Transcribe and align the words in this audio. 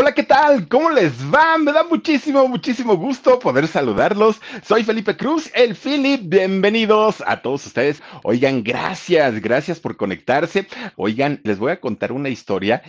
Hola, 0.00 0.12
¿qué 0.14 0.22
tal? 0.22 0.68
¿Cómo 0.68 0.90
les 0.90 1.12
va? 1.34 1.58
Me 1.58 1.72
da 1.72 1.82
muchísimo, 1.82 2.46
muchísimo 2.46 2.96
gusto 2.96 3.40
poder 3.40 3.66
saludarlos. 3.66 4.40
Soy 4.62 4.84
Felipe 4.84 5.16
Cruz, 5.16 5.50
el 5.54 5.74
Philip. 5.74 6.20
Bienvenidos 6.28 7.20
a 7.26 7.42
todos 7.42 7.66
ustedes. 7.66 8.00
Oigan, 8.22 8.62
gracias, 8.62 9.40
gracias 9.40 9.80
por 9.80 9.96
conectarse. 9.96 10.68
Oigan, 10.94 11.40
les 11.42 11.58
voy 11.58 11.72
a 11.72 11.80
contar 11.80 12.12
una 12.12 12.28
historia. 12.28 12.80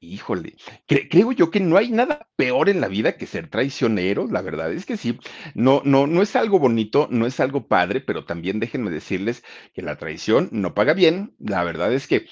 Híjole, 0.00 0.56
cre- 0.88 1.06
creo 1.08 1.30
yo 1.32 1.50
que 1.52 1.60
no 1.60 1.76
hay 1.76 1.90
nada 1.90 2.26
peor 2.34 2.68
en 2.68 2.80
la 2.80 2.88
vida 2.88 3.16
que 3.16 3.26
ser 3.26 3.48
traicioneros. 3.48 4.32
La 4.32 4.42
verdad 4.42 4.72
es 4.72 4.84
que 4.84 4.96
sí. 4.96 5.16
No, 5.54 5.82
no, 5.84 6.08
no 6.08 6.22
es 6.22 6.34
algo 6.34 6.58
bonito, 6.58 7.06
no 7.10 7.26
es 7.26 7.38
algo 7.38 7.68
padre, 7.68 8.00
pero 8.00 8.24
también 8.24 8.58
déjenme 8.58 8.90
decirles 8.90 9.44
que 9.74 9.82
la 9.82 9.96
traición 9.96 10.48
no 10.50 10.74
paga 10.74 10.92
bien. 10.94 11.34
La 11.38 11.62
verdad 11.62 11.92
es 11.92 12.08
que 12.08 12.26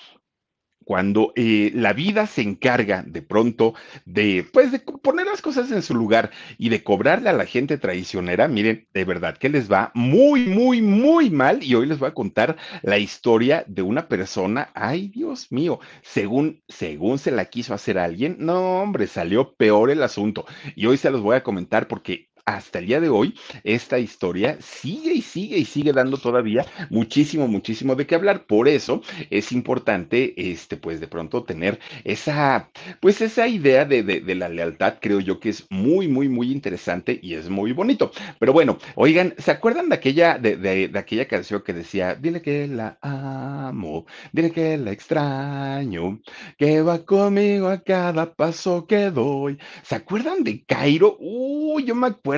cuando 0.87 1.33
eh, 1.35 1.73
la 1.75 1.93
vida 1.93 2.29
se 2.29 2.43
encarga 2.43 3.03
de 3.03 3.21
pronto 3.21 3.75
de, 4.05 4.47
pues, 4.53 4.71
de 4.71 4.79
poner 4.79 5.27
las 5.27 5.43
cosas 5.43 5.73
en 5.73 5.83
su 5.83 5.97
lugar 5.97 6.31
y 6.59 6.69
de 6.69 6.85
cobrarle 6.85 7.29
a 7.29 7.33
la 7.33 7.45
gente 7.45 7.77
traicionera, 7.77 8.47
miren, 8.47 8.87
de 8.95 9.05
verdad 9.05 9.37
que 9.37 9.49
les 9.49 9.71
va 9.71 9.91
muy, 9.95 10.47
muy, 10.47 10.83
muy 10.83 11.29
mal. 11.29 11.65
Y 11.65 11.75
hoy 11.75 11.87
les 11.87 11.99
voy 11.99 12.09
a 12.09 12.15
contar 12.15 12.57
la 12.83 12.99
historia 12.99 13.65
de 13.67 13.83
una 13.83 14.07
persona, 14.07 14.71
ay, 14.75 15.09
Dios 15.09 15.51
mío, 15.51 15.81
según, 16.03 16.63
según 16.69 17.19
se 17.19 17.33
la 17.33 17.47
quiso 17.47 17.75
hacer 17.75 17.99
a 17.99 18.05
alguien, 18.05 18.37
no, 18.39 18.81
hombre, 18.81 19.09
salió 19.09 19.55
peor 19.57 19.91
el 19.91 20.05
asunto. 20.05 20.47
Y 20.77 20.87
hoy 20.87 20.99
se 20.99 21.11
los 21.11 21.21
voy 21.21 21.35
a 21.35 21.43
comentar 21.43 21.89
porque... 21.89 22.29
Hasta 22.49 22.79
el 22.79 22.87
día 22.87 23.01
de 23.01 23.09
hoy, 23.09 23.35
esta 23.65 23.99
historia 23.99 24.57
sigue 24.61 25.15
y 25.15 25.21
sigue 25.21 25.59
y 25.59 25.65
sigue 25.65 25.93
dando 25.93 26.17
todavía 26.17 26.65
muchísimo, 26.91 27.49
muchísimo 27.49 27.97
de 27.97 28.07
qué 28.07 28.15
hablar. 28.15 28.47
Por 28.47 28.69
eso, 28.69 29.03
es 29.31 29.51
importante, 29.51 30.33
este, 30.53 30.77
pues 30.77 31.01
de 31.01 31.09
pronto 31.09 31.43
tener 31.43 31.81
esa, 32.05 32.71
pues 33.01 33.21
esa 33.21 33.49
idea 33.49 33.85
de, 33.85 34.05
de, 34.05 34.35
la 34.37 34.49
lealtad, 34.49 34.99
creo 35.01 35.19
yo 35.19 35.41
que 35.41 35.49
es 35.49 35.67
muy, 35.71 36.07
muy, 36.07 36.29
muy 36.29 36.53
interesante 36.53 37.19
y 37.21 37.35
es 37.35 37.51
muy 37.51 37.73
bonito. 37.73 38.13
Pero 38.39 38.53
bueno, 38.53 38.79
oigan, 38.95 39.35
¿se 39.39 39.51
acuerdan 39.51 39.89
de 39.89 39.97
aquella, 39.97 40.39
de, 40.39 40.57
de, 40.57 40.97
aquella 40.97 41.27
canción 41.27 41.63
que 41.63 41.73
decía, 41.73 42.15
dile 42.15 42.43
que 42.43 42.69
la 42.69 42.97
amo, 43.03 44.07
dile 44.33 44.53
que 44.53 44.79
la 44.79 44.93
extraño, 44.93 46.21
que 46.57 46.81
va 46.81 47.05
conmigo 47.05 47.67
a 47.67 47.83
cada 47.83 48.33
paso 48.37 48.87
que 48.87 49.11
doy? 49.11 49.59
¿Se 49.83 49.97
acuerdan 49.97 50.45
de 50.45 50.65
Cairo? 50.65 51.17
Uy, 51.19 51.83
yo 51.85 51.97
me 51.97 52.07
acuerdo. 52.07 52.36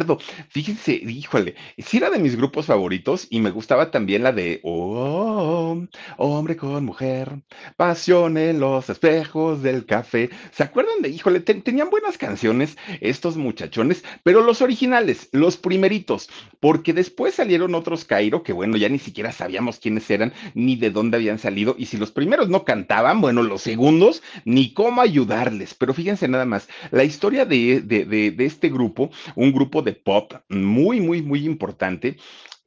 Fíjense, 0.49 0.93
híjole, 0.95 1.55
sí 1.79 1.97
era 1.97 2.11
de 2.11 2.19
mis 2.19 2.37
grupos 2.37 2.67
favoritos 2.67 3.27
y 3.31 3.41
me 3.41 3.51
gustaba 3.51 3.91
también 3.91 4.23
la 4.23 4.33
de 4.33 4.61
Oh, 4.63 5.83
hombre 6.17 6.57
con 6.57 6.85
mujer, 6.85 7.43
pasión 7.77 8.37
en 8.39 8.61
los 8.61 8.89
espejos 8.91 9.63
del 9.63 9.87
café. 9.87 10.31
¿Se 10.53 10.63
acuerdan 10.63 11.03
de, 11.03 11.09
híjole, 11.09 11.41
te- 11.41 11.55
tenían 11.55 11.91
buenas 11.91 12.19
canciones 12.19 12.77
estos 13.01 13.37
muchachones, 13.37 14.05
pero 14.23 14.43
los 14.43 14.63
originales, 14.63 15.29
los 15.33 15.57
primeritos, 15.57 16.29
porque 16.61 16.93
después 16.93 17.35
salieron 17.35 17.75
otros 17.75 18.05
Cairo, 18.05 18.43
que 18.43 18.53
bueno, 18.53 18.77
ya 18.77 18.89
ni 18.89 18.99
siquiera 18.99 19.33
sabíamos 19.33 19.79
quiénes 19.79 20.11
eran, 20.11 20.33
ni 20.55 20.77
de 20.77 20.91
dónde 20.91 21.17
habían 21.17 21.39
salido, 21.39 21.75
y 21.79 21.87
si 21.87 21.97
los 21.97 22.11
primeros 22.11 22.49
no 22.49 22.65
cantaban, 22.65 23.21
bueno, 23.21 23.43
los 23.43 23.63
segundos, 23.63 24.23
ni 24.45 24.73
cómo 24.73 25.01
ayudarles. 25.01 25.75
Pero 25.75 25.95
fíjense 25.95 26.29
nada 26.29 26.45
más, 26.45 26.69
la 26.91 27.05
historia 27.05 27.45
de, 27.45 27.81
de, 27.81 28.05
de, 28.05 28.31
de 28.31 28.45
este 28.47 28.69
grupo, 28.69 29.11
un 29.35 29.53
grupo 29.53 29.83
de 29.83 29.88
pop 29.93 30.33
muy, 30.49 31.01
muy, 31.01 31.23
muy 31.23 31.45
importante, 31.45 32.17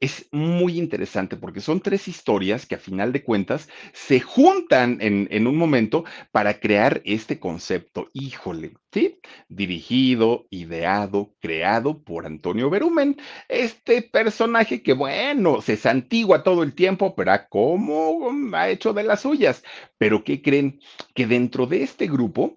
es 0.02 0.28
muy 0.32 0.78
interesante 0.78 1.36
porque 1.36 1.60
son 1.60 1.80
tres 1.80 2.08
historias 2.08 2.66
que 2.66 2.74
a 2.74 2.78
final 2.78 3.12
de 3.12 3.22
cuentas 3.22 3.68
se 3.92 4.18
juntan 4.18 4.98
en, 5.00 5.28
en 5.30 5.46
un 5.46 5.56
momento 5.56 6.04
para 6.32 6.58
crear 6.58 7.02
este 7.04 7.38
concepto. 7.38 8.10
Híjole, 8.12 8.74
¿sí? 8.92 9.20
Dirigido, 9.48 10.48
ideado, 10.50 11.36
creado 11.40 12.02
por 12.02 12.26
Antonio 12.26 12.68
Berumen. 12.68 13.16
Este 13.48 14.02
personaje 14.02 14.82
que, 14.82 14.92
bueno, 14.92 15.62
se 15.62 15.76
santigua 15.76 16.42
todo 16.42 16.64
el 16.64 16.74
tiempo, 16.74 17.14
pero 17.14 17.30
¿a 17.30 17.46
cómo 17.46 18.28
ha 18.54 18.70
hecho 18.70 18.92
de 18.92 19.04
las 19.04 19.20
suyas? 19.20 19.62
Pero 19.98 20.24
¿qué 20.24 20.42
creen? 20.42 20.80
Que 21.14 21.28
dentro 21.28 21.66
de 21.66 21.84
este 21.84 22.08
grupo 22.08 22.56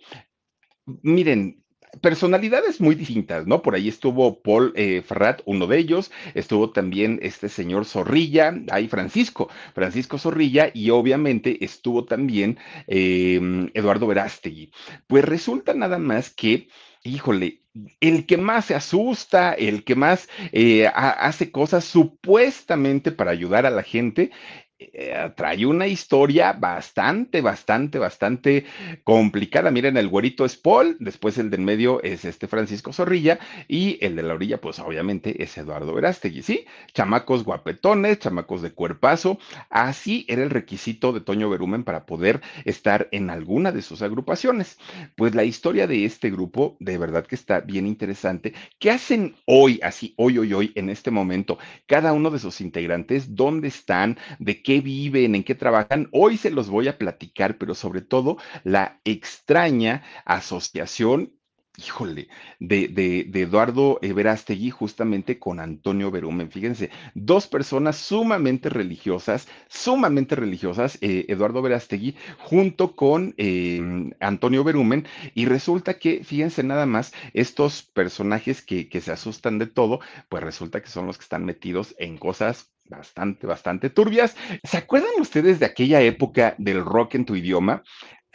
Miren, 0.86 1.65
personalidades 2.02 2.82
muy 2.82 2.96
distintas, 2.96 3.48
¿no? 3.48 3.62
Por 3.62 3.76
ahí 3.76 3.88
estuvo 3.90 4.42
Paul 4.42 4.74
eh, 4.76 5.02
Ferrat, 5.06 5.42
uno 5.46 5.68
de 5.68 5.78
ellos, 5.78 6.12
estuvo 6.34 6.72
también 6.72 7.20
este 7.22 7.50
señor 7.50 7.86
Zorrilla, 7.86 8.54
ahí 8.72 8.88
Francisco, 8.88 9.50
Francisco 9.74 10.18
Zorrilla, 10.18 10.72
y 10.74 10.90
obviamente 10.90 11.64
estuvo 11.64 12.06
también 12.06 12.58
eh, 12.88 13.40
Eduardo 13.74 14.08
Verástegui. 14.08 14.72
Pues 15.08 15.24
resulta 15.26 15.74
nada 15.74 15.98
más 15.98 16.30
que, 16.30 16.68
híjole, 17.04 17.62
el 18.00 18.26
que 18.26 18.38
más 18.38 18.66
se 18.66 18.76
asusta, 18.76 19.54
el 19.54 19.84
que 19.84 19.96
más 19.96 20.30
eh, 20.54 20.88
ha- 20.88 21.10
hace 21.28 21.52
cosas 21.52 21.84
supuestamente 21.86 23.12
para 23.12 23.32
ayudar 23.32 23.66
a 23.66 23.70
la 23.70 23.84
gente, 23.84 24.32
eh, 24.78 25.32
trae 25.38 25.66
una 25.66 25.88
historia 25.88 26.52
bastante, 26.52 27.40
bastante, 27.40 27.98
bastante 27.98 28.66
complicada. 29.06 29.72
Miren, 29.72 29.96
el 29.96 30.10
güerito 30.10 30.44
es 30.44 30.58
Paul, 30.58 30.98
después 31.00 31.38
el 31.38 31.50
del 31.50 31.62
medio 31.62 32.04
es 32.04 32.26
este 32.26 32.48
Francisco 32.48 32.92
Zorrilla 32.92 33.40
y 33.70 33.98
el 34.02 34.18
de 34.18 34.24
la 34.24 34.34
orilla, 34.34 34.60
pues 34.60 34.80
obviamente 34.80 35.42
es 35.42 35.58
Eduardo 35.58 35.94
Verástegui, 35.94 36.42
¿sí? 36.42 36.66
Chamacos 36.94 37.46
guapetones, 37.46 38.20
chamacos 38.20 38.62
de 38.62 38.72
cuerpazo. 38.72 39.40
Así 39.70 40.26
era 40.28 40.44
el 40.44 40.50
requisito 40.50 41.14
de 41.14 41.22
Toño 41.22 41.50
Berumen 41.50 41.86
para 41.86 42.06
poder 42.06 42.42
estar 42.66 43.08
en 43.12 43.30
alguna 43.30 43.72
de 43.72 43.82
sus 43.82 44.02
agrupaciones. 44.02 44.78
Pues 45.16 45.36
la 45.36 45.46
historia 45.46 45.88
de 45.88 46.04
este 46.04 46.30
grupo, 46.30 46.76
de 46.82 46.98
verdad 46.98 47.26
que 47.26 47.36
está 47.36 47.62
bien 47.62 47.88
interesante. 47.88 48.54
¿Qué 48.78 48.92
hacen 48.92 49.36
hoy, 49.46 49.80
así, 49.82 50.14
hoy, 50.18 50.38
hoy, 50.38 50.54
hoy, 50.54 50.72
en 50.76 50.90
este 50.90 51.12
momento? 51.12 51.58
Cada 51.86 52.12
uno 52.12 52.30
de 52.30 52.40
sus 52.40 52.60
integrantes, 52.60 53.36
¿dónde 53.36 53.70
están? 53.70 54.18
¿De 54.38 54.65
qué 54.66 54.82
viven? 54.82 55.36
¿En 55.36 55.44
qué 55.44 55.54
trabajan? 55.54 56.10
Hoy 56.12 56.38
se 56.38 56.50
los 56.50 56.70
voy 56.70 56.88
a 56.88 56.98
platicar, 56.98 57.58
pero 57.60 57.76
sobre 57.76 58.02
todo 58.02 58.38
la 58.64 59.00
extraña 59.06 60.04
asociación, 60.26 61.34
híjole, 61.78 62.30
de, 62.60 62.88
de, 62.88 63.26
de 63.30 63.42
Eduardo 63.42 64.00
Verástegui 64.02 64.72
justamente 64.72 65.38
con 65.38 65.60
Antonio 65.60 66.10
Berumen. 66.10 66.50
Fíjense, 66.50 66.90
dos 67.14 67.46
personas 67.46 67.98
sumamente 67.98 68.70
religiosas, 68.70 69.48
sumamente 69.70 70.36
religiosas, 70.36 70.98
eh, 71.02 71.26
Eduardo 71.28 71.62
Verástegui 71.62 72.16
junto 72.40 72.96
con 72.96 73.36
eh, 73.38 74.10
Antonio 74.20 74.64
Berumen, 74.64 75.06
y 75.36 75.46
resulta 75.46 76.00
que, 76.00 76.24
fíjense 76.24 76.64
nada 76.64 76.88
más, 76.88 77.14
estos 77.34 77.84
personajes 77.84 78.64
que 78.64 79.00
se 79.00 79.12
asustan 79.12 79.60
de 79.60 79.68
todo, 79.68 80.00
pues 80.28 80.42
resulta 80.42 80.82
que 80.82 80.90
son 80.90 81.06
los 81.06 81.20
que 81.20 81.24
están 81.24 81.46
metidos 81.46 81.94
en 82.00 82.18
cosas 82.18 82.75
bastante, 82.86 83.48
bastante 83.48 83.90
turbias. 83.90 84.36
¿Se 84.64 84.78
acuerdan 84.78 85.12
ustedes 85.20 85.60
de 85.60 85.66
aquella 85.66 86.02
época 86.02 86.56
del 86.58 86.84
rock 86.84 87.16
en 87.16 87.26
tu 87.26 87.36
idioma? 87.36 87.84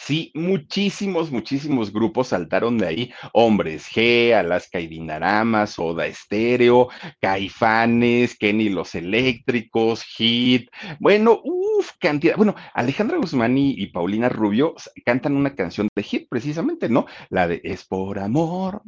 Sí, 0.02 0.32
muchísimos, 0.34 1.30
muchísimos 1.30 1.92
grupos 1.92 2.28
saltaron 2.28 2.78
de 2.78 2.86
ahí. 2.86 3.12
Hombres 3.34 3.86
G, 3.86 4.32
Alaska 4.32 4.80
y 4.80 4.86
Dinarama, 4.86 5.66
Soda 5.66 6.06
Estéreo, 6.06 6.88
Caifanes, 7.20 8.36
Kenny 8.38 8.70
los 8.70 8.94
Eléctricos, 8.94 10.02
Hit. 10.02 10.70
Bueno, 11.00 11.42
uff, 11.80 11.92
cantidad. 11.98 12.36
Bueno, 12.36 12.54
Alejandra 12.74 13.16
Guzmán 13.16 13.56
y, 13.58 13.72
y 13.72 13.86
Paulina 13.86 14.28
Rubio 14.28 14.74
cantan 15.04 15.36
una 15.36 15.54
canción 15.54 15.88
de 15.94 16.02
Hit, 16.02 16.28
precisamente, 16.28 16.88
¿no? 16.88 17.06
La 17.30 17.48
de 17.48 17.60
Es 17.64 17.84
por 17.84 18.18
amor 18.18 18.82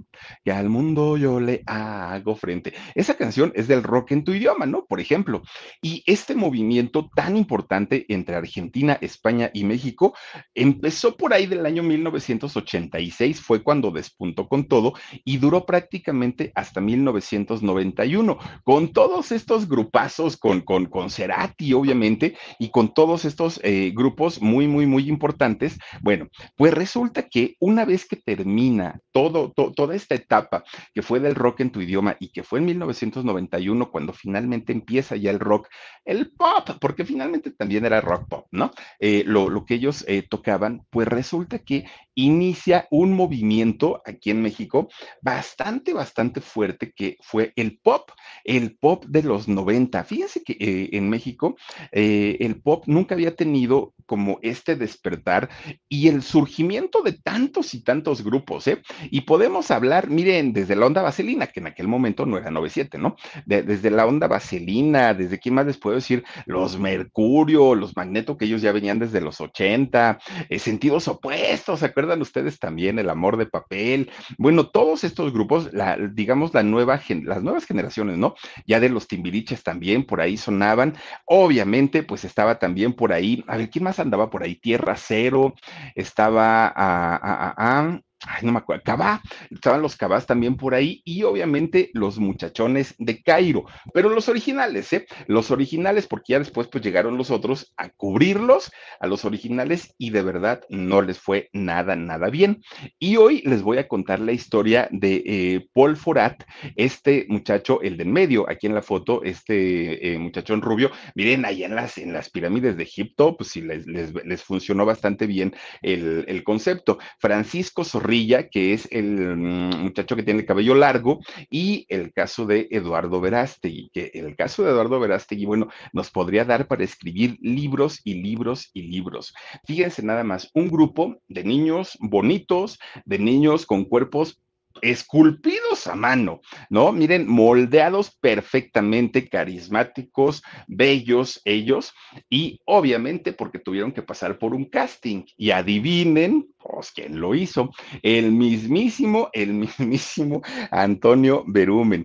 que 0.44 0.53
al 0.53 0.69
mundo 0.69 1.16
yo 1.16 1.41
le 1.41 1.62
hago 1.66 2.36
frente. 2.36 2.75
Esa 2.94 3.16
canción 3.16 3.53
es 3.54 3.66
del 3.69 3.82
rock 3.82 4.12
en 4.12 4.25
tu 4.25 4.32
idioma, 4.32 4.66
¿no? 4.66 4.84
Por 4.86 5.00
ejemplo. 5.00 5.42
Y 5.80 6.03
este 6.06 6.34
movimiento 6.34 7.10
tan 7.14 7.36
importante 7.36 8.04
entre 8.08 8.36
Argentina, 8.36 8.98
España 9.00 9.50
y 9.53 9.64
México 9.64 10.14
empezó 10.54 11.16
por 11.16 11.32
ahí 11.32 11.47
del 11.47 11.64
año 11.66 11.82
1986, 11.82 13.41
fue 13.41 13.62
cuando 13.62 13.91
despuntó 13.91 14.48
con 14.48 14.66
todo 14.69 14.92
y 15.24 15.38
duró 15.38 15.65
prácticamente 15.65 16.53
hasta 16.54 16.80
1991, 16.80 18.38
con 18.65 18.92
todos 18.92 19.33
estos 19.33 19.68
grupazos, 19.68 20.36
con, 20.36 20.60
con, 20.60 20.86
con 20.86 21.10
Cerati, 21.10 21.72
obviamente, 21.72 22.36
y 22.59 22.71
con 22.71 22.82
todos 22.89 23.25
estos 23.25 23.61
eh, 23.63 23.93
grupos 23.95 24.41
muy, 24.43 24.67
muy, 24.69 24.87
muy 24.87 25.09
importantes. 25.09 25.79
Bueno, 26.03 26.29
pues 26.57 26.75
resulta 26.75 27.29
que 27.29 27.55
una 27.61 27.84
vez 27.84 28.07
que 28.07 28.17
termina 28.17 29.01
todo, 29.13 29.53
to- 29.53 29.73
toda 29.73 29.95
esta 29.95 30.15
etapa 30.15 30.65
que 30.95 31.03
fue 31.03 31.21
del 31.21 31.34
rock 31.34 31.61
en 31.61 31.71
tu 31.71 31.81
idioma 31.81 32.17
y 32.21 32.31
que 32.33 32.43
fue 32.43 32.59
en 32.59 32.67
1991 32.67 33.91
cuando 33.91 34.13
finalmente 34.13 34.73
empieza 34.73 35.17
ya 35.17 35.31
el 35.31 35.39
rock, 35.41 35.69
el 36.05 36.31
pop, 36.33 36.69
porque 36.81 37.05
finalmente 37.05 37.51
también 37.51 37.84
era 37.84 38.01
rock 38.01 38.29
pop, 38.29 38.47
¿no? 38.51 38.71
Eh, 38.99 39.23
lo, 39.27 39.49
lo 39.49 39.65
que 39.65 39.75
ellos 39.75 40.05
eh, 40.09 40.23
tocaban, 40.29 40.83
pues 40.91 41.09
resulta 41.09 41.59
que 41.61 41.84
inicia 42.15 42.87
un 42.91 43.13
movimiento 43.15 44.03
aquí 44.05 44.31
en 44.31 44.43
México 44.43 44.89
bastante, 45.21 45.93
bastante 45.93 46.41
fuerte 46.41 46.93
que 46.95 47.17
fue 47.23 47.53
el 47.57 47.79
pop, 47.83 48.11
el 48.45 48.77
pop 48.79 49.05
de 49.07 49.23
los 49.23 49.49
90. 49.49 50.05
Fíjense 50.05 50.43
que 50.43 50.89
en 50.93 51.09
México 51.09 51.57
el 51.93 52.61
pop 52.61 52.72
nunca 52.86 53.15
había 53.15 53.34
tenido 53.34 53.95
como 54.07 54.39
este 54.42 54.77
despertar 54.77 55.48
y 55.89 56.09
el 56.09 56.22
surgimiento 56.22 57.03
de 57.03 57.13
tantos 57.13 57.74
y 57.74 57.83
tantos 57.83 58.22
grupos, 58.22 58.66
¿eh? 58.66 58.83
Y 59.10 59.22
podemos 59.22 59.71
hablar, 59.71 60.09
miren, 60.09 60.53
desde 60.53 60.77
la 60.77 60.86
onda 60.86 61.03
vaselina, 61.03 61.47
que 61.47 61.60
en 61.60 61.69
aquel 61.69 61.89
momento 61.89 62.27
no 62.27 62.36
era 62.36 62.51
97, 62.51 62.98
¿no? 62.98 63.16
desde 63.47 63.91
la 63.91 64.07
onda 64.07 64.27
vaselina, 64.28 65.15
desde 65.15 65.39
quién 65.39 65.54
más 65.54 65.66
les 65.66 65.78
puedo 65.78 65.97
decir, 65.97 66.24
los 66.47 66.78
Mercurio, 66.78 67.74
los 67.74 67.97
Magneto, 67.97 68.36
que 68.36 68.45
ellos 68.45 68.63
ya 68.63 68.72
venían 68.72 68.98
desde 68.98 69.21
los 69.21 69.41
80, 69.41 70.19
eh, 70.48 70.59
sentidos 70.59 71.09
opuestos, 71.09 71.80
¿se 71.80 71.86
acuerdan 71.86 72.21
ustedes 72.22 72.59
también? 72.59 72.98
El 72.98 73.10
amor 73.10 73.36
de 73.36 73.47
papel. 73.47 74.10
Bueno, 74.39 74.69
todos 74.69 75.04
estos 75.04 75.33
grupos, 75.33 75.72
la, 75.72 75.97
digamos, 75.97 76.54
la 76.54 76.63
nueva, 76.63 77.01
las 77.24 77.42
nuevas 77.42 77.66
generaciones, 77.66 78.19
¿no? 78.19 78.34
Ya 78.66 78.80
de 78.80 78.89
los 78.89 79.09
Timbiriches 79.09 79.63
también 79.63 80.04
por 80.04 80.21
ahí 80.21 80.36
sonaban. 80.36 80.95
Obviamente, 81.27 82.03
pues 82.03 82.24
estaba 82.24 82.59
también 82.62 82.92
por 82.92 83.12
ahí, 83.12 83.44
a 83.48 83.56
ver, 83.56 83.70
¿quién 83.70 83.82
más 83.82 83.98
andaba 83.98 84.30
por 84.30 84.44
ahí? 84.44 84.54
Tierra 84.54 84.94
Cero, 84.97 85.53
estaba 85.97 86.68
a, 86.68 87.16
a, 87.16 87.80
a, 87.80 88.00
ay, 88.27 88.45
no 88.45 88.53
me 88.53 88.59
acuerdo, 88.59 88.83
Cabá, 88.84 89.22
estaban 89.51 89.83
los 89.83 89.97
Cabás 89.97 90.27
también 90.27 90.57
por 90.57 90.74
ahí 90.74 91.01
y 91.04 91.22
obviamente 91.22 91.91
los 91.95 92.19
muchachones 92.19 92.95
de 92.98 93.22
Cairo, 93.22 93.65
pero 93.95 94.09
los 94.09 94.28
originales, 94.28 94.92
¿eh? 94.92 95.07
Los 95.27 95.51
originales, 95.51 96.07
porque 96.07 96.33
ya 96.33 96.39
después 96.39 96.69
pues 96.69 96.84
llegaron 96.84 97.16
los 97.16 97.30
otros 97.30 97.72
a 97.77 97.89
cubrirlos 97.89 98.71
a 99.01 99.07
los 99.07 99.24
originales 99.24 99.95
y 99.98 100.10
de 100.10 100.22
verdad 100.22 100.60
no 100.69 101.03
les 101.03 101.19
fue 101.19 101.48
nada, 101.53 101.97
nada 101.97 102.28
bien. 102.28 102.63
Y 102.98 103.16
hoy 103.16 103.42
les 103.45 103.63
voy 103.63 103.78
a 103.78 103.89
contar 103.89 104.21
la 104.21 104.33
historia 104.33 104.89
de 104.91 105.22
eh, 105.24 105.69
Paul 105.72 105.97
Forat, 105.97 106.42
este 106.77 107.27
muchacho, 107.28 107.80
el 107.83 107.97
de 107.97 108.03
en 108.03 108.13
medio, 108.13 108.51
aquí 108.51 108.66
en 108.66 108.74
la 108.74 108.83
foto, 108.83 109.22
este 109.22 110.13
eh, 110.13 110.19
muchachón 110.19 110.60
rubio, 110.60 110.91
miren, 111.15 111.45
ahí 111.45 111.63
en 111.65 111.74
las, 111.74 111.98
en 111.98 112.13
las 112.13 112.30
pirámides 112.30 112.77
de 112.77 112.83
Egipto, 112.83 113.36
pues 113.36 113.51
sí, 113.51 113.60
les, 113.63 113.86
les, 113.86 114.13
les 114.13 114.42
funcionó 114.42 114.84
bastante 114.84 115.27
bien 115.27 115.54
el, 115.83 116.24
el 116.27 116.42
concepto. 116.42 116.98
Francisco 117.19 117.84
Sorrillo 117.84 118.11
que 118.50 118.74
es 118.74 118.88
el 118.91 119.36
mm, 119.36 119.82
muchacho 119.84 120.16
que 120.16 120.22
tiene 120.22 120.41
el 120.41 120.47
cabello 120.47 120.74
largo, 120.74 121.20
y 121.50 121.86
el 121.88 122.12
caso 122.12 122.44
de 122.44 122.68
Eduardo 122.70 123.20
Verástegui, 123.20 123.91
que 123.92 124.10
el 124.12 124.36
caso 124.36 124.62
de 124.62 124.70
Eduardo 124.70 125.00
Verástegui, 125.00 125.47
bueno, 125.47 125.68
nos 125.94 126.10
podría 126.10 126.44
dar 126.44 126.66
para 126.66 126.84
escribir 126.84 127.38
libros 127.41 128.00
y 128.04 128.14
libros 128.14 128.70
y 128.74 128.82
libros. 128.82 129.32
Fíjense 129.64 130.03
nada 130.03 130.24
más, 130.24 130.50
un 130.53 130.68
grupo 130.68 131.16
de 131.28 131.42
niños 131.44 131.97
bonitos, 132.00 132.78
de 133.06 133.18
niños 133.18 133.64
con 133.64 133.84
cuerpos 133.84 134.42
esculpidos 134.83 135.87
a 135.87 135.95
mano, 135.95 136.41
¿no? 136.69 136.93
Miren, 136.93 137.27
moldeados 137.29 138.11
perfectamente, 138.21 139.29
carismáticos, 139.29 140.43
bellos 140.67 141.41
ellos, 141.45 141.95
y 142.29 142.61
obviamente 142.67 143.33
porque 143.33 143.59
tuvieron 143.59 143.93
que 143.93 144.03
pasar 144.03 144.39
por 144.39 144.55
un 144.55 144.67
casting. 144.67 145.25
Y 145.37 145.53
adivinen, 145.53 146.49
pues, 146.59 146.91
¿quién 146.91 147.21
lo 147.21 147.34
hizo? 147.34 147.71
El 148.03 148.33
mismísimo, 148.33 149.31
el 149.33 149.55
mismísimo 149.55 150.43
Antonio 150.71 151.45
Berumen. 151.47 152.05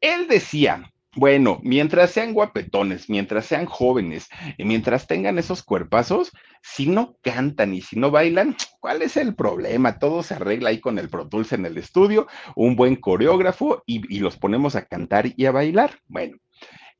Él 0.00 0.28
decía, 0.28 0.92
bueno, 1.18 1.58
mientras 1.64 2.12
sean 2.12 2.32
guapetones, 2.32 3.10
mientras 3.10 3.46
sean 3.46 3.66
jóvenes 3.66 4.28
y 4.56 4.64
mientras 4.64 5.08
tengan 5.08 5.36
esos 5.36 5.64
cuerpazos, 5.64 6.30
si 6.62 6.86
no 6.86 7.16
cantan 7.22 7.74
y 7.74 7.80
si 7.80 7.98
no 7.98 8.12
bailan, 8.12 8.56
¿cuál 8.80 9.02
es 9.02 9.16
el 9.16 9.34
problema? 9.34 9.98
Todo 9.98 10.22
se 10.22 10.34
arregla 10.34 10.70
ahí 10.70 10.80
con 10.80 10.96
el 10.98 11.08
Pro 11.08 11.28
Tools 11.28 11.52
en 11.52 11.66
el 11.66 11.76
estudio, 11.76 12.28
un 12.54 12.76
buen 12.76 12.94
coreógrafo 12.94 13.82
y, 13.84 14.02
y 14.14 14.20
los 14.20 14.36
ponemos 14.36 14.76
a 14.76 14.84
cantar 14.84 15.32
y 15.36 15.46
a 15.46 15.50
bailar. 15.50 15.98
Bueno, 16.06 16.36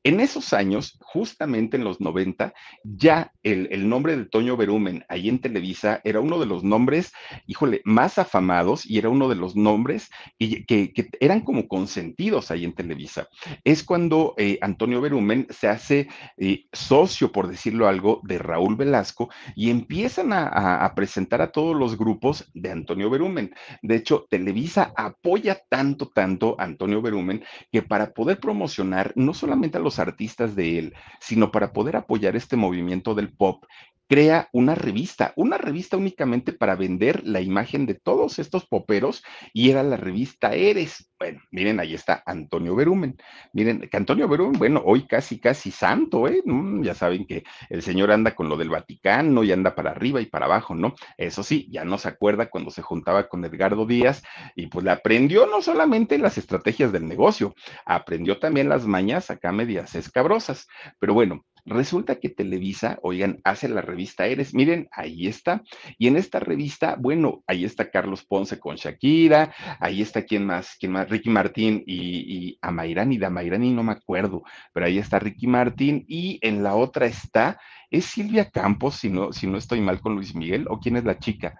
en 0.03 0.21
esos 0.21 0.53
años, 0.53 0.97
justamente 1.01 1.75
en 1.75 1.83
los 1.83 1.99
90, 1.99 2.53
ya 2.83 3.33
el, 3.43 3.89
nombre 3.89 4.15
de 4.15 4.25
Toño 4.25 4.55
Berumen 4.55 5.03
ahí 5.09 5.27
en 5.27 5.39
Televisa 5.39 5.99
era 6.03 6.21
uno 6.21 6.39
de 6.39 6.45
los 6.45 6.63
nombres, 6.63 7.11
híjole, 7.47 7.81
más 7.83 8.17
afamados 8.17 8.85
y 8.85 8.97
era 8.97 9.09
uno 9.09 9.27
de 9.27 9.35
los 9.35 9.55
nombres 9.57 10.09
que, 10.37 11.09
eran 11.19 11.41
como 11.41 11.67
consentidos 11.67 12.49
ahí 12.49 12.63
en 12.63 12.73
Televisa. 12.73 13.27
Es 13.63 13.83
cuando 13.83 14.35
eh, 14.37 14.57
Antonio 14.61 15.01
Berumen 15.01 15.47
se 15.49 15.67
hace 15.67 16.07
eh, 16.37 16.65
socio, 16.71 17.31
por 17.31 17.49
decirlo 17.49 17.87
algo, 17.87 18.21
de 18.23 18.37
Raúl 18.37 18.77
Velasco 18.77 19.29
y 19.55 19.69
empiezan 19.69 20.31
a, 20.31 20.85
a 20.85 20.95
presentar 20.95 21.41
a 21.41 21.51
todos 21.51 21.75
los 21.75 21.97
grupos 21.97 22.49
de 22.53 22.71
Antonio 22.71 23.09
Berumen. 23.09 23.53
De 23.81 23.95
hecho, 23.97 24.27
Televisa 24.29 24.93
apoya 24.95 25.61
tanto, 25.69 26.07
tanto 26.07 26.55
a 26.57 26.63
Antonio 26.63 27.01
Berumen 27.01 27.43
que 27.71 27.81
para 27.81 28.13
poder 28.13 28.39
promocionar 28.39 29.11
no 29.15 29.33
solamente 29.33 29.77
a 29.77 29.81
los 29.81 29.88
artistas 29.97 30.55
de 30.55 30.77
él, 30.77 30.93
sino 31.19 31.51
para 31.51 31.73
poder 31.73 31.95
apoyar 31.95 32.35
este 32.35 32.55
movimiento 32.55 33.15
del 33.15 33.31
pop 33.31 33.63
crea 34.09 34.49
una 34.53 34.73
revista, 34.73 35.33
una 35.35 35.59
revista 35.59 35.95
únicamente 35.95 36.51
para 36.51 36.75
vender 36.75 37.21
la 37.27 37.41
imagen 37.41 37.85
de 37.85 37.93
todos 37.93 38.39
estos 38.39 38.65
poperos 38.65 39.23
y 39.53 39.69
era 39.69 39.83
la 39.83 39.97
revista 39.97 40.55
Eres. 40.55 41.11
Bueno, 41.19 41.41
miren, 41.51 41.79
ahí 41.79 41.93
está 41.93 42.23
Antonio 42.25 42.75
Berumen. 42.75 43.17
Miren, 43.53 43.81
que 43.81 43.97
Antonio 43.97 44.27
Berumen, 44.27 44.57
bueno, 44.57 44.81
hoy 44.83 45.05
casi, 45.05 45.39
casi 45.39 45.69
santo, 45.69 46.27
¿eh? 46.27 46.41
Mm, 46.43 46.81
ya 46.81 46.95
saben 46.95 47.27
que 47.27 47.43
el 47.69 47.83
señor 47.83 48.11
anda 48.11 48.33
con 48.33 48.49
lo 48.49 48.57
del 48.57 48.69
Vaticano 48.69 49.43
y 49.43 49.51
anda 49.51 49.75
para 49.75 49.91
arriba 49.91 50.19
y 50.21 50.25
para 50.25 50.47
abajo, 50.47 50.73
¿no? 50.73 50.95
Eso 51.17 51.43
sí, 51.43 51.67
ya 51.69 51.85
no 51.85 51.99
se 51.99 52.07
acuerda 52.07 52.49
cuando 52.49 52.71
se 52.71 52.81
juntaba 52.81 53.27
con 53.27 53.45
Edgardo 53.45 53.85
Díaz 53.85 54.23
y 54.55 54.67
pues 54.67 54.83
le 54.83 54.91
aprendió 54.91 55.45
no 55.45 55.61
solamente 55.61 56.17
las 56.17 56.39
estrategias 56.39 56.91
del 56.91 57.07
negocio, 57.07 57.53
aprendió 57.85 58.39
también 58.39 58.69
las 58.69 58.87
mañas 58.87 59.29
acá 59.29 59.51
medias 59.51 59.93
escabrosas. 59.93 60.67
Pero 60.99 61.13
bueno, 61.13 61.45
Resulta 61.69 62.19
que 62.19 62.29
Televisa, 62.29 62.97
oigan, 63.03 63.39
hace 63.43 63.69
la 63.69 63.81
revista 63.81 64.25
Eres. 64.25 64.55
Miren, 64.55 64.87
ahí 64.91 65.27
está. 65.27 65.61
Y 65.99 66.07
en 66.07 66.17
esta 66.17 66.39
revista, 66.39 66.95
bueno, 66.99 67.43
ahí 67.45 67.63
está 67.63 67.91
Carlos 67.91 68.25
Ponce 68.25 68.59
con 68.59 68.75
Shakira, 68.75 69.53
ahí 69.79 70.01
está 70.01 70.23
quién 70.23 70.47
más, 70.47 70.75
quién 70.79 70.93
más, 70.93 71.07
Ricky 71.09 71.29
Martín 71.29 71.83
y, 71.85 72.47
y 72.49 72.57
Amairani, 72.61 73.19
de 73.19 73.27
Amairani 73.27 73.71
no 73.71 73.83
me 73.83 73.91
acuerdo, 73.91 74.41
pero 74.73 74.87
ahí 74.87 74.97
está 74.97 75.19
Ricky 75.19 75.45
Martín 75.45 76.05
y 76.07 76.39
en 76.41 76.63
la 76.63 76.73
otra 76.73 77.05
está, 77.05 77.59
es 77.91 78.05
Silvia 78.05 78.49
Campos, 78.49 78.95
si 78.95 79.09
no, 79.09 79.31
si 79.31 79.45
no 79.45 79.57
estoy 79.57 79.79
mal 79.79 80.01
con 80.01 80.15
Luis 80.15 80.33
Miguel, 80.33 80.65
o 80.69 80.79
quién 80.79 80.97
es 80.97 81.03
la 81.03 81.19
chica 81.19 81.59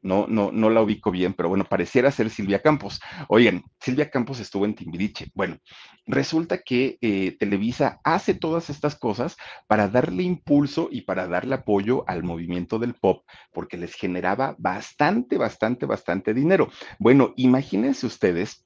no, 0.00 0.26
no, 0.28 0.52
no 0.52 0.70
la 0.70 0.82
ubico 0.82 1.10
bien, 1.10 1.34
pero 1.34 1.48
bueno, 1.48 1.64
pareciera 1.64 2.10
ser 2.10 2.30
Silvia 2.30 2.62
Campos. 2.62 3.00
Oigan, 3.28 3.64
Silvia 3.80 4.10
Campos 4.10 4.40
estuvo 4.40 4.64
en 4.64 4.74
Timbiriche. 4.74 5.30
Bueno, 5.34 5.58
resulta 6.06 6.58
que 6.58 6.98
eh, 7.00 7.36
Televisa 7.38 8.00
hace 8.04 8.34
todas 8.34 8.70
estas 8.70 8.96
cosas 8.96 9.36
para 9.66 9.88
darle 9.88 10.22
impulso 10.22 10.88
y 10.90 11.02
para 11.02 11.26
darle 11.26 11.56
apoyo 11.56 12.04
al 12.08 12.22
movimiento 12.22 12.78
del 12.78 12.94
pop, 12.94 13.24
porque 13.52 13.76
les 13.76 13.94
generaba 13.94 14.54
bastante, 14.58 15.36
bastante, 15.36 15.86
bastante 15.86 16.34
dinero. 16.34 16.68
Bueno, 16.98 17.34
imagínense 17.36 18.06
ustedes 18.06 18.64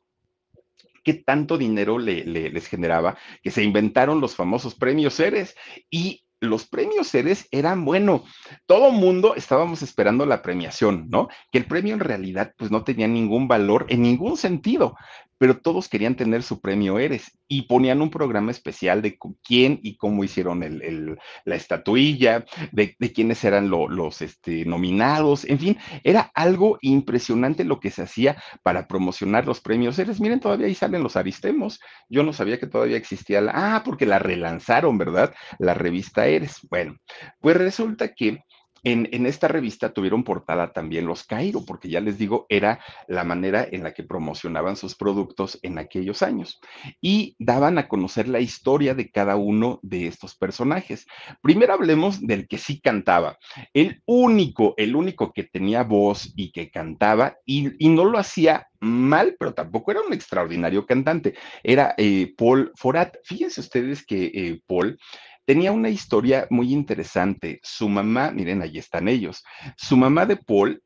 qué 1.04 1.14
tanto 1.14 1.58
dinero 1.58 1.98
le, 1.98 2.24
les 2.24 2.66
generaba 2.66 3.16
que 3.42 3.50
se 3.50 3.62
inventaron 3.62 4.20
los 4.20 4.36
famosos 4.36 4.74
premios 4.74 5.14
Ceres 5.14 5.56
y 5.90 6.24
los 6.42 6.66
premios 6.66 7.08
Ceres 7.08 7.48
eran, 7.50 7.84
bueno, 7.84 8.24
todo 8.66 8.90
mundo 8.90 9.34
estábamos 9.36 9.82
esperando 9.82 10.26
la 10.26 10.42
premiación, 10.42 11.06
¿no? 11.08 11.28
Que 11.50 11.58
el 11.58 11.66
premio 11.66 11.94
en 11.94 12.00
realidad 12.00 12.52
pues 12.58 12.70
no 12.70 12.84
tenía 12.84 13.08
ningún 13.08 13.48
valor 13.48 13.86
en 13.88 14.02
ningún 14.02 14.36
sentido, 14.36 14.96
pero 15.42 15.58
todos 15.58 15.88
querían 15.88 16.14
tener 16.14 16.44
su 16.44 16.60
premio 16.60 17.00
Eres 17.00 17.36
y 17.48 17.62
ponían 17.62 18.00
un 18.00 18.10
programa 18.10 18.52
especial 18.52 19.02
de 19.02 19.18
quién 19.42 19.80
y 19.82 19.96
cómo 19.96 20.22
hicieron 20.22 20.62
el, 20.62 21.18
la 21.44 21.56
estatuilla, 21.56 22.44
de, 22.70 22.94
quiénes 23.12 23.42
eran 23.42 23.68
los 23.68 24.22
este, 24.22 24.64
nominados, 24.66 25.44
en 25.44 25.58
fin, 25.58 25.78
era 26.04 26.30
algo 26.36 26.78
impresionante 26.80 27.64
lo 27.64 27.80
que 27.80 27.90
se 27.90 28.02
hacía 28.02 28.40
para 28.62 28.86
promocionar 28.86 29.44
los 29.44 29.60
premios 29.60 29.98
Eres. 29.98 30.20
Miren, 30.20 30.38
todavía 30.38 30.68
ahí 30.68 30.76
salen 30.76 31.02
los 31.02 31.16
Aristemos. 31.16 31.80
Yo 32.08 32.22
no 32.22 32.32
sabía 32.32 32.60
que 32.60 32.68
todavía 32.68 32.96
existía 32.96 33.40
la... 33.40 33.50
Ah, 33.52 33.82
porque 33.84 34.06
la 34.06 34.20
relanzaron, 34.20 34.96
¿verdad? 34.96 35.34
La 35.58 35.74
revista 35.74 36.28
Eres. 36.28 36.60
Bueno, 36.70 36.98
pues 37.40 37.56
resulta 37.56 38.14
que 38.14 38.44
en, 38.84 39.26
esta 39.26 39.48
revista 39.48 39.92
tuvieron 39.92 40.24
portada 40.24 40.72
también 40.72 41.06
los 41.06 41.24
Cairo, 41.24 41.64
porque 41.64 41.88
ya 41.88 42.00
les 42.00 42.18
digo, 42.18 42.46
era 42.48 42.80
la 43.06 43.22
manera 43.24 43.66
en 43.70 43.84
la 43.84 43.94
que 43.94 44.02
promocionaban 44.02 44.76
sus 44.76 44.96
productos 44.96 45.58
en 45.62 45.78
aquellos 45.78 46.22
años. 46.22 46.60
Y 47.00 47.36
daban 47.38 47.78
a 47.78 47.88
conocer 47.88 48.28
la 48.28 48.40
historia 48.40 48.94
de 48.94 49.10
cada 49.10 49.36
uno 49.36 49.78
de 49.82 50.08
estos 50.08 50.34
personajes. 50.34 51.06
Primero 51.42 51.74
hablemos 51.74 52.26
del 52.26 52.48
que 52.48 52.58
sí 52.58 52.80
cantaba. 52.80 53.38
El 53.72 54.02
único, 54.04 54.74
el 54.76 54.96
único 54.96 55.32
que 55.32 55.44
tenía 55.44 55.84
voz 55.84 56.32
y 56.36 56.50
que 56.50 56.70
cantaba, 56.70 57.36
y, 57.46 57.70
no 57.92 58.06
lo 58.06 58.18
hacía 58.18 58.68
mal, 58.80 59.36
pero 59.38 59.52
tampoco 59.52 59.90
era 59.90 60.00
un 60.00 60.12
extraordinario 60.12 60.86
cantante. 60.86 61.34
Era 61.62 61.94
eh, 61.98 62.32
Paul 62.36 62.72
Forat. 62.74 63.16
Fíjense 63.22 63.60
ustedes 63.60 64.04
que 64.04 64.24
eh, 64.34 64.60
Paul 64.66 64.98
tenía 65.44 65.72
una 65.72 65.88
historia 65.88 66.46
muy 66.50 66.72
interesante. 66.72 67.60
Su 67.62 67.88
mamá, 67.88 68.30
miren, 68.30 68.62
ahí 68.62 68.78
están 68.78 69.08
ellos. 69.08 69.42
Su 69.76 69.96
mamá 69.96 70.26
de 70.26 70.36
Paul 70.36 70.82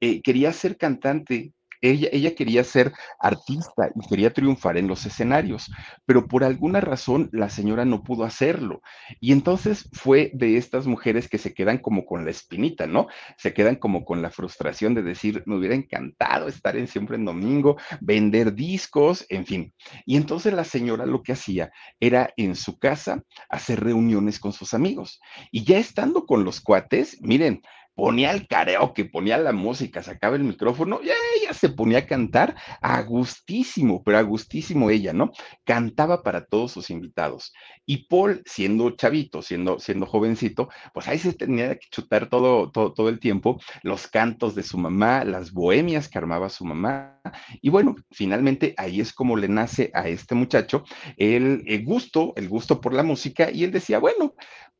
eh, 0.00 0.20
quería 0.22 0.52
ser 0.52 0.76
cantante. 0.76 1.52
Ella, 1.90 2.34
quería 2.34 2.64
ser 2.64 2.92
artista 3.18 3.90
y 3.94 4.08
quería 4.08 4.32
triunfar 4.32 4.76
en 4.76 4.88
los 4.88 5.04
escenarios, 5.06 5.70
pero 6.04 6.26
por 6.26 6.44
alguna 6.44 6.80
razón 6.80 7.28
la 7.32 7.48
señora 7.48 7.84
no 7.84 8.02
pudo 8.02 8.24
hacerlo. 8.24 8.82
Y 9.20 9.32
entonces 9.32 9.88
fue 9.92 10.30
de 10.34 10.56
estas 10.56 10.86
mujeres 10.86 11.28
que 11.28 11.38
se 11.38 11.54
quedan 11.54 11.78
como 11.78 12.06
con 12.06 12.24
la 12.24 12.30
espinita, 12.30 12.86
¿no? 12.86 13.08
Se 13.38 13.52
quedan 13.52 13.76
como 13.76 14.04
con 14.04 14.22
la 14.22 14.30
frustración 14.30 14.94
de 14.94 15.02
decir, 15.02 15.42
me 15.46 15.56
hubiera 15.56 15.74
encantado 15.74 16.48
estar 16.48 16.76
siempre 16.86 17.16
en 17.16 17.24
domingo, 17.24 17.76
vender 18.00 18.54
discos, 18.54 19.24
en 19.28 19.46
fin. 19.46 19.74
Y 20.04 20.16
entonces 20.16 20.52
la 20.52 20.64
señora 20.64 21.06
lo 21.06 21.22
que 21.22 21.32
hacía 21.32 21.70
era 22.00 22.30
en 22.36 22.54
su 22.54 22.78
casa 22.78 23.22
hacer 23.48 23.82
reuniones 23.82 24.38
con 24.38 24.52
sus 24.52 24.74
amigos. 24.74 25.20
Y 25.50 25.64
ya 25.64 25.78
estando 25.78 26.26
con 26.26 26.44
los 26.44 26.60
cuates, 26.60 27.18
miren, 27.22 27.62
ponía 27.96 28.30
el 28.30 28.46
karaoke, 28.46 29.06
ponía 29.06 29.38
la 29.38 29.52
música, 29.52 30.02
sacaba 30.02 30.36
el 30.36 30.44
micrófono 30.44 31.00
y 31.02 31.06
ella 31.06 31.54
se 31.54 31.70
ponía 31.70 31.98
a 31.98 32.06
cantar 32.06 32.54
a 32.82 33.02
gustísimo, 33.02 34.04
pero 34.04 34.18
a 34.18 34.22
gustísimo 34.22 34.90
ella, 34.90 35.14
¿no? 35.14 35.32
Cantaba 35.64 36.22
para 36.22 36.44
todos 36.44 36.72
sus 36.72 36.90
invitados. 36.90 37.54
Y 37.86 38.06
Paul, 38.06 38.42
siendo 38.44 38.90
chavito, 38.90 39.40
siendo, 39.40 39.78
siendo 39.78 40.04
jovencito, 40.04 40.68
pues 40.92 41.08
ahí 41.08 41.18
se 41.18 41.32
tenía 41.32 41.74
que 41.76 41.88
chutar 41.90 42.28
todo, 42.28 42.70
todo, 42.70 42.92
todo 42.92 43.08
el 43.08 43.18
tiempo 43.18 43.58
los 43.82 44.06
cantos 44.08 44.54
de 44.54 44.62
su 44.62 44.76
mamá, 44.76 45.24
las 45.24 45.52
bohemias 45.52 46.08
que 46.08 46.18
armaba 46.18 46.50
su 46.50 46.66
mamá. 46.66 47.18
Y 47.62 47.70
bueno, 47.70 47.96
finalmente 48.10 48.74
ahí 48.76 49.00
es 49.00 49.14
como 49.14 49.36
le 49.36 49.48
nace 49.48 49.90
a 49.94 50.06
este 50.06 50.34
muchacho 50.34 50.84
el, 51.16 51.64
el 51.66 51.84
gusto, 51.84 52.34
el 52.36 52.48
gusto 52.48 52.78
por 52.80 52.92
la 52.92 53.02
música 53.02 53.50
y 53.50 53.64
él 53.64 53.70
decía, 53.70 53.98
bueno, 53.98 54.34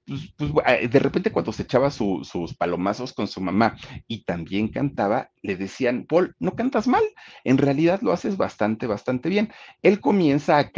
pues, 0.07 0.33
pues, 0.37 0.53
eh, 0.67 0.89
de 0.89 0.99
repente 0.99 1.33
cuando 1.33 1.53
se 1.53 1.65
echaba 1.65 1.91
sus 1.91 2.55
palomazos 2.57 3.13
con 3.13 3.27
su 3.27 3.41
mamá 3.41 3.77
y 4.07 4.25
también 4.25 4.69
cantaba, 4.69 5.31
le 5.43 5.57
decían, 5.57 6.07
Paul, 6.09 6.35
no 6.39 6.55
cantas 6.55 6.87
mal, 6.87 7.03
en 7.45 7.59
realidad 7.59 8.01
lo 8.03 8.13
haces 8.13 8.37
bastante, 8.37 8.87
bastante 8.87 9.29
bien. 9.29 9.53
Él 9.83 10.01
comienza 10.01 10.59
a, 10.59 10.71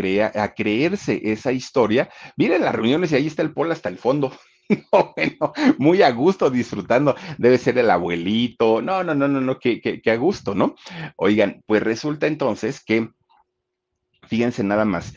a 0.42 0.54
creerse 0.54 1.20
esa 1.24 1.52
historia. 1.52 2.08
Miren 2.36 2.62
las 2.62 2.74
reuniones 2.74 3.12
y 3.12 3.16
ahí 3.16 3.26
está 3.26 3.42
el 3.42 3.52
Paul 3.52 3.72
hasta 3.72 3.88
el 3.88 3.98
fondo. 3.98 4.32
bueno, 4.92 5.52
muy 5.78 6.02
a 6.02 6.10
gusto 6.10 6.50
disfrutando, 6.50 7.14
debe 7.38 7.58
ser 7.58 7.78
el 7.78 7.90
abuelito, 7.90 8.82
no, 8.82 9.02
no, 9.02 9.14
no, 9.14 9.28
no, 9.28 9.40
no, 9.40 9.58
que, 9.58 9.80
que 9.80 10.10
a 10.10 10.16
gusto, 10.16 10.54
¿no? 10.54 10.74
Oigan, 11.16 11.62
pues 11.66 11.82
resulta 11.82 12.26
entonces 12.26 12.82
que, 12.84 13.10
fíjense 14.26 14.62
nada 14.64 14.84
más, 14.84 15.14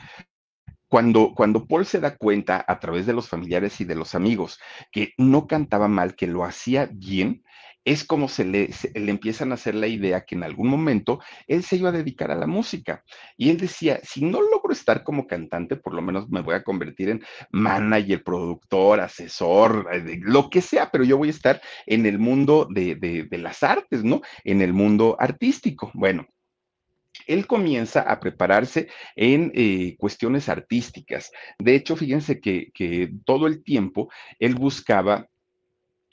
cuando, 0.91 1.33
cuando 1.33 1.65
Paul 1.67 1.85
se 1.85 2.01
da 2.01 2.17
cuenta 2.17 2.65
a 2.67 2.81
través 2.81 3.05
de 3.05 3.13
los 3.13 3.29
familiares 3.29 3.79
y 3.79 3.85
de 3.85 3.95
los 3.95 4.13
amigos 4.13 4.59
que 4.91 5.13
no 5.17 5.47
cantaba 5.47 5.87
mal, 5.87 6.17
que 6.17 6.27
lo 6.27 6.43
hacía 6.43 6.89
bien, 6.91 7.43
es 7.85 8.03
como 8.03 8.27
se 8.27 8.43
le, 8.43 8.69
le, 8.93 9.09
empiezan 9.09 9.51
a 9.51 9.53
hacer 9.55 9.73
la 9.73 9.87
idea 9.87 10.25
que 10.25 10.35
en 10.35 10.43
algún 10.43 10.67
momento 10.67 11.21
él 11.47 11.63
se 11.63 11.77
iba 11.77 11.89
a 11.89 11.93
dedicar 11.93 12.29
a 12.29 12.35
la 12.35 12.45
música. 12.45 13.05
Y 13.37 13.51
él 13.51 13.57
decía, 13.57 14.01
si 14.03 14.25
no 14.25 14.41
logro 14.41 14.73
estar 14.73 15.05
como 15.05 15.27
cantante, 15.27 15.77
por 15.77 15.93
lo 15.93 16.01
menos 16.01 16.29
me 16.29 16.41
voy 16.41 16.55
a 16.55 16.63
convertir 16.63 17.07
en 17.07 17.23
manager, 17.51 18.21
productor, 18.25 18.99
asesor, 18.99 19.87
eh, 19.93 20.19
lo 20.21 20.49
que 20.49 20.59
sea, 20.59 20.91
pero 20.91 21.05
yo 21.05 21.17
voy 21.17 21.29
a 21.29 21.31
estar 21.31 21.61
en 21.85 22.05
el 22.05 22.19
mundo 22.19 22.67
de, 22.69 22.95
de, 22.95 23.23
de 23.23 23.37
las 23.37 23.63
artes, 23.63 24.03
¿no? 24.03 24.21
En 24.43 24.61
el 24.61 24.73
mundo 24.73 25.15
artístico. 25.17 25.89
Bueno, 25.93 26.27
él 27.27 27.47
comienza 27.47 28.01
a 28.01 28.19
prepararse 28.19 28.87
en 29.15 29.51
eh, 29.55 29.95
cuestiones 29.97 30.49
artísticas. 30.49 31.31
De 31.59 31.75
hecho, 31.75 31.95
fíjense 31.95 32.39
que, 32.39 32.71
que 32.73 33.11
todo 33.25 33.47
el 33.47 33.63
tiempo 33.63 34.09
él 34.39 34.55
buscaba 34.55 35.27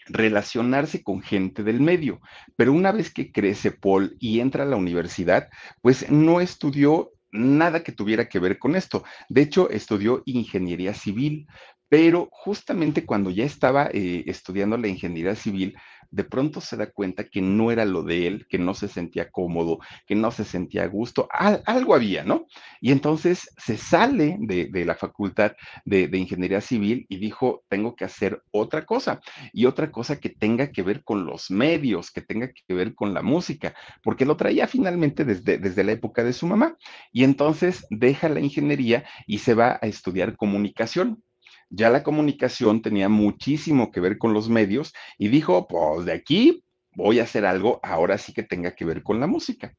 relacionarse 0.07 1.03
con 1.03 1.21
gente 1.21 1.63
del 1.63 1.81
medio. 1.81 2.21
Pero 2.57 2.73
una 2.73 2.93
vez 2.93 3.13
que 3.13 3.31
crece 3.31 3.71
Paul 3.71 4.17
y 4.19 4.41
entra 4.41 4.65
a 4.65 4.67
la 4.67 4.77
universidad, 4.77 5.49
pues 5.83 6.11
no 6.11 6.41
estudió 6.41 7.13
nada 7.31 7.83
que 7.83 7.93
tuviera 7.93 8.29
que 8.29 8.39
ver 8.39 8.59
con 8.59 8.75
esto. 8.75 9.05
De 9.29 9.43
hecho, 9.43 9.71
estudió 9.71 10.23
ingeniería 10.25 10.95
civil, 10.95 11.47
pero 11.89 12.29
justamente 12.31 13.05
cuando 13.05 13.31
ya 13.31 13.45
estaba 13.45 13.89
eh, 13.93 14.25
estudiando 14.27 14.77
la 14.77 14.89
ingeniería 14.89 15.35
civil, 15.35 15.77
de 16.11 16.25
pronto 16.25 16.61
se 16.61 16.77
da 16.77 16.91
cuenta 16.91 17.25
que 17.25 17.43
no 17.43 17.71
era 17.71 17.85
lo 17.85 18.03
de 18.03 18.27
él, 18.27 18.47
que 18.49 18.59
no 18.59 18.75
se 18.75 18.89
sentía 18.89 19.31
cómodo, 19.31 19.79
que 20.07 20.15
no 20.15 20.31
se 20.31 20.45
sentía 20.45 20.85
a 20.85 20.87
gusto, 20.87 21.29
algo 21.31 21.95
había, 21.95 22.25
¿no? 22.25 22.47
Y 22.81 22.93
entonces 22.93 23.51
se 23.59 23.77
sale 23.77 24.37
de, 24.41 24.67
de 24.67 24.85
la 24.85 24.95
facultad 24.95 25.53
de, 25.85 26.09
de, 26.09 26.19
ingeniería 26.19 26.61
civil 26.61 27.07
y 27.09 27.19
dijo, 27.19 27.65
tengo 27.69 27.95
que 27.95 28.05
hacer 28.05 28.43
otra 28.51 28.87
cosa, 28.87 29.21
y 29.53 29.67
otra 29.67 29.91
cosa 29.91 30.19
que 30.19 30.31
tenga 30.31 30.73
que 30.73 30.83
ver 30.83 31.05
con 31.05 31.27
los 31.27 31.51
medios, 31.51 32.11
que 32.11 32.23
tenga 32.23 32.51
que 32.53 32.75
ver 32.75 32.95
con 32.95 33.15
la 33.15 33.23
música, 33.23 33.75
porque 34.03 34.25
lo 34.25 34.37
traía 34.37 34.67
finalmente 34.67 35.25
desde, 35.25 35.59
desde 35.59 35.85
la 35.85 35.93
época 35.93 36.25
de 36.25 36.33
su 36.33 36.47
mamá. 36.47 36.77
Y 37.13 37.25
entonces 37.25 37.87
deja 37.91 38.29
la 38.29 38.41
ingeniería 38.41 39.05
y 39.27 39.39
se 39.39 39.55
va 39.55 39.79
a 39.81 39.87
estudiar 39.87 40.37
comunicación 40.37 41.23
ya 41.71 41.91
la 41.91 42.03
comunicación 42.03 42.83
tenía 42.83 43.09
muchísimo 43.09 43.91
que 43.91 44.01
ver 44.01 44.19
con 44.19 44.33
los 44.33 44.49
medios 44.49 44.93
y 45.19 45.29
dijo, 45.29 45.67
pues 45.69 46.07
de 46.07 46.13
aquí 46.13 46.65
voy 46.95 47.21
a 47.21 47.23
hacer 47.23 47.47
algo 47.47 47.79
ahora 47.83 48.19
sí 48.19 48.33
que 48.33 48.43
tenga 48.43 48.75
que 48.75 48.85
ver 48.85 49.03
con 49.03 49.21
la 49.21 49.29
música. 49.29 49.75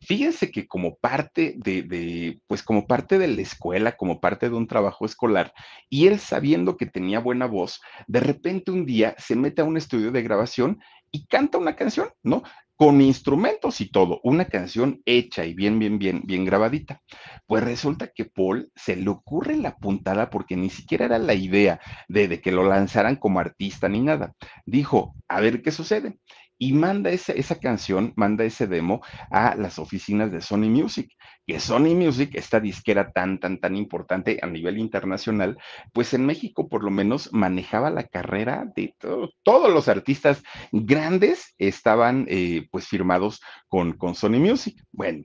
Fíjense 0.00 0.50
que 0.50 0.66
como 0.66 0.96
parte 0.96 1.54
de, 1.58 1.82
de, 1.82 2.40
pues 2.46 2.62
como 2.62 2.86
parte 2.86 3.18
de 3.18 3.28
la 3.28 3.42
escuela, 3.42 3.92
como 3.92 4.20
parte 4.20 4.48
de 4.48 4.56
un 4.56 4.66
trabajo 4.66 5.04
escolar, 5.04 5.52
y 5.90 6.06
él 6.06 6.18
sabiendo 6.18 6.76
que 6.76 6.86
tenía 6.86 7.20
buena 7.20 7.46
voz, 7.46 7.80
de 8.06 8.20
repente 8.20 8.70
un 8.70 8.86
día 8.86 9.14
se 9.18 9.36
mete 9.36 9.60
a 9.60 9.66
un 9.66 9.76
estudio 9.76 10.10
de 10.12 10.22
grabación 10.22 10.80
y 11.10 11.26
canta 11.26 11.58
una 11.58 11.76
canción, 11.76 12.08
¿no? 12.22 12.42
Con 12.82 13.00
instrumentos 13.00 13.80
y 13.80 13.92
todo, 13.92 14.20
una 14.24 14.46
canción 14.46 15.02
hecha 15.06 15.44
y 15.44 15.54
bien, 15.54 15.78
bien, 15.78 16.00
bien, 16.00 16.22
bien 16.24 16.44
grabadita. 16.44 17.00
Pues 17.46 17.62
resulta 17.62 18.08
que 18.08 18.24
Paul 18.24 18.72
se 18.74 18.96
le 18.96 19.08
ocurre 19.08 19.56
la 19.56 19.76
puntada 19.76 20.30
porque 20.30 20.56
ni 20.56 20.68
siquiera 20.68 21.04
era 21.04 21.20
la 21.20 21.34
idea 21.34 21.78
de, 22.08 22.40
que 22.40 22.50
lo 22.50 22.64
lanzaran 22.64 23.14
como 23.14 23.38
artista 23.38 23.88
ni 23.88 24.00
nada. 24.00 24.34
Dijo, 24.66 25.14
a 25.28 25.40
ver 25.40 25.62
qué 25.62 25.70
sucede 25.70 26.18
y 26.62 26.72
manda 26.74 27.10
esa, 27.10 27.32
esa 27.32 27.56
canción, 27.58 28.12
manda 28.14 28.44
ese 28.44 28.68
demo 28.68 29.02
a 29.32 29.56
las 29.56 29.80
oficinas 29.80 30.30
de 30.30 30.40
Sony 30.40 30.68
Music, 30.70 31.10
que 31.44 31.58
Sony 31.58 31.92
Music, 31.96 32.30
esta 32.34 32.60
disquera 32.60 33.10
tan, 33.10 33.40
tan, 33.40 33.58
tan 33.58 33.74
importante 33.74 34.38
a 34.40 34.46
nivel 34.46 34.78
internacional, 34.78 35.58
pues 35.92 36.14
en 36.14 36.24
México 36.24 36.68
por 36.68 36.84
lo 36.84 36.92
menos 36.92 37.32
manejaba 37.32 37.90
la 37.90 38.04
carrera 38.04 38.64
de 38.76 38.94
todo, 39.00 39.30
todos 39.42 39.72
los 39.72 39.88
artistas 39.88 40.44
grandes 40.70 41.52
estaban 41.58 42.26
eh, 42.28 42.68
pues 42.70 42.86
firmados 42.86 43.40
con, 43.66 43.94
con 43.94 44.14
Sony 44.14 44.38
Music. 44.38 44.80
Bueno, 44.92 45.24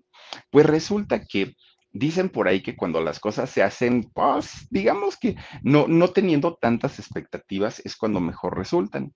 pues 0.50 0.66
resulta 0.66 1.24
que 1.24 1.54
dicen 1.92 2.30
por 2.30 2.48
ahí 2.48 2.62
que 2.62 2.76
cuando 2.76 3.00
las 3.00 3.20
cosas 3.20 3.52
se 3.52 3.62
hacen, 3.62 4.10
pues, 4.12 4.68
digamos 4.72 5.18
que 5.18 5.36
no, 5.62 5.88
no 5.88 6.08
teniendo 6.08 6.56
tantas 6.56 6.98
expectativas 6.98 7.80
es 7.86 7.96
cuando 7.96 8.20
mejor 8.20 8.58
resultan. 8.58 9.14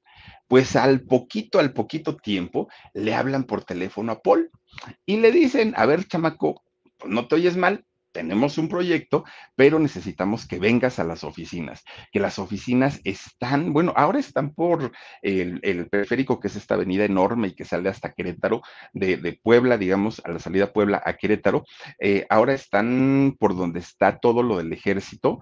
Pues 0.48 0.76
al 0.76 1.02
poquito, 1.02 1.60
al 1.60 1.74
poquito 1.74 2.18
tiempo, 2.18 2.68
le 2.94 3.16
hablan 3.16 3.46
por 3.46 3.64
teléfono 3.64 4.12
a 4.12 4.22
Paul 4.22 4.50
y 5.06 5.18
le 5.18 5.32
dicen, 5.32 5.74
a 5.78 5.86
ver, 5.86 6.06
chamaco, 6.06 6.64
pues, 6.98 7.12
no 7.12 7.28
te 7.28 7.36
oyes 7.36 7.58
mal, 7.58 7.86
tenemos 8.12 8.58
un 8.58 8.68
proyecto, 8.68 9.24
pero 9.56 9.80
necesitamos 9.80 10.48
que 10.48 10.60
vengas 10.60 11.00
a 11.00 11.04
las 11.04 11.24
oficinas, 11.24 11.84
que 12.12 12.20
las 12.20 12.40
oficinas 12.40 13.00
están, 13.04 13.74
bueno, 13.74 13.94
ahora 13.96 14.20
están 14.20 14.54
por 14.54 14.92
el, 15.22 15.60
el 15.64 15.88
periférico, 15.88 16.40
que 16.40 16.48
es 16.48 16.56
esta 16.56 16.76
avenida 16.76 17.06
enorme 17.06 17.50
y 17.50 17.56
que 17.56 17.66
sale 17.66 17.90
hasta 17.90 18.12
Querétaro, 18.14 18.62
de, 18.94 19.18
de 19.18 19.40
Puebla, 19.42 19.78
digamos, 19.78 20.22
a 20.26 20.32
la 20.32 20.40
salida 20.40 20.74
Puebla 20.74 21.02
a 21.06 21.14
Querétaro, 21.14 21.64
eh, 22.00 22.26
ahora 22.30 22.54
están 22.54 23.36
por 23.40 23.56
donde 23.56 23.80
está 23.80 24.20
todo 24.20 24.44
lo 24.44 24.58
del 24.58 24.74
ejército, 24.74 25.40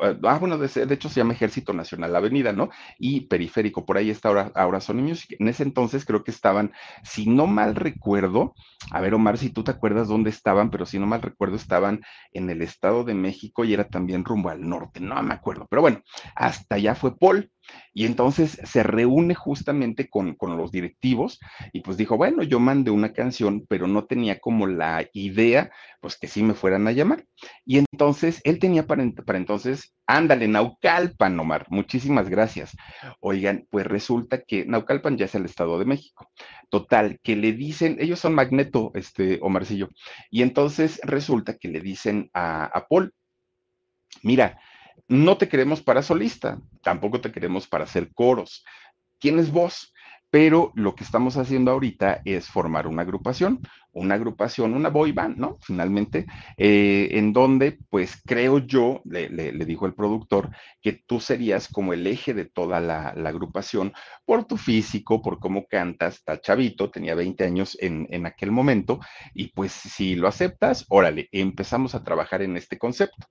ah, 0.00 0.38
bueno, 0.38 0.58
de, 0.58 0.94
hecho 0.94 1.08
se 1.08 1.20
llama 1.20 1.32
Ejército 1.32 1.72
Nacional 1.72 2.14
Avenida, 2.14 2.52
¿no? 2.52 2.70
Y 2.98 3.22
Periférico, 3.22 3.84
por 3.84 3.96
ahí 3.96 4.10
está 4.10 4.28
ahora, 4.28 4.52
ahora 4.54 4.80
Sony 4.80 5.02
Music. 5.02 5.36
En 5.38 5.48
ese 5.48 5.62
entonces 5.62 6.04
creo 6.04 6.24
que 6.24 6.30
estaban, 6.30 6.72
si 7.02 7.26
no 7.26 7.46
mal 7.46 7.74
recuerdo, 7.74 8.54
a 8.90 9.00
ver, 9.00 9.14
Omar, 9.14 9.38
si 9.38 9.50
tú 9.50 9.64
te 9.64 9.70
acuerdas 9.70 10.08
dónde 10.08 10.30
estaban, 10.30 10.70
pero 10.70 10.86
si 10.86 10.98
no 10.98 11.06
mal 11.06 11.22
recuerdo, 11.22 11.56
estaban 11.56 12.02
en 12.32 12.50
el 12.50 12.62
Estado 12.62 13.04
de 13.04 13.14
México 13.14 13.64
y 13.64 13.74
era 13.74 13.84
también 13.88 14.24
rumbo 14.24 14.50
al 14.50 14.68
norte, 14.68 15.00
no 15.00 15.20
me 15.22 15.34
acuerdo, 15.34 15.66
pero 15.68 15.82
bueno, 15.82 16.02
hasta 16.34 16.76
allá 16.76 16.94
fue 16.94 17.16
Paul. 17.16 17.50
Y 17.92 18.06
entonces 18.06 18.58
se 18.64 18.82
reúne 18.82 19.34
justamente 19.34 20.08
con, 20.08 20.34
con, 20.34 20.56
los 20.56 20.70
directivos 20.70 21.40
y 21.72 21.80
pues 21.80 21.96
dijo, 21.96 22.16
bueno, 22.16 22.42
yo 22.42 22.60
mandé 22.60 22.90
una 22.90 23.12
canción, 23.12 23.66
pero 23.68 23.86
no 23.86 24.04
tenía 24.04 24.38
como 24.38 24.66
la 24.66 25.06
idea, 25.12 25.70
pues 26.00 26.16
que 26.16 26.28
sí 26.28 26.42
me 26.42 26.54
fueran 26.54 26.86
a 26.86 26.92
llamar. 26.92 27.24
Y 27.64 27.78
entonces 27.78 28.40
él 28.44 28.58
tenía 28.58 28.86
para, 28.86 29.04
para 29.26 29.38
entonces, 29.38 29.94
ándale, 30.06 30.48
Naucalpan, 30.48 31.38
Omar, 31.38 31.66
muchísimas 31.68 32.28
gracias. 32.28 32.76
Oigan, 33.20 33.66
pues 33.70 33.86
resulta 33.86 34.42
que 34.42 34.64
Naucalpan 34.64 35.16
ya 35.16 35.26
es 35.26 35.34
el 35.34 35.44
Estado 35.44 35.78
de 35.78 35.84
México. 35.84 36.30
Total, 36.70 37.18
que 37.22 37.36
le 37.36 37.52
dicen, 37.52 37.96
ellos 38.00 38.20
son 38.20 38.34
Magneto, 38.34 38.92
este, 38.94 39.38
Omarcillo. 39.42 39.88
Y 40.30 40.42
entonces 40.42 41.00
resulta 41.02 41.56
que 41.56 41.68
le 41.68 41.80
dicen 41.80 42.30
a, 42.32 42.64
a 42.66 42.86
Paul, 42.86 43.12
mira, 44.22 44.58
no 45.10 45.36
te 45.36 45.48
queremos 45.48 45.82
para 45.82 46.02
solista, 46.02 46.60
tampoco 46.82 47.20
te 47.20 47.32
queremos 47.32 47.66
para 47.66 47.82
hacer 47.82 48.12
coros. 48.14 48.64
Tienes 49.18 49.50
voz, 49.50 49.92
pero 50.30 50.70
lo 50.76 50.94
que 50.94 51.02
estamos 51.02 51.36
haciendo 51.36 51.72
ahorita 51.72 52.22
es 52.24 52.46
formar 52.46 52.86
una 52.86 53.02
agrupación, 53.02 53.60
una 53.92 54.14
agrupación, 54.14 54.74
una 54.74 54.88
boy 54.88 55.12
band, 55.12 55.36
¿no? 55.38 55.58
Finalmente, 55.60 56.26
eh, 56.56 57.08
en 57.12 57.32
donde, 57.32 57.78
pues 57.88 58.20
creo 58.24 58.58
yo, 58.58 59.00
le, 59.04 59.52
dijo 59.64 59.86
el 59.86 59.94
productor, 59.94 60.50
que 60.80 60.92
tú 60.92 61.20
serías 61.20 61.68
como 61.68 61.92
el 61.92 62.06
eje 62.06 62.34
de 62.34 62.44
toda 62.44 62.80
la, 62.80 63.08
agrupación 63.30 63.92
por 64.24 64.44
tu 64.44 64.56
físico, 64.56 65.22
por 65.22 65.38
cómo 65.38 65.66
cantas, 65.66 66.16
está 66.16 66.40
chavito, 66.40 66.90
tenía 66.90 67.14
20 67.14 67.44
años 67.44 67.76
en, 67.80 68.06
en 68.10 68.26
aquel 68.26 68.50
momento, 68.50 69.00
y 69.34 69.48
pues 69.52 69.72
si 69.72 70.16
lo 70.16 70.28
aceptas, 70.28 70.84
órale, 70.88 71.28
empezamos 71.32 71.94
a 71.94 72.02
trabajar 72.02 72.42
en 72.42 72.56
este 72.56 72.78
concepto. 72.78 73.26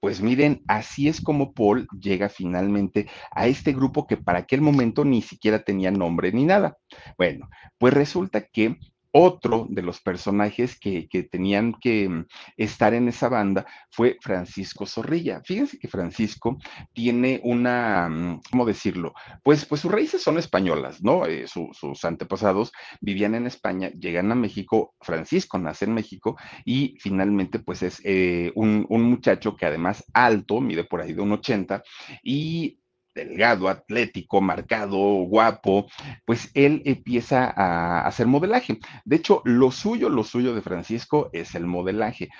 Pues 0.00 0.22
miren, 0.22 0.62
así 0.66 1.08
es 1.08 1.20
como 1.20 1.52
Paul 1.52 1.86
llega 2.00 2.30
finalmente 2.30 3.06
a 3.32 3.46
este 3.46 3.72
grupo 3.72 4.06
que 4.06 4.16
para 4.16 4.38
aquel 4.38 4.62
momento 4.62 5.04
ni 5.04 5.20
siquiera 5.20 5.62
tenía 5.62 5.90
nombre 5.90 6.32
ni 6.32 6.46
nada. 6.46 6.78
Bueno, 7.18 7.50
pues 7.76 7.92
resulta 7.92 8.46
que 8.46 8.78
otro 9.12 9.66
de 9.68 9.82
los 9.82 10.00
personajes 10.00 10.78
que, 10.78 11.08
tenían 11.30 11.74
que 11.80 12.08
mm, 12.08 12.26
estar 12.56 12.94
en 12.94 13.08
esa 13.08 13.28
banda 13.28 13.66
fue 13.90 14.16
Francisco 14.20 14.86
Zorrilla. 14.86 15.42
Fíjense 15.44 15.78
que 15.78 15.88
Francisco 15.88 16.58
tiene 16.92 17.40
una, 17.44 18.08
mm, 18.08 18.40
¿cómo 18.50 18.64
decirlo? 18.64 19.14
Pues, 19.42 19.64
pues 19.64 19.80
sus 19.80 19.92
raíces 19.92 20.22
son 20.22 20.38
españolas, 20.38 21.02
¿no? 21.02 21.26
Eh, 21.26 21.46
sus 21.46 22.04
antepasados 22.04 22.72
vivían 23.00 23.34
en 23.34 23.46
España, 23.46 23.90
llegan 23.90 24.32
a 24.32 24.34
México, 24.34 24.94
Francisco 25.00 25.58
nace 25.58 25.84
en 25.84 25.94
México 25.94 26.36
y 26.64 26.96
finalmente 27.00 27.58
pues 27.58 27.82
es 27.82 28.00
eh, 28.04 28.52
un, 28.54 28.86
un 28.88 29.02
muchacho 29.02 29.56
que 29.56 29.66
además 29.66 30.04
alto, 30.12 30.60
mide 30.60 30.84
por 30.84 31.00
ahí 31.00 31.12
de 31.12 31.22
un 31.22 31.32
80 31.32 31.82
y 32.22 32.79
delgado, 33.14 33.68
atlético, 33.68 34.40
marcado, 34.40 34.98
guapo, 35.24 35.86
pues 36.24 36.50
él 36.54 36.82
empieza 36.84 37.52
a 37.54 38.06
hacer 38.06 38.26
modelaje. 38.26 38.78
De 39.04 39.16
hecho, 39.16 39.42
lo 39.44 39.70
suyo, 39.70 40.08
lo 40.08 40.24
suyo 40.24 40.54
de 40.54 40.62
Francisco 40.62 41.30
es 41.32 41.54
el 41.54 41.66
modelaje 41.66 42.30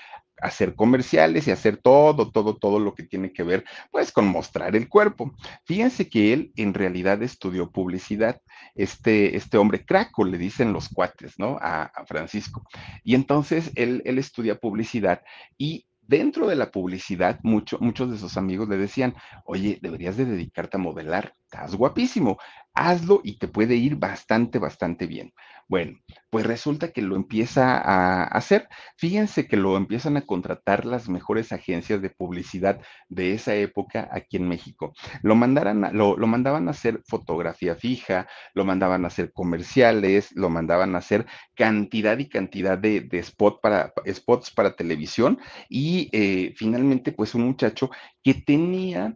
hacer 0.41 0.75
comerciales 0.75 1.47
y 1.47 1.51
hacer 1.51 1.77
todo, 1.77 2.31
todo, 2.31 2.57
todo 2.57 2.79
lo 2.79 2.93
que 2.93 3.03
tiene 3.03 3.31
que 3.31 3.43
ver, 3.43 3.63
pues, 3.91 4.11
con 4.11 4.27
mostrar 4.27 4.75
el 4.75 4.89
cuerpo. 4.89 5.33
Fíjense 5.65 6.09
que 6.09 6.33
él 6.33 6.51
en 6.55 6.73
realidad 6.73 7.21
estudió 7.23 7.71
publicidad. 7.71 8.41
Este, 8.75 9.37
este 9.37 9.57
hombre 9.57 9.85
craco, 9.85 10.25
le 10.25 10.37
dicen 10.37 10.73
los 10.73 10.89
cuates, 10.89 11.37
¿no? 11.37 11.57
A, 11.61 11.91
Francisco. 12.07 12.63
Y 13.03 13.15
entonces 13.15 13.71
él, 13.75 14.01
él 14.05 14.17
estudia 14.17 14.55
publicidad 14.55 15.21
y 15.57 15.85
dentro 16.11 16.47
de 16.47 16.57
la 16.57 16.69
publicidad, 16.71 17.39
muchos 17.43 18.11
de 18.11 18.17
sus 18.17 18.37
amigos 18.37 18.67
le 18.69 18.77
decían, 18.77 19.15
oye, 19.45 19.79
deberías 19.81 20.17
de 20.17 20.25
dedicarte 20.25 20.77
a 20.77 20.79
modelar, 20.81 21.33
estás 21.45 21.73
guapísimo, 21.75 22.37
hazlo 22.75 23.21
y 23.23 23.37
te 23.39 23.47
puede 23.47 23.75
ir 23.75 23.95
bastante, 23.95 24.59
bastante 24.59 25.07
bien. 25.07 25.33
Bueno, 25.71 25.99
pues 26.29 26.45
resulta 26.45 26.91
que 26.91 27.01
lo 27.01 27.15
empieza 27.15 27.77
a 27.77 28.25
hacer. 28.25 28.67
Fíjense 28.97 29.47
que 29.47 29.55
lo 29.55 29.77
empiezan 29.77 30.17
a 30.17 30.25
contratar 30.25 30.83
las 30.85 31.07
mejores 31.07 31.53
agencias 31.53 32.01
de 32.01 32.09
publicidad 32.09 32.81
de 33.07 33.33
esa 33.35 33.55
época 33.55 34.09
aquí 34.11 34.35
en 34.35 34.49
México. 34.49 34.91
Lo, 35.21 35.33
mandaran 35.35 35.91
lo, 35.93 36.17
mandaban 36.27 36.67
a 36.67 36.71
hacer 36.71 37.01
fotografía 37.07 37.75
fija, 37.75 38.27
lo 38.53 38.65
mandaban 38.65 39.05
a 39.05 39.07
hacer 39.07 39.31
comerciales, 39.31 40.33
lo 40.35 40.49
mandaban 40.49 40.93
a 40.93 40.97
hacer 40.97 41.25
cantidad 41.55 42.19
y 42.19 42.27
cantidad 42.27 42.77
de, 42.77 43.07
spot 43.13 43.61
para, 43.61 43.93
spots 44.11 44.51
para 44.51 44.75
televisión 44.75 45.39
y 45.69 46.09
eh, 46.11 46.53
finalmente 46.57 47.13
pues 47.13 47.33
un 47.33 47.43
muchacho 47.43 47.91
que 48.21 48.33
tenía 48.33 49.15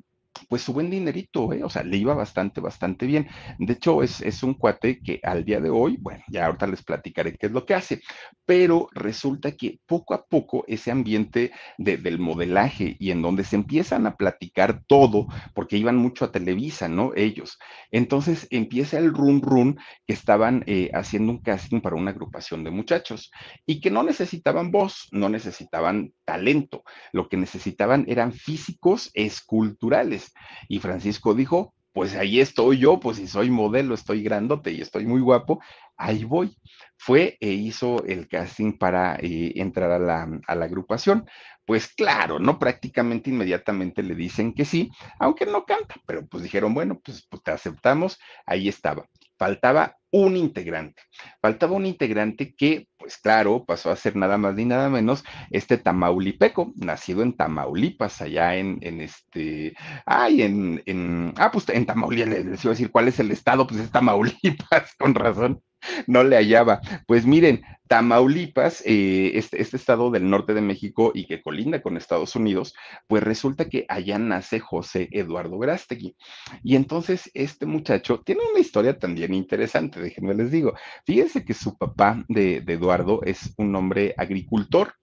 pues 0.49 0.61
su 0.61 0.73
buen 0.73 0.89
dinerito, 0.89 1.51
¿eh? 1.53 1.63
o 1.63 1.69
sea, 1.69 1.83
le 1.83 1.97
iba 1.97 2.13
bastante, 2.13 2.61
bastante 2.61 3.05
bien. 3.05 3.27
De 3.57 3.73
hecho, 3.73 4.03
es, 4.03 4.21
es, 4.21 4.43
un 4.43 4.53
cuate 4.53 4.99
que 5.01 5.19
al 5.23 5.45
día 5.45 5.59
de 5.59 5.69
hoy, 5.69 5.97
bueno, 5.99 6.23
ya 6.29 6.45
ahorita 6.45 6.67
les 6.67 6.83
platicaré 6.83 7.35
qué 7.35 7.47
es 7.47 7.51
lo 7.51 7.65
que 7.65 7.73
hace, 7.73 8.01
pero 8.45 8.87
resulta 8.93 9.53
que 9.53 9.79
poco 9.85 10.13
a 10.13 10.25
poco 10.25 10.63
ese 10.67 10.91
ambiente 10.91 11.51
del 11.77 12.19
modelaje 12.19 12.95
y 12.99 13.11
en 13.11 13.21
donde 13.21 13.43
se 13.43 13.55
empiezan 13.55 14.05
a 14.05 14.15
platicar 14.15 14.83
todo, 14.87 15.27
porque 15.53 15.77
iban 15.77 15.97
mucho 15.97 16.25
a 16.25 16.31
Televisa, 16.31 16.87
¿no? 16.87 17.11
Ellos. 17.15 17.57
Entonces 17.91 18.47
empieza 18.49 18.97
el 18.97 19.13
run 19.13 19.41
run 19.41 19.77
que 20.05 20.13
estaban 20.13 20.63
eh, 20.67 20.89
haciendo 20.93 21.31
un 21.31 21.41
casting 21.41 21.81
para 21.81 21.95
una 21.95 22.11
agrupación 22.11 22.63
de 22.63 22.71
muchachos 22.71 23.31
y 23.65 23.79
que 23.79 23.91
no 23.91 24.03
necesitaban 24.03 24.71
voz, 24.71 25.07
no 25.11 25.29
necesitaban 25.29 26.13
talento, 26.25 26.83
lo 27.11 27.29
que 27.29 27.37
necesitaban 27.37 28.05
eran 28.07 28.31
físicos 28.31 29.11
esculturales. 29.13 30.24
Y 30.67 30.79
Francisco 30.79 31.33
dijo, 31.33 31.73
pues 31.95 32.13
ahí 32.15 32.41
estoy 32.41 32.77
yo, 32.79 32.99
pues 32.99 33.17
si 33.17 33.27
soy 33.27 33.49
modelo, 33.49 33.95
estoy 33.95 34.21
grandote 34.21 34.71
y 34.71 34.81
estoy 34.81 35.05
muy 35.05 35.21
guapo, 35.21 35.61
ahí 35.95 36.25
voy. 36.25 36.57
Fue 36.97 37.37
e 37.39 37.51
hizo 37.51 38.03
el 38.05 38.27
casting 38.27 38.77
para 38.77 39.15
eh, 39.15 39.53
entrar 39.55 39.91
a 39.91 39.99
la, 39.99 40.27
a 40.45 40.55
la, 40.55 40.65
agrupación. 40.65 41.25
Pues 41.65 41.87
claro, 41.87 42.37
no 42.37 42.59
prácticamente 42.59 43.29
inmediatamente 43.29 44.03
le 44.03 44.13
dicen 44.13 44.53
que 44.53 44.65
sí, 44.65 44.91
aunque 45.19 45.45
no 45.45 45.63
canta, 45.65 45.95
pero 46.05 46.27
pues 46.27 46.43
dijeron, 46.43 46.73
bueno, 46.73 46.99
pues, 47.03 47.25
pues 47.29 47.41
te 47.43 47.51
aceptamos, 47.51 48.19
ahí 48.45 48.67
estaba. 48.67 49.07
Faltaba 49.37 49.97
un 50.11 50.37
integrante. 50.37 51.01
Faltaba 51.41 51.73
un 51.73 51.85
integrante 51.85 52.55
que, 52.55 52.87
pues 52.97 53.17
claro, 53.17 53.65
pasó 53.65 53.91
a 53.91 53.95
ser 53.97 54.15
nada 54.15 54.37
más 54.37 54.55
ni 54.55 54.63
nada 54.65 54.89
menos 54.89 55.23
este 55.51 55.77
tamaulipeco, 55.77 56.71
nacido 56.75 57.21
en 57.21 57.35
Tamaulipas, 57.35 58.21
allá 58.21 58.55
en, 58.55 58.77
en 58.81 59.01
este, 59.01 59.73
ay, 60.05 60.41
en, 60.43 60.81
en, 60.85 61.33
ah, 61.37 61.51
pues 61.51 61.67
en 61.69 61.85
Tamaulipas, 61.85 62.29
les 62.29 62.63
iba 62.63 62.71
a 62.71 62.75
decir 62.75 62.91
cuál 62.91 63.09
es 63.09 63.19
el 63.19 63.31
estado, 63.31 63.67
pues 63.67 63.81
es 63.81 63.91
Tamaulipas, 63.91 64.95
con 64.99 65.15
razón 65.15 65.61
no 66.07 66.23
le 66.23 66.35
hallaba. 66.37 66.81
Pues 67.07 67.25
miren, 67.25 67.61
Tamaulipas, 67.87 68.81
eh, 68.85 69.31
este, 69.35 69.61
este, 69.61 69.77
estado 69.77 70.09
del 70.11 70.29
norte 70.29 70.53
de 70.53 70.61
México 70.61 71.11
y 71.13 71.25
que 71.25 71.41
colinda 71.41 71.81
con 71.81 71.97
Estados 71.97 72.35
Unidos, 72.35 72.73
pues 73.07 73.23
resulta 73.23 73.69
que 73.69 73.85
allá 73.89 74.17
nace 74.17 74.59
José 74.59 75.07
Eduardo 75.11 75.57
Grastegui. 75.59 76.15
Y 76.63 76.75
entonces 76.75 77.29
este 77.33 77.65
muchacho 77.65 78.21
tiene 78.25 78.41
una 78.49 78.59
historia 78.59 78.97
también 78.97 79.33
interesante, 79.33 80.01
déjenme 80.01 80.33
les 80.33 80.51
digo. 80.51 80.73
Fíjense 81.05 81.45
que 81.45 81.53
su 81.53 81.77
papá 81.77 82.23
de, 82.27 82.61
de 82.61 82.73
Eduardo 82.73 83.21
es 83.23 83.53
un 83.57 83.75
hombre 83.75 84.13
agricultor. 84.17 84.93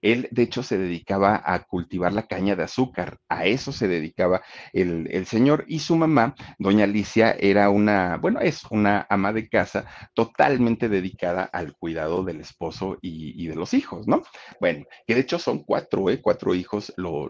Él, 0.00 0.28
de 0.30 0.42
hecho, 0.42 0.62
se 0.62 0.78
dedicaba 0.78 1.42
a 1.44 1.60
cultivar 1.64 2.12
la 2.12 2.26
caña 2.26 2.56
de 2.56 2.64
azúcar, 2.64 3.18
a 3.28 3.46
eso 3.46 3.72
se 3.72 3.88
dedicaba 3.88 4.42
el, 4.72 5.26
señor. 5.26 5.64
Y 5.68 5.80
su 5.80 5.96
mamá, 5.96 6.34
doña 6.58 6.84
Alicia, 6.84 7.32
era 7.32 7.70
una, 7.70 8.16
bueno, 8.18 8.40
es 8.40 8.64
una 8.70 9.06
ama 9.08 9.32
de 9.32 9.48
casa 9.48 9.86
totalmente 10.14 10.88
dedicada 10.88 11.44
al 11.44 11.74
cuidado 11.76 12.24
del 12.32 12.40
esposo 12.40 12.98
y, 13.00 13.46
de 13.46 13.54
los 13.54 13.74
hijos, 13.74 14.06
¿no? 14.08 14.22
Bueno, 14.60 14.84
que 15.06 15.14
de 15.14 15.20
hecho 15.20 15.38
son 15.38 15.64
cuatro, 15.64 16.10
¿eh? 16.10 16.20
Cuatro 16.20 16.54
hijos, 16.54 16.92
lo, 16.96 17.28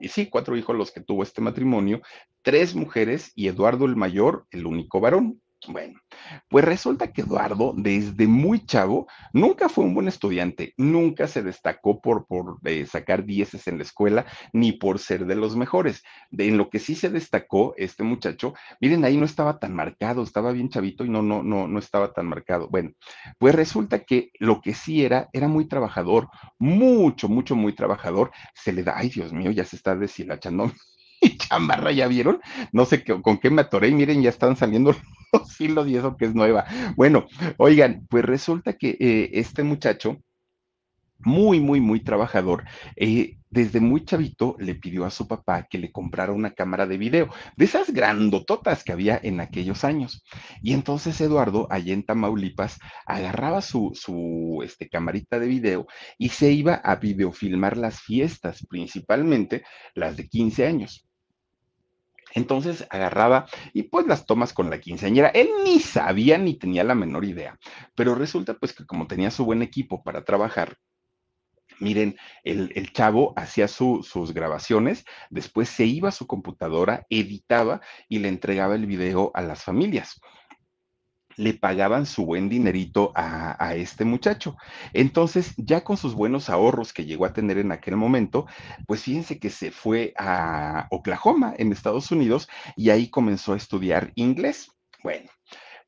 sí, 0.00 0.26
cuatro 0.26 0.56
hijos 0.56 0.76
los 0.76 0.92
que 0.92 1.00
tuvo 1.00 1.22
este 1.22 1.40
matrimonio, 1.40 2.00
tres 2.42 2.74
mujeres 2.74 3.32
y 3.34 3.48
Eduardo 3.48 3.86
el 3.86 3.96
mayor, 3.96 4.46
el 4.50 4.66
único 4.66 5.00
varón. 5.00 5.40
Bueno, 5.68 5.98
pues 6.48 6.64
resulta 6.64 7.12
que 7.12 7.22
Eduardo, 7.22 7.74
desde 7.76 8.26
muy 8.26 8.64
chavo, 8.64 9.06
nunca 9.32 9.68
fue 9.68 9.84
un 9.84 9.94
buen 9.94 10.08
estudiante, 10.08 10.74
nunca 10.76 11.26
se 11.26 11.42
destacó 11.42 12.00
por, 12.00 12.26
por 12.26 12.58
eh, 12.64 12.86
sacar 12.86 13.24
dieces 13.24 13.66
en 13.66 13.78
la 13.78 13.84
escuela, 13.84 14.26
ni 14.52 14.72
por 14.72 14.98
ser 14.98 15.26
de 15.26 15.34
los 15.34 15.56
mejores. 15.56 16.02
De, 16.30 16.48
en 16.48 16.56
lo 16.56 16.70
que 16.70 16.78
sí 16.78 16.94
se 16.94 17.10
destacó 17.10 17.74
este 17.76 18.04
muchacho, 18.04 18.54
miren, 18.80 19.04
ahí 19.04 19.16
no 19.16 19.24
estaba 19.24 19.58
tan 19.58 19.74
marcado, 19.74 20.22
estaba 20.22 20.52
bien 20.52 20.68
chavito 20.68 21.04
y 21.04 21.08
no, 21.08 21.22
no, 21.22 21.42
no, 21.42 21.68
no 21.68 21.78
estaba 21.78 22.12
tan 22.12 22.26
marcado. 22.26 22.68
Bueno, 22.68 22.92
pues 23.38 23.54
resulta 23.54 24.04
que 24.04 24.30
lo 24.38 24.60
que 24.60 24.74
sí 24.74 25.04
era, 25.04 25.28
era 25.32 25.48
muy 25.48 25.66
trabajador, 25.66 26.28
mucho, 26.58 27.28
mucho, 27.28 27.56
muy 27.56 27.74
trabajador. 27.74 28.30
Se 28.54 28.72
le 28.72 28.82
da, 28.82 28.94
ay 28.96 29.10
Dios 29.10 29.32
mío, 29.32 29.50
ya 29.50 29.64
se 29.64 29.76
está 29.76 29.96
deshilachando 29.96 30.72
mi 31.22 31.36
chamarra, 31.36 31.92
¿ya 31.92 32.06
vieron? 32.08 32.40
No 32.72 32.84
sé 32.84 33.02
qué, 33.02 33.20
con 33.22 33.38
qué 33.38 33.50
me 33.50 33.62
atoré 33.62 33.88
y 33.88 33.94
miren, 33.94 34.22
ya 34.22 34.30
están 34.30 34.56
saliendo 34.56 34.94
sí 35.48 35.68
lo 35.68 35.86
y 35.86 35.96
eso 35.96 36.16
que 36.16 36.26
es 36.26 36.34
nueva. 36.34 36.64
Bueno, 36.96 37.26
oigan, 37.58 38.06
pues 38.08 38.24
resulta 38.24 38.74
que 38.74 38.96
eh, 39.00 39.30
este 39.34 39.62
muchacho, 39.62 40.18
muy, 41.18 41.60
muy, 41.60 41.80
muy 41.80 42.00
trabajador, 42.00 42.64
eh, 42.94 43.38
desde 43.48 43.80
muy 43.80 44.04
chavito 44.04 44.54
le 44.58 44.74
pidió 44.74 45.06
a 45.06 45.10
su 45.10 45.26
papá 45.26 45.66
que 45.68 45.78
le 45.78 45.90
comprara 45.90 46.32
una 46.32 46.52
cámara 46.52 46.86
de 46.86 46.98
video, 46.98 47.28
de 47.56 47.64
esas 47.64 47.90
grandototas 47.90 48.84
que 48.84 48.92
había 48.92 49.18
en 49.22 49.40
aquellos 49.40 49.84
años. 49.84 50.22
Y 50.62 50.74
entonces 50.74 51.20
Eduardo, 51.20 51.66
allá 51.70 51.94
en 51.94 52.04
Tamaulipas, 52.04 52.78
agarraba 53.06 53.62
su, 53.62 53.92
su 53.94 54.60
este, 54.62 54.88
camarita 54.88 55.38
de 55.38 55.46
video 55.46 55.86
y 56.18 56.30
se 56.30 56.52
iba 56.52 56.74
a 56.74 56.96
videofilmar 56.96 57.76
las 57.78 58.00
fiestas, 58.00 58.66
principalmente 58.68 59.64
las 59.94 60.16
de 60.16 60.28
15 60.28 60.66
años. 60.66 61.05
Entonces 62.36 62.86
agarraba 62.90 63.46
y 63.72 63.84
pues 63.84 64.06
las 64.06 64.26
tomas 64.26 64.52
con 64.52 64.68
la 64.68 64.78
quinceañera. 64.78 65.28
Él 65.28 65.48
ni 65.64 65.80
sabía 65.80 66.36
ni 66.36 66.54
tenía 66.54 66.84
la 66.84 66.94
menor 66.94 67.24
idea, 67.24 67.58
pero 67.94 68.14
resulta 68.14 68.54
pues 68.54 68.74
que 68.74 68.84
como 68.84 69.06
tenía 69.06 69.30
su 69.30 69.46
buen 69.46 69.62
equipo 69.62 70.04
para 70.04 70.22
trabajar, 70.22 70.76
Miren, 71.78 72.16
el, 72.42 72.90
chavo 72.92 73.34
hacía 73.36 73.68
sus 73.68 74.32
grabaciones, 74.32 75.04
después 75.28 75.68
se 75.68 75.84
iba 75.84 76.08
a 76.08 76.12
su 76.12 76.26
computadora, 76.26 77.06
editaba 77.10 77.82
y 78.08 78.20
le 78.20 78.28
entregaba 78.28 78.76
el 78.76 78.86
video 78.86 79.30
a 79.34 79.42
las 79.42 79.62
familias. 79.62 80.18
Le 81.36 81.54
pagaban 81.54 82.06
su 82.06 82.24
buen 82.24 82.48
dinerito 82.48 83.12
a, 83.14 83.62
a, 83.64 83.74
este 83.74 84.04
muchacho. 84.04 84.56
Entonces, 84.92 85.54
ya 85.56 85.84
con 85.84 85.96
sus 85.96 86.14
buenos 86.14 86.48
ahorros 86.50 86.92
que 86.92 87.04
llegó 87.04 87.26
a 87.26 87.32
tener 87.32 87.58
en 87.58 87.72
aquel 87.72 87.96
momento, 87.96 88.46
pues 88.86 89.02
fíjense 89.02 89.38
que 89.38 89.50
se 89.50 89.70
fue 89.70 90.14
a 90.18 90.86
Oklahoma, 90.90 91.54
en 91.58 91.72
Estados 91.72 92.10
Unidos, 92.10 92.48
y 92.76 92.90
ahí 92.90 93.08
comenzó 93.08 93.52
a 93.52 93.56
estudiar 93.56 94.12
inglés. 94.14 94.70
Bueno, 95.02 95.30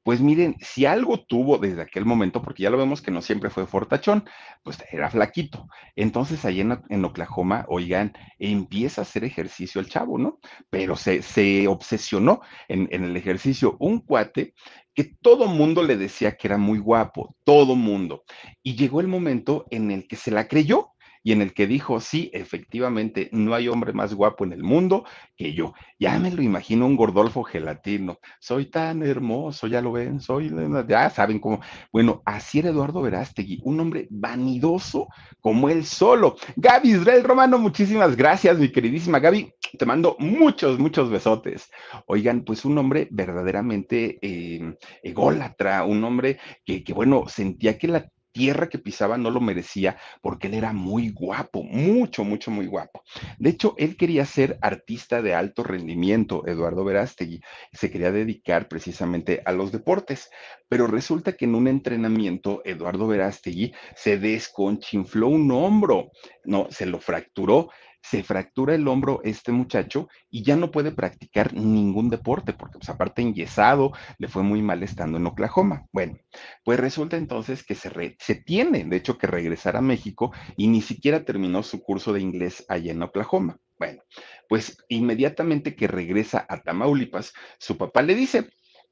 pues 0.08 0.22
miren, 0.22 0.56
si 0.60 0.86
algo 0.86 1.20
tuvo 1.20 1.58
desde 1.58 1.82
aquel 1.82 2.06
momento, 2.06 2.40
porque 2.40 2.62
ya 2.62 2.70
lo 2.70 2.78
vemos 2.78 3.02
que 3.02 3.10
no 3.10 3.20
siempre 3.20 3.50
fue 3.50 3.66
fortachón, 3.66 4.24
pues 4.62 4.78
era 4.90 5.10
flaquito. 5.10 5.68
Entonces, 5.96 6.46
ahí 6.46 6.62
en, 6.62 6.80
en 6.88 7.04
Oklahoma, 7.04 7.66
oigan, 7.68 8.14
empieza 8.38 9.02
a 9.02 9.04
hacer 9.04 9.24
ejercicio 9.24 9.82
el 9.82 9.90
chavo, 9.90 10.16
¿no? 10.16 10.38
Pero 10.70 10.96
se, 10.96 11.20
se 11.20 11.68
obsesionó 11.68 12.40
en, 12.68 12.88
en, 12.90 13.04
el 13.04 13.18
ejercicio. 13.18 13.76
Un 13.80 14.00
cuate 14.00 14.54
que 14.98 15.04
todo 15.04 15.46
mundo 15.46 15.84
le 15.84 15.96
decía 15.96 16.36
que 16.36 16.48
era 16.48 16.58
muy 16.58 16.80
guapo, 16.80 17.36
todo 17.44 17.76
mundo. 17.76 18.24
Y 18.64 18.74
llegó 18.74 19.00
el 19.00 19.06
momento 19.06 19.64
en 19.70 19.92
el 19.92 20.08
que 20.08 20.16
se 20.16 20.32
la 20.32 20.48
creyó 20.48 20.88
y 21.22 21.32
en 21.32 21.42
el 21.42 21.52
que 21.52 21.66
dijo, 21.66 22.00
sí, 22.00 22.30
efectivamente, 22.32 23.28
no 23.32 23.54
hay 23.54 23.68
hombre 23.68 23.92
más 23.92 24.14
guapo 24.14 24.44
en 24.44 24.52
el 24.52 24.62
mundo 24.62 25.04
que 25.36 25.54
yo. 25.54 25.74
Ya 25.98 26.18
me 26.18 26.30
lo 26.30 26.42
imagino 26.42 26.86
un 26.86 26.96
gordolfo 26.96 27.42
gelatino. 27.42 28.18
Soy 28.40 28.66
tan 28.66 29.02
hermoso, 29.02 29.66
ya 29.66 29.80
lo 29.80 29.92
ven, 29.92 30.20
soy, 30.20 30.50
ya 30.88 31.10
saben 31.10 31.38
cómo. 31.38 31.60
Bueno, 31.92 32.22
así 32.24 32.60
era 32.60 32.70
Eduardo 32.70 33.02
Verástegui, 33.02 33.60
un 33.64 33.80
hombre 33.80 34.06
vanidoso 34.10 35.08
como 35.40 35.68
él 35.68 35.84
solo. 35.84 36.36
Gaby 36.56 36.90
Israel 36.90 37.24
Romano, 37.24 37.58
muchísimas 37.58 38.16
gracias, 38.16 38.58
mi 38.58 38.70
queridísima 38.70 39.18
Gaby. 39.18 39.52
Te 39.78 39.86
mando 39.86 40.16
muchos, 40.18 40.78
muchos 40.78 41.10
besotes. 41.10 41.70
Oigan, 42.06 42.42
pues 42.44 42.64
un 42.64 42.78
hombre 42.78 43.08
verdaderamente 43.10 44.18
eh, 44.22 44.74
ególatra, 45.02 45.84
un 45.84 46.02
hombre 46.04 46.38
que, 46.64 46.82
que, 46.82 46.92
bueno, 46.92 47.24
sentía 47.28 47.78
que 47.78 47.88
la 47.88 48.08
tierra 48.32 48.68
que 48.68 48.78
pisaba 48.78 49.18
no 49.18 49.30
lo 49.30 49.40
merecía 49.40 49.98
porque 50.20 50.48
él 50.48 50.54
era 50.54 50.72
muy 50.72 51.10
guapo, 51.10 51.62
mucho, 51.64 52.24
mucho, 52.24 52.50
muy 52.50 52.66
guapo. 52.66 53.02
De 53.38 53.50
hecho, 53.50 53.74
él 53.78 53.96
quería 53.96 54.24
ser 54.26 54.58
artista 54.60 55.22
de 55.22 55.34
alto 55.34 55.62
rendimiento, 55.62 56.46
Eduardo 56.46 56.84
Verástegui, 56.84 57.40
se 57.72 57.90
quería 57.90 58.12
dedicar 58.12 58.68
precisamente 58.68 59.42
a 59.44 59.52
los 59.52 59.72
deportes, 59.72 60.30
pero 60.68 60.86
resulta 60.86 61.32
que 61.32 61.46
en 61.46 61.54
un 61.54 61.68
entrenamiento, 61.68 62.62
Eduardo 62.64 63.06
Verástegui 63.06 63.72
se 63.96 64.18
desconchinfló 64.18 65.28
un 65.28 65.50
hombro, 65.50 66.10
no, 66.44 66.68
se 66.70 66.86
lo 66.86 67.00
fracturó 67.00 67.70
se 68.08 68.22
fractura 68.22 68.74
el 68.74 68.88
hombro 68.88 69.20
este 69.24 69.52
muchacho 69.52 70.08
y 70.30 70.42
ya 70.42 70.56
no 70.56 70.70
puede 70.70 70.92
practicar 70.92 71.52
ningún 71.52 72.08
deporte, 72.08 72.52
porque 72.52 72.78
pues 72.78 72.88
aparte 72.88 73.22
enyesado, 73.22 73.92
le 74.18 74.28
fue 74.28 74.42
muy 74.42 74.62
mal 74.62 74.82
estando 74.82 75.18
en 75.18 75.26
Oklahoma. 75.26 75.86
Bueno, 75.92 76.18
pues 76.64 76.80
resulta 76.80 77.16
entonces 77.16 77.64
que 77.64 77.74
se, 77.74 78.16
se 78.18 78.34
tiene, 78.36 78.84
de 78.84 78.96
hecho, 78.96 79.18
que 79.18 79.26
regresar 79.26 79.76
a 79.76 79.82
México 79.82 80.32
y 80.56 80.68
ni 80.68 80.80
siquiera 80.80 81.24
terminó 81.24 81.62
su 81.62 81.82
curso 81.82 82.12
de 82.12 82.20
inglés 82.20 82.64
allá 82.68 82.92
en 82.92 83.02
Oklahoma. 83.02 83.58
Bueno, 83.78 84.02
pues 84.48 84.78
inmediatamente 84.88 85.76
que 85.76 85.86
regresa 85.86 86.44
a 86.48 86.62
Tamaulipas, 86.62 87.32
su 87.58 87.76
papá 87.76 88.02
le 88.02 88.14
dice, 88.14 88.48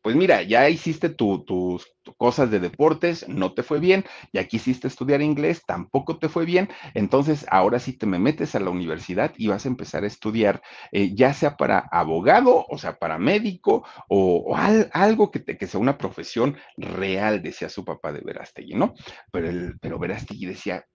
pues 0.06 0.14
mira, 0.14 0.44
ya 0.44 0.68
hiciste 0.68 1.08
tus 1.08 1.44
tu, 1.44 1.80
cosas 2.16 2.48
de 2.52 2.60
deportes, 2.60 3.28
no 3.28 3.54
te 3.54 3.64
fue 3.64 3.80
bien, 3.80 4.04
ya 4.32 4.44
quisiste 4.46 4.86
estudiar 4.86 5.20
inglés, 5.20 5.64
tampoco 5.66 6.20
te 6.20 6.28
fue 6.28 6.44
bien, 6.44 6.68
entonces 6.94 7.44
ahora 7.50 7.80
sí 7.80 7.92
te 7.92 8.06
me 8.06 8.20
metes 8.20 8.54
a 8.54 8.60
la 8.60 8.70
universidad 8.70 9.32
y 9.36 9.48
vas 9.48 9.64
a 9.64 9.68
empezar 9.68 10.04
a 10.04 10.06
estudiar, 10.06 10.62
eh, 10.92 11.12
ya 11.12 11.34
sea 11.34 11.56
para 11.56 11.80
abogado, 11.90 12.66
o 12.68 12.78
sea, 12.78 13.00
para 13.00 13.18
médico, 13.18 13.84
o, 14.08 14.44
o 14.46 14.56
al, 14.56 14.90
algo 14.92 15.32
que, 15.32 15.40
te, 15.40 15.58
que, 15.58 15.66
sea 15.66 15.80
una 15.80 15.98
profesión 15.98 16.56
real, 16.76 17.42
decía 17.42 17.68
su 17.68 17.84
papá 17.84 18.12
de 18.12 18.20
Verástegui, 18.20 18.74
¿no? 18.74 18.94
Pero, 19.32 19.48
el, 19.48 19.76
pero 19.80 19.98
Verástegui 19.98 20.46
decía, 20.46 20.86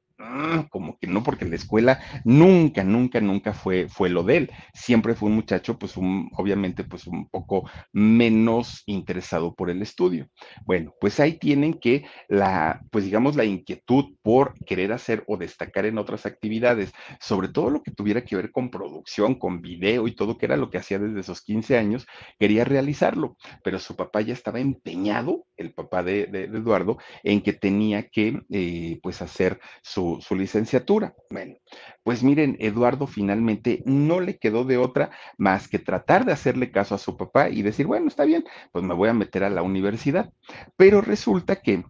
como 0.70 0.98
que 0.98 1.08
no, 1.08 1.24
porque 1.24 1.46
la 1.46 1.56
escuela 1.56 2.00
nunca, 2.24 2.84
nunca, 2.84 3.22
nunca 3.22 3.54
fue, 3.54 3.88
fue 3.90 4.10
lo 4.10 4.24
de 4.24 4.38
él. 4.38 4.52
Siempre 4.74 5.16
fue 5.16 5.30
un 5.30 5.36
muchacho, 5.36 5.78
pues 5.78 5.98
un, 5.98 6.30
obviamente, 6.38 6.84
pues 6.84 7.08
un 7.08 7.28
poco 7.30 7.70
menos 7.92 8.84
interesado 8.86 9.54
por 9.56 9.70
el 9.70 9.82
estudio. 9.82 10.28
Bueno, 10.66 10.94
pues 11.00 11.20
ahí 11.20 11.38
tienen 11.38 11.74
que 11.76 12.06
la, 12.28 12.82
pues 12.92 13.06
digamos, 13.06 13.36
la 13.36 13.46
inquietud 13.46 14.16
por 14.22 14.54
querer 14.66 14.92
hacer 14.94 15.24
o 15.28 15.38
destacar 15.38 15.86
en 15.86 15.98
otras 15.98 16.26
actividades, 16.26 16.92
sobre 17.20 17.50
todo 17.50 17.70
lo 17.70 17.84
que 17.84 17.92
tuviera 17.92 18.24
que 18.24 18.36
ver 18.36 18.52
con 18.52 18.70
producción, 18.70 19.36
con 19.36 19.62
video 19.62 20.08
y 20.08 20.16
todo, 20.16 20.38
que 20.38 20.46
era 20.46 20.58
lo 20.58 20.70
que 20.70 20.78
hacía 20.78 21.00
desde 21.00 21.20
esos 21.20 21.42
15 21.42 21.78
años, 21.78 22.08
quería 22.40 22.64
realizarlo, 22.64 23.38
pero 23.64 23.80
su 23.80 23.96
papá 23.96 24.22
ya 24.22 24.34
estaba 24.34 24.60
empeñado, 24.60 25.46
el 25.58 25.74
papá 25.74 26.04
de 26.04 26.24
Eduardo, 26.32 26.98
en 27.24 27.42
que 27.42 27.54
tenía 27.54 28.10
que, 28.10 28.42
eh, 28.50 29.00
pues, 29.02 29.22
hacer 29.22 29.60
su 29.82 30.11
su, 30.20 30.36
licenciatura. 30.36 31.14
Bueno, 31.30 31.56
pues 32.04 32.24
miren, 32.24 32.58
Eduardo 32.60 33.08
finalmente 33.08 33.84
no 33.86 34.20
le 34.20 34.38
quedó 34.38 34.64
de 34.64 34.78
otra 34.78 35.12
más 35.38 35.68
que 35.68 35.80
tratar 35.80 36.26
de 36.26 36.34
hacerle 36.34 36.72
caso 36.72 36.96
a 36.96 36.98
su 36.98 37.18
papá 37.18 37.50
y 37.50 37.62
decir, 37.62 37.88
bueno, 37.88 38.08
está 38.08 38.26
bien, 38.26 38.44
pues 38.72 38.84
me 38.84 38.94
voy 38.94 39.10
a 39.10 39.14
meter 39.14 39.44
a 39.44 39.50
la 39.50 39.62
universidad. 39.62 40.32
Pero 40.76 41.02
resulta 41.02 41.62
que 41.62 41.84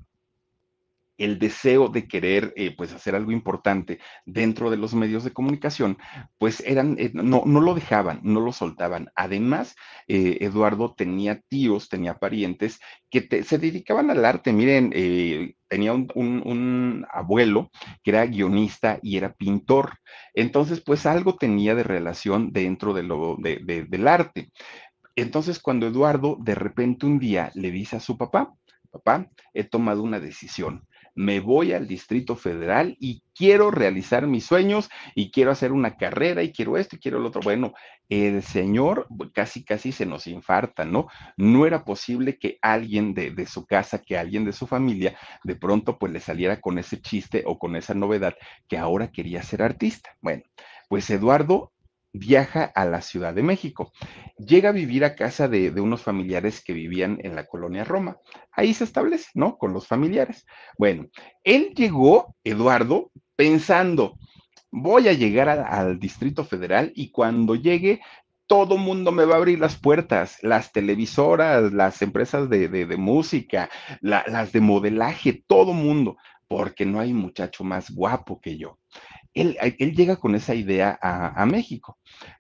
el 1.22 1.38
deseo 1.38 1.88
de 1.88 2.08
querer 2.08 2.52
eh, 2.56 2.76
pues 2.76 2.94
hacer 2.94 3.16
algo 3.16 3.32
importante 3.32 4.00
dentro 4.26 4.72
de 4.72 4.78
los 4.78 4.96
medios 4.96 5.24
de 5.24 5.32
comunicación, 5.32 5.98
pues 6.40 6.62
eran, 6.66 6.96
eh, 6.98 7.12
no, 7.14 7.44
no, 7.46 7.62
lo 7.62 7.76
dejaban, 7.76 8.20
no 8.24 8.42
lo 8.42 8.52
soltaban. 8.52 9.10
Además, 9.16 9.76
eh, 10.08 10.40
Eduardo 10.42 10.96
tenía 10.96 11.40
tíos, 11.48 11.90
tenía 11.90 12.16
parientes 12.18 12.80
que 13.10 13.44
se 13.44 13.58
dedicaban 13.60 14.10
al 14.10 14.26
arte. 14.26 14.52
Miren, 14.52 14.92
tenía 15.68 15.94
un, 15.94 17.06
abuelo 17.12 17.70
que 18.04 18.12
era 18.12 18.26
guionista 18.26 19.00
y 19.04 19.18
era 19.18 19.34
pintor. 19.34 19.98
Entonces, 20.34 20.82
pues 20.82 21.06
algo 21.06 21.36
tenía 21.36 21.76
de 21.76 21.84
relación 21.84 22.52
dentro 22.52 22.94
del 22.94 24.08
arte. 24.08 24.50
Entonces, 25.16 25.60
cuando 25.60 25.88
Eduardo 25.88 26.38
de 26.40 26.56
repente 26.56 27.06
un 27.06 27.20
día 27.20 27.52
le 27.54 27.70
dice 27.70 27.98
a 27.98 28.00
su 28.00 28.18
papá, 28.18 28.54
papá, 28.92 29.30
he 29.54 29.64
tomado 29.64 30.02
una 30.04 30.20
decisión 30.20 30.88
me 31.14 31.40
voy 31.40 31.74
al 31.74 31.88
Distrito 31.88 32.36
Federal 32.36 32.96
y 33.00 33.24
quiero 33.36 33.72
realizar 33.72 34.28
mis 34.28 34.46
sueños 34.46 34.90
y 35.16 35.32
quiero 35.32 35.52
hacer 35.52 35.72
una 35.72 35.98
carrera 35.98 36.44
y 36.44 36.52
quiero 36.52 36.78
esto 36.78 36.96
y 36.96 37.00
quiero 37.00 37.20
lo 37.20 37.28
otro. 37.30 37.42
Bueno, 37.42 37.74
el 38.10 38.44
señor 38.44 39.08
casi, 39.34 39.64
casi 39.64 39.92
se 39.92 40.06
nos 40.06 40.28
infarta, 40.28 40.86
¿no? 40.86 41.08
No 41.38 41.66
era 41.66 41.84
posible 41.84 42.38
que 42.38 42.58
alguien 42.62 43.14
de, 43.14 43.32
de, 43.32 43.46
su 43.46 43.66
casa, 43.66 44.00
que 44.00 44.18
alguien 44.18 44.46
de 44.46 44.54
su 44.54 44.68
familia, 44.68 45.18
de 45.44 45.56
pronto 45.56 45.98
pues 45.98 46.12
le 46.12 46.20
saliera 46.20 46.60
con 46.62 46.78
ese 46.78 47.02
chiste 47.02 47.44
o 47.46 47.58
con 47.58 47.76
esa 47.76 47.94
novedad 47.94 48.36
que 48.68 48.78
ahora 48.78 49.12
quería 49.12 49.44
ser 49.44 49.62
artista. 49.62 50.16
Bueno, 50.22 50.44
pues 50.90 51.10
Eduardo 51.10 51.72
viaja 52.14 52.64
a 52.64 52.86
la 52.86 53.02
Ciudad 53.02 53.34
de 53.34 53.44
México. 53.44 53.92
Llega 54.38 54.70
a 54.70 54.74
vivir 54.74 55.06
a 55.06 55.16
casa 55.16 55.48
de, 55.48 55.72
de, 55.72 55.82
unos 55.82 56.02
familiares 56.02 56.64
que 56.64 56.74
vivían 56.74 57.20
en 57.24 57.36
la 57.36 57.46
colonia 57.46 57.84
Roma. 57.84 58.18
Ahí 58.52 58.74
se 58.74 58.84
establece, 58.84 59.30
¿no? 59.34 59.58
Con 59.58 59.74
los 59.74 59.88
familiares. 59.88 60.46
Bueno, 60.78 61.08
él 61.44 61.74
llegó, 61.76 62.36
Eduardo, 62.44 63.12
pensando, 63.36 64.18
voy 64.72 65.08
a 65.08 65.14
llegar 65.14 65.50
al 65.50 66.00
Distrito 66.00 66.44
Federal 66.46 66.92
y 66.96 67.12
cuando 67.12 67.56
llegue 67.56 68.02
todo 68.48 68.78
mundo 68.78 69.14
me 69.14 69.24
va 69.24 69.36
a 69.36 69.38
abrir 69.38 69.60
las 69.60 69.78
puertas, 69.78 70.38
las 70.42 70.74
televisoras, 70.74 71.72
las 71.72 72.02
empresas 72.02 72.50
de, 72.50 72.68
de, 72.68 72.98
música, 72.98 73.70
la, 74.02 74.26
las 74.28 74.52
de 74.52 74.60
modelaje, 74.60 75.42
todo 75.48 75.72
mundo, 75.72 76.18
porque 76.50 76.86
no 76.86 77.00
hay 77.00 77.14
muchacho 77.14 77.64
más 77.64 77.90
guapo 77.92 78.42
que 78.42 78.58
yo 78.58 78.81
él, 79.34 79.58
él 79.62 79.96
llega 79.96 80.18
con 80.18 80.36
esa 80.36 80.56
idea 80.56 80.98
a, 81.02 81.42
a, 81.42 81.46
México. 81.46 81.98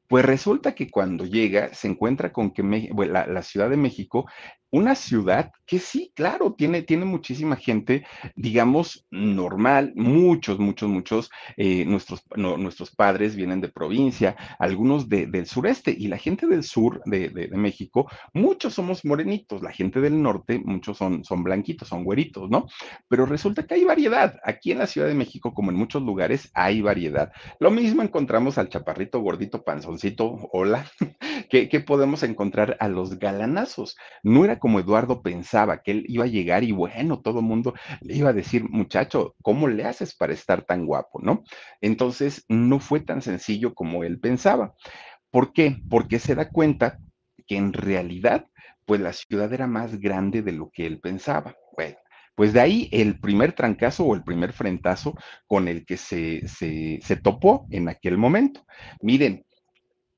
Pues 0.08 0.26
resulta 0.26 0.76
que 0.76 0.90
cuando 0.90 1.26
llega 1.26 1.74
se 1.74 1.88
encuentra 1.88 2.34
con 2.34 2.52
que 2.52 2.62
bueno, 2.92 3.14
la, 3.14 3.28
la, 3.28 3.42
Ciudad 3.42 3.70
de 3.70 3.78
México 3.78 4.26
una 4.72 4.96
ciudad 4.96 5.52
que 5.66 5.80
sí, 5.80 6.12
claro, 6.16 6.54
tiene, 6.54 6.82
tiene 6.82 7.06
muchísima 7.06 7.56
gente, 7.56 8.06
digamos, 8.36 9.06
normal, 9.10 9.94
muchos, 9.96 10.60
muchos, 10.60 10.90
muchos, 10.90 11.30
eh, 11.56 11.86
nuestros, 11.86 12.24
no, 12.36 12.58
nuestros 12.58 12.94
padres 12.94 13.36
vienen 13.36 13.62
de 13.62 13.70
provincia, 13.70 14.36
algunos 14.60 15.08
de, 15.08 15.28
del 15.28 15.46
sureste, 15.46 15.96
y 15.98 16.08
la 16.08 16.18
gente 16.18 16.48
del 16.48 16.64
sur 16.64 17.02
de, 17.06 17.30
de, 17.30 17.48
México, 17.56 18.10
muchos 18.34 18.74
somos 18.74 19.06
morenitos, 19.06 19.62
la 19.62 19.72
gente 19.72 20.02
del 20.02 20.22
norte, 20.22 20.60
muchos 20.60 20.98
son, 20.98 21.24
son 21.24 21.44
blanquitos, 21.44 21.88
son 21.88 22.04
güeritos, 22.04 22.50
¿no? 22.50 22.68
Pero 23.08 23.26
resulta 23.26 23.66
que 23.66 23.76
hay 23.76 23.84
variedad. 23.84 24.40
Aquí 24.44 24.72
en 24.72 24.80
la 24.80 24.88
Ciudad 24.88 25.08
de 25.08 25.14
México, 25.14 25.54
como 25.54 25.72
en 25.72 25.78
muchos 25.78 26.02
lugares, 26.02 26.50
hay 26.54 26.82
variedad. 26.82 27.32
Lo 27.60 27.72
mismo 27.72 28.02
encontramos 28.02 28.58
al 28.58 28.70
chaparrito, 28.70 29.20
gordito, 29.20 29.64
panzoncito, 29.64 30.50
hola, 30.52 30.86
que 31.52 31.80
podemos 31.82 32.24
encontrar 32.24 32.78
a 32.80 32.88
los 32.88 33.20
galanazos. 33.20 33.98
No 34.24 34.46
era 34.46 34.58
como 34.58 34.80
Eduardo 34.80 35.22
pensaba 35.22 35.82
que 35.84 35.92
él 35.92 36.06
iba 36.08 36.24
a 36.24 36.28
llegar 36.28 36.64
y 36.64 36.72
bueno, 36.72 37.20
todo 37.20 37.40
el 37.40 37.46
mundo 37.46 37.74
le 38.00 38.16
iba 38.16 38.30
a 38.30 38.34
decir, 38.34 38.64
muchacho, 38.70 39.36
¿cómo 39.42 39.68
le 39.68 39.84
haces 39.84 40.16
para 40.16 40.34
estar 40.34 40.64
tan 40.64 40.86
guapo? 40.86 41.20
¿No? 41.22 41.44
Entonces, 41.82 42.46
no 42.48 42.80
fue 42.80 43.02
tan 43.02 43.22
sencillo 43.22 43.74
como 43.74 44.04
él 44.04 44.20
pensaba. 44.20 44.74
¿Por 45.30 45.52
qué? 45.52 45.78
Porque 45.90 46.20
se 46.20 46.36
da 46.36 46.50
cuenta 46.50 47.00
que 47.48 47.58
en 47.58 47.74
realidad 47.74 48.48
pues 48.86 49.02
la 49.02 49.14
ciudad 49.14 49.52
era 49.54 49.68
más 49.68 50.00
grande 50.00 50.42
de 50.42 50.52
lo 50.54 50.70
que 50.72 50.86
él 50.86 51.00
pensaba. 51.00 51.56
Bueno, 51.76 51.98
pues 52.36 52.54
de 52.54 52.60
ahí 52.62 52.90
el 52.92 53.20
primer 53.20 53.54
trancazo 53.54 54.06
o 54.06 54.16
el 54.16 54.24
primer 54.24 54.54
frentazo 54.54 55.16
con 55.48 55.68
el 55.68 55.86
que 55.86 55.98
se, 55.98 56.48
se, 56.48 57.00
se 57.02 57.16
topó 57.16 57.68
en 57.70 57.90
aquel 57.90 58.18
momento. 58.18 58.66
Miren, 59.02 59.46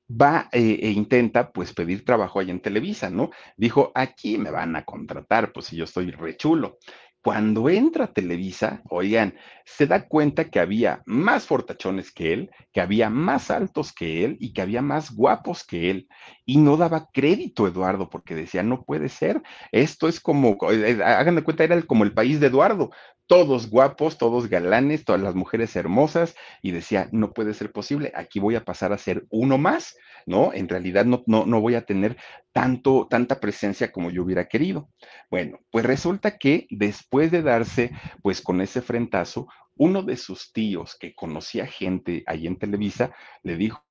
va 0.08 0.48
eh, 0.52 0.78
e 0.82 0.90
intenta 0.90 1.52
pues 1.52 1.72
pedir 1.72 2.04
trabajo 2.04 2.40
ahí 2.40 2.50
en 2.50 2.60
Televisa, 2.60 3.10
¿no? 3.10 3.30
Dijo, 3.56 3.92
aquí 3.94 4.38
me 4.38 4.50
van 4.50 4.76
a 4.76 4.84
contratar, 4.84 5.52
pues 5.52 5.66
si 5.66 5.76
yo 5.76 5.84
estoy 5.84 6.10
rechulo. 6.10 6.78
Cuando 7.22 7.70
entra 7.70 8.12
Televisa, 8.12 8.82
oigan, 8.90 9.34
se 9.64 9.86
da 9.86 10.06
cuenta 10.08 10.50
que 10.50 10.60
había 10.60 11.02
más 11.06 11.46
fortachones 11.46 12.12
que 12.12 12.34
él, 12.34 12.50
que 12.70 12.82
había 12.82 13.08
más 13.08 13.50
altos 13.50 13.94
que 13.94 14.26
él 14.26 14.36
y 14.40 14.52
que 14.52 14.60
había 14.60 14.82
más 14.82 15.10
guapos 15.10 15.64
que 15.64 15.90
él. 15.90 16.06
Y 16.44 16.58
no 16.58 16.76
daba 16.76 17.08
crédito 17.14 17.66
Eduardo 17.66 18.10
porque 18.10 18.34
decía, 18.34 18.62
no 18.62 18.84
puede 18.84 19.08
ser, 19.08 19.40
esto 19.72 20.06
es 20.06 20.20
como, 20.20 20.58
eh, 20.70 20.90
eh, 20.98 21.02
hagan 21.02 21.36
de 21.36 21.42
cuenta, 21.42 21.64
era 21.64 21.80
como 21.80 22.04
el 22.04 22.12
país 22.12 22.40
de 22.40 22.48
Eduardo, 22.48 22.90
todos 23.26 23.70
guapos, 23.70 24.18
todos 24.18 24.48
galanes, 24.48 25.04
todas 25.04 25.22
las 25.22 25.34
mujeres 25.34 25.74
hermosas, 25.76 26.34
y 26.62 26.72
decía, 26.72 27.08
no 27.12 27.32
puede 27.32 27.54
ser 27.54 27.72
posible, 27.72 28.12
aquí 28.14 28.40
voy 28.40 28.54
a 28.54 28.64
pasar 28.64 28.92
a 28.92 28.98
ser 28.98 29.26
uno 29.30 29.58
más, 29.58 29.96
¿no? 30.26 30.52
En 30.52 30.68
realidad 30.68 31.04
no, 31.04 31.22
no, 31.26 31.46
no 31.46 31.60
voy 31.60 31.74
a 31.74 31.84
tener 31.84 32.16
tanto, 32.52 33.06
tanta 33.08 33.40
presencia 33.40 33.92
como 33.92 34.10
yo 34.10 34.22
hubiera 34.22 34.46
querido. 34.46 34.90
Bueno, 35.30 35.58
pues 35.70 35.84
resulta 35.84 36.38
que 36.38 36.66
después 36.70 37.30
de 37.30 37.42
darse, 37.42 37.90
pues 38.22 38.40
con 38.40 38.60
ese 38.60 38.82
frentazo, 38.82 39.48
uno 39.76 40.02
de 40.02 40.16
sus 40.16 40.52
tíos 40.52 40.96
que 40.98 41.14
conocía 41.14 41.66
gente 41.66 42.22
ahí 42.26 42.46
en 42.46 42.58
Televisa, 42.58 43.14
le 43.42 43.56
dijo, 43.56 43.84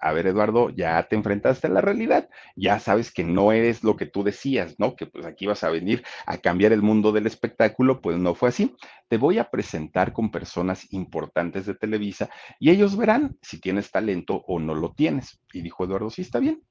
a 0.00 0.12
ver, 0.12 0.26
Eduardo, 0.26 0.70
ya 0.70 1.02
te 1.04 1.16
enfrentaste 1.16 1.66
a 1.66 1.70
la 1.70 1.80
realidad, 1.80 2.28
ya 2.56 2.78
sabes 2.78 3.12
que 3.12 3.24
no 3.24 3.52
eres 3.52 3.82
lo 3.82 3.96
que 3.96 4.06
tú 4.06 4.22
decías, 4.22 4.76
¿no? 4.78 4.94
Que 4.96 5.06
pues 5.06 5.26
aquí 5.26 5.46
vas 5.46 5.64
a 5.64 5.70
venir 5.70 6.04
a 6.26 6.38
cambiar 6.38 6.72
el 6.72 6.82
mundo 6.82 7.12
del 7.12 7.26
espectáculo, 7.26 8.00
pues 8.00 8.16
no 8.18 8.34
fue 8.34 8.50
así. 8.50 8.74
Te 9.08 9.16
voy 9.16 9.38
a 9.38 9.50
presentar 9.50 10.12
con 10.12 10.30
personas 10.30 10.92
importantes 10.92 11.66
de 11.66 11.74
Televisa 11.74 12.30
y 12.58 12.70
ellos 12.70 12.96
verán 12.96 13.36
si 13.42 13.60
tienes 13.60 13.90
talento 13.90 14.44
o 14.46 14.58
no 14.58 14.74
lo 14.74 14.92
tienes. 14.92 15.40
Y 15.52 15.62
dijo 15.62 15.84
Eduardo, 15.84 16.10
sí, 16.10 16.22
está 16.22 16.38
bien. 16.38 16.62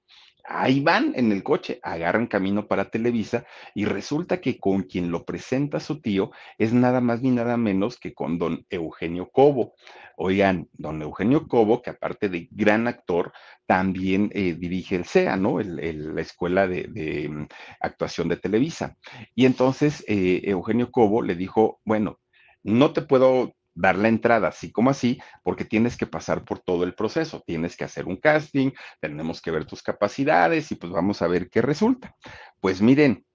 Ahí 0.44 0.80
van 0.80 1.14
en 1.16 1.32
el 1.32 1.44
coche, 1.44 1.80
agarran 1.84 2.28
camino 2.28 2.68
para 2.68 2.90
Televisa 2.90 3.46
y 3.74 3.86
resulta 3.86 4.42
que 4.42 4.60
con 4.60 4.84
quien 4.84 5.12
lo 5.12 5.26
presenta 5.26 5.80
su 5.80 6.02
tío 6.02 6.32
es 6.58 6.74
nada 6.74 7.02
más 7.02 7.22
ni 7.22 7.32
nada 7.32 7.58
menos 7.58 7.98
que 7.98 8.14
con 8.14 8.38
don 8.38 8.66
Eugenio 8.70 9.30
Cobo. 9.30 9.74
Oigan, 10.18 10.68
don 10.74 11.02
Eugenio 11.02 11.48
Cobo, 11.48 11.82
que 11.82 11.92
aparte 11.92 12.30
de 12.30 12.48
gran 12.52 12.88
actor, 12.88 13.32
también 13.66 14.30
eh, 14.34 14.56
dirige 14.58 14.96
el 14.96 15.06
CEA, 15.06 15.38
¿no? 15.38 15.60
la 15.60 16.22
Escuela 16.22 16.68
de, 16.68 17.28
mm, 17.30 17.48
Actuación 17.80 18.28
de 18.28 18.38
Televisa. 18.38 18.98
Y 19.34 19.46
entonces 19.46 20.04
eh, 20.08 20.42
Eugenio 20.44 20.92
Cobo 20.92 21.22
le 21.22 21.36
dijo, 21.36 21.80
bueno, 21.86 22.20
no 22.64 22.94
te 22.94 23.02
puedo 23.02 23.56
dar 23.74 23.98
la 23.98 24.08
entrada 24.08 24.50
así 24.50 24.72
como 24.72 24.90
así, 24.90 25.20
porque 25.44 25.66
tienes 25.66 25.98
que 25.98 26.08
pasar 26.08 26.44
por 26.44 26.60
todo 26.60 26.84
el 26.84 26.94
proceso, 26.94 27.44
tienes 27.46 27.76
que 27.78 27.84
hacer 27.84 28.06
un 28.06 28.18
casting, 28.18 28.72
tenemos 29.00 29.42
que 29.42 29.52
ver 29.52 29.66
tus 29.66 29.82
capacidades 29.84 30.72
y 30.72 30.76
pues 30.76 30.92
vamos 30.92 31.22
a 31.22 31.28
ver 31.28 31.50
qué 31.50 31.62
resulta. 31.62 32.16
Pues 32.60 32.82
miren, 32.82 33.26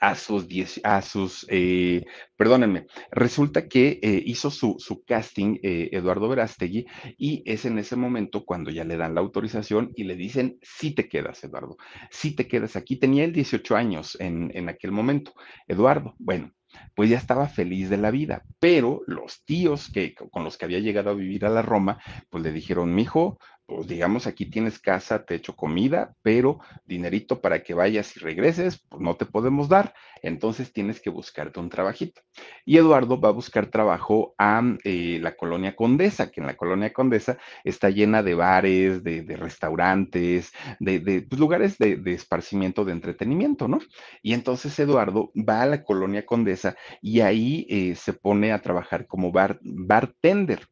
a 0.00 0.14
sus 0.14 0.48
10, 0.48 0.80
a 0.84 1.02
sus, 1.02 1.46
eh, 1.48 2.04
perdónenme, 2.36 2.86
resulta 3.10 3.68
que 3.68 4.00
eh, 4.02 4.22
hizo 4.26 4.50
su, 4.50 4.76
su 4.78 5.04
casting 5.04 5.58
eh, 5.62 5.90
Eduardo 5.92 6.28
Verástegui 6.28 6.86
y 7.16 7.42
es 7.46 7.64
en 7.64 7.78
ese 7.78 7.96
momento 7.96 8.44
cuando 8.44 8.70
ya 8.70 8.84
le 8.84 8.96
dan 8.96 9.14
la 9.14 9.20
autorización 9.20 9.92
y 9.94 10.04
le 10.04 10.16
dicen, 10.16 10.58
sí 10.62 10.94
te 10.94 11.08
quedas, 11.08 11.42
Eduardo, 11.44 11.76
sí 12.10 12.34
te 12.34 12.48
quedas 12.48 12.76
aquí. 12.76 12.96
Tenía 12.96 13.24
él 13.24 13.32
18 13.32 13.76
años 13.76 14.16
en, 14.20 14.50
en 14.54 14.68
aquel 14.68 14.92
momento, 14.92 15.32
Eduardo. 15.66 16.14
Bueno, 16.18 16.52
pues 16.94 17.10
ya 17.10 17.16
estaba 17.16 17.48
feliz 17.48 17.90
de 17.90 17.96
la 17.96 18.10
vida, 18.10 18.42
pero 18.60 19.02
los 19.06 19.44
tíos 19.44 19.90
que, 19.92 20.14
con 20.14 20.44
los 20.44 20.58
que 20.58 20.64
había 20.64 20.80
llegado 20.80 21.10
a 21.10 21.14
vivir 21.14 21.44
a 21.44 21.50
la 21.50 21.62
Roma, 21.62 21.98
pues 22.30 22.42
le 22.42 22.52
dijeron, 22.52 22.94
mijo, 22.94 23.38
pues 23.68 23.86
digamos, 23.86 24.26
aquí 24.26 24.46
tienes 24.46 24.78
casa, 24.78 25.26
techo, 25.26 25.54
comida, 25.54 26.14
pero 26.22 26.58
dinerito 26.86 27.42
para 27.42 27.62
que 27.62 27.74
vayas 27.74 28.16
y 28.16 28.20
regreses, 28.20 28.82
pues 28.88 29.02
no 29.02 29.14
te 29.16 29.26
podemos 29.26 29.68
dar, 29.68 29.92
entonces 30.22 30.72
tienes 30.72 31.02
que 31.02 31.10
buscarte 31.10 31.60
un 31.60 31.68
trabajito. 31.68 32.22
Y 32.64 32.78
Eduardo 32.78 33.20
va 33.20 33.28
a 33.28 33.32
buscar 33.32 33.66
trabajo 33.66 34.34
a 34.38 34.62
eh, 34.84 35.18
la 35.20 35.36
colonia 35.36 35.76
Condesa, 35.76 36.30
que 36.30 36.40
en 36.40 36.46
la 36.46 36.56
colonia 36.56 36.94
Condesa 36.94 37.36
está 37.62 37.90
llena 37.90 38.22
de 38.22 38.34
bares, 38.34 39.04
de, 39.04 39.36
restaurantes, 39.36 40.50
de, 40.80 41.26
pues, 41.28 41.38
lugares 41.38 41.76
de, 41.76 42.00
esparcimiento, 42.06 42.86
de 42.86 42.92
entretenimiento, 42.92 43.68
¿no? 43.68 43.80
Y 44.22 44.32
entonces 44.32 44.78
Eduardo 44.78 45.30
va 45.36 45.60
a 45.60 45.66
la 45.66 45.82
colonia 45.84 46.24
Condesa 46.24 46.74
y 47.02 47.20
ahí 47.20 47.66
eh, 47.68 47.94
se 47.96 48.14
pone 48.14 48.50
a 48.50 48.62
trabajar 48.62 49.06
como 49.06 49.30
bar, 49.30 49.58
bartender. 49.60 50.66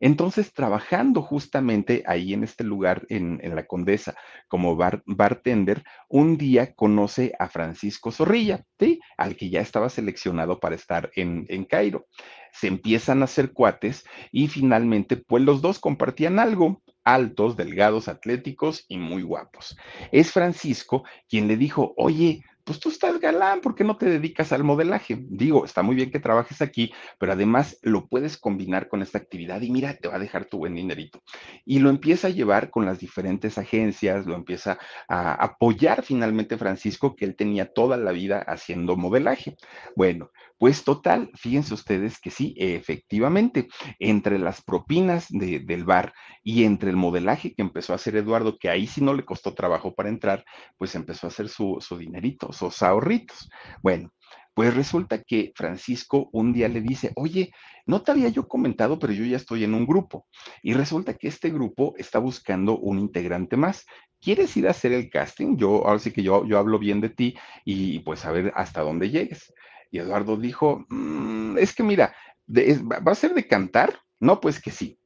Entonces, 0.00 0.52
trabajando 0.52 1.22
justamente 1.22 2.02
ahí 2.06 2.32
en 2.32 2.44
este 2.44 2.64
lugar, 2.64 3.06
en, 3.08 3.40
la 3.54 3.66
Condesa, 3.66 4.14
como 4.48 4.76
bartender, 4.76 5.84
un 6.08 6.36
día 6.36 6.74
conoce 6.74 7.32
a 7.38 7.48
Francisco 7.48 8.10
Zorrilla, 8.10 8.64
¿sí? 8.78 9.00
Al 9.16 9.36
que 9.36 9.50
ya 9.50 9.60
estaba 9.60 9.88
seleccionado 9.88 10.60
para 10.60 10.74
estar 10.74 11.10
en, 11.14 11.46
en 11.48 11.64
Cairo. 11.64 12.06
Se 12.52 12.68
empiezan 12.68 13.22
a 13.22 13.24
hacer 13.24 13.52
cuates 13.52 14.04
y 14.30 14.48
finalmente, 14.48 15.16
pues 15.16 15.42
los 15.42 15.60
dos 15.60 15.78
compartían 15.78 16.38
algo, 16.38 16.82
altos, 17.04 17.56
delgados, 17.56 18.08
atléticos 18.08 18.84
y 18.88 18.96
muy 18.96 19.22
guapos. 19.22 19.76
Es 20.10 20.32
Francisco 20.32 21.04
quien 21.28 21.48
le 21.48 21.56
dijo, 21.56 21.94
oye, 21.96 22.42
pues 22.64 22.80
tú 22.80 22.88
estás 22.88 23.20
galán, 23.20 23.60
¿por 23.60 23.74
qué 23.74 23.84
no 23.84 23.96
te 23.96 24.06
dedicas 24.06 24.52
al 24.52 24.64
modelaje? 24.64 25.18
Digo, 25.28 25.64
está 25.64 25.82
muy 25.82 25.94
bien 25.94 26.10
que 26.10 26.18
trabajes 26.18 26.62
aquí, 26.62 26.92
pero 27.18 27.32
además 27.32 27.78
lo 27.82 28.08
puedes 28.08 28.38
combinar 28.38 28.88
con 28.88 29.02
esta 29.02 29.18
actividad 29.18 29.60
y 29.60 29.70
mira, 29.70 29.94
te 29.96 30.08
va 30.08 30.16
a 30.16 30.18
dejar 30.18 30.46
tu 30.46 30.58
buen 30.58 30.74
dinerito. 30.74 31.22
Y 31.64 31.78
lo 31.80 31.90
empieza 31.90 32.28
a 32.28 32.30
llevar 32.30 32.70
con 32.70 32.86
las 32.86 32.98
diferentes 32.98 33.58
agencias, 33.58 34.26
lo 34.26 34.34
empieza 34.34 34.78
a 35.08 35.34
apoyar 35.34 36.02
finalmente 36.02 36.56
Francisco, 36.56 37.14
que 37.14 37.26
él 37.26 37.36
tenía 37.36 37.72
toda 37.72 37.96
la 37.96 38.12
vida 38.12 38.38
haciendo 38.40 38.96
modelaje. 38.96 39.56
Bueno, 39.94 40.30
pues 40.58 40.84
total, 40.84 41.30
fíjense 41.34 41.74
ustedes 41.74 42.18
que 42.20 42.30
sí, 42.30 42.54
efectivamente, 42.56 43.68
entre 43.98 44.38
las 44.38 44.62
propinas 44.62 45.26
del 45.30 45.84
bar 45.84 46.12
y 46.42 46.64
entre 46.64 46.90
el 46.90 46.96
modelaje 46.96 47.54
que 47.54 47.62
empezó 47.62 47.92
a 47.92 47.96
hacer 47.96 48.16
Eduardo, 48.16 48.56
que 48.58 48.70
ahí 48.70 48.86
sí 48.86 49.00
no 49.02 49.14
le 49.14 49.24
costó 49.24 49.54
trabajo 49.54 49.94
para 49.94 50.08
entrar, 50.08 50.44
pues 50.78 50.94
empezó 50.94 51.26
a 51.26 51.30
hacer 51.30 51.48
su, 51.48 51.78
su 51.80 51.98
dinerito, 51.98 52.52
sus 52.52 52.82
ahorritos. 52.82 53.48
Bueno, 53.82 54.12
pues 54.54 54.74
resulta 54.74 55.20
que 55.22 55.52
Francisco 55.56 56.30
un 56.32 56.52
día 56.52 56.68
le 56.68 56.80
dice, 56.80 57.10
oye, 57.16 57.52
no 57.86 58.02
te 58.02 58.12
había 58.12 58.28
yo 58.28 58.46
comentado, 58.46 58.98
pero 58.98 59.12
yo 59.12 59.24
ya 59.24 59.36
estoy 59.36 59.64
en 59.64 59.74
un 59.74 59.84
grupo. 59.84 60.26
Y 60.62 60.74
resulta 60.74 61.14
que 61.14 61.26
este 61.28 61.50
grupo 61.50 61.94
está 61.98 62.20
buscando 62.20 62.78
un 62.78 63.00
integrante 63.00 63.56
más. 63.56 63.84
¿Quieres 64.20 64.56
ir 64.56 64.68
a 64.68 64.70
hacer 64.70 64.92
el 64.92 65.10
casting? 65.10 65.56
Yo, 65.56 65.86
ahora 65.86 65.98
sí 65.98 66.12
que 66.12 66.22
yo, 66.22 66.46
yo 66.46 66.58
hablo 66.58 66.78
bien 66.78 67.00
de 67.00 67.10
ti 67.10 67.36
y 67.64 67.98
pues 67.98 68.24
a 68.24 68.30
ver 68.30 68.52
hasta 68.54 68.82
dónde 68.82 69.10
llegues. 69.10 69.52
Y 69.94 70.00
Eduardo 70.00 70.36
dijo, 70.36 70.84
mm, 70.88 71.56
es 71.56 71.72
que 71.72 71.84
mira, 71.84 72.16
¿va 72.48 73.12
a 73.12 73.14
ser 73.14 73.32
de 73.32 73.46
cantar? 73.46 74.00
No, 74.18 74.40
pues 74.40 74.60
que 74.60 74.72
sí. 74.72 74.98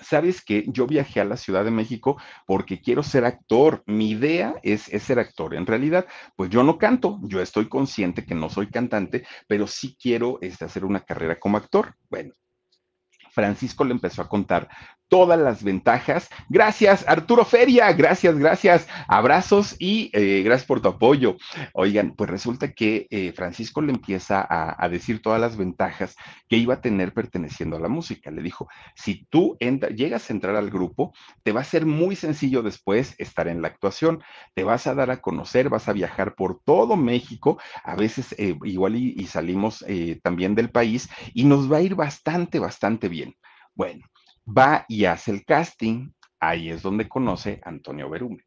¿sabes 0.00 0.44
que 0.44 0.64
Yo 0.68 0.86
viajé 0.86 1.20
a 1.20 1.24
la 1.24 1.36
Ciudad 1.36 1.64
de 1.64 1.72
México 1.72 2.16
porque 2.46 2.80
quiero 2.80 3.02
ser 3.02 3.24
actor. 3.24 3.82
Mi 3.86 4.10
idea 4.10 4.54
es, 4.62 4.82
ser 4.82 5.18
actor. 5.18 5.56
En 5.56 5.66
realidad, 5.66 6.06
pues 6.36 6.50
yo 6.50 6.62
no 6.62 6.78
canto, 6.78 7.18
yo 7.24 7.40
estoy 7.42 7.68
consciente 7.68 8.24
que 8.24 8.36
no 8.36 8.48
soy 8.48 8.68
cantante, 8.68 9.26
pero 9.48 9.66
sí 9.66 9.96
quiero 10.00 10.38
este, 10.40 10.64
hacer 10.64 10.84
una 10.84 11.00
carrera 11.00 11.40
como 11.40 11.56
actor. 11.56 11.96
Bueno, 12.08 12.32
Francisco 13.32 13.82
le 13.82 13.92
empezó 13.92 14.22
a 14.22 14.28
contar 14.28 14.68
todas 15.10 15.38
las 15.38 15.62
ventajas. 15.62 16.30
Gracias, 16.48 17.04
Arturo 17.06 17.44
Feria, 17.44 17.92
gracias, 17.92 18.38
gracias, 18.38 18.88
abrazos 19.08 19.74
y 19.78 20.08
eh, 20.14 20.42
gracias 20.44 20.66
por 20.66 20.80
tu 20.80 20.88
apoyo. 20.88 21.36
Oigan, 21.74 22.14
pues 22.16 22.30
resulta 22.30 22.72
que 22.72 23.08
eh, 23.10 23.32
Francisco 23.32 23.82
le 23.82 23.92
empieza 23.92 24.46
a, 24.48 24.88
decir 24.88 25.20
todas 25.20 25.40
las 25.40 25.56
ventajas 25.56 26.16
que 26.48 26.56
iba 26.56 26.74
a 26.74 26.80
tener 26.80 27.12
perteneciendo 27.12 27.76
a 27.76 27.80
la 27.80 27.88
música. 27.88 28.30
Le 28.30 28.40
dijo, 28.40 28.68
si 28.94 29.26
tú 29.26 29.56
llegas 29.60 30.30
a 30.30 30.32
entrar 30.32 30.56
al 30.56 30.70
grupo, 30.70 31.12
te 31.42 31.52
va 31.52 31.60
a 31.60 31.64
ser 31.64 31.86
muy 31.86 32.14
sencillo 32.14 32.62
después 32.62 33.14
estar 33.18 33.48
en 33.48 33.62
la 33.62 33.68
actuación, 33.68 34.22
te 34.54 34.62
vas 34.62 34.86
a 34.86 34.94
dar 34.94 35.10
a 35.10 35.20
conocer, 35.20 35.68
vas 35.68 35.88
a 35.88 35.92
viajar 35.92 36.34
por 36.36 36.60
todo 36.64 36.96
México, 36.96 37.58
a 37.82 37.96
veces 37.96 38.34
eh, 38.38 38.56
igual 38.64 38.94
y 38.94 39.26
salimos 39.26 39.84
también 40.22 40.54
del 40.54 40.70
país 40.70 41.08
y 41.34 41.44
nos 41.44 41.70
va 41.70 41.78
a 41.78 41.82
ir 41.82 41.96
bastante, 41.96 42.60
bastante 42.60 43.08
bien. 43.08 43.34
Bueno, 43.74 44.04
va 44.56 44.84
y 44.88 45.04
hace 45.04 45.30
el 45.32 45.44
casting, 45.44 46.10
ahí 46.40 46.70
es 46.70 46.82
donde 46.82 47.08
conoce 47.08 47.60
a 47.64 47.68
Antonio 47.70 48.08
Berumen. 48.10 48.44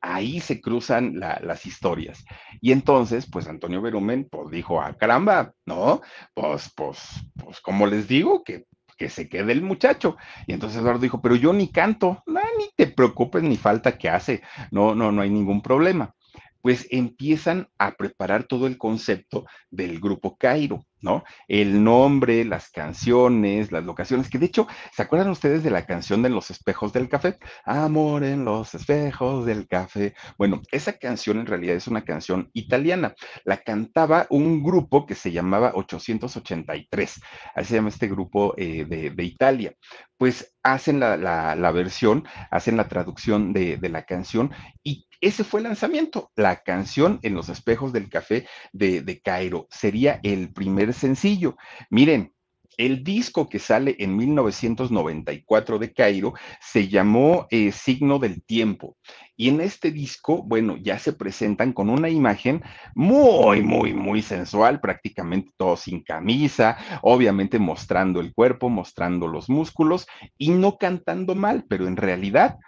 Ahí 0.00 0.40
se 0.40 0.60
cruzan 0.60 1.18
las 1.18 1.66
historias. 1.66 2.24
Y 2.60 2.72
entonces, 2.72 3.28
pues 3.30 3.48
Antonio 3.48 3.82
Berumen, 3.82 4.28
pues 4.30 4.50
dijo, 4.50 4.80
ah, 4.80 4.96
caramba, 4.96 5.52
¿no? 5.66 6.00
Pues, 6.34 6.72
pues, 6.76 6.98
pues, 7.34 7.60
como 7.60 7.86
les 7.86 8.06
digo, 8.06 8.44
que, 8.44 8.66
que 8.96 9.10
se 9.10 9.28
quede 9.28 9.52
el 9.52 9.62
muchacho. 9.62 10.16
Y 10.46 10.52
entonces 10.52 10.80
Eduardo 10.80 11.00
dijo, 11.00 11.20
pero 11.20 11.34
yo 11.36 11.52
ni 11.52 11.70
canto, 11.72 12.22
ni 12.26 12.70
te 12.76 12.86
preocupes, 12.86 13.42
ni 13.42 13.56
falta 13.56 13.98
que 13.98 14.08
hace, 14.08 14.42
no, 14.70 14.94
no, 14.94 15.10
no 15.12 15.22
hay 15.22 15.30
ningún 15.30 15.62
problema. 15.62 16.14
pues 16.60 16.86
empiezan 16.90 17.68
a 17.78 17.92
preparar 17.92 18.44
todo 18.44 18.66
el 18.66 18.78
concepto 18.78 19.46
del 19.70 20.00
grupo 20.00 20.36
Cairo, 20.36 20.84
¿no? 21.00 21.24
El 21.46 21.82
nombre, 21.82 22.44
las 22.44 22.70
canciones, 22.70 23.72
las 23.72 23.84
locaciones, 23.84 24.28
que 24.28 24.38
de 24.38 24.46
hecho, 24.46 24.66
¿se 24.92 25.02
acuerdan 25.02 25.30
ustedes 25.30 25.62
de 25.62 25.70
la 25.70 25.86
canción 25.86 26.22
de 26.22 26.30
los 26.30 26.50
espejos 26.50 26.92
del 26.92 27.08
café? 27.08 27.38
Amor 27.64 28.24
en 28.24 28.44
los 28.44 28.74
espejos 28.74 29.46
del 29.46 29.66
café. 29.68 30.14
Bueno, 30.36 30.62
esa 30.72 30.94
canción 30.94 31.38
en 31.38 31.46
realidad 31.46 31.76
es 31.76 31.88
una 31.88 32.04
canción 32.04 32.50
italiana. 32.52 33.14
La 33.44 33.58
cantaba 33.58 34.26
un 34.30 34.62
grupo 34.62 35.06
que 35.06 35.14
se 35.14 35.32
llamaba 35.32 35.72
883. 35.74 37.20
Así 37.54 37.68
se 37.68 37.74
llama 37.76 37.88
este 37.88 38.08
grupo 38.08 38.54
eh, 38.56 38.84
de, 38.84 39.24
Italia. 39.24 39.74
Pues 40.16 40.54
hacen 40.62 41.00
la, 41.00 41.72
versión, 41.72 42.26
hacen 42.50 42.76
la 42.76 42.88
traducción 42.88 43.52
de, 43.52 43.76
de 43.76 43.88
la 43.88 44.04
canción 44.04 44.52
y 44.82 45.07
ese 45.20 45.44
fue 45.44 45.60
el 45.60 45.64
lanzamiento, 45.64 46.30
la 46.36 46.62
canción 46.62 47.18
en 47.22 47.34
los 47.34 47.48
espejos 47.48 47.92
del 47.92 48.08
café 48.08 48.46
de, 48.72 49.02
de 49.02 49.20
Cairo. 49.20 49.66
Sería 49.70 50.20
el 50.22 50.52
primer 50.52 50.94
sencillo. 50.94 51.56
Miren, 51.90 52.32
el 52.78 53.02
disco 53.02 53.48
que 53.48 53.58
sale 53.58 53.96
en 53.98 54.16
1994 54.16 55.78
de 55.80 55.92
Cairo 55.92 56.34
se 56.60 56.86
llamó 56.88 57.48
eh, 57.50 57.72
Signo 57.72 58.20
del 58.20 58.42
Tiempo. 58.44 58.96
Y 59.36 59.48
en 59.48 59.60
este 59.60 59.90
disco, 59.90 60.44
bueno, 60.44 60.76
ya 60.76 60.98
se 60.98 61.12
presentan 61.12 61.72
con 61.72 61.90
una 61.90 62.08
imagen 62.08 62.62
muy, 62.94 63.62
muy, 63.62 63.94
muy 63.94 64.22
sensual, 64.22 64.80
prácticamente 64.80 65.50
todo 65.56 65.76
sin 65.76 66.04
camisa, 66.04 66.78
obviamente 67.02 67.58
mostrando 67.58 68.20
el 68.20 68.32
cuerpo, 68.32 68.68
mostrando 68.68 69.26
los 69.26 69.50
músculos 69.50 70.06
y 70.38 70.50
no 70.50 70.78
cantando 70.78 71.34
mal, 71.34 71.64
pero 71.68 71.88
en 71.88 71.96
realidad 71.96 72.58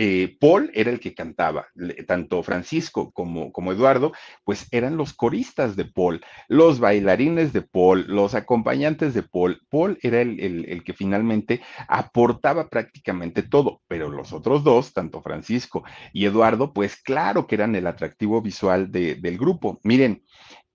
eh, 0.00 0.36
Paul 0.38 0.70
era 0.74 0.92
el 0.92 1.00
que 1.00 1.12
cantaba, 1.12 1.66
tanto 2.06 2.44
Francisco 2.44 3.10
como, 3.10 3.50
como 3.50 3.72
Eduardo, 3.72 4.12
pues 4.44 4.68
eran 4.70 4.96
los 4.96 5.12
coristas 5.12 5.74
de 5.74 5.86
Paul, 5.86 6.20
los 6.46 6.78
bailarines 6.78 7.52
de 7.52 7.62
Paul, 7.62 8.04
los 8.06 8.36
acompañantes 8.36 9.12
de 9.12 9.24
Paul. 9.24 9.60
Paul 9.68 9.98
era 10.00 10.20
el, 10.20 10.84
que 10.84 10.92
finalmente 10.92 11.62
aportaba 11.88 12.68
prácticamente 12.68 13.42
todo, 13.42 13.80
pero 13.88 14.08
los 14.08 14.32
otros 14.32 14.62
dos, 14.62 14.92
tanto 14.92 15.20
Francisco 15.20 15.82
y 16.12 16.26
Eduardo, 16.26 16.72
pues 16.72 17.02
claro 17.02 17.48
que 17.48 17.56
eran 17.56 17.74
el 17.74 17.88
atractivo 17.88 18.40
visual 18.40 18.92
del 18.92 19.36
grupo. 19.36 19.80
Miren, 19.82 20.22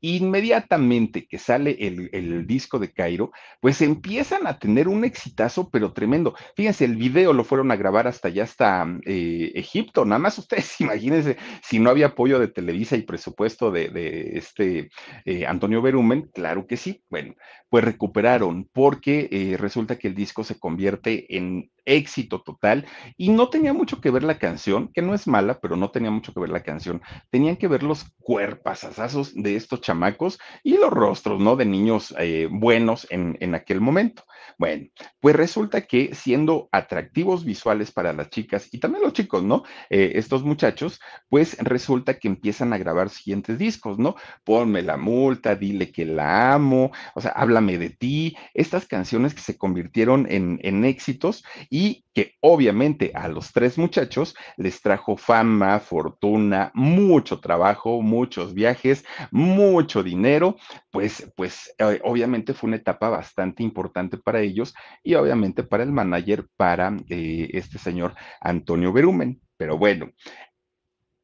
inmediatamente 0.04 1.26
que 1.26 1.40
sale 1.40 1.78
el, 1.80 2.46
disco 2.46 2.78
de 2.78 2.92
Cairo, 2.92 3.32
pues 3.62 3.82
empiezan 3.82 4.46
a 4.48 4.60
tener 4.60 4.90
un 4.90 5.06
exitazo, 5.06 5.70
pero 5.70 5.94
tremendo. 5.94 6.36
Fíjense, 6.58 6.84
el 6.84 6.98
video 6.98 7.32
lo 7.32 7.46
fueron 7.46 7.72
a 7.72 7.78
grabar 7.78 8.08
hasta 8.08 8.28
ya 8.28 8.44
hasta 8.44 8.86
eh, 9.06 9.54
Egipto, 9.56 10.04
nada 10.04 10.20
más 10.20 10.38
ustedes 10.44 10.80
imagínense 10.82 11.38
si 11.64 11.80
no 11.80 11.90
había 11.90 12.08
apoyo 12.08 12.38
de 12.38 12.50
Televisa 12.50 12.98
y 12.98 13.04
presupuesto 13.04 13.72
de, 13.72 14.32
este 14.34 14.90
eh, 15.24 15.46
Antonio 15.46 15.82
Berumen, 15.82 16.30
claro 16.34 16.68
que 16.68 16.76
sí. 16.76 17.02
Bueno, 17.10 17.36
pues 17.70 17.86
recuperaron 17.86 18.70
porque 18.74 19.30
eh, 19.32 19.58
resulta 19.58 19.98
que 19.98 20.10
el 20.10 20.16
disco 20.16 20.44
se 20.44 20.60
convierte 20.60 21.38
en 21.38 21.72
éxito 21.86 22.42
total 22.42 22.86
y 23.18 23.30
no 23.30 23.50
tenía 23.50 23.74
mucho 23.74 24.02
que 24.02 24.12
ver 24.12 24.24
la 24.24 24.38
canción, 24.40 24.90
que 24.94 25.02
no 25.02 25.14
es 25.14 25.28
mala, 25.28 25.60
pero 25.60 25.76
no 25.76 25.92
tenía 25.92 26.12
mucho 26.12 26.34
que 26.34 26.40
ver 26.40 26.50
la 26.50 26.64
canción. 26.64 27.02
Tenían 27.30 27.58
que 27.58 27.68
ver 27.68 27.84
los 27.84 28.06
cuerpasazos 28.20 29.34
de 29.36 29.56
estos 29.56 29.82
chamacos 29.82 30.40
y 30.64 30.78
los 30.78 30.92
rostros, 30.92 31.42
¿no? 31.42 31.56
De 31.56 31.66
niños 31.66 32.14
eh, 32.18 32.48
buenos 32.50 33.08
en, 33.10 33.38
en 33.40 33.56
aquel 33.56 33.82
momento. 33.82 34.24
Bueno, 34.58 34.88
pues 35.20 35.36
resulta 35.36 35.82
que 35.82 36.14
siendo 36.14 36.70
atractivos 36.72 37.46
visuales 37.46 37.92
para 37.92 38.14
las 38.14 38.30
chicas 38.30 38.70
y 38.72 38.80
también 38.80 39.04
los 39.04 39.14
chicos, 39.14 39.44
¿no? 39.44 39.64
Eh, 39.90 40.14
estos 40.16 40.44
muchachos, 40.44 41.00
pues 41.30 41.58
resulta 41.60 42.20
que 42.20 42.28
empiezan 42.28 42.74
a 42.74 42.78
grabar 42.78 43.10
siguientes 43.10 43.58
discos, 43.58 43.98
¿no? 44.00 44.16
Ponme 44.44 44.82
la 44.82 44.98
multa, 44.98 45.56
dile 45.56 45.92
que 45.92 46.06
la 46.06 46.54
amo, 46.54 46.92
o 47.16 47.22
sea, 47.22 47.32
háblame 47.32 47.78
de 47.78 47.90
ti, 47.90 48.36
estas 48.54 48.86
canciones 48.86 49.34
que 49.34 49.42
se 49.42 49.58
convirtieron 49.58 50.28
en, 50.30 50.60
en 50.62 50.86
éxitos 50.86 51.44
y 51.74 52.06
que 52.14 52.36
obviamente 52.40 53.12
a 53.16 53.28
los 53.28 53.52
tres 53.52 53.80
muchachos 53.80 54.36
les 54.58 54.80
trajo 54.80 55.18
fama, 55.18 55.80
fortuna, 55.80 56.70
mucho 56.76 57.40
trabajo, 57.40 58.00
muchos 58.04 58.54
viajes, 58.54 59.04
mucho 59.32 60.04
dinero, 60.04 60.56
pues, 60.92 61.34
pues 61.36 61.74
eh, 61.80 62.00
obviamente 62.04 62.54
fue 62.54 62.68
una 62.68 62.78
etapa 62.78 63.10
bastante 63.10 63.64
importante 63.64 64.20
para 64.20 64.42
ellos 64.42 64.76
y 65.02 65.16
obviamente 65.16 65.64
para 65.64 65.82
el 65.82 65.92
manager, 65.92 66.46
para 66.58 66.96
eh, 67.10 67.50
este 67.54 67.80
señor 67.80 68.14
Antonio 68.40 68.94
Berumen. 68.94 69.42
Pero 69.58 69.76
bueno, 69.80 70.12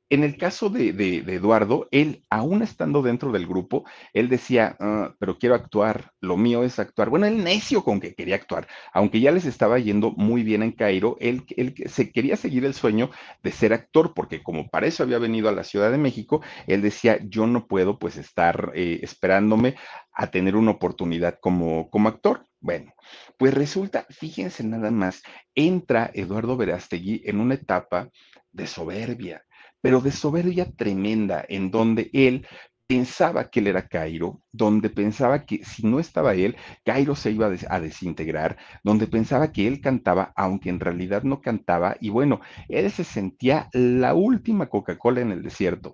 en 0.10 0.24
el 0.24 0.38
caso 0.38 0.70
de, 0.70 0.90
Eduardo, 1.28 1.88
él, 1.92 2.26
aún 2.30 2.64
estando 2.64 3.04
dentro 3.04 3.32
del 3.32 3.46
grupo, 3.46 3.86
él 4.14 4.28
decía, 4.28 4.76
ah, 4.80 5.14
pero 5.20 5.38
quiero 5.38 5.54
actuar, 5.54 6.12
lo 6.20 6.36
mío 6.36 6.64
es 6.64 6.80
actuar. 6.80 7.10
Bueno, 7.10 7.28
él 7.28 7.44
necio 7.44 7.84
con 7.84 8.00
que 8.00 8.16
quería 8.16 8.36
actuar, 8.36 8.68
aunque 8.92 9.20
ya 9.20 9.32
les 9.32 9.46
estaba 9.46 9.78
yendo 9.78 10.12
muy 10.12 10.44
bien 10.44 10.64
en 10.64 10.72
Cairo, 10.72 11.16
él, 11.20 11.44
se 11.86 12.12
quería 12.12 12.38
seguir 12.38 12.66
el 12.66 12.74
sueño 12.74 13.12
de 13.44 13.52
ser 13.52 13.72
actor, 13.72 14.14
porque 14.16 14.42
como 14.42 14.68
para 14.70 14.88
eso 14.88 15.04
había 15.04 15.20
venido 15.20 15.48
a 15.48 15.54
la 15.54 15.64
Ciudad 15.64 15.92
de 15.92 16.00
México, 16.00 16.42
él 16.66 16.82
decía, 16.82 17.20
yo 17.24 17.46
no 17.46 17.68
puedo 17.68 18.00
pues 18.00 18.18
estar 18.18 18.72
eh, 18.74 19.00
esperándome 19.04 19.76
a 20.12 20.32
tener 20.32 20.56
una 20.56 20.72
oportunidad 20.72 21.38
como, 21.40 21.90
como 21.92 22.10
actor. 22.10 22.48
Bueno, 22.62 22.94
pues 23.38 23.54
resulta, 23.54 24.06
fíjense 24.10 24.64
nada 24.64 24.92
más, 24.92 25.22
entra 25.56 26.10
Eduardo 26.14 26.58
Verástegui 26.58 27.22
en 27.26 27.40
una 27.40 27.54
etapa 27.54 28.10
de 28.52 28.68
soberbia 28.68 29.46
pero 29.82 30.02
de 30.02 30.12
soberbia 30.12 30.72
tremenda, 30.76 31.46
en 31.48 31.72
donde 31.72 32.10
él 32.14 32.46
pensaba 32.90 33.52
que 33.52 33.60
él 33.60 33.68
era 33.68 33.88
Cairo, 33.88 34.42
donde 34.52 34.90
pensaba 34.90 35.46
que 35.46 35.64
si 35.64 35.86
no 35.86 36.00
estaba 36.00 36.34
él, 36.34 36.56
Cairo 36.84 37.16
se 37.16 37.30
iba 37.30 37.46
a 37.46 37.80
desintegrar, 37.80 38.58
donde 38.84 39.06
pensaba 39.06 39.52
que 39.52 39.68
él 39.68 39.80
cantaba, 39.80 40.34
aunque 40.36 40.70
en 40.70 40.80
realidad 40.80 41.22
no 41.22 41.40
cantaba, 41.40 41.98
y 42.02 42.10
bueno, 42.10 42.42
él 42.68 42.90
se 42.90 43.04
sentía 43.04 43.70
la 43.74 44.16
última 44.16 44.70
Coca-Cola 44.70 45.22
en 45.22 45.32
el 45.32 45.44
desierto. 45.44 45.94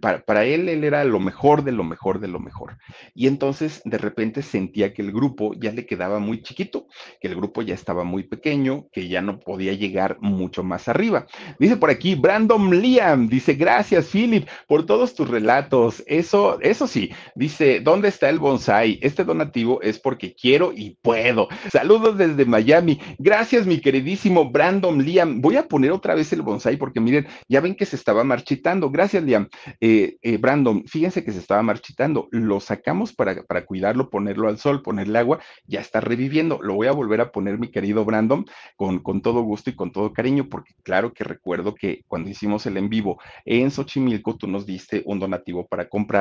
Para, 0.00 0.24
para, 0.24 0.46
él, 0.46 0.70
él 0.70 0.82
era 0.82 1.04
lo 1.04 1.20
mejor 1.20 1.62
de 1.62 1.72
lo 1.72 1.84
mejor 1.84 2.20
de 2.20 2.28
lo 2.28 2.40
mejor. 2.40 2.78
Y 3.14 3.26
entonces 3.26 3.82
de 3.84 3.98
repente 3.98 4.40
sentía 4.40 4.94
que 4.94 5.02
el 5.02 5.12
grupo 5.12 5.52
ya 5.60 5.72
le 5.72 5.84
quedaba 5.84 6.20
muy 6.20 6.40
chiquito, 6.40 6.86
que 7.20 7.28
el 7.28 7.34
grupo 7.36 7.60
ya 7.60 7.74
estaba 7.74 8.02
muy 8.02 8.22
pequeño, 8.22 8.86
que 8.92 9.08
ya 9.08 9.20
no 9.20 9.40
podía 9.40 9.74
llegar 9.74 10.16
mucho 10.22 10.62
más 10.62 10.88
arriba. 10.88 11.26
Dice 11.58 11.76
por 11.76 11.90
aquí 11.90 12.14
Brandon 12.14 12.80
Liam, 12.80 13.28
dice, 13.28 13.52
gracias 13.52 14.06
Philip 14.06 14.48
por 14.66 14.86
todos 14.86 15.14
tus 15.14 15.28
relatos. 15.28 16.02
Es 16.06 16.29
eso, 16.60 16.86
sí, 16.86 17.10
dice, 17.34 17.80
¿dónde 17.80 18.08
está 18.08 18.28
el 18.28 18.38
bonsai? 18.38 18.98
Este 19.02 19.24
donativo 19.24 19.80
es 19.82 19.98
porque 19.98 20.34
quiero 20.34 20.72
y 20.72 20.96
puedo. 21.02 21.48
Saludos 21.72 22.16
desde 22.16 22.44
Miami. 22.44 23.00
Gracias, 23.18 23.66
mi 23.66 23.80
queridísimo 23.80 24.50
Brandon 24.50 25.02
Liam. 25.02 25.40
Voy 25.40 25.56
a 25.56 25.66
poner 25.66 25.90
otra 25.90 26.14
vez 26.14 26.32
el 26.32 26.42
bonsai 26.42 26.76
porque 26.76 27.00
miren, 27.00 27.26
ya 27.48 27.60
ven 27.60 27.74
que 27.74 27.86
se 27.86 27.96
estaba 27.96 28.22
marchitando. 28.22 28.90
Gracias, 28.90 29.22
Liam. 29.24 29.48
Eh, 29.80 30.18
eh, 30.22 30.36
Brandon, 30.36 30.84
fíjense 30.86 31.24
que 31.24 31.32
se 31.32 31.38
estaba 31.38 31.62
marchitando. 31.62 32.28
Lo 32.30 32.60
sacamos 32.60 33.12
para, 33.12 33.42
para 33.42 33.64
cuidarlo, 33.64 34.10
ponerlo 34.10 34.48
al 34.48 34.58
sol, 34.58 34.82
ponerle 34.82 35.18
agua. 35.18 35.40
Ya 35.66 35.80
está 35.80 36.00
reviviendo. 36.00 36.60
Lo 36.62 36.74
voy 36.74 36.86
a 36.86 36.92
volver 36.92 37.20
a 37.20 37.32
poner, 37.32 37.58
mi 37.58 37.70
querido 37.70 38.04
Brandon, 38.04 38.44
con, 38.76 39.00
con 39.00 39.20
todo 39.20 39.42
gusto 39.42 39.70
y 39.70 39.74
con 39.74 39.90
todo 39.92 40.12
cariño, 40.12 40.48
porque 40.48 40.74
claro 40.82 41.12
que 41.12 41.24
recuerdo 41.24 41.74
que 41.74 42.04
cuando 42.06 42.30
hicimos 42.30 42.66
el 42.66 42.76
en 42.76 42.88
vivo 42.88 43.20
en 43.44 43.70
Xochimilco, 43.70 44.36
tú 44.36 44.46
nos 44.46 44.66
diste 44.66 45.02
un 45.06 45.18
donativo 45.18 45.66
para 45.66 45.88
comprar 45.88 46.19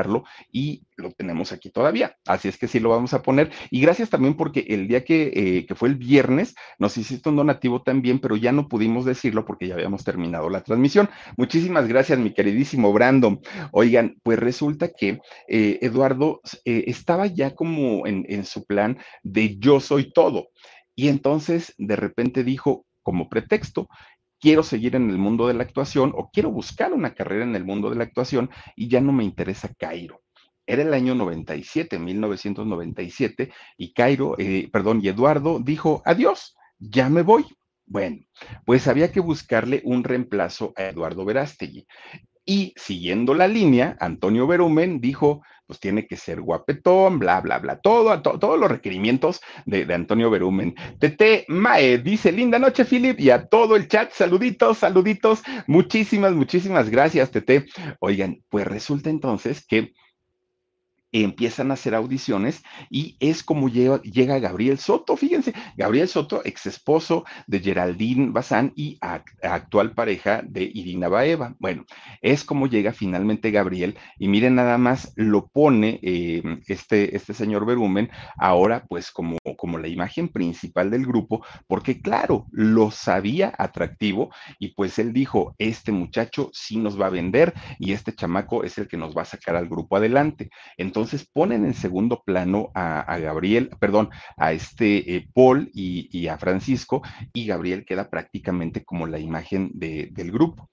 y 0.51 0.83
lo 0.97 1.11
tenemos 1.11 1.51
aquí 1.51 1.69
todavía. 1.69 2.15
Así 2.25 2.47
es 2.47 2.57
que 2.57 2.67
sí 2.67 2.79
lo 2.79 2.89
vamos 2.89 3.13
a 3.13 3.21
poner. 3.21 3.51
Y 3.71 3.81
gracias 3.81 4.09
también 4.09 4.35
porque 4.35 4.65
el 4.69 4.87
día 4.87 5.03
que, 5.03 5.31
eh, 5.33 5.65
que 5.65 5.75
fue 5.75 5.89
el 5.89 5.95
viernes 5.95 6.55
nos 6.77 6.97
hiciste 6.97 7.29
un 7.29 7.35
donativo 7.35 7.81
también, 7.81 8.19
pero 8.19 8.35
ya 8.35 8.51
no 8.51 8.67
pudimos 8.67 9.05
decirlo 9.05 9.45
porque 9.45 9.67
ya 9.67 9.75
habíamos 9.75 10.03
terminado 10.03 10.49
la 10.49 10.61
transmisión. 10.61 11.09
Muchísimas 11.37 11.87
gracias, 11.87 12.19
mi 12.19 12.33
queridísimo 12.33 12.93
Brandon. 12.93 13.39
Oigan, 13.71 14.17
pues 14.23 14.39
resulta 14.39 14.89
que 14.89 15.19
eh, 15.47 15.79
Eduardo 15.81 16.41
eh, 16.65 16.85
estaba 16.87 17.27
ya 17.27 17.55
como 17.55 18.05
en, 18.05 18.25
en 18.29 18.45
su 18.45 18.65
plan 18.65 18.97
de 19.23 19.57
yo 19.57 19.79
soy 19.79 20.11
todo. 20.11 20.49
Y 20.95 21.07
entonces 21.07 21.73
de 21.77 21.95
repente 21.95 22.43
dijo, 22.43 22.85
como 23.03 23.29
pretexto, 23.29 23.87
quiero 24.39 24.63
seguir 24.63 24.95
en 24.95 25.09
el 25.09 25.17
mundo 25.17 25.47
de 25.47 25.53
la 25.53 25.63
actuación 25.63 26.13
o 26.15 26.29
quiero 26.31 26.51
buscar 26.51 26.93
una 26.93 27.13
carrera 27.13 27.43
en 27.43 27.55
el 27.55 27.65
mundo 27.65 27.89
de 27.89 27.95
la 27.95 28.03
actuación 28.03 28.49
y 28.75 28.87
ya 28.87 29.01
no 29.01 29.11
me 29.11 29.23
interesa 29.23 29.73
Cairo. 29.77 30.21
Era 30.65 30.83
el 30.83 30.93
año 30.93 31.15
97, 31.15 31.97
1997, 31.97 33.51
y 33.77 33.91
Cairo, 33.91 34.35
eh, 34.37 34.69
perdón, 34.71 34.99
y 35.01 35.07
Eduardo 35.07 35.59
dijo, 35.59 36.03
adiós, 36.05 36.55
ya 36.77 37.09
me 37.09 37.23
voy. 37.23 37.45
Bueno, 37.87 38.17
pues 38.65 38.87
había 38.87 39.11
que 39.11 39.19
buscarle 39.19 39.81
un 39.83 40.03
reemplazo 40.03 40.73
a 40.75 40.83
Eduardo 40.83 41.25
Verástegui. 41.25 41.87
Y 42.49 42.73
siguiendo 42.77 43.35
la 43.35 43.47
línea, 43.47 43.95
Antonio 43.99 44.47
Berumen 44.47 44.99
dijo, 44.99 45.43
pues 45.67 45.79
tiene 45.79 46.07
que 46.07 46.17
ser 46.17 46.41
guapetón, 46.41 47.19
bla, 47.19 47.41
bla, 47.41 47.59
bla, 47.59 47.79
todo, 47.79 48.19
todos 48.23 48.59
los 48.59 48.71
requerimientos 48.71 49.39
de, 49.67 49.83
Antonio 49.93 50.31
Berumen. 50.31 50.73
Tete 50.97 51.45
Mae 51.47 51.99
dice, 51.99 52.31
linda 52.31 52.57
noche, 52.57 52.85
Philip, 52.85 53.19
y 53.19 53.29
a 53.29 53.45
todo 53.45 53.75
el 53.75 53.87
chat, 53.87 54.11
saluditos, 54.13 54.79
saluditos, 54.79 55.43
muchísimas, 55.67 56.33
muchísimas 56.33 56.89
gracias, 56.89 57.29
Tete. 57.29 57.67
Oigan, 57.99 58.39
pues 58.49 58.65
resulta 58.65 59.11
entonces 59.11 59.63
que 59.63 59.93
empiezan 61.11 61.71
a 61.71 61.73
hacer 61.73 61.95
audiciones 61.95 62.63
y 62.89 63.17
es 63.19 63.43
como 63.43 63.69
llega, 63.69 64.39
Gabriel 64.39 64.77
Soto, 64.77 65.17
fíjense, 65.17 65.53
Gabriel 65.75 66.07
Soto, 66.07 66.41
ex 66.45 66.65
esposo 66.67 67.25
de 67.47 67.59
Geraldine 67.59 68.31
Bazán 68.31 68.73
y 68.75 68.97
actual 69.41 69.93
pareja 69.93 70.41
de 70.45 70.63
Irina 70.63 71.07
Baeva. 71.07 71.55
Bueno, 71.59 71.85
es 72.21 72.43
como 72.43 72.67
llega 72.67 72.93
finalmente 72.93 73.51
Gabriel 73.51 73.97
y 74.17 74.27
miren 74.27 74.55
nada 74.55 74.77
más, 74.77 75.13
lo 75.15 75.47
pone 75.47 75.99
eh, 76.03 76.43
este, 76.67 77.15
este 77.15 77.33
señor 77.33 77.65
Berumen 77.65 78.09
ahora 78.37 78.85
pues 78.87 79.11
como, 79.11 79.37
como 79.57 79.77
la 79.77 79.87
imagen 79.87 80.29
principal 80.29 80.91
del 80.91 81.05
grupo, 81.05 81.43
porque 81.67 82.01
claro, 82.01 82.45
lo 82.51 82.91
sabía 82.91 83.53
atractivo 83.57 84.29
y 84.59 84.69
pues 84.69 84.99
él 84.99 85.13
dijo, 85.13 85.55
este 85.57 85.91
muchacho 85.91 86.49
sí 86.53 86.77
nos 86.77 86.99
va 86.99 87.07
a 87.07 87.11
vender 87.11 87.53
y 87.79 87.93
este 87.93 88.13
chamaco 88.13 88.63
es 88.63 88.77
el 88.77 88.87
que 88.87 88.97
nos 88.97 89.15
va 89.17 89.23
a 89.23 89.25
sacar 89.25 89.55
al 89.55 89.67
grupo 89.67 89.97
adelante. 89.97 90.49
Entonces, 90.77 90.98
entonces 90.99 91.29
ponen 91.31 91.63
en 91.63 91.73
segundo 91.73 92.23
plano 92.25 92.71
a, 92.75 93.17
Gabriel, 93.19 93.69
perdón, 93.79 94.09
a 94.35 94.51
este 94.51 95.15
eh, 95.15 95.29
Paul 95.33 95.71
y, 95.73 96.27
a 96.27 96.37
Francisco, 96.37 97.01
y 97.31 97.45
Gabriel 97.45 97.85
queda 97.85 98.09
prácticamente 98.09 98.83
como 98.83 99.07
la 99.07 99.17
imagen 99.17 99.71
del 99.73 100.31
grupo. 100.31 100.69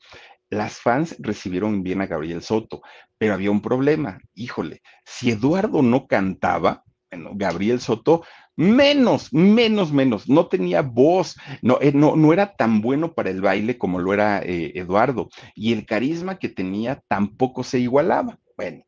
Las 0.51 0.81
fans 0.81 1.15
recibieron 1.21 1.85
bien 1.85 2.01
a 2.01 2.07
Gabriel 2.07 2.43
Soto, 2.43 2.83
pero 3.19 3.35
había 3.35 3.53
un 3.53 3.63
problema. 3.63 4.19
Híjole, 4.35 4.83
si 5.05 5.31
Eduardo 5.31 5.81
no 5.81 6.09
cantaba, 6.09 6.83
bueno, 7.09 7.31
Gabriel 7.35 7.79
Soto 7.79 8.25
menos, 8.57 9.33
menos, 9.33 9.93
menos, 9.93 10.29
no 10.29 10.49
tenía 10.49 10.83
voz, 10.83 11.37
no, 11.63 11.79
eh, 11.81 11.93
no, 11.95 12.17
no, 12.17 12.33
era 12.33 12.57
tan 12.57 12.81
bueno 12.81 13.15
para 13.15 13.31
el 13.31 13.43
baile 13.43 13.79
como 13.79 14.01
lo 14.01 14.13
era 14.13 14.41
eh, 14.43 14.73
Eduardo, 14.75 15.29
y 15.55 15.73
el 15.73 15.87
carisma 15.87 16.41
que 16.41 16.49
tenía 16.49 17.01
tampoco 17.07 17.63
se 17.63 17.79
igualaba. 17.79 18.41
Bueno, 18.57 18.85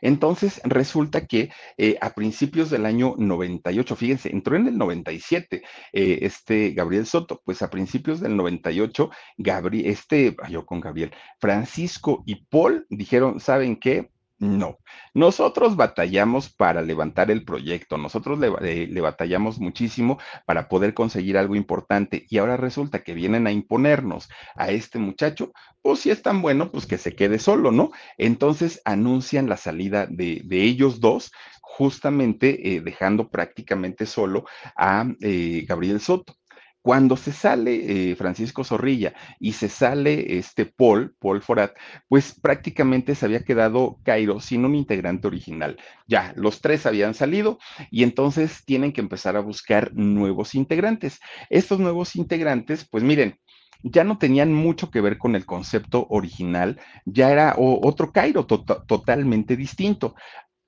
entonces 0.00 0.60
resulta 0.64 1.26
que 1.26 1.50
eh, 1.76 1.96
a 2.00 2.12
principios 2.12 2.70
del 2.70 2.86
año 2.86 3.14
98, 3.16 3.94
fíjense, 3.94 4.30
entró 4.32 4.56
en 4.56 4.66
el 4.66 4.76
97 4.76 5.62
eh, 5.92 6.18
este 6.22 6.70
Gabriel 6.72 7.06
Soto, 7.06 7.40
pues 7.44 7.62
a 7.62 7.70
principios 7.70 8.20
del 8.20 8.36
98, 8.36 9.10
Gabriel, 9.38 9.86
este, 9.86 10.34
yo 10.50 10.66
con 10.66 10.80
Gabriel, 10.80 11.12
Francisco 11.38 12.24
y 12.26 12.44
Paul 12.46 12.84
dijeron, 12.90 13.38
¿saben 13.38 13.76
qué? 13.76 14.10
No, 14.42 14.80
nosotros 15.14 15.76
batallamos 15.76 16.52
para 16.52 16.82
levantar 16.82 17.30
el 17.30 17.44
proyecto, 17.44 17.96
nosotros 17.96 18.40
eh, 18.62 18.88
le, 18.90 19.00
batallamos 19.00 19.60
muchísimo 19.60 20.18
para 20.46 20.68
poder 20.68 20.94
conseguir 20.94 21.38
algo 21.38 21.54
importante 21.54 22.26
y 22.28 22.38
ahora 22.38 22.56
resulta 22.56 23.04
que 23.04 23.14
vienen 23.14 23.46
a 23.46 23.52
imponernos 23.52 24.28
a 24.56 24.70
este 24.70 24.98
muchacho, 24.98 25.52
pues 25.80 26.00
si 26.00 26.10
es 26.10 26.22
tan 26.22 26.42
bueno, 26.42 26.72
pues 26.72 26.86
que 26.86 26.98
se 26.98 27.14
quede 27.14 27.38
solo, 27.38 27.70
¿no? 27.70 27.92
Entonces 28.18 28.82
anuncian 28.84 29.48
la 29.48 29.56
salida 29.56 30.08
de, 30.10 30.42
ellos 30.50 30.98
dos, 30.98 31.30
justamente 31.60 32.74
eh, 32.74 32.80
dejando 32.80 33.30
prácticamente 33.30 34.06
solo 34.06 34.44
a 34.74 35.06
eh, 35.20 35.64
Gabriel 35.68 36.00
Soto. 36.00 36.34
Cuando 36.82 37.16
se 37.16 37.32
sale 37.32 38.10
eh, 38.10 38.16
Francisco 38.16 38.64
Zorrilla 38.64 39.14
y 39.38 39.52
se 39.52 39.68
sale 39.68 40.38
este 40.38 40.66
Paul, 40.66 41.14
Paul 41.20 41.40
Forat, 41.40 41.72
pues 42.08 42.34
prácticamente 42.34 43.14
se 43.14 43.24
había 43.24 43.44
quedado 43.44 44.00
Cairo 44.02 44.40
sin 44.40 44.64
un 44.64 44.74
integrante 44.74 45.28
original. 45.28 45.78
Ya, 46.08 46.32
los 46.36 46.60
tres 46.60 46.84
habían 46.84 47.14
salido 47.14 47.58
y 47.90 48.02
entonces 48.02 48.64
tienen 48.64 48.92
que 48.92 49.00
empezar 49.00 49.36
a 49.36 49.40
buscar 49.40 49.94
nuevos 49.94 50.56
integrantes. 50.56 51.20
Estos 51.50 51.78
nuevos 51.78 52.16
integrantes, 52.16 52.84
pues 52.90 53.04
miren, 53.04 53.38
ya 53.84 54.04
no 54.04 54.18
tenían 54.18 54.52
mucho 54.52 54.90
que 54.90 55.00
ver 55.00 55.18
con 55.18 55.34
el 55.34 55.46
concepto 55.46 56.06
original, 56.10 56.80
ya 57.04 57.30
era 57.30 57.54
otro 57.58 58.12
Cairo 58.12 58.46
totalmente 58.46 59.56
distinto. 59.56 60.14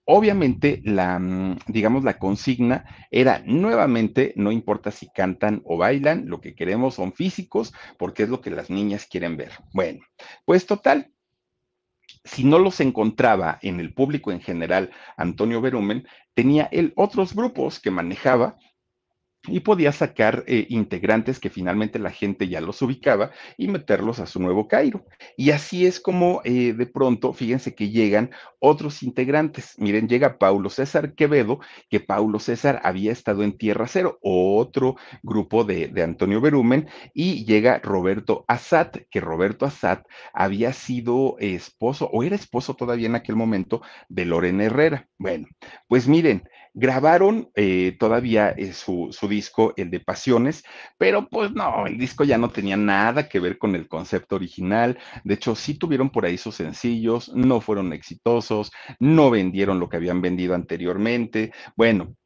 Obviamente, 0.07 0.83
la, 0.85 1.19
mm, 1.19 1.59
digamos, 1.69 2.05
la 2.05 2.19
consigna 2.19 2.85
era 3.11 3.43
nuevamente, 3.47 4.35
no 4.37 4.53
importa 4.53 4.91
si 4.91 5.09
cantan 5.09 5.63
o 5.65 5.79
bailan, 5.79 6.29
lo 6.29 6.41
que 6.41 6.55
queremos 6.55 6.95
son 6.95 7.13
físicos, 7.15 7.73
porque 7.99 8.25
es 8.25 8.29
lo 8.29 8.41
que 8.41 8.51
las 8.51 8.69
niñas 8.71 9.07
quieren 9.07 9.37
ver. 9.37 9.53
Bueno, 9.73 10.01
pues 10.45 10.67
total, 10.67 11.13
si 12.25 12.45
no 12.45 12.59
los 12.59 12.81
encontraba 12.81 13.59
en 13.63 13.81
el 13.81 13.95
público 13.95 14.33
en 14.33 14.41
general, 14.41 14.91
Antonio 15.17 15.61
Berumen 15.61 16.07
tenía 16.35 16.69
él 16.73 16.93
otros 16.97 17.35
grupos 17.35 17.81
que 17.81 17.91
manejaba 17.91 18.57
y 19.47 19.61
podía 19.61 19.93
sacar 19.93 20.45
eh, 20.47 20.67
integrantes 20.71 21.39
que 21.39 21.51
finalmente 21.51 21.99
la 21.99 22.11
gente 22.11 22.49
ya 22.49 22.61
los 22.61 22.81
ubicaba 22.83 23.31
y 23.57 23.69
meterlos 23.69 24.19
a 24.19 24.27
su 24.27 24.41
nuevo 24.41 24.69
Cairo. 24.69 25.05
Y 25.37 25.51
así 25.51 25.87
es 25.87 26.01
como 26.01 26.41
eh, 26.45 26.73
de 26.73 26.87
pronto, 26.87 27.33
fíjense 27.33 27.75
que 27.75 27.91
llegan 27.91 28.31
otros 28.59 29.03
integrantes. 29.03 29.75
Miren, 29.79 30.09
llega 30.09 30.39
Paulo 30.39 30.71
César 30.71 31.15
Quevedo, 31.15 31.61
que 31.91 32.01
Paulo 32.01 32.39
César 32.39 32.81
había 32.85 33.13
estado 33.13 33.43
en 33.43 33.59
Tierra 33.59 33.87
Cero, 33.87 34.19
otro 34.23 34.97
grupo 35.23 35.65
de, 35.65 35.89
de 35.89 36.03
Antonio 36.03 36.41
Berumen, 36.41 36.89
y 37.13 37.45
llega 37.45 37.81
Roberto 37.81 38.45
Azat, 38.49 38.97
que 39.11 39.21
Roberto 39.21 39.67
Azat 39.67 40.07
había 40.33 40.73
sido 40.73 41.37
esposo, 41.39 42.09
o 42.13 42.23
era 42.23 42.37
esposo 42.37 42.75
todavía 42.75 43.07
en 43.07 43.17
aquel 43.17 43.37
momento, 43.37 43.83
de 44.09 44.25
Lorena 44.25 44.65
Herrera. 44.65 45.09
Bueno, 45.19 45.47
pues 45.89 46.09
miren, 46.09 46.49
Grabaron 46.77 47.51
eh, 47.55 47.97
todavía 47.99 48.51
eh, 48.51 48.73
su, 48.73 49.09
su, 49.13 49.29
disco, 49.29 49.73
el 49.77 49.91
de 49.91 50.01
Pasiones, 50.01 50.65
pero 50.99 51.29
pues 51.29 51.53
no, 51.53 51.87
el 51.87 51.97
disco 51.97 52.25
ya 52.25 52.37
no 52.37 52.51
tenía 52.51 52.77
nada 52.77 53.29
que 53.29 53.39
ver 53.39 53.59
con 53.59 53.77
el 53.77 53.87
concepto 53.87 54.35
original. 54.35 54.99
De 55.23 55.35
hecho, 55.35 55.55
sí 55.55 55.75
tuvieron 55.79 56.11
por 56.11 56.25
ahí 56.27 56.37
sus 56.37 56.57
sencillos, 56.57 57.33
no 57.33 57.61
fueron 57.61 57.93
exitosos, 57.93 58.73
no 58.99 59.31
vendieron 59.31 59.79
lo 59.79 59.89
que 59.89 59.99
habían 59.99 60.21
vendido 60.21 60.55
anteriormente. 60.55 61.53
Bueno, 61.77 62.17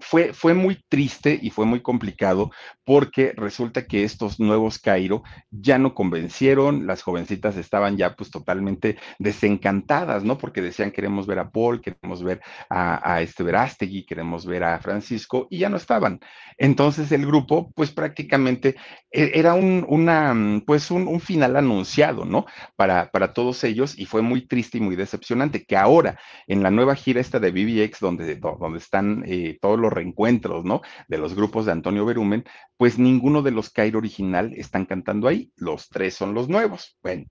fue, 0.00 0.32
fue 0.32 0.54
muy 0.54 0.82
triste 0.88 1.38
y 1.40 1.50
fue 1.50 1.66
muy 1.66 1.80
complicado 1.80 2.50
porque 2.84 3.32
resulta 3.36 3.86
que 3.86 4.04
estos 4.04 4.40
nuevos 4.40 4.78
Cairo 4.78 5.22
ya 5.50 5.78
no 5.78 5.94
convencieron, 5.94 6.86
las 6.86 7.02
jovencitas 7.02 7.56
estaban 7.56 7.96
ya 7.96 8.16
pues 8.16 8.30
totalmente 8.30 8.98
desencantadas, 9.18 10.24
¿no? 10.24 10.38
Porque 10.38 10.62
decían 10.62 10.90
queremos 10.90 11.26
ver 11.26 11.38
a 11.38 11.50
Paul, 11.50 11.80
queremos 11.80 12.22
ver 12.22 12.40
a, 12.68 13.14
a 13.14 13.22
este 13.22 13.42
Verástegui, 13.42 14.04
queremos 14.04 14.46
ver 14.46 14.64
a 14.64 14.78
Francisco 14.80 15.46
y 15.50 15.58
ya 15.58 15.68
no 15.68 15.76
estaban. 15.76 16.20
Entonces 16.58 17.12
el 17.12 17.26
grupo 17.26 17.70
pues 17.74 17.90
prácticamente 17.90 18.76
e, 19.10 19.32
era 19.34 19.54
un, 19.54 19.84
una, 19.88 20.34
pues 20.66 20.90
un, 20.90 21.06
un 21.06 21.20
final 21.20 21.56
anunciado, 21.56 22.24
¿no? 22.24 22.46
Para, 22.76 23.10
para 23.10 23.32
todos 23.32 23.62
ellos 23.64 23.98
y 23.98 24.06
fue 24.06 24.22
muy 24.22 24.46
triste 24.46 24.78
y 24.78 24.80
muy 24.80 24.96
decepcionante 24.96 25.64
que 25.64 25.76
ahora 25.76 26.18
en 26.46 26.62
la 26.62 26.70
nueva 26.70 26.94
gira 26.94 27.20
esta 27.20 27.38
de 27.38 27.50
BBX 27.50 28.00
donde, 28.00 28.36
donde 28.36 28.78
están 28.78 29.24
eh, 29.26 29.58
todos 29.60 29.78
los 29.78 29.89
reencuentros, 29.90 30.64
¿no? 30.64 30.82
De 31.08 31.18
los 31.18 31.34
grupos 31.34 31.66
de 31.66 31.72
Antonio 31.72 32.04
Berumen, 32.04 32.44
pues 32.76 32.98
ninguno 32.98 33.42
de 33.42 33.50
los 33.50 33.70
Cairo 33.70 33.98
original 33.98 34.52
están 34.54 34.86
cantando 34.86 35.28
ahí, 35.28 35.52
los 35.56 35.88
tres 35.88 36.14
son 36.14 36.34
los 36.34 36.48
nuevos. 36.48 36.96
Bueno, 37.02 37.26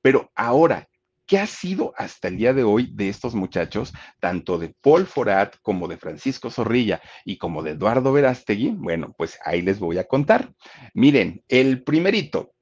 pero 0.00 0.30
ahora, 0.34 0.88
¿qué 1.26 1.38
ha 1.38 1.46
sido 1.46 1.92
hasta 1.96 2.28
el 2.28 2.36
día 2.36 2.52
de 2.54 2.64
hoy 2.64 2.90
de 2.92 3.08
estos 3.08 3.34
muchachos, 3.34 3.92
tanto 4.20 4.58
de 4.58 4.74
Paul 4.80 5.06
Forat 5.06 5.56
como 5.62 5.88
de 5.88 5.98
Francisco 5.98 6.50
Zorrilla 6.50 7.00
y 7.24 7.36
como 7.36 7.62
de 7.62 7.72
Eduardo 7.72 8.12
Verástegui? 8.12 8.70
Bueno, 8.70 9.14
pues 9.16 9.38
ahí 9.44 9.62
les 9.62 9.78
voy 9.78 9.98
a 9.98 10.04
contar. 10.04 10.52
Miren, 10.94 11.42
el 11.48 11.82
primerito, 11.82 12.52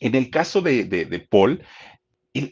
en 0.00 0.14
el 0.14 0.30
caso 0.30 0.60
de, 0.62 0.84
de, 0.84 1.04
de 1.04 1.20
Paul, 1.20 1.62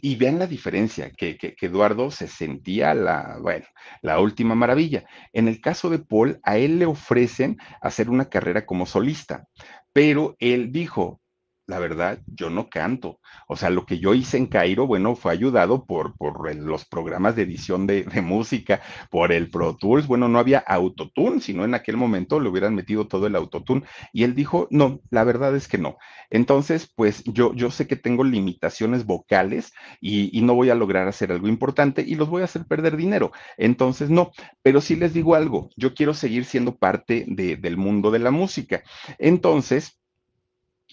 y, 0.00 0.16
vean 0.16 0.38
la 0.38 0.46
diferencia, 0.46 1.10
que, 1.10 1.56
Eduardo 1.60 2.10
se 2.10 2.28
sentía 2.28 2.94
la, 2.94 3.38
bueno, 3.40 3.66
la 4.02 4.20
última 4.20 4.54
maravilla. 4.54 5.04
En 5.32 5.48
el 5.48 5.60
caso 5.60 5.90
de 5.90 5.98
Paul, 5.98 6.40
a 6.42 6.56
él 6.56 6.78
le 6.78 6.86
ofrecen 6.86 7.58
hacer 7.80 8.10
una 8.10 8.28
carrera 8.28 8.66
como 8.66 8.86
solista, 8.86 9.46
pero 9.92 10.36
él 10.38 10.72
dijo, 10.72 11.20
la 11.66 11.78
verdad, 11.78 12.20
yo 12.26 12.50
no 12.50 12.68
canto. 12.68 13.20
O 13.48 13.56
sea, 13.56 13.70
lo 13.70 13.86
que 13.86 13.98
yo 13.98 14.14
hice 14.14 14.36
en 14.36 14.46
Cairo, 14.46 14.86
bueno, 14.86 15.16
fue 15.16 15.32
ayudado 15.32 15.86
por, 15.86 16.14
por 16.16 16.54
los 16.54 16.84
programas 16.84 17.36
de 17.36 17.42
edición 17.42 17.86
de, 17.86 18.04
música, 18.22 18.82
por 19.10 19.32
el 19.32 19.50
Pro 19.50 19.76
Tools. 19.76 20.06
Bueno, 20.06 20.28
no 20.28 20.38
había 20.38 20.58
autotune, 20.58 21.40
sino 21.40 21.64
en 21.64 21.74
aquel 21.74 21.96
momento 21.96 22.38
le 22.38 22.50
hubieran 22.50 22.74
metido 22.74 23.06
todo 23.06 23.26
el 23.26 23.36
autotune. 23.36 23.82
Y 24.12 24.24
él 24.24 24.34
dijo, 24.34 24.68
no, 24.70 25.00
la 25.10 25.24
verdad 25.24 25.56
es 25.56 25.66
que 25.66 25.78
no. 25.78 25.96
Entonces, 26.30 26.92
pues 26.94 27.24
yo, 27.24 27.54
yo 27.54 27.70
sé 27.70 27.86
que 27.86 27.96
tengo 27.96 28.24
limitaciones 28.24 29.06
vocales 29.06 29.72
y, 30.00 30.42
no 30.44 30.54
voy 30.54 30.68
a 30.68 30.74
lograr 30.74 31.08
hacer 31.08 31.32
algo 31.32 31.48
importante 31.48 32.02
y 32.06 32.16
los 32.16 32.28
voy 32.28 32.42
a 32.42 32.44
hacer 32.44 32.66
perder 32.66 32.98
dinero. 32.98 33.32
Entonces, 33.56 34.10
no, 34.10 34.32
pero 34.62 34.82
sí 34.82 34.94
les 34.94 35.14
digo 35.14 35.34
algo, 35.34 35.70
yo 35.74 35.94
quiero 35.94 36.12
seguir 36.12 36.44
siendo 36.44 36.76
parte 36.76 37.24
del 37.26 37.78
mundo 37.78 38.10
de 38.10 38.18
la 38.18 38.30
música. 38.30 38.82
Entonces, 39.18 39.98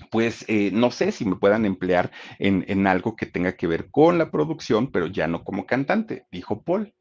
pues 0.10 0.46
eh, 0.48 0.72
no 0.74 0.92
sé 0.92 1.12
si 1.12 1.26
me 1.26 1.36
puedan 1.36 1.66
emplear 1.66 2.12
en, 2.40 2.66
en 2.68 2.88
algo 2.88 3.16
que 3.16 3.26
tenga 3.26 3.54
que 3.54 3.68
ver 3.68 3.90
con 3.92 4.18
la 4.18 4.32
producción, 4.32 4.92
pero 4.92 5.08
ya 5.08 5.28
no 5.28 5.44
como 5.44 5.66
cantante, 5.66 6.26
dijo 6.32 6.64
Paul. 6.64 6.94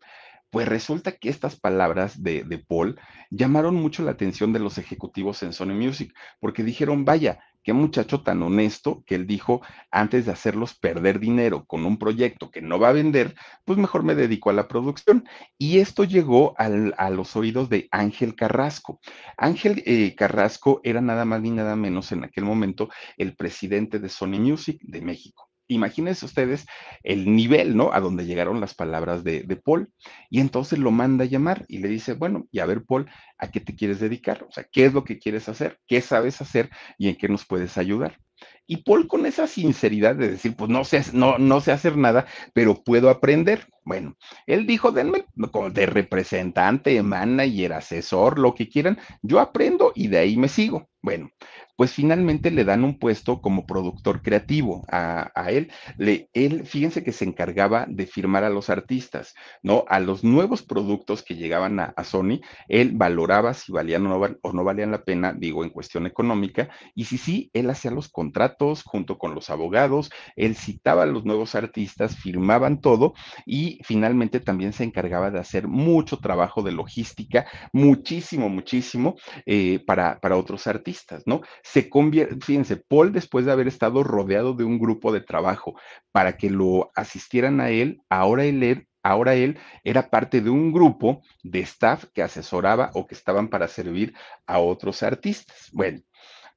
Pues 0.51 0.67
resulta 0.67 1.13
que 1.13 1.29
estas 1.29 1.55
palabras 1.55 2.25
de, 2.25 2.43
de, 2.43 2.59
Paul 2.59 2.99
llamaron 3.31 3.77
mucho 3.77 4.03
la 4.03 4.11
atención 4.11 4.53
de 4.53 4.59
los 4.59 4.79
ejecutivos 4.79 5.45
en 5.45 5.53
Sony 5.53 5.75
Music, 5.75 6.13
porque 6.41 6.65
dijeron, 6.65 7.05
vaya, 7.05 7.39
qué 7.63 7.73
muchacho 7.73 8.23
tan 8.23 8.43
honesto 8.43 9.03
que 9.07 9.15
él 9.15 9.27
dijo, 9.27 9.61
antes 9.91 10.27
de 10.27 10.33
hacerlos 10.33 10.75
perder 10.75 11.21
dinero 11.21 11.65
con 11.67 11.85
un 11.85 11.99
proyecto 11.99 12.51
que 12.51 12.63
no 12.63 12.79
va 12.79 12.91
a 12.91 12.93
vender, 12.93 13.35
pues 13.65 13.79
mejor 13.79 14.03
me 14.03 14.15
dedico 14.15 14.51
a 14.51 14.55
la 14.55 14.69
producción. 14.69 15.25
Y 15.59 15.79
esto 15.79 16.05
llegó 16.05 16.55
a 16.59 17.11
los 17.11 17.37
oídos 17.37 17.69
de 17.69 17.89
Ángel 17.91 18.35
Carrasco. 18.35 19.01
Ángel 19.37 19.83
eh, 19.87 20.15
Carrasco 20.15 20.81
era 20.85 21.01
nada 21.01 21.25
más 21.25 21.41
ni 21.43 21.51
nada 21.51 21.77
menos 21.77 22.13
en 22.13 22.25
aquel 22.25 22.45
momento 22.45 22.89
el 23.17 23.37
presidente 23.37 23.99
de 23.99 24.09
Sony 24.09 24.39
Music 24.39 24.81
de 24.83 25.01
México 25.01 25.50
imagínense 25.75 26.25
ustedes 26.25 26.67
el 27.03 27.35
nivel, 27.35 27.77
¿no? 27.77 27.93
A 27.93 28.01
donde 28.01 28.27
llegaron 28.27 28.61
las 28.61 28.75
palabras 28.75 29.25
de, 29.25 29.43
de, 29.43 29.57
Paul. 29.57 29.93
Y 30.29 30.41
entonces 30.41 30.79
lo 30.79 30.91
manda 30.91 31.25
a 31.25 31.29
llamar 31.29 31.65
y 31.69 31.79
le 31.79 31.89
dice, 31.89 32.15
bueno, 32.15 32.47
y 32.51 32.59
a 32.61 32.67
ver, 32.67 32.85
Paul, 32.85 33.11
¿a 33.39 33.51
qué 33.51 33.61
te 33.61 33.75
quieres 33.75 34.01
dedicar? 34.01 34.45
O 34.49 34.53
sea, 34.53 34.65
¿qué 34.71 34.87
es 34.87 34.93
lo 34.93 35.05
que 35.05 35.19
quieres 35.19 35.49
hacer? 35.49 35.79
¿Qué 35.87 36.01
sabes 36.01 36.41
hacer? 36.41 36.71
¿Y 36.99 37.09
en 37.09 37.17
qué 37.17 37.29
nos 37.29 37.47
puedes 37.47 37.79
ayudar? 37.79 38.19
Y 38.67 38.79
Paul 38.79 39.09
con 39.09 39.27
esa 39.27 39.47
sinceridad 39.47 40.15
de 40.15 40.31
decir, 40.31 40.55
pues 40.57 40.71
no 40.71 40.85
sé, 40.85 41.03
no, 41.13 41.39
no 41.39 41.61
sé 41.61 41.73
hacer 41.73 41.97
nada, 41.97 42.27
pero 42.55 42.83
puedo 42.83 43.11
aprender. 43.11 43.67
Bueno, 43.85 44.17
él 44.47 44.67
dijo, 44.67 44.93
denme 44.93 45.27
de 45.73 45.87
representante, 45.87 47.03
manager, 47.03 47.73
asesor, 47.73 48.39
lo 48.39 48.55
que 48.55 48.69
quieran, 48.69 48.99
yo 49.23 49.41
aprendo 49.41 49.93
y 49.95 50.09
de 50.09 50.19
ahí 50.19 50.37
me 50.37 50.49
sigo. 50.49 50.90
Bueno, 51.03 51.31
pues 51.77 51.93
finalmente 51.95 52.51
le 52.51 52.63
dan 52.67 52.85
un 52.85 52.99
puesto 52.99 53.41
como 53.41 53.65
productor 53.65 54.21
creativo 54.21 54.85
a, 54.93 55.31
a 55.35 55.51
él. 55.51 55.73
Le, 55.97 56.29
él, 56.35 56.67
fíjense 56.67 57.03
que 57.03 57.13
se 57.13 57.25
encargaba 57.25 57.87
de 57.89 58.05
firmar 58.07 58.45
a 58.45 58.51
los 58.51 58.69
artistas, 58.69 59.33
¿no? 59.63 59.85
A 59.89 59.99
los 59.99 60.25
nuevos 60.25 60.63
productos 60.63 61.23
que 61.23 61.37
llegaban 61.37 61.81
a, 61.81 61.95
a 61.97 62.05
Sony, 62.05 62.41
él 62.69 62.93
valoraba 62.97 63.55
si 63.55 63.73
valían 63.73 64.07
o 64.07 64.19
no, 64.19 64.37
o 64.43 64.53
no, 64.53 64.63
valían 64.63 64.91
la 64.91 65.03
pena, 65.03 65.33
digo, 65.33 65.65
en 65.65 65.71
cuestión 65.71 66.05
económica, 66.07 66.69
y 66.95 67.05
si 67.07 67.17
sí, 67.17 67.51
él 67.55 67.71
hacía 67.71 67.91
los 67.91 68.11
contratos 68.11 68.83
junto 68.83 69.17
con 69.17 69.35
los 69.35 69.49
abogados, 69.49 70.11
él 70.37 70.55
citaba 70.55 71.05
a 71.05 71.07
los 71.07 71.25
nuevos 71.25 71.55
artistas, 71.55 72.15
firmaban 72.17 72.83
todo 72.83 73.15
y 73.47 73.79
finalmente 73.85 74.39
también 74.41 74.75
se 74.75 74.85
encargaba 74.85 75.31
de 75.31 75.39
hacer 75.39 75.67
mucho 75.67 76.19
trabajo 76.19 76.61
de 76.63 76.73
logística, 76.73 77.47
muchísimo, 77.73 78.51
muchísimo 78.51 79.17
eh, 79.47 79.83
para, 79.87 80.21
para 80.21 80.37
otros 80.37 80.67
artistas, 80.67 80.90
¿no? 81.27 81.43
se 81.63 81.89
convierte, 81.89 82.37
fíjense, 82.45 82.77
Paul 82.77 83.13
después 83.13 83.45
de 83.45 83.53
haber 83.53 83.69
estado 83.69 84.03
rodeado 84.03 84.55
de 84.55 84.65
un 84.65 84.79
grupo 84.79 85.13
de 85.13 85.21
trabajo 85.21 85.75
para 86.13 86.37
que 86.37 86.51
lo 86.51 86.91
asistieran 86.95 87.61
a 87.61 87.71
él, 87.71 88.03
ahora 88.09 88.45
él, 88.45 88.89
ahora 89.03 89.35
él 89.35 89.59
era 89.85 90.11
parte 90.11 90.41
de 90.41 90.51
un 90.51 90.73
grupo 90.73 91.23
de 91.43 91.61
staff 91.61 92.05
que 92.15 92.23
asesoraba 92.23 92.91
o 92.95 93.07
que 93.07 93.15
estaban 93.15 93.49
para 93.49 93.69
servir 93.69 94.15
a 94.47 94.59
otros 94.59 95.03
artistas. 95.03 95.69
Bueno, 95.73 96.01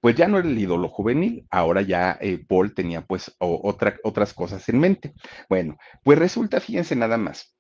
pues 0.01 0.15
ya 0.15 0.27
no 0.27 0.37
era 0.37 0.49
el 0.49 0.59
ídolo 0.59 0.89
juvenil, 0.89 1.47
ahora 1.49 1.81
ya 1.81 2.17
eh, 2.19 2.43
Paul 2.45 2.73
tenía 2.73 3.05
pues 3.05 3.33
otra, 3.39 3.95
otras 4.03 4.33
cosas 4.33 4.67
en 4.67 4.79
mente. 4.79 5.13
Bueno, 5.47 5.77
pues 6.03 6.19
resulta, 6.19 6.59
fíjense 6.59 6.93
nada 6.95 7.17
más, 7.17 7.52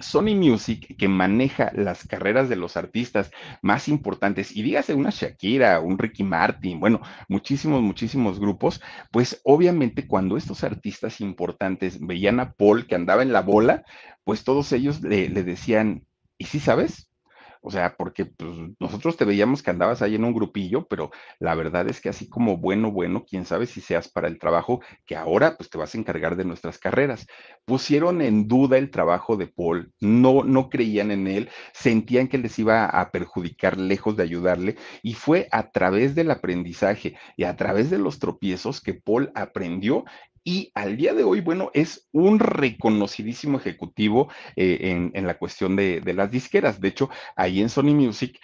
Sony 0.00 0.34
Music, 0.34 0.96
que 0.96 1.08
maneja 1.08 1.72
las 1.74 2.06
carreras 2.06 2.48
de 2.48 2.56
los 2.56 2.76
artistas 2.76 3.30
más 3.62 3.88
importantes, 3.88 4.54
y 4.56 4.62
dígase 4.62 4.94
una 4.94 5.10
Shakira, 5.10 5.80
un 5.80 5.98
Ricky 5.98 6.24
Martin, 6.24 6.80
bueno, 6.80 7.00
muchísimos, 7.28 7.82
muchísimos 7.82 8.40
grupos, 8.40 8.80
pues 9.10 9.40
obviamente 9.44 10.06
cuando 10.06 10.36
estos 10.36 10.64
artistas 10.64 11.20
importantes 11.20 11.98
veían 12.00 12.40
a 12.40 12.52
Paul 12.52 12.86
que 12.86 12.94
andaba 12.94 13.22
en 13.22 13.32
la 13.32 13.42
bola, 13.42 13.84
pues 14.24 14.44
todos 14.44 14.72
ellos 14.72 15.02
le, 15.02 15.28
decían, 15.28 16.06
¿y 16.38 16.44
si 16.44 16.60
sabes? 16.60 17.09
O 17.62 17.70
sea, 17.70 17.96
porque 17.96 18.24
pues, 18.26 18.50
nosotros 18.78 19.16
te 19.16 19.24
veíamos 19.24 19.62
que 19.62 19.70
andabas 19.70 20.02
ahí 20.02 20.14
en 20.14 20.24
un 20.24 20.32
grupillo, 20.32 20.86
pero 20.88 21.10
la 21.38 21.54
verdad 21.54 21.88
es 21.88 22.00
que 22.00 22.08
así 22.08 22.28
como 22.28 22.56
bueno, 22.56 22.90
bueno, 22.90 23.24
quién 23.28 23.44
sabe 23.44 23.66
si 23.66 23.80
seas 23.80 24.08
para 24.08 24.28
el 24.28 24.38
trabajo 24.38 24.80
que 25.06 25.16
ahora 25.16 25.56
pues 25.56 25.68
te 25.68 25.78
vas 25.78 25.94
a 25.94 25.98
encargar 25.98 26.36
de 26.36 26.44
nuestras 26.44 26.78
carreras. 26.78 27.26
Pusieron 27.64 28.22
en 28.22 28.48
duda 28.48 28.78
el 28.78 28.90
trabajo 28.90 29.36
de 29.36 29.46
Paul, 29.46 29.92
no, 30.00 30.42
no 30.42 30.70
creían 30.70 31.10
en 31.10 31.26
él, 31.26 31.50
sentían 31.72 32.28
que 32.28 32.38
les 32.38 32.58
iba 32.58 32.86
a 32.86 33.10
perjudicar 33.10 33.76
lejos 33.76 34.16
de 34.16 34.22
ayudarle 34.22 34.76
y 35.02 35.14
fue 35.14 35.48
a 35.50 35.70
través 35.70 36.14
del 36.14 36.30
aprendizaje 36.30 37.16
y 37.36 37.44
a 37.44 37.56
través 37.56 37.90
de 37.90 37.98
los 37.98 38.18
tropiezos 38.18 38.80
que 38.80 38.94
Paul 38.94 39.30
aprendió 39.34 40.04
y 40.44 40.70
al 40.74 40.96
día 40.96 41.14
de 41.14 41.24
hoy, 41.24 41.40
bueno, 41.40 41.70
es 41.74 42.08
un 42.12 42.38
reconocidísimo 42.38 43.58
ejecutivo 43.58 44.28
eh, 44.56 45.10
en, 45.12 45.26
la 45.26 45.38
cuestión 45.38 45.76
de, 45.76 46.02
las 46.14 46.30
disqueras. 46.30 46.80
De 46.80 46.88
hecho, 46.88 47.10
ahí 47.36 47.60
en 47.60 47.68
Sony 47.68 47.94
Music 47.94 48.40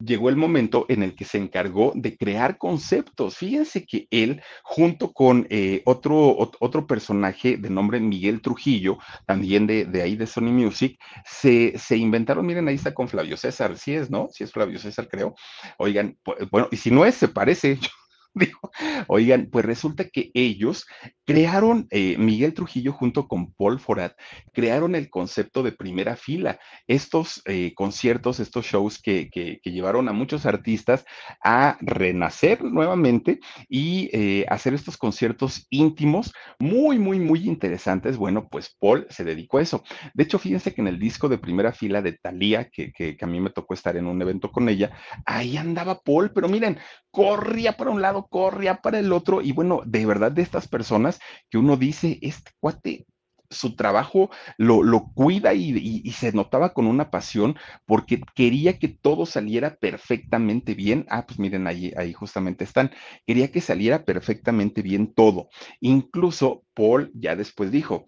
llegó 0.00 0.28
el 0.28 0.36
momento 0.36 0.86
en 0.88 1.02
el 1.02 1.14
que 1.16 1.24
se 1.24 1.38
encargó 1.38 1.92
de 1.94 2.16
crear 2.16 2.56
conceptos. 2.56 3.36
Fíjense 3.36 3.84
que 3.84 4.06
él, 4.10 4.40
junto 4.62 5.12
con 5.12 5.46
eh, 5.50 5.82
otro, 5.84 6.36
otro 6.38 6.86
personaje 6.86 7.56
de 7.56 7.68
nombre 7.68 8.00
Miguel 8.00 8.40
Trujillo, 8.40 8.98
también 9.26 9.66
de, 9.66 10.02
ahí 10.02 10.16
de 10.16 10.26
Sony 10.26 10.52
Music, 10.52 10.98
se, 11.24 11.76
se, 11.76 11.96
inventaron, 11.96 12.46
miren, 12.46 12.68
ahí 12.68 12.76
está 12.76 12.94
con 12.94 13.08
Flavio 13.08 13.36
César, 13.36 13.76
sí 13.76 13.92
es, 13.92 14.08
¿no? 14.10 14.28
Sí 14.32 14.44
es 14.44 14.52
Flavio 14.52 14.78
César, 14.78 15.08
creo. 15.08 15.34
Oigan, 15.76 16.16
bueno, 16.50 16.68
y 16.70 16.76
si 16.76 16.90
no 16.90 17.04
es, 17.04 17.16
se 17.16 17.28
parece. 17.28 17.78
Digo, 18.38 18.70
oigan, 19.08 19.48
pues 19.50 19.64
resulta 19.64 20.08
que 20.08 20.30
ellos 20.34 20.86
crearon, 21.24 21.86
eh, 21.90 22.16
Miguel 22.18 22.54
Trujillo 22.54 22.92
junto 22.92 23.28
con 23.28 23.52
Paul 23.52 23.80
Forat, 23.80 24.14
crearon 24.52 24.94
el 24.94 25.10
concepto 25.10 25.62
de 25.62 25.72
primera 25.72 26.16
fila. 26.16 26.58
Estos 26.86 27.42
eh, 27.44 27.74
conciertos, 27.74 28.40
estos 28.40 28.64
shows 28.64 29.00
que, 29.00 29.28
que, 29.30 29.60
llevaron 29.68 30.08
a 30.08 30.12
muchos 30.12 30.46
artistas 30.46 31.04
a 31.44 31.76
renacer 31.82 32.64
nuevamente 32.64 33.40
y 33.68 34.08
eh, 34.14 34.46
hacer 34.48 34.72
estos 34.72 34.96
conciertos 34.96 35.66
íntimos 35.68 36.32
muy, 36.58 36.98
muy, 36.98 37.20
muy 37.20 37.46
interesantes. 37.46 38.16
Bueno, 38.16 38.48
pues 38.48 38.74
Paul 38.80 39.06
se 39.10 39.24
dedicó 39.24 39.58
a 39.58 39.62
eso. 39.62 39.84
De 40.14 40.24
hecho, 40.24 40.38
fíjense 40.38 40.72
que 40.72 40.80
en 40.80 40.88
el 40.88 40.98
disco 40.98 41.28
de 41.28 41.36
primera 41.36 41.72
fila 41.72 42.00
de 42.00 42.12
Thalía, 42.12 42.70
que, 42.70 42.90
que, 42.90 43.16
que 43.16 43.24
a 43.24 43.28
mí 43.28 43.38
me 43.40 43.50
tocó 43.50 43.74
estar 43.74 43.98
en 43.98 44.06
un 44.06 44.20
evento 44.22 44.50
con 44.50 44.68
ella, 44.70 44.90
ahí 45.26 45.58
andaba 45.58 46.00
Paul, 46.00 46.32
pero 46.32 46.48
miren, 46.48 46.78
corría 47.18 47.76
para 47.76 47.90
un 47.90 48.00
lado, 48.00 48.28
corría 48.28 48.80
para 48.80 49.00
el 49.00 49.12
otro, 49.12 49.42
y 49.42 49.50
bueno, 49.50 49.82
de 49.84 50.06
verdad 50.06 50.30
de 50.30 50.42
estas 50.42 50.68
personas 50.68 51.18
que 51.50 51.58
uno 51.58 51.76
dice, 51.76 52.20
este 52.22 52.52
cuate 52.60 53.06
su 53.50 53.74
trabajo 53.74 54.30
lo, 54.56 54.84
lo 54.84 55.10
cuida 55.14 55.52
y, 55.52 56.08
se 56.12 56.30
notaba 56.32 56.74
con 56.74 56.86
una 56.86 57.10
pasión 57.10 57.56
porque 57.86 58.20
quería 58.36 58.78
que 58.78 58.86
todo 58.86 59.26
saliera 59.26 59.76
perfectamente 59.76 60.74
bien. 60.74 61.06
Ah, 61.08 61.26
pues 61.26 61.40
miren, 61.40 61.66
ahí, 61.66 61.92
ahí 61.96 62.12
justamente 62.12 62.64
están. 62.64 62.92
Quería 63.26 63.50
que 63.50 63.62
saliera 63.62 64.04
perfectamente 64.04 64.82
bien 64.82 65.14
todo. 65.14 65.48
Incluso 65.80 66.64
Paul 66.74 67.10
ya 67.14 67.36
después 67.36 67.72
dijo, 67.72 68.04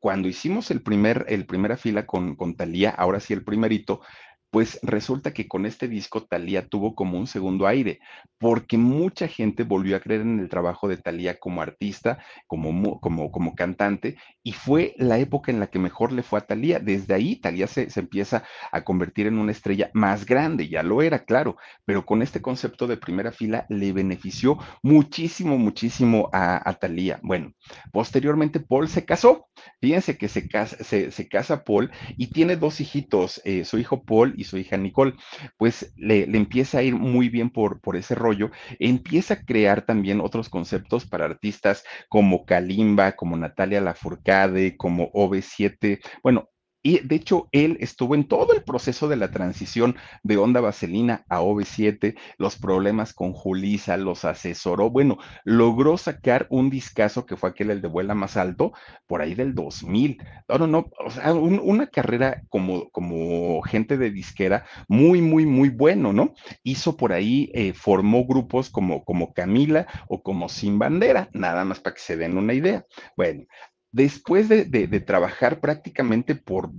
cuando 0.00 0.28
hicimos 0.28 0.70
el 0.70 0.82
primer, 0.82 1.26
el 1.28 1.44
primera 1.44 1.76
fila 1.76 2.06
con, 2.06 2.34
con 2.34 2.56
Talía, 2.56 2.90
ahora 2.90 3.20
sí 3.20 3.34
el 3.34 3.44
primerito, 3.44 4.00
pues 4.50 4.80
resulta 4.82 5.32
que 5.32 5.46
con 5.46 5.64
este 5.64 5.86
disco 5.86 6.24
Talía 6.24 6.66
tuvo 6.66 6.94
como 6.94 7.18
un 7.18 7.26
segundo 7.26 7.66
aire, 7.66 8.00
porque 8.38 8.78
mucha 8.78 9.28
gente 9.28 9.62
volvió 9.62 9.96
a 9.96 10.00
creer 10.00 10.22
en 10.22 10.40
el 10.40 10.48
trabajo 10.48 10.88
de 10.88 10.96
Talía 10.96 11.38
como 11.38 11.62
artista, 11.62 12.18
como, 12.46 13.00
como, 13.00 13.30
como 13.30 13.54
cantante, 13.54 14.16
y 14.42 14.52
fue 14.52 14.94
la 14.96 15.18
época 15.18 15.52
en 15.52 15.60
la 15.60 15.68
que 15.68 15.78
mejor 15.78 16.12
le 16.12 16.22
fue 16.22 16.40
a 16.40 16.46
Talía. 16.46 16.80
Desde 16.80 17.14
ahí 17.14 17.36
Talía 17.36 17.66
se, 17.66 17.90
se, 17.90 18.00
empieza 18.00 18.42
a 18.72 18.82
convertir 18.82 19.26
en 19.26 19.38
una 19.38 19.52
estrella 19.52 19.90
más 19.94 20.26
grande, 20.26 20.68
ya 20.68 20.82
lo 20.82 21.02
era, 21.02 21.24
claro, 21.24 21.56
pero 21.84 22.04
con 22.04 22.22
este 22.22 22.42
concepto 22.42 22.86
de 22.86 22.96
primera 22.96 23.30
fila 23.30 23.66
le 23.68 23.92
benefició 23.92 24.58
muchísimo, 24.82 25.58
muchísimo 25.58 26.28
a, 26.32 26.68
a 26.68 26.74
Talía. 26.74 27.20
Bueno, 27.22 27.52
posteriormente 27.92 28.58
Paul 28.58 28.88
se 28.88 29.04
casó, 29.04 29.46
fíjense 29.80 30.18
que 30.18 30.28
se 30.28 30.48
casa, 30.48 30.82
se, 30.82 31.10
se 31.12 31.28
casa 31.28 31.62
Paul 31.62 31.90
y 32.16 32.28
tiene 32.28 32.56
dos 32.56 32.80
hijitos, 32.80 33.40
eh, 33.44 33.64
su 33.64 33.78
hijo 33.78 34.02
Paul 34.02 34.34
y 34.40 34.44
su 34.44 34.58
hija 34.58 34.76
Nicole, 34.76 35.14
pues 35.56 35.92
le, 35.96 36.26
le 36.26 36.38
empieza 36.38 36.78
a 36.78 36.82
ir 36.82 36.94
muy 36.96 37.28
bien 37.28 37.50
por, 37.50 37.80
por 37.80 37.96
ese 37.96 38.14
rollo, 38.14 38.50
empieza 38.78 39.34
a 39.34 39.44
crear 39.44 39.82
también 39.82 40.20
otros 40.20 40.48
conceptos 40.48 41.06
para 41.06 41.26
artistas 41.26 41.84
como 42.08 42.44
Kalimba, 42.44 43.12
como 43.12 43.36
Natalia 43.36 43.80
Lafourcade, 43.80 44.76
como 44.76 45.10
OV7, 45.12 46.00
bueno, 46.22 46.49
Y 46.82 47.00
de 47.00 47.16
hecho, 47.16 47.48
él 47.52 47.76
estuvo 47.80 48.14
en 48.14 48.24
todo 48.24 48.52
el 48.54 48.62
proceso 48.62 49.08
de 49.08 49.16
la 49.16 49.30
transición 49.30 49.96
de 50.22 50.36
Onda 50.38 50.60
Vaselina 50.60 51.24
a 51.28 51.40
OV7, 51.40 52.16
los 52.38 52.56
problemas 52.56 53.12
con 53.12 53.32
Julisa, 53.32 53.96
los 53.96 54.24
asesoró. 54.24 54.90
Bueno, 54.90 55.18
logró 55.44 55.98
sacar 55.98 56.46
un 56.50 56.70
discazo 56.70 57.26
que 57.26 57.36
fue 57.36 57.50
aquel, 57.50 57.70
el 57.70 57.82
de 57.82 57.88
vuela 57.88 58.14
más 58.14 58.36
alto, 58.36 58.72
por 59.06 59.20
ahí 59.20 59.34
del 59.34 59.54
2000. 59.54 60.22
No, 60.48 60.66
no, 60.66 60.90
o 61.04 61.10
sea, 61.10 61.34
un, 61.34 61.60
una 61.62 61.86
carrera 61.88 62.42
como, 62.48 62.90
como 62.90 63.60
gente 63.62 63.98
de 63.98 64.10
disquera 64.10 64.64
muy, 64.88 65.20
muy, 65.20 65.46
muy 65.46 65.68
bueno, 65.68 66.12
¿no? 66.12 66.34
Hizo 66.62 66.96
por 66.96 67.12
ahí, 67.12 67.50
eh, 67.54 67.72
formó 67.72 68.26
grupos 68.26 68.70
como, 68.70 69.04
como 69.04 69.32
Camila 69.32 69.86
o 70.08 70.22
como 70.22 70.48
Sin 70.48 70.78
Bandera, 70.78 71.28
nada 71.32 71.64
más 71.64 71.80
para 71.80 71.94
que 71.94 72.00
se 72.00 72.16
den 72.16 72.36
una 72.36 72.54
idea. 72.54 72.86
Bueno, 73.16 73.44
después 73.92 74.48
de, 74.48 74.64
trabajar 75.00 75.60
prácticamente 75.60 76.34
por, 76.34 76.70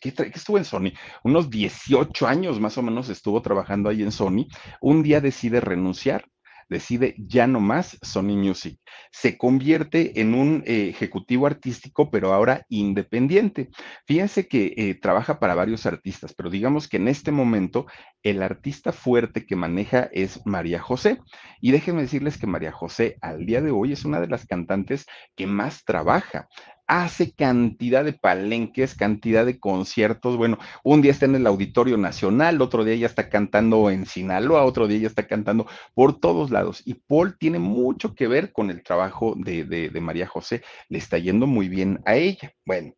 ¿qué, 0.00 0.12
¿qué, 0.12 0.30
estuvo 0.34 0.58
en 0.58 0.64
Sony? 0.64 0.92
Unos 1.24 1.50
18 1.50 2.26
años 2.26 2.60
más 2.60 2.78
o 2.78 2.82
menos 2.82 3.08
estuvo 3.08 3.40
trabajando 3.42 3.88
ahí 3.88 4.02
en 4.02 4.12
Sony, 4.12 4.46
un 4.80 5.02
día 5.02 5.20
decide 5.20 5.60
renunciar 5.60 6.24
decide 6.70 7.14
ya 7.18 7.46
no 7.46 7.60
más 7.60 7.98
Sony 8.00 8.36
Music. 8.36 8.78
Se 9.12 9.36
convierte 9.36 10.20
en 10.20 10.34
un 10.34 10.62
eh, 10.66 10.88
ejecutivo 10.88 11.46
artístico, 11.46 12.10
pero 12.10 12.32
ahora 12.32 12.64
independiente. 12.68 13.68
Fíjense 14.06 14.48
que 14.48 14.72
eh, 14.76 14.94
trabaja 14.94 15.38
para 15.38 15.54
varios 15.54 15.84
artistas, 15.84 16.32
pero 16.34 16.48
digamos 16.48 16.88
que 16.88 16.96
en 16.96 17.08
este 17.08 17.32
momento 17.32 17.86
el 18.22 18.42
artista 18.42 18.92
fuerte 18.92 19.44
que 19.44 19.56
maneja 19.56 20.08
es 20.12 20.40
María 20.46 20.80
José. 20.80 21.18
Y 21.60 21.72
déjenme 21.72 22.02
decirles 22.02 22.38
que 22.38 22.46
María 22.46 22.72
José 22.72 23.18
al 23.20 23.44
día 23.44 23.60
de 23.60 23.72
hoy 23.72 23.92
es 23.92 24.04
una 24.04 24.20
de 24.20 24.28
las 24.28 24.46
cantantes 24.46 25.06
que 25.36 25.46
más 25.46 25.84
trabaja 25.84 26.48
hace 26.90 27.32
cantidad 27.32 28.04
de 28.04 28.12
palenques, 28.12 28.96
cantidad 28.96 29.46
de 29.46 29.60
conciertos. 29.60 30.36
Bueno, 30.36 30.58
un 30.82 31.02
día 31.02 31.12
está 31.12 31.26
en 31.26 31.36
el 31.36 31.46
Auditorio 31.46 31.96
Nacional, 31.96 32.60
otro 32.60 32.84
día 32.84 32.96
ya 32.96 33.06
está 33.06 33.28
cantando 33.28 33.90
en 33.90 34.06
Sinaloa, 34.06 34.64
otro 34.64 34.88
día 34.88 34.98
ya 34.98 35.06
está 35.06 35.28
cantando 35.28 35.68
por 35.94 36.18
todos 36.18 36.50
lados. 36.50 36.82
Y 36.84 36.94
Paul 36.94 37.38
tiene 37.38 37.60
mucho 37.60 38.16
que 38.16 38.26
ver 38.26 38.52
con 38.52 38.70
el 38.70 38.82
trabajo 38.82 39.34
de, 39.36 39.62
de, 39.62 39.90
de 39.90 40.00
María 40.00 40.26
José. 40.26 40.62
Le 40.88 40.98
está 40.98 41.16
yendo 41.16 41.46
muy 41.46 41.68
bien 41.68 42.00
a 42.06 42.16
ella. 42.16 42.52
Bueno, 42.66 42.92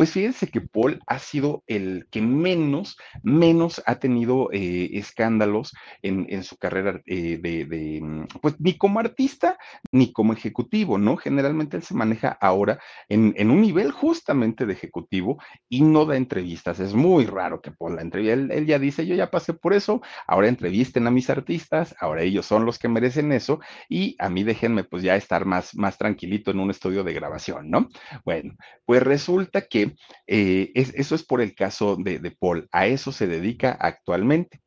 pues 0.00 0.12
fíjense 0.12 0.46
que 0.46 0.62
Paul 0.62 0.98
ha 1.06 1.18
sido 1.18 1.62
el 1.66 2.06
que 2.10 2.22
menos, 2.22 2.96
menos 3.22 3.82
ha 3.84 3.96
tenido 3.96 4.48
eh, 4.50 4.88
escándalos 4.94 5.74
en, 6.00 6.24
en, 6.30 6.42
su 6.42 6.56
carrera 6.56 7.02
eh, 7.04 7.38
de, 7.38 8.00
mm, 8.00 8.24
pues 8.40 8.58
ni 8.60 8.78
como 8.78 8.98
artista 8.98 9.58
ni 9.92 10.10
como 10.10 10.32
ejecutivo, 10.32 10.96
¿no? 10.96 11.18
Generalmente 11.18 11.76
él 11.76 11.82
se 11.82 11.92
maneja 11.92 12.30
ahora 12.40 12.80
en, 13.10 13.34
en, 13.36 13.50
un 13.50 13.60
nivel 13.60 13.90
justamente 13.90 14.64
de 14.64 14.72
ejecutivo 14.72 15.36
y 15.68 15.82
no 15.82 16.06
da 16.06 16.16
entrevistas. 16.16 16.80
Es 16.80 16.94
muy 16.94 17.26
raro 17.26 17.60
que 17.60 17.70
Paul 17.70 17.96
la 17.96 18.00
entrevista. 18.00 18.32
Él, 18.32 18.50
él 18.52 18.64
ya 18.64 18.78
dice, 18.78 19.04
yo 19.04 19.14
ya 19.14 19.30
pasé 19.30 19.52
por 19.52 19.74
eso, 19.74 20.00
ahora 20.26 20.48
entrevisten 20.48 21.06
a 21.08 21.10
mis 21.10 21.28
artistas, 21.28 21.94
ahora 22.00 22.22
ellos 22.22 22.46
son 22.46 22.64
los 22.64 22.78
que 22.78 22.88
merecen 22.88 23.32
eso 23.32 23.60
y 23.86 24.16
a 24.18 24.30
mí 24.30 24.44
déjenme 24.44 24.84
pues 24.84 25.02
ya 25.02 25.14
estar 25.16 25.44
más, 25.44 25.74
más 25.74 25.98
tranquilito 25.98 26.50
en 26.50 26.60
un 26.60 26.70
estudio 26.70 27.04
de 27.04 27.12
grabación, 27.12 27.68
¿no? 27.68 27.90
Bueno, 28.24 28.54
pues 28.86 29.02
resulta 29.02 29.60
que 29.68 29.89
eh, 30.26 30.70
es, 30.74 30.92
eso 30.94 31.14
es 31.14 31.24
por 31.24 31.40
el 31.40 31.54
caso 31.54 31.96
de, 31.96 32.36
Paul, 32.38 32.68
a 32.72 32.86
eso 32.86 33.12
se 33.12 33.26
dedica 33.26 33.72
actualmente. 33.72 34.60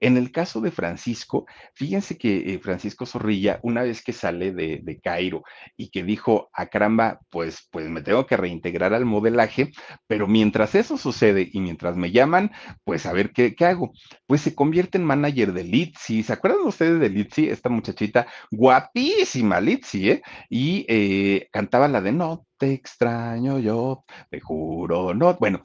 En 0.00 0.16
el 0.16 0.30
caso 0.30 0.60
de 0.60 0.70
Francisco, 0.70 1.46
fíjense 1.74 2.16
que 2.18 2.54
eh, 2.54 2.60
Francisco 2.60 3.04
Zorrilla, 3.04 3.58
una 3.62 3.82
vez 3.82 4.02
que 4.02 4.12
sale 4.12 4.52
de, 4.52 5.00
Cairo 5.02 5.42
y 5.76 5.90
que 5.90 6.04
dijo, 6.04 6.50
a 6.52 6.62
ah, 6.62 6.66
caramba, 6.68 7.20
pues, 7.30 7.68
pues 7.72 7.88
me 7.88 8.02
tengo 8.02 8.26
que 8.26 8.36
reintegrar 8.36 8.94
al 8.94 9.04
modelaje, 9.04 9.72
pero 10.06 10.28
mientras 10.28 10.74
eso 10.76 10.96
sucede 10.98 11.48
y 11.52 11.60
mientras 11.60 11.96
me 11.96 12.12
llaman, 12.12 12.52
pues 12.84 13.06
a 13.06 13.12
ver 13.12 13.32
qué, 13.32 13.54
qué 13.56 13.66
hago. 13.66 13.92
Pues 14.26 14.40
se 14.42 14.54
convierte 14.54 14.98
en 14.98 15.04
manager 15.04 15.52
de 15.52 15.64
Litzy. 15.64 16.22
¿Se 16.22 16.32
acuerdan 16.32 16.66
ustedes 16.66 17.00
de 17.00 17.08
Litzy? 17.08 17.48
Esta 17.48 17.68
muchachita 17.68 18.26
guapísima, 18.50 19.60
Litzy, 19.60 20.10
¿eh? 20.10 20.22
Y 20.48 20.86
eh, 20.88 21.48
cantaba 21.52 21.88
la 21.88 22.00
de 22.00 22.12
No 22.12 22.47
te 22.58 22.72
extraño 22.72 23.58
yo, 23.58 24.04
te 24.30 24.40
juro, 24.40 25.14
no. 25.14 25.34
Bueno, 25.34 25.62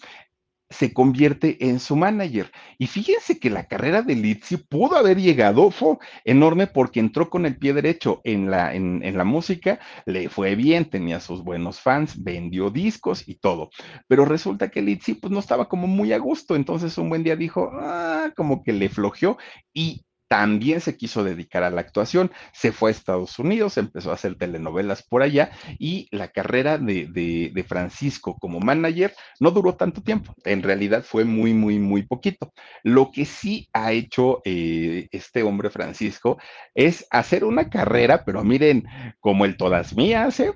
se 0.73 0.93
convierte 0.93 1.69
en 1.69 1.79
su 1.79 1.95
manager. 1.95 2.51
Y 2.77 2.87
fíjense 2.87 3.39
que 3.39 3.49
la 3.49 3.67
carrera 3.67 4.01
de 4.01 4.15
Litzy 4.15 4.57
pudo 4.57 4.97
haber 4.97 5.17
llegado, 5.21 5.71
fue 5.71 5.97
enorme 6.25 6.67
porque 6.67 6.99
entró 6.99 7.29
con 7.29 7.45
el 7.45 7.57
pie 7.57 7.73
derecho 7.73 8.21
en 8.23 8.49
la, 8.49 8.73
en, 8.73 9.03
en, 9.03 9.17
la 9.17 9.23
música, 9.23 9.79
le 10.05 10.29
fue 10.29 10.55
bien, 10.55 10.85
tenía 10.85 11.19
sus 11.19 11.43
buenos 11.43 11.79
fans, 11.79 12.21
vendió 12.21 12.69
discos 12.71 13.27
y 13.27 13.35
todo. 13.35 13.69
Pero 14.07 14.25
resulta 14.25 14.69
que 14.69 14.81
Litzy 14.81 15.13
pues 15.15 15.31
no 15.31 15.39
estaba 15.39 15.69
como 15.69 15.87
muy 15.87 16.11
a 16.11 16.17
gusto, 16.17 16.55
entonces 16.55 16.97
un 16.97 17.09
buen 17.09 17.23
día 17.23 17.35
dijo, 17.35 17.69
ah, 17.73 18.31
como 18.35 18.63
que 18.63 18.73
le 18.73 18.89
flojeó 18.89 19.37
y 19.73 20.03
también 20.27 20.81
se 20.81 20.97
quiso 20.97 21.23
dedicar 21.23 21.63
a 21.63 21.69
la 21.69 21.81
actuación, 21.81 22.31
se 22.53 22.71
fue 22.71 22.89
a 22.89 22.91
Estados 22.91 23.37
Unidos, 23.39 23.77
empezó 23.77 24.11
a 24.11 24.15
hacer 24.15 24.35
telenovelas 24.35 25.03
por 25.03 25.21
allá 25.21 25.51
y 25.79 26.07
la 26.11 26.29
carrera 26.29 26.77
de, 26.77 27.07
de, 27.07 27.63
Francisco 27.63 28.37
como 28.39 28.59
manager 28.59 29.13
no 29.39 29.51
duró 29.51 29.75
tanto 29.75 30.01
tiempo, 30.01 30.35
en 30.43 30.63
realidad 30.63 31.03
fue 31.03 31.23
muy, 31.23 31.53
muy, 31.53 31.79
muy 31.79 32.03
poquito. 32.03 32.51
Lo 32.83 33.11
que 33.11 33.25
sí 33.25 33.69
ha 33.73 33.91
hecho 33.91 34.41
eh, 34.43 35.07
este 35.11 35.43
hombre 35.43 35.69
Francisco 35.69 36.37
es 36.73 37.05
hacer 37.09 37.43
una 37.43 37.69
carrera, 37.69 38.25
pero 38.25 38.43
miren, 38.43 38.85
como 39.19 39.45
el 39.45 39.55
todas 39.55 39.95
mías, 39.95 40.39
¿eh? 40.39 40.53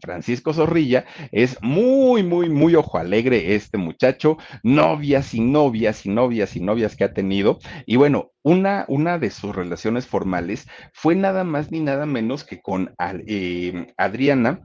Francisco 0.00 0.52
Zorrilla, 0.52 1.04
es 1.30 1.58
muy, 1.62 2.22
muy, 2.22 2.48
muy 2.48 2.74
ojo 2.74 2.98
alegre 2.98 3.54
este 3.54 3.78
muchacho, 3.78 4.38
novias 4.62 5.34
y 5.34 5.40
novias 5.40 6.06
y 6.06 6.10
novias 6.10 6.56
y 6.56 6.60
novias 6.60 6.96
que 6.96 7.04
ha 7.04 7.14
tenido. 7.14 7.58
Y 7.86 7.96
bueno, 7.96 8.32
una, 8.42 8.84
una 8.88 9.18
de 9.18 9.30
sus 9.30 9.54
relaciones 9.54 10.06
formales 10.06 10.66
fue 10.92 11.14
nada 11.14 11.44
más 11.44 11.70
ni 11.70 11.80
nada 11.80 12.06
menos 12.06 12.44
que 12.44 12.60
con 12.60 12.94
eh, 13.26 13.92
Adriana, 13.96 14.60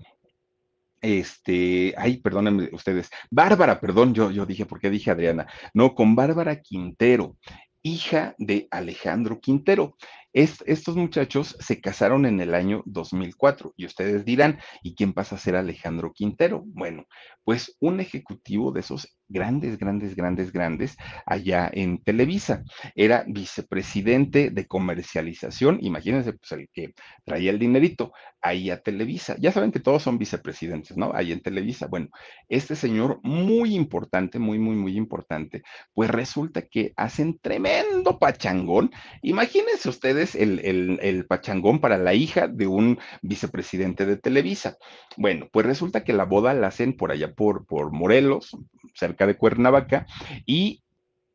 este, 1.01 1.93
ay, 1.97 2.17
perdónenme 2.17 2.69
ustedes, 2.71 3.09
Bárbara, 3.29 3.79
perdón, 3.79 4.13
yo, 4.13 4.31
yo 4.31 4.45
dije, 4.45 4.65
¿por 4.65 4.79
qué 4.79 4.89
dije 4.89 5.11
Adriana? 5.11 5.47
No, 5.73 5.93
con 5.93 6.15
Bárbara 6.15 6.61
Quintero, 6.61 7.37
hija 7.83 8.35
de 8.37 8.67
Alejandro 8.71 9.39
Quintero. 9.39 9.95
Es, 10.33 10.63
estos 10.67 10.95
muchachos 10.95 11.55
se 11.59 11.81
casaron 11.81 12.25
en 12.25 12.39
el 12.39 12.53
año 12.53 12.83
2004 12.85 13.73
y 13.75 13.85
ustedes 13.85 14.25
dirán, 14.25 14.59
¿y 14.83 14.95
quién 14.95 15.13
pasa 15.13 15.35
a 15.35 15.39
ser 15.39 15.55
Alejandro 15.55 16.11
Quintero? 16.13 16.63
Bueno, 16.65 17.05
pues 17.43 17.77
un 17.79 17.99
ejecutivo 17.99 18.71
de 18.71 18.81
esos 18.81 19.17
grandes, 19.29 19.77
grandes, 19.77 20.15
grandes, 20.15 20.51
grandes 20.51 20.97
allá 21.25 21.69
en 21.71 22.03
Televisa. 22.03 22.63
Era 22.95 23.23
vicepresidente 23.27 24.49
de 24.49 24.67
comercialización, 24.67 25.79
imagínense, 25.81 26.33
pues 26.33 26.51
el 26.51 26.67
que 26.73 26.93
traía 27.25 27.51
el 27.51 27.59
dinerito 27.59 28.11
ahí 28.41 28.69
a 28.69 28.81
Televisa. 28.81 29.35
Ya 29.39 29.51
saben 29.51 29.71
que 29.71 29.79
todos 29.79 30.03
son 30.03 30.17
vicepresidentes, 30.17 30.97
¿no? 30.97 31.11
Ahí 31.13 31.31
en 31.31 31.41
Televisa. 31.41 31.87
Bueno, 31.87 32.09
este 32.49 32.75
señor 32.75 33.19
muy 33.23 33.75
importante, 33.75 34.39
muy, 34.39 34.59
muy, 34.59 34.75
muy 34.75 34.97
importante, 34.97 35.63
pues 35.93 36.09
resulta 36.09 36.61
que 36.63 36.93
hacen 36.95 37.39
tremendo 37.39 38.19
pachangón. 38.19 38.91
Imagínense 39.21 39.89
ustedes 39.89 40.16
el, 40.35 41.25
pachangón 41.27 41.79
para 41.79 41.97
la 41.97 42.13
hija 42.13 42.47
de 42.47 42.67
un 42.67 42.99
vicepresidente 43.21 44.05
de 44.05 44.17
Televisa. 44.17 44.77
Bueno, 45.15 45.47
pues 45.51 45.65
resulta 45.65 46.03
que 46.03 46.13
la 46.13 46.25
boda 46.25 46.53
la 46.53 46.67
hacen 46.67 46.95
por 46.95 47.11
allá 47.11 47.33
por, 47.33 47.65
por 47.65 47.91
Morelos, 47.91 48.55
cerca 48.93 49.27
de 49.27 49.37
Cuernavaca, 49.37 50.05
y 50.45 50.83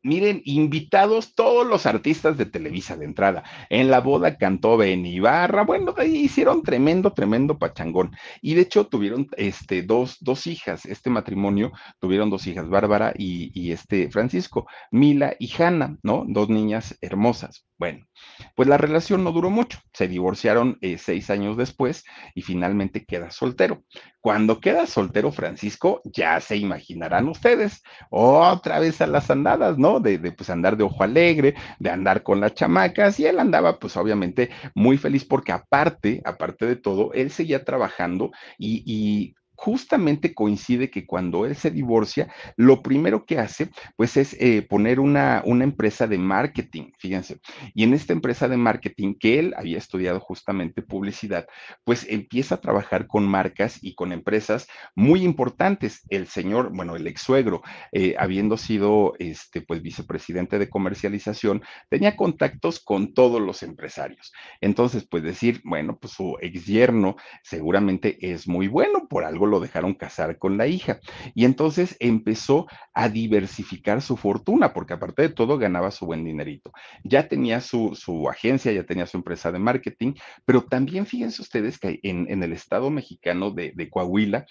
miren, 0.03 0.41
invitados 0.45 1.33
todos 1.33 1.65
los 1.65 1.85
artistas 1.85 2.37
de 2.37 2.45
Televisa 2.45 2.97
de 2.97 3.05
entrada. 3.05 3.43
En 3.69 3.89
la 3.89 4.01
boda 4.01 4.37
cantó 4.37 4.77
Ben 4.77 5.05
Ibarra, 5.05 5.63
bueno, 5.63 5.95
hicieron 6.05 6.61
tremendo, 6.61 7.13
tremendo 7.13 7.57
pachangón. 7.57 8.11
Y 8.41 8.53
de 8.53 8.61
hecho 8.61 8.87
tuvieron 8.87 9.27
este, 9.37 9.81
dos, 9.81 10.17
dos 10.19 10.45
hijas, 10.45 10.85
este 10.85 11.09
matrimonio 11.09 11.71
tuvieron 11.99 12.29
dos 12.29 12.45
hijas, 12.47 12.69
Bárbara 12.69 13.13
y, 13.17 13.51
y 13.59 13.71
este 13.71 14.11
Francisco, 14.11 14.67
Mila 14.91 15.35
y 15.39 15.51
Hanna, 15.57 15.97
¿no? 16.03 16.25
Dos 16.27 16.49
niñas 16.49 16.97
hermosas. 17.01 17.65
Bueno, 17.83 18.07
pues 18.55 18.69
la 18.69 18.77
relación 18.77 19.25
no 19.25 19.33
duró 19.33 19.49
mucho, 19.49 19.77
se 19.91 20.07
divorciaron 20.07 20.77
eh, 20.79 20.97
seis 20.97 21.29
años 21.29 21.57
después 21.57 22.05
y 22.33 22.41
finalmente 22.41 23.03
queda 23.03 23.29
soltero. 23.29 23.83
Cuando 24.21 24.61
queda 24.61 24.87
soltero 24.87 25.33
Francisco, 25.33 26.01
ya 26.05 26.39
se 26.39 26.55
imaginarán 26.55 27.27
ustedes, 27.27 27.83
otra 28.09 28.79
vez 28.79 29.01
a 29.01 29.07
las 29.07 29.29
andadas, 29.29 29.77
¿no? 29.77 29.99
De, 29.99 30.17
pues 30.31 30.49
andar 30.49 30.77
de 30.77 30.85
ojo 30.85 31.03
alegre, 31.03 31.55
de 31.77 31.89
andar 31.89 32.23
con 32.23 32.39
las 32.39 32.53
chamacas 32.53 33.19
y 33.19 33.25
él 33.25 33.37
andaba 33.37 33.79
pues 33.79 33.97
obviamente 33.97 34.49
muy 34.73 34.97
feliz 34.97 35.25
porque 35.25 35.51
aparte, 35.51 36.21
aparte 36.23 36.65
de 36.65 36.77
todo, 36.77 37.11
él 37.11 37.31
seguía 37.31 37.65
trabajando 37.65 38.31
y 38.57 39.35
justamente 39.63 40.33
coincide 40.33 40.89
que 40.89 41.05
cuando 41.05 41.45
él 41.45 41.55
se 41.55 41.71
divorcia, 41.71 42.27
lo 42.57 42.83
primero 42.83 43.25
que 43.25 43.39
hace, 43.39 43.69
pues 43.95 44.17
es 44.17 44.35
eh, 44.41 44.61
poner 44.61 44.99
una, 44.99 45.41
una 45.45 45.63
empresa 45.63 46.05
de 46.05 46.17
marketing, 46.17 46.91
fíjense. 46.99 47.39
Y 47.73 47.85
en 47.85 47.93
esta 47.93 48.11
empresa 48.11 48.49
de 48.49 48.57
marketing 48.57 49.15
que 49.17 49.39
él 49.39 49.53
había 49.55 49.77
estudiado 49.77 50.19
justamente 50.19 50.81
publicidad, 50.81 51.47
pues 51.85 52.05
empieza 52.09 52.55
a 52.55 52.61
trabajar 52.61 53.07
con 53.07 53.25
marcas 53.25 53.79
y 53.81 53.95
con 53.95 54.11
empresas 54.11 54.67
muy 54.95 55.23
importantes. 55.23 56.01
El 56.09 56.27
señor, 56.27 56.75
bueno, 56.75 56.97
el 56.97 57.07
ex 57.07 57.21
suegro, 57.21 57.61
eh, 57.93 58.15
habiendo 58.19 58.57
sido 58.57 59.13
este, 59.17 59.61
pues 59.61 59.81
vicepresidente 59.81 60.59
de 60.59 60.69
comercialización, 60.69 61.63
tenía 61.87 62.17
contactos 62.17 62.81
con 62.81 63.13
todos 63.13 63.41
los 63.41 63.63
empresarios. 63.63 64.33
Entonces, 64.59 65.07
pues 65.09 65.23
decir, 65.23 65.61
bueno, 65.63 65.97
pues 65.97 66.11
su 66.11 66.35
ex 66.41 66.65
yerno 66.65 67.15
seguramente 67.43 68.17
es 68.19 68.45
muy 68.45 68.67
bueno, 68.67 69.07
por 69.07 69.23
algo 69.23 69.52
lo 69.52 69.52
dejaron 69.59 69.93
casar 69.93 70.37
con 70.37 70.57
la 70.57 70.67
hija. 70.67 70.99
Y 71.33 71.45
entonces 71.45 71.95
empezó 71.99 72.67
a 72.93 73.09
diversificar 73.09 74.01
su 74.01 74.17
fortuna, 74.17 74.73
porque 74.73 74.93
aparte 74.93 75.23
de 75.23 75.29
todo 75.29 75.57
ganaba 75.57 75.91
su 75.91 76.05
buen 76.05 76.23
dinerito. 76.23 76.71
Ya 77.03 77.27
tenía 77.27 77.61
su, 77.61 77.95
su 77.95 78.29
agencia, 78.29 78.71
ya 78.71 78.83
tenía 78.83 79.05
su 79.05 79.17
empresa 79.17 79.51
de 79.51 79.59
marketing, 79.59 80.13
pero 80.45 80.63
también 80.63 81.05
fíjense 81.05 81.41
ustedes 81.41 81.77
que 81.77 81.99
en, 82.03 82.27
en 82.29 82.43
el 82.43 82.53
estado 82.53 82.89
mexicano 82.89 83.51
de, 83.51 83.71
de 83.75 83.89
Coahuila 83.89 84.45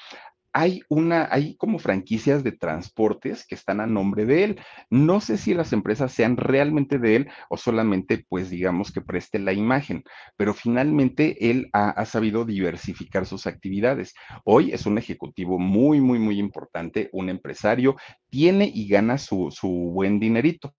hay 0.53 0.83
una, 0.89 1.29
hay 1.31 1.57
como 1.57 1.79
franquicias 1.79 2.45
de 2.45 2.53
transportes 2.53 3.47
que 3.47 3.55
están 3.55 3.81
a 3.81 3.87
nombre 3.87 4.27
de 4.27 4.45
él. 4.45 4.61
No 4.91 5.21
sé 5.21 5.39
si 5.39 5.55
las 5.55 5.73
empresas 5.73 6.13
sean 6.13 6.37
realmente 6.37 6.99
de 6.99 7.17
él 7.17 7.31
o 7.49 7.57
solamente, 7.57 8.25
pues 8.29 8.51
digamos 8.51 8.93
que 8.93 9.01
preste 9.01 9.39
la 9.39 9.53
imagen, 9.53 10.05
pero 10.37 10.53
finalmente 10.53 11.51
él 11.51 11.71
ha, 11.73 12.05
sabido 12.05 12.45
diversificar 12.45 13.27
sus 13.27 13.47
actividades. 13.47 14.15
Hoy 14.45 14.73
es 14.73 14.87
un 14.87 14.99
ejecutivo 14.99 15.59
muy, 15.59 16.01
muy, 16.01 16.19
muy 16.19 16.39
importante, 16.39 17.09
un 17.13 17.31
empresario, 17.31 17.97
tiene 18.29 18.71
y 18.73 18.89
gana 18.89 19.19
su, 19.19 19.51
su 19.51 19.69
buen 19.69 20.21
dinerito 20.21 20.75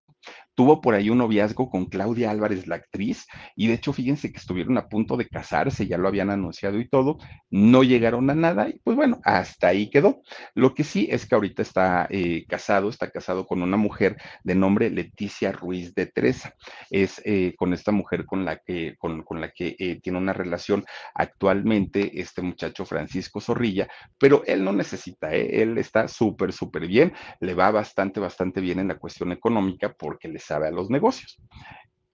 tuvo 0.54 0.80
por 0.80 0.94
ahí 0.94 1.10
un 1.10 1.18
noviazgo 1.18 1.70
con 1.70 1.86
Claudia 1.86 2.30
Álvarez, 2.30 2.66
la 2.66 2.76
actriz, 2.76 3.26
y 3.56 3.68
de 3.68 3.74
hecho, 3.74 3.92
fíjense 3.92 4.32
que 4.32 4.38
estuvieron 4.38 4.78
a 4.78 4.88
punto 4.88 5.16
de 5.16 5.28
casarse, 5.28 5.86
ya 5.86 5.98
lo 5.98 6.08
habían 6.08 6.30
anunciado 6.30 6.78
y 6.78 6.88
todo, 6.88 7.18
no 7.50 7.82
llegaron 7.82 8.30
a 8.30 8.34
nada, 8.34 8.68
y 8.68 8.78
pues 8.84 8.96
bueno, 8.96 9.20
hasta 9.24 9.68
ahí 9.68 9.90
quedó. 9.90 10.22
Lo 10.54 10.74
que 10.74 10.84
sí 10.84 11.08
es 11.10 11.26
que 11.26 11.34
ahorita 11.34 11.62
está 11.62 12.06
eh, 12.10 12.44
casado, 12.48 12.88
está 12.88 13.10
casado 13.10 13.46
con 13.46 13.62
una 13.62 13.76
mujer 13.76 14.16
de 14.42 14.54
nombre 14.54 14.90
Leticia 14.90 15.52
Ruiz 15.52 15.94
de 15.94 16.06
Teresa. 16.06 16.54
Es 16.90 17.20
eh, 17.24 17.54
con 17.56 17.72
esta 17.72 17.92
mujer 17.92 18.26
con 18.26 18.44
la 18.44 18.58
que, 18.58 18.96
con, 18.98 19.22
con 19.22 19.40
la 19.40 19.50
que 19.50 19.76
eh, 19.78 20.00
tiene 20.02 20.18
una 20.18 20.32
relación 20.32 20.84
actualmente 21.14 22.20
este 22.20 22.42
muchacho 22.42 22.84
Francisco 22.84 23.40
Zorrilla, 23.40 23.88
pero 24.18 24.42
él 24.46 24.64
no 24.64 24.72
necesita, 24.72 25.32
él 25.32 25.78
está 25.78 26.08
súper, 26.08 26.52
súper 26.52 26.86
bien, 26.86 27.12
le 27.40 27.54
va 27.54 27.70
bastante, 27.70 28.20
bastante 28.20 28.60
bien 28.60 28.78
en 28.78 28.88
la 28.88 28.98
cuestión 28.98 29.32
económica 29.32 29.92
porque 29.92 30.28
le 30.28 30.38
sabe 30.44 30.68
a 30.68 30.72
los 30.72 30.90
negocios. 30.90 31.38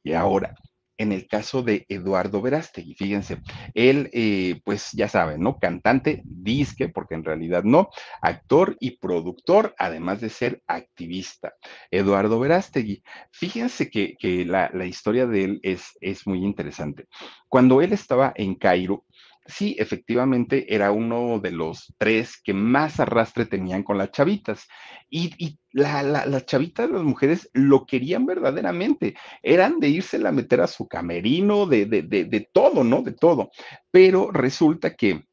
Y 0.02 0.14
ahora, 0.14 0.54
en 1.00 1.12
el 1.12 1.26
caso 1.26 1.62
de 1.62 1.86
Eduardo 1.88 2.42
Verástegui, 2.42 2.94
fíjense, 2.94 3.38
él, 3.72 4.10
eh, 4.12 4.60
pues 4.66 4.90
ya 4.92 5.08
saben, 5.08 5.40
¿no? 5.40 5.58
Cantante, 5.58 6.20
disque, 6.24 6.90
porque 6.90 7.14
en 7.14 7.24
realidad 7.24 7.64
no, 7.64 7.88
actor 8.20 8.76
y 8.80 8.98
productor, 8.98 9.74
además 9.78 10.20
de 10.20 10.28
ser 10.28 10.62
activista. 10.66 11.54
Eduardo 11.90 12.38
Verástegui, 12.38 13.02
fíjense 13.32 13.88
que, 13.88 14.14
que 14.18 14.44
la, 14.44 14.70
la, 14.74 14.84
historia 14.84 15.26
de 15.26 15.44
él 15.44 15.60
es, 15.62 15.96
es 16.02 16.26
muy 16.26 16.44
interesante. 16.44 17.06
Cuando 17.48 17.80
él 17.80 17.94
estaba 17.94 18.34
en 18.36 18.54
Cairo, 18.54 19.06
sí, 19.50 19.76
efectivamente 19.78 20.74
era 20.74 20.92
uno 20.92 21.38
de 21.40 21.50
los 21.50 21.94
tres 21.98 22.40
que 22.42 22.54
más 22.54 23.00
arrastre 23.00 23.46
tenían 23.46 23.82
con 23.82 23.98
las 23.98 24.12
chavitas. 24.12 24.66
Y, 25.10 25.34
y 25.38 25.58
la, 25.72 26.02
la, 26.02 26.26
las 26.26 26.46
chavitas, 26.46 26.90
las 26.90 27.02
mujeres, 27.02 27.50
lo 27.52 27.84
querían 27.84 28.26
verdaderamente. 28.26 29.14
Eran 29.42 29.80
de 29.80 29.88
irse 29.88 30.16
a 30.26 30.32
meter 30.32 30.60
a 30.60 30.66
su 30.66 30.88
camerino, 30.88 31.66
de, 31.66 31.86
de 31.86 32.50
todo, 32.52 32.84
¿no? 32.84 33.02
De 33.02 33.12
todo. 33.12 33.50
Pero 33.90 34.30
resulta 34.30 34.94
que 34.94 35.24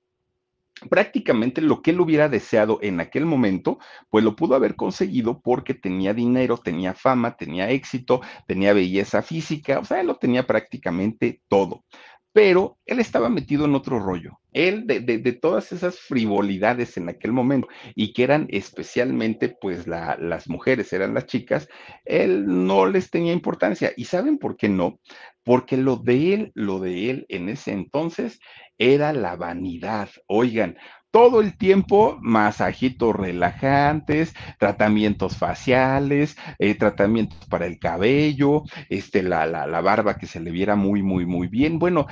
prácticamente 0.90 1.62
lo 1.62 1.82
que 1.82 1.92
él 1.92 2.00
hubiera 2.00 2.30
deseado 2.30 2.80
en 2.82 3.00
aquel 3.00 3.26
momento, 3.26 3.80
pues 4.10 4.24
lo 4.24 4.36
pudo 4.36 4.56
haber 4.56 4.76
conseguido 4.76 5.42
porque 5.42 5.74
tenía 5.74 6.14
dinero, 6.14 6.58
tenía 6.58 6.94
fama, 6.94 7.36
tenía 7.36 7.70
éxito, 7.70 8.22
tenía 8.48 8.74
belleza 8.74 9.22
física, 9.22 9.80
o 9.80 9.86
sea, 9.86 10.02
él 10.02 10.08
lo 10.08 10.16
tenía 10.18 10.46
prácticamente 10.46 11.42
todo 11.48 11.84
pero 12.38 12.78
él 12.86 13.00
estaba 13.00 13.30
metido 13.30 13.66
en 13.66 13.74
otro 13.74 13.98
rollo. 13.98 14.40
Él, 14.54 14.86
de, 14.86 15.40
todas 15.42 15.72
esas 15.72 16.00
frivolidades 16.00 16.96
en 16.96 17.10
aquel 17.10 17.32
momento, 17.32 17.68
y 17.96 18.14
que 18.14 18.24
eran 18.24 18.46
especialmente, 18.52 19.58
pues, 19.60 19.88
la, 19.88 20.16
las 20.20 20.48
mujeres, 20.48 20.94
eran 20.94 21.16
las 21.16 21.26
chicas, 21.26 21.68
él 22.06 22.46
no 22.46 22.86
les 22.86 23.10
tenía 23.10 23.34
importancia. 23.34 23.92
¿Y 23.98 24.06
saben 24.06 24.38
por 24.38 24.56
qué 24.56 24.70
no? 24.70 25.00
Porque 25.44 25.78
lo 25.78 25.96
de 25.96 26.36
él, 26.36 26.52
lo 26.54 26.78
de 26.78 27.10
él 27.10 27.26
en 27.30 27.50
ese 27.50 27.72
entonces 27.72 28.40
era 28.78 29.14
la 29.14 29.36
vanidad. 29.36 30.10
Oigan, 30.28 30.78
todo 31.12 31.42
el 31.42 31.58
tiempo 31.58 32.18
masajitos 32.22 33.16
relajantes, 33.16 34.34
tratamientos 34.60 35.38
faciales, 35.38 36.38
eh, 36.60 36.76
tratamientos 36.76 37.40
para 37.50 37.66
el 37.66 37.80
cabello, 37.80 38.64
este, 38.90 39.24
la, 39.24 39.46
la, 39.46 39.68
la 39.68 39.82
barba 39.82 40.18
que 40.18 40.28
se 40.28 40.40
le 40.40 40.52
viera 40.52 40.76
muy, 40.76 41.02
muy, 41.04 41.26
muy 41.26 41.48
bien. 41.48 41.80
Bueno, 41.80 42.06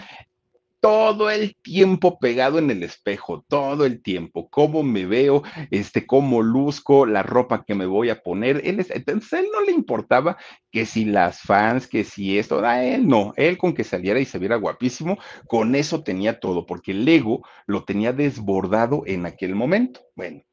todo 0.85 1.31
el 1.31 1.55
tiempo 1.63 2.19
pegado 2.19 2.59
en 2.59 2.69
el 2.69 2.83
espejo, 2.83 3.43
todo 3.47 3.87
el 3.87 4.03
tiempo, 4.03 4.51
cómo 4.51 4.83
me 4.83 5.07
veo, 5.07 5.41
este, 5.71 6.05
cómo 6.05 6.43
luzco, 6.43 7.07
la 7.07 7.23
ropa 7.23 7.65
que 7.65 7.73
me 7.73 7.87
voy 7.87 8.11
a 8.11 8.21
poner. 8.21 8.61
Él 8.63 8.79
es, 8.79 8.91
entonces, 8.91 9.33
él 9.33 9.47
no 9.51 9.61
le 9.61 9.71
importaba 9.71 10.37
que 10.69 10.85
si 10.85 11.05
las 11.05 11.41
fans, 11.41 11.87
que 11.87 12.03
si 12.03 12.37
esto, 12.37 12.63
a 12.63 12.83
él 12.83 13.07
no, 13.07 13.33
él 13.35 13.57
con 13.57 13.73
que 13.73 13.83
saliera 13.83 14.19
y 14.19 14.25
se 14.25 14.37
viera 14.37 14.57
guapísimo, 14.57 15.17
con 15.47 15.73
eso 15.73 16.03
tenía 16.03 16.39
todo, 16.39 16.67
porque 16.67 16.91
el 16.91 17.07
ego 17.07 17.41
lo 17.65 17.83
tenía 17.83 18.13
desbordado 18.13 19.01
en 19.07 19.25
aquel 19.25 19.55
momento. 19.55 20.01
Bueno, 20.15 20.43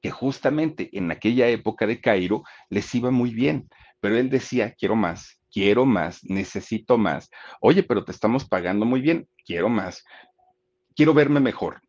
que 0.00 0.10
justamente 0.10 0.88
en 0.96 1.10
aquella 1.10 1.46
época 1.48 1.86
de 1.86 2.00
Cairo 2.00 2.42
les 2.70 2.94
iba 2.94 3.10
muy 3.10 3.34
bien, 3.34 3.68
pero 4.00 4.16
él 4.16 4.30
decía, 4.30 4.74
quiero 4.78 4.96
más, 4.96 5.39
quiero 5.50 5.84
más, 5.84 6.20
necesito 6.24 6.98
más. 6.98 7.30
Oye, 7.60 7.82
pero 7.82 8.04
te 8.04 8.12
estamos 8.12 8.48
pagando 8.48 8.86
muy 8.86 9.00
bien, 9.00 9.28
quiero 9.44 9.68
más. 9.68 10.04
Quiero 10.94 11.14
verme 11.14 11.40
mejor 11.40 11.80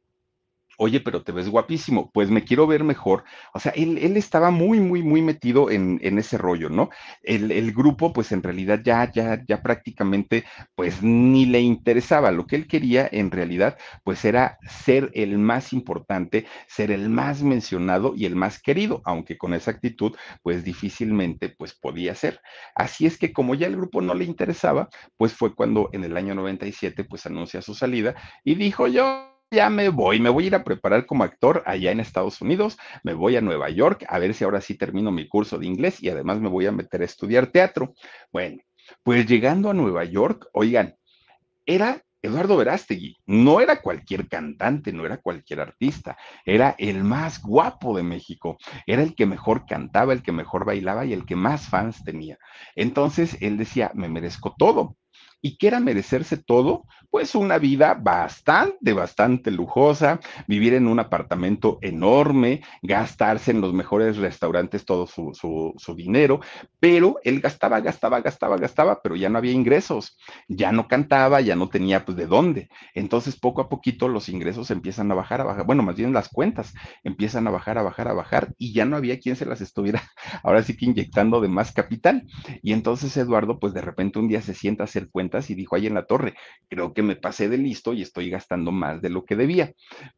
oye, 0.77 0.99
pero 0.99 1.23
te 1.23 1.31
ves 1.31 1.49
guapísimo, 1.49 2.11
pues 2.13 2.29
me 2.29 2.43
quiero 2.43 2.67
ver 2.67 2.83
mejor. 2.83 3.23
O 3.53 3.59
sea, 3.59 3.71
él, 3.73 3.97
estaba 4.17 4.51
muy, 4.51 4.79
muy, 4.79 5.03
muy 5.03 5.21
metido 5.21 5.69
en, 5.69 5.99
ese 6.01 6.37
rollo, 6.37 6.69
¿no? 6.69 6.89
El, 7.23 7.51
el, 7.51 7.73
grupo, 7.73 8.13
pues 8.13 8.31
en 8.31 8.43
realidad 8.43 8.81
ya, 8.83 9.11
ya, 9.11 9.43
ya 9.47 9.61
prácticamente, 9.61 10.43
pues 10.75 11.03
ni 11.03 11.45
le 11.45 11.61
interesaba. 11.61 12.31
Lo 12.31 12.47
que 12.47 12.55
él 12.55 12.67
quería 12.67 13.07
en 13.11 13.31
realidad, 13.31 13.77
pues 14.03 14.25
era 14.25 14.57
ser 14.67 15.11
el 15.13 15.37
más 15.37 15.73
importante, 15.73 16.45
ser 16.67 16.91
el 16.91 17.09
más 17.09 17.43
mencionado 17.43 18.13
y 18.15 18.25
el 18.25 18.35
más 18.35 18.61
querido, 18.61 19.01
aunque 19.05 19.37
con 19.37 19.53
esa 19.53 19.71
actitud, 19.71 20.15
pues 20.41 20.63
difícilmente, 20.63 21.49
pues 21.49 21.73
podía 21.75 22.15
ser. 22.15 22.39
Así 22.75 23.05
es 23.05 23.17
que 23.17 23.33
como 23.33 23.55
ya 23.55 23.67
el 23.67 23.75
grupo 23.75 24.01
no 24.01 24.13
le 24.13 24.25
interesaba, 24.25 24.89
pues 25.17 25.33
fue 25.33 25.55
cuando 25.55 25.89
en 25.93 26.03
el 26.03 26.17
año 26.17 26.35
97, 26.35 27.03
pues 27.03 27.25
anuncia 27.25 27.61
su 27.61 27.73
salida 27.73 28.15
y 28.43 28.55
dijo 28.55 28.87
yo 28.87 29.30
ya 29.51 29.69
me 29.69 29.89
voy, 29.89 30.21
me 30.21 30.29
voy 30.29 30.45
a 30.45 30.47
ir 30.47 30.55
a 30.55 30.63
preparar 30.63 31.05
como 31.05 31.25
actor 31.25 31.61
allá 31.65 31.91
en 31.91 31.99
Estados 31.99 32.39
Unidos, 32.41 32.77
me 33.03 33.13
voy 33.13 33.35
a 33.35 33.41
Nueva 33.41 33.69
York 33.69 34.05
a 34.07 34.17
ver 34.17 34.33
si 34.33 34.45
ahora 34.45 34.61
sí 34.61 34.75
termino 34.75 35.11
mi 35.11 35.27
curso 35.27 35.59
de 35.59 35.65
inglés 35.65 36.01
y 36.01 36.07
además 36.07 36.39
me 36.39 36.47
voy 36.47 36.67
a 36.67 36.71
meter 36.71 37.01
a 37.01 37.05
estudiar 37.05 37.47
teatro. 37.47 37.93
Bueno, 38.31 38.61
pues 39.03 39.27
llegando 39.27 39.69
a 39.69 39.73
Nueva 39.73 40.05
York, 40.05 40.47
oigan, 40.53 40.95
era 41.65 42.01
Eduardo 42.21 42.55
Verástegui, 42.55 43.17
no 43.25 43.59
era 43.59 43.81
cualquier 43.81 44.29
cantante, 44.29 44.93
no 44.93 45.05
era 45.05 45.17
cualquier 45.17 45.59
artista, 45.59 46.17
era 46.45 46.75
el 46.77 47.03
más 47.03 47.41
guapo 47.41 47.97
de 47.97 48.03
México, 48.03 48.57
era 48.85 49.03
el 49.03 49.15
que 49.15 49.25
mejor 49.25 49.65
cantaba, 49.65 50.13
el 50.13 50.21
que 50.21 50.31
mejor 50.31 50.63
bailaba 50.63 51.03
y 51.03 51.11
el 51.11 51.25
que 51.25 51.35
más 51.35 51.67
fans 51.67 52.05
tenía. 52.05 52.37
Entonces 52.75 53.37
él 53.41 53.57
decía, 53.57 53.91
me 53.95 54.07
merezco 54.07 54.55
todo 54.57 54.95
y 55.41 55.57
que 55.57 55.67
era 55.67 55.79
merecerse 55.79 56.37
todo, 56.37 56.85
pues 57.09 57.35
una 57.35 57.57
vida 57.57 57.93
bastante, 57.93 58.93
bastante 58.93 59.51
lujosa, 59.51 60.19
vivir 60.47 60.73
en 60.73 60.87
un 60.87 60.99
apartamento 60.99 61.77
enorme, 61.81 62.61
gastarse 62.81 63.51
en 63.51 63.59
los 63.59 63.73
mejores 63.73 64.17
restaurantes 64.17 64.85
todo 64.85 65.07
su, 65.07 65.31
su, 65.33 65.73
su, 65.77 65.95
dinero, 65.95 66.39
pero 66.79 67.17
él 67.23 67.41
gastaba, 67.41 67.81
gastaba, 67.81 68.21
gastaba, 68.21 68.57
gastaba, 68.57 69.01
pero 69.01 69.15
ya 69.15 69.29
no 69.29 69.39
había 69.39 69.51
ingresos, 69.51 70.17
ya 70.47 70.71
no 70.71 70.87
cantaba, 70.87 71.41
ya 71.41 71.55
no 71.55 71.67
tenía 71.69 72.05
pues 72.05 72.15
de 72.17 72.27
dónde. 72.27 72.69
Entonces 72.93 73.37
poco 73.37 73.61
a 73.61 73.67
poquito 73.69 74.07
los 74.07 74.29
ingresos 74.29 74.71
empiezan 74.71 75.11
a 75.11 75.15
bajar, 75.15 75.41
a 75.41 75.45
bajar, 75.45 75.65
bueno, 75.65 75.83
más 75.83 75.95
bien 75.95 76.13
las 76.13 76.29
cuentas 76.29 76.73
empiezan 77.03 77.47
a 77.47 77.51
bajar, 77.51 77.77
a 77.77 77.81
bajar, 77.83 78.07
a 78.07 78.13
bajar, 78.13 78.53
y 78.57 78.73
ya 78.73 78.85
no 78.85 78.95
había 78.95 79.19
quien 79.19 79.35
se 79.35 79.45
las 79.45 79.59
estuviera, 79.59 80.01
ahora 80.43 80.63
sí 80.63 80.77
que 80.77 80.85
inyectando 80.85 81.41
de 81.41 81.49
más 81.49 81.73
capital. 81.73 82.23
Y 82.61 82.71
entonces 82.71 83.15
Eduardo, 83.17 83.59
pues 83.59 83.73
de 83.73 83.81
repente 83.81 84.19
un 84.19 84.27
día 84.29 84.41
se 84.41 84.53
sienta 84.53 84.83
a 84.83 84.85
hacer 84.85 85.09
cuentas 85.09 85.30
y 85.49 85.55
dijo 85.55 85.75
ahí 85.75 85.87
en 85.87 85.93
la 85.93 86.05
torre, 86.05 86.35
creo 86.69 86.93
que 86.93 87.03
me 87.03 87.15
pasé 87.15 87.49
de 87.49 87.57
listo 87.57 87.93
y 87.93 88.01
estoy 88.01 88.29
gastando 88.29 88.71
más 88.71 89.01
de 89.01 89.09
lo 89.09 89.25
que 89.25 89.35
debía. 89.35 89.73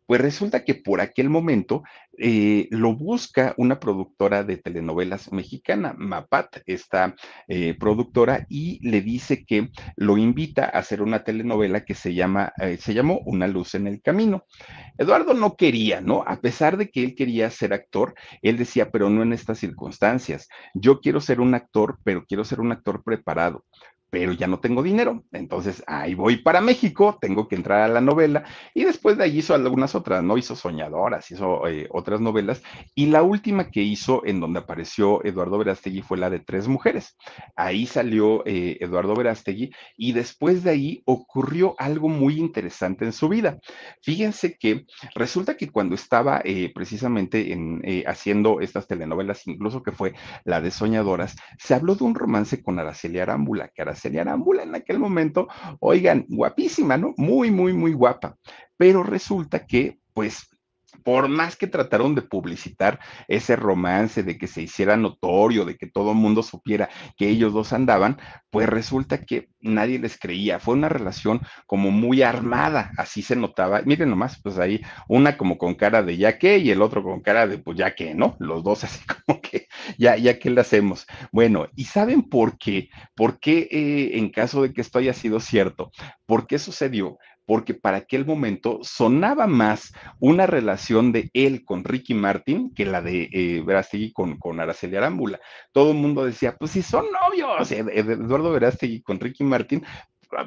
Pues 0.05 0.21
resulta 0.21 0.63
que 0.63 0.75
por 0.75 1.01
aquel 1.01 1.29
momento 1.29 1.83
eh, 2.17 2.67
lo 2.69 2.95
busca 2.95 3.55
una 3.57 3.79
productora 3.79 4.43
de 4.43 4.57
telenovelas 4.57 5.31
mexicana, 5.31 5.95
Mapat, 5.97 6.57
esta 6.65 7.15
eh, 7.47 7.75
productora, 7.79 8.45
y 8.49 8.79
le 8.87 9.01
dice 9.01 9.45
que 9.45 9.69
lo 9.95 10.17
invita 10.17 10.65
a 10.65 10.79
hacer 10.79 11.01
una 11.01 11.23
telenovela 11.23 11.85
que 11.85 11.95
se 11.95 12.13
llama, 12.13 12.53
eh, 12.59 12.77
se 12.77 12.93
llamó 12.93 13.19
Una 13.25 13.47
luz 13.47 13.75
en 13.75 13.87
el 13.87 14.01
camino. 14.01 14.45
Eduardo 14.97 15.33
no 15.33 15.55
quería, 15.55 16.01
¿no? 16.01 16.23
A 16.27 16.39
pesar 16.39 16.77
de 16.77 16.89
que 16.89 17.03
él 17.03 17.15
quería 17.15 17.49
ser 17.49 17.73
actor, 17.73 18.13
él 18.41 18.57
decía, 18.57 18.91
pero 18.91 19.09
no 19.09 19.23
en 19.23 19.33
estas 19.33 19.59
circunstancias. 19.59 20.47
Yo 20.73 20.99
quiero 20.99 21.19
ser 21.19 21.41
un 21.41 21.55
actor, 21.55 21.97
pero 22.03 22.25
quiero 22.25 22.43
ser 22.43 22.59
un 22.59 22.71
actor 22.71 23.03
preparado 23.03 23.65
pero 24.13 24.31
ya 24.31 24.45
no 24.45 24.59
tengo 24.59 24.83
dinero. 24.83 25.23
Entonces, 25.31 25.83
ahí 25.87 26.13
voy 26.13 26.37
para 26.37 26.61
México, 26.61 27.17
tengo 27.19 27.47
que 27.47 27.55
entrar 27.55 27.81
a 27.81 27.87
la 27.87 27.99
novela 27.99 28.43
y 28.75 28.83
después 28.83 29.17
de 29.17 29.23
ahí 29.23 29.39
hizo 29.39 29.55
algunas 29.55 29.95
otras, 29.95 30.23
¿no? 30.23 30.37
Hizo 30.37 30.55
Soñadoras, 30.55 31.31
hizo 31.31 31.67
eh, 31.67 31.87
otras 31.89 32.21
novelas 32.21 32.61
y 32.93 33.07
la 33.07 33.23
última 33.23 33.71
que 33.71 33.81
hizo 33.81 34.23
en 34.23 34.39
donde 34.39 34.59
apareció 34.59 35.25
Eduardo 35.25 35.57
Verástegui 35.57 36.03
fue 36.03 36.19
la 36.19 36.29
de 36.29 36.37
Tres 36.37 36.67
Mujeres. 36.67 37.17
Ahí 37.55 37.87
salió 37.87 38.45
eh, 38.45 38.77
Eduardo 38.81 39.15
Verástegui 39.15 39.71
y 39.97 40.11
después 40.11 40.63
de 40.63 40.69
ahí 40.69 41.01
ocurrió 41.05 41.73
algo 41.79 42.07
muy 42.07 42.37
interesante 42.37 43.05
en 43.05 43.13
su 43.13 43.29
vida. 43.29 43.57
Fíjense 44.03 44.59
que 44.59 44.85
resulta 45.15 45.57
que 45.57 45.71
cuando 45.71 45.95
estaba 45.95 46.39
eh, 46.45 46.71
precisamente 46.75 47.51
en, 47.51 47.81
haciendo 48.05 48.59
estas 48.59 48.85
telenovelas, 48.85 49.47
incluso 49.47 49.81
que 49.81 49.91
fue 49.91 50.13
la 50.43 50.61
de 50.61 50.69
Soñadoras, 50.69 51.35
se 51.57 51.73
habló 51.73 51.95
de 51.95 52.03
un 52.03 52.13
romance 52.13 52.61
con 52.61 52.77
Araceli 52.77 53.17
Arámbula, 53.17 53.69
que 53.69 53.81
Araceli 53.81 54.02
Celia 54.03 54.21
Arámbula 54.21 54.63
en 54.63 54.75
aquel 54.75 54.99
momento, 54.99 55.47
oigan, 55.79 56.25
guapísima, 56.27 56.97
¿no? 56.97 57.13
Muy, 57.17 57.51
muy, 57.51 57.73
muy 57.73 57.93
guapa. 57.93 58.37
Pero 58.77 59.01
resulta 59.01 59.65
que, 59.65 59.99
pues, 60.13 60.49
por 61.03 61.27
más 61.27 61.55
que 61.55 61.67
trataron 61.67 62.15
de 62.15 62.21
publicitar 62.21 62.99
ese 63.27 63.55
romance, 63.55 64.23
de 64.23 64.37
que 64.37 64.47
se 64.47 64.61
hiciera 64.61 64.97
notorio, 64.97 65.65
de 65.65 65.77
que 65.77 65.87
todo 65.87 66.11
el 66.11 66.17
mundo 66.17 66.43
supiera 66.43 66.89
que 67.17 67.29
ellos 67.29 67.53
dos 67.53 67.73
andaban, 67.73 68.17
pues 68.49 68.69
resulta 68.69 69.25
que 69.25 69.49
nadie 69.61 69.99
les 69.99 70.17
creía. 70.17 70.59
Fue 70.59 70.75
una 70.75 70.89
relación 70.89 71.41
como 71.65 71.91
muy 71.91 72.21
armada, 72.21 72.91
así 72.97 73.21
se 73.21 73.35
notaba. 73.35 73.81
Miren 73.83 74.09
nomás, 74.09 74.39
pues 74.41 74.57
ahí 74.59 74.81
una 75.07 75.37
como 75.37 75.57
con 75.57 75.75
cara 75.75 76.03
de 76.03 76.17
ya 76.17 76.37
que 76.37 76.57
y 76.57 76.71
el 76.71 76.81
otro 76.81 77.03
con 77.03 77.21
cara 77.21 77.47
de 77.47 77.57
pues 77.57 77.77
ya 77.77 77.95
que, 77.95 78.13
¿no? 78.13 78.35
Los 78.39 78.63
dos 78.63 78.83
así 78.83 78.99
como 79.25 79.41
que 79.41 79.67
ya, 79.97 80.17
ya 80.17 80.39
que 80.39 80.49
le 80.49 80.61
hacemos. 80.61 81.05
Bueno, 81.31 81.67
¿y 81.75 81.85
saben 81.85 82.23
por 82.23 82.57
qué? 82.57 82.89
¿Por 83.15 83.39
qué 83.39 83.67
eh, 83.71 84.17
en 84.17 84.29
caso 84.29 84.61
de 84.61 84.73
que 84.73 84.81
esto 84.81 84.99
haya 84.99 85.13
sido 85.13 85.39
cierto? 85.39 85.91
¿Por 86.25 86.47
qué 86.47 86.59
sucedió? 86.59 87.17
Porque 87.45 87.73
para 87.73 87.97
aquel 87.97 88.25
momento 88.25 88.79
sonaba 88.81 89.47
más 89.47 89.93
una 90.19 90.45
relación 90.45 91.11
de 91.11 91.29
él 91.33 91.63
con 91.65 91.83
Ricky 91.83 92.13
Martin 92.13 92.73
que 92.73 92.85
la 92.85 93.01
de 93.01 93.29
eh, 93.31 94.11
con, 94.13 94.37
con 94.37 94.59
Araceli 94.59 94.95
Arámbula. 94.95 95.39
Todo 95.71 95.91
el 95.91 95.97
mundo 95.97 96.25
decía, 96.25 96.55
pues 96.57 96.71
si 96.71 96.81
son 96.81 97.05
novios, 97.11 97.71
Eduardo 97.71 98.51
Verástegui 98.51 99.01
con 99.01 99.19
Ricky 99.19 99.43
Martin, 99.43 99.83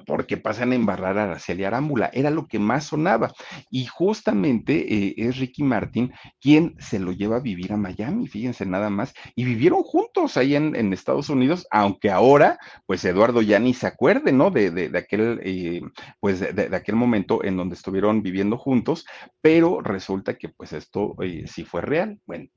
porque 0.06 0.36
pasan 0.36 0.72
a 0.72 0.74
embarrar 0.74 1.18
a 1.18 1.24
Araceli 1.24 1.64
Arámbula, 1.64 2.10
era 2.12 2.30
lo 2.30 2.46
que 2.46 2.58
más 2.58 2.84
sonaba. 2.84 3.32
Y 3.70 3.86
justamente 3.86 4.94
eh, 4.94 5.14
es 5.16 5.38
Ricky 5.38 5.62
Martin 5.62 6.12
quien 6.40 6.74
se 6.78 6.98
lo 6.98 7.12
lleva 7.12 7.36
a 7.36 7.40
vivir 7.40 7.72
a 7.72 7.76
Miami, 7.76 8.26
fíjense 8.26 8.66
nada 8.66 8.90
más, 8.90 9.14
y 9.34 9.44
vivieron 9.44 9.82
juntos 9.82 10.05
ahí 10.36 10.56
en, 10.56 10.92
Estados 10.92 11.28
Unidos, 11.28 11.66
aunque 11.70 12.10
ahora, 12.10 12.58
pues 12.86 13.04
Eduardo 13.04 13.42
ya 13.42 13.58
ni 13.58 13.74
se 13.74 13.86
acuerde, 13.86 14.32
¿no? 14.32 14.50
De, 14.50 14.70
de, 14.70 14.98
aquel, 14.98 15.40
eh, 15.42 15.82
pues 16.20 16.40
de, 16.40 16.74
aquel 16.74 16.96
momento 16.96 17.44
en 17.44 17.56
donde 17.56 17.74
estuvieron 17.74 18.22
viviendo 18.22 18.56
juntos, 18.56 19.04
pero 19.40 19.80
resulta 19.82 20.34
que 20.34 20.48
pues 20.48 20.72
esto 20.72 21.14
eh, 21.22 21.44
sí 21.46 21.64
fue 21.64 21.82
real. 21.82 22.18
Bueno, 22.26 22.48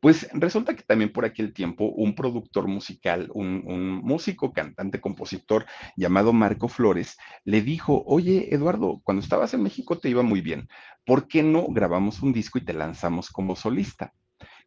pues 0.00 0.28
resulta 0.32 0.74
que 0.74 0.82
también 0.82 1.12
por 1.12 1.24
aquel 1.24 1.52
tiempo 1.52 1.86
un 1.86 2.14
productor 2.14 2.66
musical, 2.66 3.30
un, 3.34 4.00
músico, 4.02 4.52
cantante, 4.52 5.00
compositor 5.00 5.64
llamado 5.96 6.32
Marco 6.32 6.68
Flores, 6.68 7.16
le 7.44 7.62
dijo, 7.62 8.02
oye 8.06 8.54
Eduardo, 8.54 9.00
cuando 9.04 9.22
estabas 9.22 9.54
en 9.54 9.62
México 9.62 9.98
te 9.98 10.08
iba 10.08 10.22
muy 10.22 10.40
bien, 10.40 10.68
¿por 11.04 11.28
qué 11.28 11.42
no 11.42 11.66
grabamos 11.68 12.20
un 12.22 12.32
disco 12.32 12.58
y 12.58 12.64
te 12.64 12.74
lanzamos 12.74 13.30
como 13.30 13.56
solista? 13.56 14.12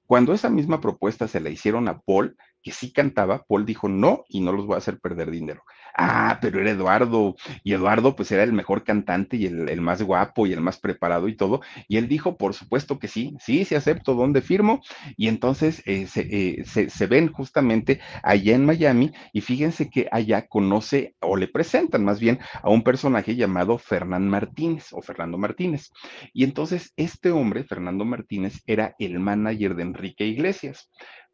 Cuando 0.10 0.34
esa 0.34 0.50
misma 0.50 0.82
propuesta 0.82 1.28
se 1.28 1.40
la 1.40 1.52
hicieron 1.52 1.88
a 1.88 2.00
Paul, 2.00 2.36
que 2.70 2.76
sí 2.76 2.92
cantaba, 2.92 3.44
Paul 3.48 3.66
dijo 3.66 3.90
no 3.90 4.26
y 4.30 4.42
no 4.42 4.52
los 4.52 4.68
voy 4.68 4.76
a 4.76 4.78
hacer 4.78 5.00
perder 5.00 5.32
dinero. 5.32 5.64
Ah, 5.98 6.38
pero 6.40 6.62
era 6.62 6.70
Eduardo, 6.70 7.36
y 7.64 7.74
Eduardo 7.74 8.16
pues 8.16 8.32
era 8.32 8.44
el 8.44 8.54
mejor 8.54 8.84
cantante 8.84 9.38
y 9.38 9.48
el, 9.48 9.82
más 9.82 10.04
guapo 10.04 10.46
y 10.46 10.54
el 10.54 10.62
más 10.62 10.78
preparado 10.80 11.28
y 11.28 11.36
todo, 11.36 11.62
y 11.88 11.98
él 11.98 12.08
dijo, 12.08 12.38
por 12.38 12.54
supuesto 12.54 13.00
que 13.00 13.08
sí, 13.08 13.36
sí, 13.40 13.66
sí 13.66 13.74
acepto, 13.74 14.14
¿dónde 14.14 14.42
firmo? 14.42 14.82
Y 15.18 15.30
entonces 15.30 15.82
eh, 15.88 16.08
eh, 16.16 16.64
se, 16.64 16.92
se, 16.92 17.08
ven 17.08 17.34
justamente 17.34 18.02
allá 18.22 18.54
en 18.54 18.66
Miami 18.68 19.14
y 19.34 19.42
fíjense 19.42 19.90
que 19.90 20.08
allá 20.12 20.48
conoce 20.48 21.16
o 21.22 21.38
le 21.38 21.48
presentan 21.48 22.06
más 22.06 22.20
bien 22.20 22.38
a 22.62 22.70
un 22.70 22.84
personaje 22.84 23.36
llamado 23.36 23.80
Fernán 23.80 24.30
Martínez 24.30 24.90
o 24.92 25.02
Fernando 25.02 25.40
Martínez. 25.40 25.90
Y 26.34 26.44
entonces 26.44 26.94
este 26.98 27.32
hombre, 27.32 27.64
Fernando 27.64 28.06
Martínez, 28.06 28.62
era 28.68 28.94
el 29.00 29.20
manager 29.20 29.74
de 29.74 29.84
Enrique 29.84 30.26
Iglesias 30.28 30.88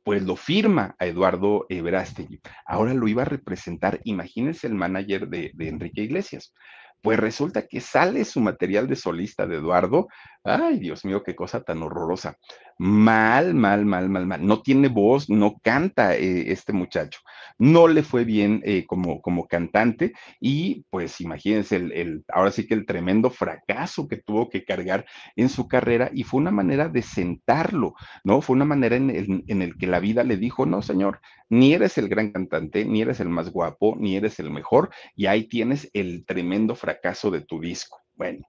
pues 0.06 0.22
lo 0.22 0.36
firma 0.36 0.95
a 0.99 1.08
Eduardo 1.08 1.66
Verástegui. 1.68 2.39
Ahora 2.68 2.93
lo 2.93 3.08
iba 3.08 3.24
a 3.24 3.26
representar, 3.26 3.99
imagínense 4.03 4.68
el 4.68 4.76
manager 4.76 5.28
de, 5.28 5.51
de 5.56 5.68
Enrique 5.68 6.03
Iglesias. 6.03 6.53
Pues 7.01 7.20
resulta 7.20 7.66
que 7.68 7.82
sale 7.82 8.24
su 8.24 8.39
material 8.39 8.88
de 8.88 8.95
solista 8.95 9.47
de 9.47 9.56
Eduardo. 9.56 10.08
Ay, 10.47 10.77
Dios 10.77 11.03
mío, 11.05 11.23
qué 11.23 11.35
cosa 11.35 11.63
tan 11.63 11.81
horrorosa 11.81 12.37
mal, 12.77 13.53
mal, 13.55 13.85
mal, 13.85 14.09
mal, 14.09 14.27
mal. 14.27 14.45
No 14.45 14.61
tiene 14.61 14.89
voz, 14.89 15.29
no 15.29 15.55
canta 15.63 16.15
eh, 16.15 16.51
este 16.51 16.71
muchacho. 16.71 17.19
No 17.57 17.87
le 17.87 18.03
fue 18.03 18.25
bien 18.25 18.61
eh, 18.63 18.85
como, 18.85 19.21
como 19.21 19.47
cantante 19.47 20.13
y 20.39 20.85
pues 20.91 21.19
imagínense 21.21 21.77
el, 21.77 22.23
ahora 22.27 22.51
sí 22.51 22.67
que 22.67 22.75
el 22.75 22.85
tremendo 22.85 23.29
fracaso 23.31 24.07
que 24.07 24.17
tuvo 24.17 24.49
que 24.49 24.65
cargar 24.65 25.05
en 25.35 25.49
su 25.49 25.67
carrera 25.67 26.11
y 26.13 26.23
fue 26.23 26.41
una 26.41 26.51
manera 26.51 26.89
de 26.89 27.01
sentarlo, 27.01 27.95
¿no? 28.23 28.41
Fue 28.41 28.55
una 28.55 28.65
manera 28.65 28.97
en 28.97 29.09
el, 29.09 29.43
en 29.47 29.61
el 29.63 29.77
que 29.77 29.87
la 29.87 29.99
vida 29.99 30.23
le 30.23 30.37
dijo, 30.37 30.65
no, 30.67 30.81
señor, 30.83 31.21
ni 31.49 31.73
eres 31.73 31.97
el 31.97 32.07
gran 32.09 32.31
cantante, 32.31 32.85
ni 32.85 33.01
eres 33.01 33.19
el 33.19 33.29
más 33.29 33.49
guapo, 33.51 33.95
ni 33.97 34.15
eres 34.17 34.39
el 34.39 34.51
mejor 34.51 34.89
y 35.15 35.25
ahí 35.27 35.47
tienes 35.47 35.89
el 35.93 36.23
tremendo 36.25 36.75
fracaso 36.75 37.31
de 37.31 37.41
tu 37.41 37.59
disco. 37.61 37.97
Bueno, 38.15 38.45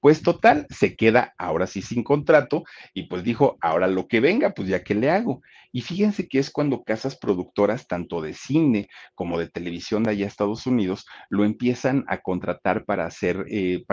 pues 0.00 0.22
total, 0.22 0.66
se 0.70 0.96
queda 0.96 1.34
ahora 1.38 1.66
sí 1.66 1.82
sin 1.82 2.04
contrato 2.04 2.64
y 2.94 3.04
pues 3.04 3.24
dijo, 3.24 3.58
ahora 3.60 3.86
lo 3.86 4.08
que 4.08 4.20
venga, 4.20 4.50
pues 4.50 4.68
ya 4.68 4.82
que 4.84 4.94
le 4.94 5.10
hago. 5.10 5.42
Y 5.72 5.82
fíjense 5.82 6.28
que 6.28 6.38
es 6.38 6.50
cuando 6.50 6.84
casas 6.84 7.16
productoras, 7.16 7.86
tanto 7.86 8.20
de 8.20 8.34
cine 8.34 8.88
como 9.14 9.38
de 9.38 9.48
televisión 9.48 10.04
de 10.04 10.12
allá 10.12 10.26
Estados 10.26 10.66
Unidos, 10.66 11.06
lo 11.28 11.44
empiezan 11.44 12.04
a 12.08 12.18
contratar 12.18 12.84
para 12.84 13.06
hacer 13.06 13.44
eh, 13.48 13.84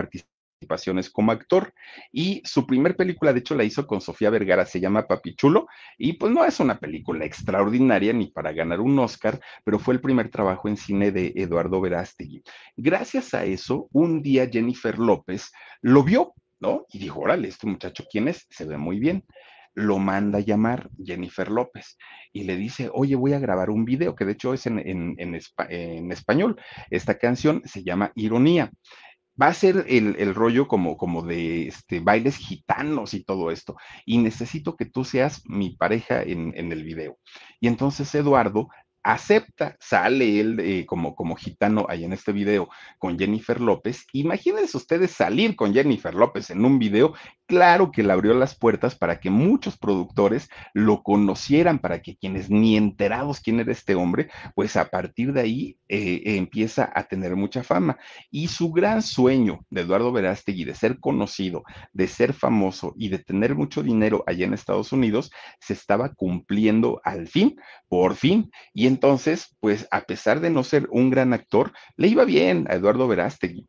como 1.12 1.32
actor. 1.32 1.72
Y 2.12 2.42
su 2.44 2.66
primer 2.66 2.96
película, 2.96 3.32
de 3.32 3.40
hecho, 3.40 3.54
la 3.54 3.64
hizo 3.64 3.86
con 3.86 4.00
Sofía 4.00 4.30
Vergara, 4.30 4.66
se 4.66 4.80
llama 4.80 5.06
Papichulo, 5.06 5.66
y 5.98 6.14
pues 6.14 6.32
no 6.32 6.44
es 6.44 6.60
una 6.60 6.78
película 6.78 7.24
extraordinaria 7.24 8.12
ni 8.12 8.28
para 8.28 8.52
ganar 8.52 8.80
un 8.80 8.98
Oscar, 8.98 9.40
pero 9.64 9.78
fue 9.78 9.94
el 9.94 10.00
primer 10.00 10.30
trabajo 10.30 10.68
en 10.68 10.76
cine 10.76 11.12
de 11.12 11.32
Eduardo 11.36 11.80
Verástegui. 11.80 12.42
Gracias 12.76 13.34
a 13.34 13.44
eso, 13.44 13.88
un 13.92 14.22
día 14.22 14.48
Jennifer 14.50 14.98
López 14.98 15.52
lo 15.82 16.02
vio, 16.02 16.34
¿no? 16.60 16.86
Y 16.90 16.98
dijo, 16.98 17.20
órale, 17.20 17.48
este 17.48 17.66
muchacho, 17.66 18.04
¿quién 18.10 18.28
es? 18.28 18.46
Se 18.50 18.64
ve 18.64 18.76
muy 18.76 18.98
bien. 18.98 19.24
Lo 19.74 19.98
manda 19.98 20.38
a 20.38 20.40
llamar 20.40 20.88
Jennifer 21.04 21.50
López 21.50 21.98
y 22.32 22.44
le 22.44 22.56
dice, 22.56 22.88
oye, 22.94 23.14
voy 23.14 23.34
a 23.34 23.38
grabar 23.38 23.68
un 23.68 23.84
video, 23.84 24.14
que 24.14 24.24
de 24.24 24.32
hecho 24.32 24.54
es 24.54 24.66
en, 24.66 24.78
en, 24.86 25.34
español. 26.12 26.58
Esta 26.90 27.18
canción 27.18 27.60
se 27.66 27.84
llama 27.84 28.10
Ironía 28.14 28.72
va 29.40 29.48
a 29.48 29.54
ser 29.54 29.84
el, 29.88 30.34
rollo 30.34 30.66
como, 30.68 30.96
como 30.96 31.22
de 31.22 31.68
este, 31.68 32.00
bailes 32.00 32.36
gitanos 32.36 33.14
y 33.14 33.24
todo 33.24 33.50
esto. 33.50 33.76
Y 34.04 34.18
necesito 34.18 34.76
que 34.76 34.86
tú 34.86 35.04
seas 35.04 35.42
mi 35.46 35.70
pareja 35.70 36.22
en, 36.22 36.52
en, 36.56 36.72
el 36.72 36.84
video. 36.84 37.18
Y 37.60 37.68
entonces 37.68 38.14
Eduardo 38.14 38.68
acepta, 39.06 39.76
sale 39.78 40.40
él 40.40 40.58
eh, 40.58 40.84
como, 40.84 41.14
como 41.14 41.36
gitano 41.36 41.86
ahí 41.88 42.04
en 42.04 42.12
este 42.12 42.32
video 42.32 42.68
con 42.98 43.16
Jennifer 43.16 43.60
López. 43.60 44.04
Imagínense 44.12 44.76
ustedes 44.76 45.12
salir 45.12 45.54
con 45.54 45.72
Jennifer 45.72 46.12
López 46.12 46.50
en 46.50 46.64
un 46.64 46.80
video, 46.80 47.14
claro 47.46 47.90
que 47.90 48.02
le 48.02 48.12
abrió 48.12 48.34
las 48.34 48.54
puertas 48.56 48.96
para 48.96 49.20
que 49.20 49.30
muchos 49.30 49.78
productores 49.78 50.48
lo 50.74 51.02
conocieran, 51.02 51.78
para 51.78 52.02
que 52.02 52.16
quienes 52.16 52.50
ni 52.50 52.76
enterados 52.76 53.40
quién 53.40 53.60
era 53.60 53.72
este 53.72 53.94
hombre, 53.94 54.28
pues 54.54 54.76
a 54.76 54.90
partir 54.90 55.32
de 55.32 55.40
ahí 55.40 55.78
eh, 55.88 56.22
empieza 56.36 56.90
a 56.94 57.04
tener 57.04 57.36
mucha 57.36 57.62
fama. 57.62 57.98
Y 58.30 58.48
su 58.48 58.72
gran 58.72 59.02
sueño 59.02 59.64
de 59.70 59.82
Eduardo 59.82 60.12
Verástegui 60.12 60.64
de 60.64 60.74
ser 60.74 60.98
conocido, 60.98 61.62
de 61.92 62.08
ser 62.08 62.32
famoso 62.32 62.94
y 62.96 63.08
de 63.08 63.18
tener 63.18 63.54
mucho 63.54 63.82
dinero 63.82 64.24
allá 64.26 64.46
en 64.46 64.54
Estados 64.54 64.92
Unidos, 64.92 65.30
se 65.60 65.72
estaba 65.72 66.12
cumpliendo 66.14 67.00
al 67.04 67.28
fin, 67.28 67.56
por 67.88 68.16
fin. 68.16 68.50
Y 68.74 68.86
entonces, 68.86 69.56
pues 69.60 69.86
a 69.90 70.02
pesar 70.02 70.40
de 70.40 70.50
no 70.50 70.64
ser 70.64 70.88
un 70.90 71.10
gran 71.10 71.32
actor, 71.32 71.72
le 71.96 72.08
iba 72.08 72.24
bien 72.24 72.66
a 72.68 72.74
Eduardo 72.74 73.08
Verástegui. 73.08 73.66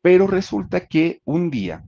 Pero 0.00 0.26
resulta 0.28 0.86
que 0.86 1.20
un 1.24 1.50
día 1.50 1.82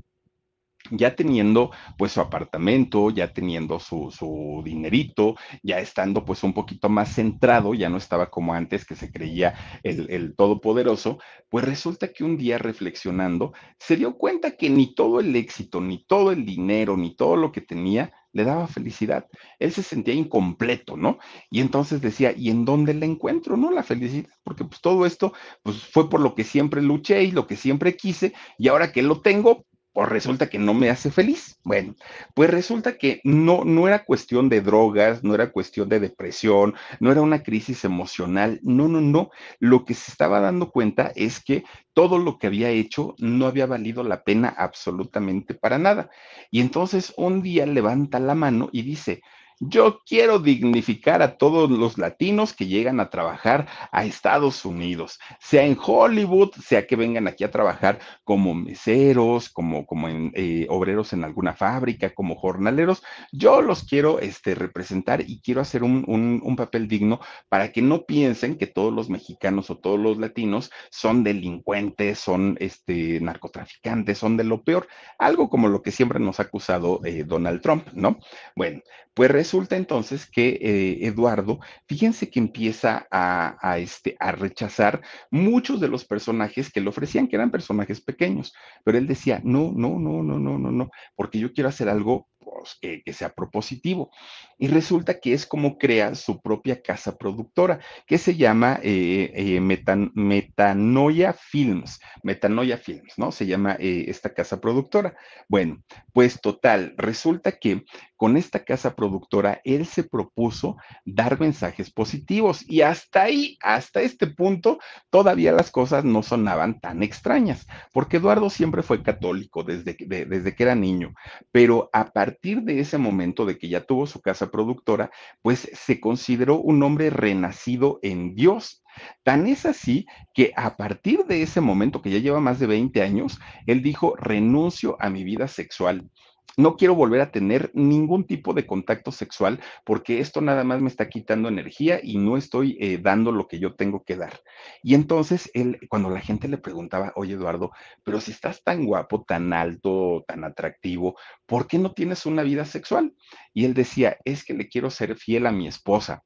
ya 0.90 1.14
teniendo 1.14 1.70
pues 1.96 2.12
su 2.12 2.20
apartamento, 2.20 3.10
ya 3.10 3.32
teniendo 3.32 3.78
su, 3.80 4.10
su, 4.10 4.62
dinerito, 4.64 5.36
ya 5.62 5.78
estando 5.78 6.24
pues 6.24 6.42
un 6.42 6.52
poquito 6.54 6.88
más 6.88 7.14
centrado, 7.14 7.74
ya 7.74 7.88
no 7.88 7.96
estaba 7.96 8.30
como 8.30 8.54
antes 8.54 8.84
que 8.84 8.96
se 8.96 9.10
creía 9.10 9.54
el, 9.82 10.10
el, 10.10 10.36
todopoderoso, 10.36 11.18
pues 11.48 11.64
resulta 11.64 12.08
que 12.12 12.24
un 12.24 12.36
día 12.36 12.58
reflexionando 12.58 13.52
se 13.78 13.96
dio 13.96 14.16
cuenta 14.16 14.56
que 14.56 14.70
ni 14.70 14.94
todo 14.94 15.20
el 15.20 15.34
éxito, 15.36 15.80
ni 15.80 16.04
todo 16.04 16.32
el 16.32 16.44
dinero, 16.44 16.96
ni 16.96 17.14
todo 17.14 17.36
lo 17.36 17.52
que 17.52 17.60
tenía 17.60 18.12
le 18.32 18.44
daba 18.44 18.66
felicidad. 18.66 19.26
Él 19.58 19.72
se 19.72 19.82
sentía 19.82 20.14
incompleto, 20.14 20.96
¿no? 20.96 21.18
Y 21.50 21.60
entonces 21.60 22.00
decía, 22.00 22.32
¿y 22.36 22.50
en 22.50 22.64
dónde 22.64 22.94
la 22.94 23.06
encuentro, 23.06 23.56
no? 23.56 23.70
La 23.70 23.82
felicidad, 23.82 24.28
porque 24.44 24.64
pues 24.64 24.80
todo 24.80 25.06
esto 25.06 25.32
pues 25.62 25.82
fue 25.82 26.08
por 26.10 26.20
lo 26.20 26.34
que 26.34 26.44
siempre 26.44 26.82
luché 26.82 27.24
y 27.24 27.30
lo 27.30 27.46
que 27.46 27.56
siempre 27.56 27.96
quise, 27.96 28.34
y 28.58 28.68
ahora 28.68 28.92
que 28.92 29.02
lo 29.02 29.20
tengo, 29.22 29.64
pues 29.98 30.10
resulta 30.10 30.48
que 30.48 30.60
no 30.60 30.74
me 30.74 30.90
hace 30.90 31.10
feliz. 31.10 31.58
Bueno, 31.64 31.96
pues 32.32 32.48
resulta 32.48 32.96
que 32.98 33.20
no, 33.24 33.64
no 33.64 33.88
era 33.88 34.04
cuestión 34.04 34.48
de 34.48 34.60
drogas, 34.60 35.24
no 35.24 35.34
era 35.34 35.50
cuestión 35.50 35.88
de 35.88 35.98
depresión, 35.98 36.76
no 37.00 37.10
era 37.10 37.20
una 37.20 37.42
crisis 37.42 37.84
emocional, 37.84 38.60
no, 38.62 38.86
no, 38.86 39.00
no. 39.00 39.32
Lo 39.58 39.84
que 39.84 39.94
se 39.94 40.12
estaba 40.12 40.38
dando 40.38 40.70
cuenta 40.70 41.10
es 41.16 41.42
que 41.42 41.64
todo 41.94 42.18
lo 42.18 42.38
que 42.38 42.46
había 42.46 42.70
hecho 42.70 43.16
no 43.18 43.46
había 43.46 43.66
valido 43.66 44.04
la 44.04 44.22
pena 44.22 44.54
absolutamente 44.56 45.54
para 45.54 45.78
nada. 45.78 46.10
Y 46.52 46.60
entonces 46.60 47.12
un 47.16 47.42
día 47.42 47.66
levanta 47.66 48.20
la 48.20 48.36
mano 48.36 48.68
y 48.70 48.82
dice, 48.82 49.20
yo 49.60 50.00
quiero 50.06 50.38
dignificar 50.38 51.22
a 51.22 51.36
todos 51.36 51.70
los 51.70 51.98
latinos 51.98 52.52
que 52.52 52.66
llegan 52.66 53.00
a 53.00 53.10
trabajar 53.10 53.66
a 53.90 54.04
Estados 54.04 54.64
Unidos, 54.64 55.18
sea 55.40 55.64
en 55.64 55.76
Hollywood, 55.80 56.52
sea 56.54 56.86
que 56.86 56.96
vengan 56.96 57.26
aquí 57.26 57.44
a 57.44 57.50
trabajar 57.50 57.98
como 58.24 58.54
meseros, 58.54 59.48
como, 59.48 59.86
como 59.86 60.08
eh, 60.08 60.66
obreros 60.70 61.12
en 61.12 61.24
alguna 61.24 61.54
fábrica, 61.54 62.10
como 62.10 62.36
jornaleros. 62.36 63.02
Yo 63.32 63.62
los 63.62 63.84
quiero 63.84 64.20
este, 64.20 64.54
representar 64.54 65.22
y 65.26 65.40
quiero 65.40 65.60
hacer 65.60 65.82
un, 65.82 66.04
un, 66.06 66.40
un 66.42 66.56
papel 66.56 66.88
digno 66.88 67.20
para 67.48 67.72
que 67.72 67.82
no 67.82 68.04
piensen 68.04 68.56
que 68.56 68.66
todos 68.66 68.92
los 68.92 69.10
mexicanos 69.10 69.70
o 69.70 69.78
todos 69.78 69.98
los 69.98 70.18
latinos 70.18 70.70
son 70.90 71.24
delincuentes, 71.24 72.18
son 72.18 72.56
este, 72.60 73.20
narcotraficantes, 73.20 74.18
son 74.18 74.36
de 74.36 74.44
lo 74.44 74.62
peor. 74.62 74.88
Algo 75.18 75.48
como 75.50 75.68
lo 75.68 75.82
que 75.82 75.90
siempre 75.90 76.20
nos 76.20 76.40
ha 76.40 76.44
acusado 76.44 77.00
eh, 77.04 77.24
Donald 77.26 77.60
Trump, 77.60 77.88
¿no? 77.92 78.18
Bueno, 78.54 78.80
pues 79.14 79.30
resulta 79.48 79.76
entonces 79.76 80.26
que 80.30 80.58
eh, 80.60 81.06
Eduardo, 81.06 81.58
fíjense 81.86 82.28
que 82.28 82.38
empieza 82.38 83.06
a, 83.10 83.56
a, 83.62 83.78
este, 83.78 84.14
a 84.20 84.30
rechazar 84.30 85.00
muchos 85.30 85.80
de 85.80 85.88
los 85.88 86.04
personajes 86.04 86.70
que 86.70 86.82
le 86.82 86.90
ofrecían, 86.90 87.28
que 87.28 87.36
eran 87.36 87.50
personajes 87.50 88.02
pequeños, 88.02 88.52
pero 88.84 88.98
él 88.98 89.06
decía, 89.06 89.40
no, 89.42 89.72
no, 89.74 89.98
no, 89.98 90.22
no, 90.22 90.38
no, 90.38 90.58
no, 90.58 90.70
no, 90.70 90.90
porque 91.16 91.38
yo 91.38 91.54
quiero 91.54 91.70
hacer 91.70 91.88
algo 91.88 92.28
pues, 92.48 92.76
que, 92.80 93.12
sea 93.12 93.30
propositivo. 93.34 94.10
Y 94.58 94.68
resulta 94.68 95.20
que 95.20 95.32
es 95.32 95.46
como 95.46 95.78
crea 95.78 96.14
su 96.14 96.40
propia 96.40 96.82
casa 96.82 97.16
productora, 97.16 97.80
que 98.06 98.18
se 98.18 98.36
llama 98.36 98.80
eh, 98.82 99.32
eh, 99.34 99.60
Metan, 99.60 100.12
Metanoia 100.14 101.32
Films, 101.32 102.00
Metanoia 102.22 102.76
Films, 102.76 103.14
¿no? 103.16 103.32
Se 103.32 103.46
llama 103.46 103.76
eh, 103.78 104.06
esta 104.08 104.34
casa 104.34 104.60
productora. 104.60 105.16
Bueno, 105.48 105.82
pues 106.12 106.40
total, 106.40 106.94
resulta 106.96 107.52
que 107.52 107.84
con 108.16 108.36
esta 108.36 108.64
casa 108.64 108.96
productora, 108.96 109.60
él 109.64 109.86
se 109.86 110.02
propuso 110.02 110.76
dar 111.04 111.38
mensajes 111.38 111.90
positivos 111.90 112.68
y 112.68 112.80
hasta 112.80 113.22
ahí, 113.22 113.56
hasta 113.62 114.00
este 114.00 114.26
punto, 114.26 114.80
todavía 115.08 115.52
las 115.52 115.70
cosas 115.70 116.04
no 116.04 116.24
sonaban 116.24 116.80
tan 116.80 117.04
extrañas, 117.04 117.68
porque 117.92 118.16
Eduardo 118.16 118.50
siempre 118.50 118.82
fue 118.82 119.04
católico 119.04 119.62
desde, 119.62 119.96
de, 120.00 120.24
desde 120.24 120.56
que 120.56 120.64
era 120.64 120.74
niño, 120.74 121.14
pero 121.52 121.90
a 121.92 122.06
partir 122.10 122.37
de 122.40 122.80
ese 122.80 122.98
momento 122.98 123.44
de 123.44 123.58
que 123.58 123.68
ya 123.68 123.80
tuvo 123.80 124.06
su 124.06 124.20
casa 124.20 124.50
productora, 124.50 125.10
pues 125.42 125.68
se 125.72 126.00
consideró 126.00 126.58
un 126.60 126.82
hombre 126.82 127.10
renacido 127.10 127.98
en 128.02 128.34
Dios. 128.34 128.84
Tan 129.24 129.46
es 129.46 129.66
así 129.66 130.06
que 130.34 130.52
a 130.56 130.76
partir 130.76 131.24
de 131.24 131.42
ese 131.42 131.60
momento, 131.60 132.00
que 132.00 132.10
ya 132.10 132.18
lleva 132.18 132.40
más 132.40 132.58
de 132.58 132.66
20 132.66 133.02
años, 133.02 133.38
él 133.66 133.82
dijo, 133.82 134.14
renuncio 134.16 134.96
a 135.00 135.10
mi 135.10 135.24
vida 135.24 135.48
sexual 135.48 136.08
no 136.56 136.76
quiero 136.76 136.94
volver 136.94 137.20
a 137.20 137.30
tener 137.30 137.70
ningún 137.74 138.26
tipo 138.26 138.52
de 138.52 138.66
contacto 138.66 139.12
sexual 139.12 139.60
porque 139.84 140.20
esto 140.20 140.40
nada 140.40 140.64
más 140.64 140.80
me 140.80 140.88
está 140.88 141.08
quitando 141.08 141.48
energía 141.48 142.00
y 142.02 142.18
no 142.18 142.36
estoy 142.36 142.76
eh, 142.80 142.98
dando 142.98 143.30
lo 143.32 143.46
que 143.46 143.58
yo 143.58 143.74
tengo 143.74 144.02
que 144.02 144.16
dar. 144.16 144.40
Y 144.82 144.94
entonces 144.94 145.50
él, 145.54 145.78
cuando 145.88 146.10
la 146.10 146.20
gente 146.20 146.48
le 146.48 146.58
preguntaba, 146.58 147.12
oye 147.16 147.34
Eduardo, 147.34 147.70
pero 148.02 148.20
si 148.20 148.32
estás 148.32 148.62
tan 148.64 148.84
guapo, 148.84 149.24
tan 149.24 149.52
alto, 149.52 150.24
tan 150.26 150.44
atractivo, 150.44 151.16
¿por 151.46 151.66
qué 151.66 151.78
no 151.78 151.92
tienes 151.92 152.26
una 152.26 152.42
vida 152.42 152.64
sexual? 152.64 153.14
Y 153.54 153.64
él 153.64 153.74
decía, 153.74 154.18
es 154.24 154.44
que 154.44 154.54
le 154.54 154.68
quiero 154.68 154.90
ser 154.90 155.16
fiel 155.16 155.46
a 155.46 155.52
mi 155.52 155.68
esposa. 155.68 156.24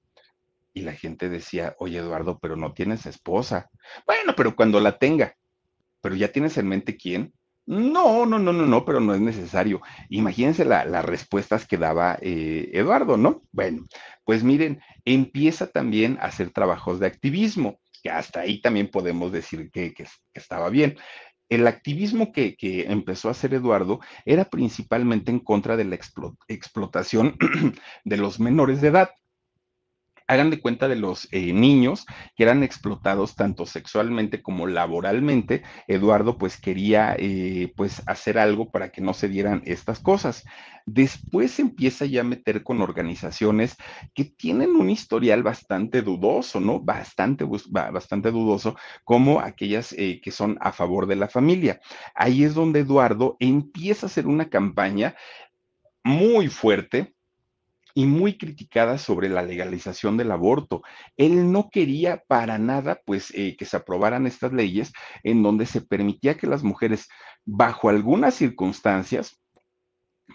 Y 0.75 0.83
la 0.83 0.93
gente 0.93 1.29
decía, 1.29 1.75
oye 1.79 1.99
Eduardo, 1.99 2.39
pero 2.41 2.57
no 2.57 2.73
tienes 2.73 3.05
esposa. 3.05 3.69
Bueno, 4.07 4.33
pero 4.35 4.57
cuando 4.57 4.81
la 4.81 4.99
tenga, 4.99 5.37
pero 6.01 6.15
ya 6.15 6.33
tienes 6.33 6.57
en 6.57 6.69
mente 6.69 6.97
quién. 6.97 7.35
No, 7.67 8.27
no, 8.27 8.39
no, 8.39 8.53
no, 8.53 8.67
no, 8.67 8.85
pero 8.85 9.01
no 9.01 9.15
es 9.15 9.21
necesario. 9.21 9.81
Imagínense 10.09 10.65
la, 10.65 10.85
las 10.85 11.05
respuestas 11.05 11.67
que 11.67 11.79
daba 11.79 12.19
eh, 12.21 12.71
Eduardo, 12.73 13.17
¿no? 13.17 13.43
Bueno, 13.53 13.87
pues 14.25 14.43
miren, 14.43 14.81
empieza 15.05 15.69
también 15.69 16.19
a 16.21 16.27
hacer 16.27 16.51
trabajos 16.51 16.99
de 16.99 17.07
activismo, 17.07 17.81
que 18.03 18.11
hasta 18.11 18.41
ahí 18.41 18.61
también 18.61 18.91
podemos 18.91 19.31
decir 19.31 19.71
que, 19.71 19.95
estaba 20.35 20.71
bien. 20.71 20.97
El 21.49 21.67
activismo 21.67 22.33
que, 22.33 22.57
empezó 22.89 23.29
a 23.29 23.33
hacer 23.33 23.55
Eduardo 23.55 24.01
era 24.25 24.47
principalmente 24.47 25.31
en 25.31 25.39
contra 25.39 25.77
de 25.77 25.85
la 25.85 25.99
explotación 26.49 27.37
de 28.05 28.17
los 28.17 28.41
menores 28.41 28.81
de 28.81 28.89
edad 28.89 29.11
hagan 30.27 30.51
de 30.51 30.61
cuenta 30.61 30.89
de 30.89 30.97
los 30.97 31.29
eh, 31.33 31.53
niños 31.53 32.07
que 32.37 32.43
eran 32.43 32.63
explotados 32.63 33.35
tanto 33.35 33.67
sexualmente 33.67 34.43
como 34.43 34.67
laboralmente, 34.67 35.63
Eduardo 35.89 36.39
pues 36.39 36.61
quería 36.61 37.15
eh, 37.19 37.73
pues 37.77 38.03
hacer 38.07 38.39
algo 38.39 38.71
para 38.71 38.91
que 38.91 39.01
no 39.01 39.15
se 39.15 39.29
dieran 39.29 39.63
estas 39.65 40.01
cosas. 40.01 40.45
Después 40.85 41.59
empieza 41.61 42.07
ya 42.07 42.23
a 42.23 42.25
meter 42.25 42.65
con 42.65 42.81
organizaciones 42.81 43.77
que 44.15 44.25
tienen 44.25 44.71
un 44.71 44.91
historial 44.91 45.43
bastante 45.43 46.03
dudoso, 46.03 46.61
¿no? 46.61 46.81
Bastante, 46.81 47.47
bastante 47.71 48.31
dudoso, 48.31 48.77
como 49.05 49.41
aquellas 49.41 49.93
eh, 49.93 50.21
que 50.21 50.33
son 50.33 50.59
a 50.61 50.73
favor 50.73 51.07
de 51.07 51.17
la 51.17 51.29
familia. 51.29 51.81
Ahí 52.15 52.45
es 52.45 52.55
donde 52.55 52.81
Eduardo 52.81 53.37
empieza 53.39 54.07
a 54.07 54.09
hacer 54.09 54.27
una 54.27 54.49
campaña 54.49 55.15
muy 56.05 56.49
fuerte 56.49 57.15
y 57.95 58.07
muy 58.07 58.39
criticada 58.39 58.99
sobre 58.99 59.29
la 59.29 59.43
legalización 59.43 60.17
del 60.17 60.31
aborto. 60.31 60.83
Él 61.17 61.51
no 61.53 61.69
quería 61.71 62.23
para 62.27 62.59
nada, 62.59 63.01
pues, 63.05 63.33
eh, 63.35 63.57
que 63.57 63.65
se 63.65 63.77
aprobaran 63.77 64.27
estas 64.27 64.53
leyes 64.53 64.93
en 65.23 65.43
donde 65.43 65.67
se 65.67 65.81
permitía 65.81 66.37
que 66.37 66.47
las 66.47 66.63
mujeres, 66.63 67.09
bajo 67.45 67.89
algunas 67.89 68.35
circunstancias, 68.35 69.42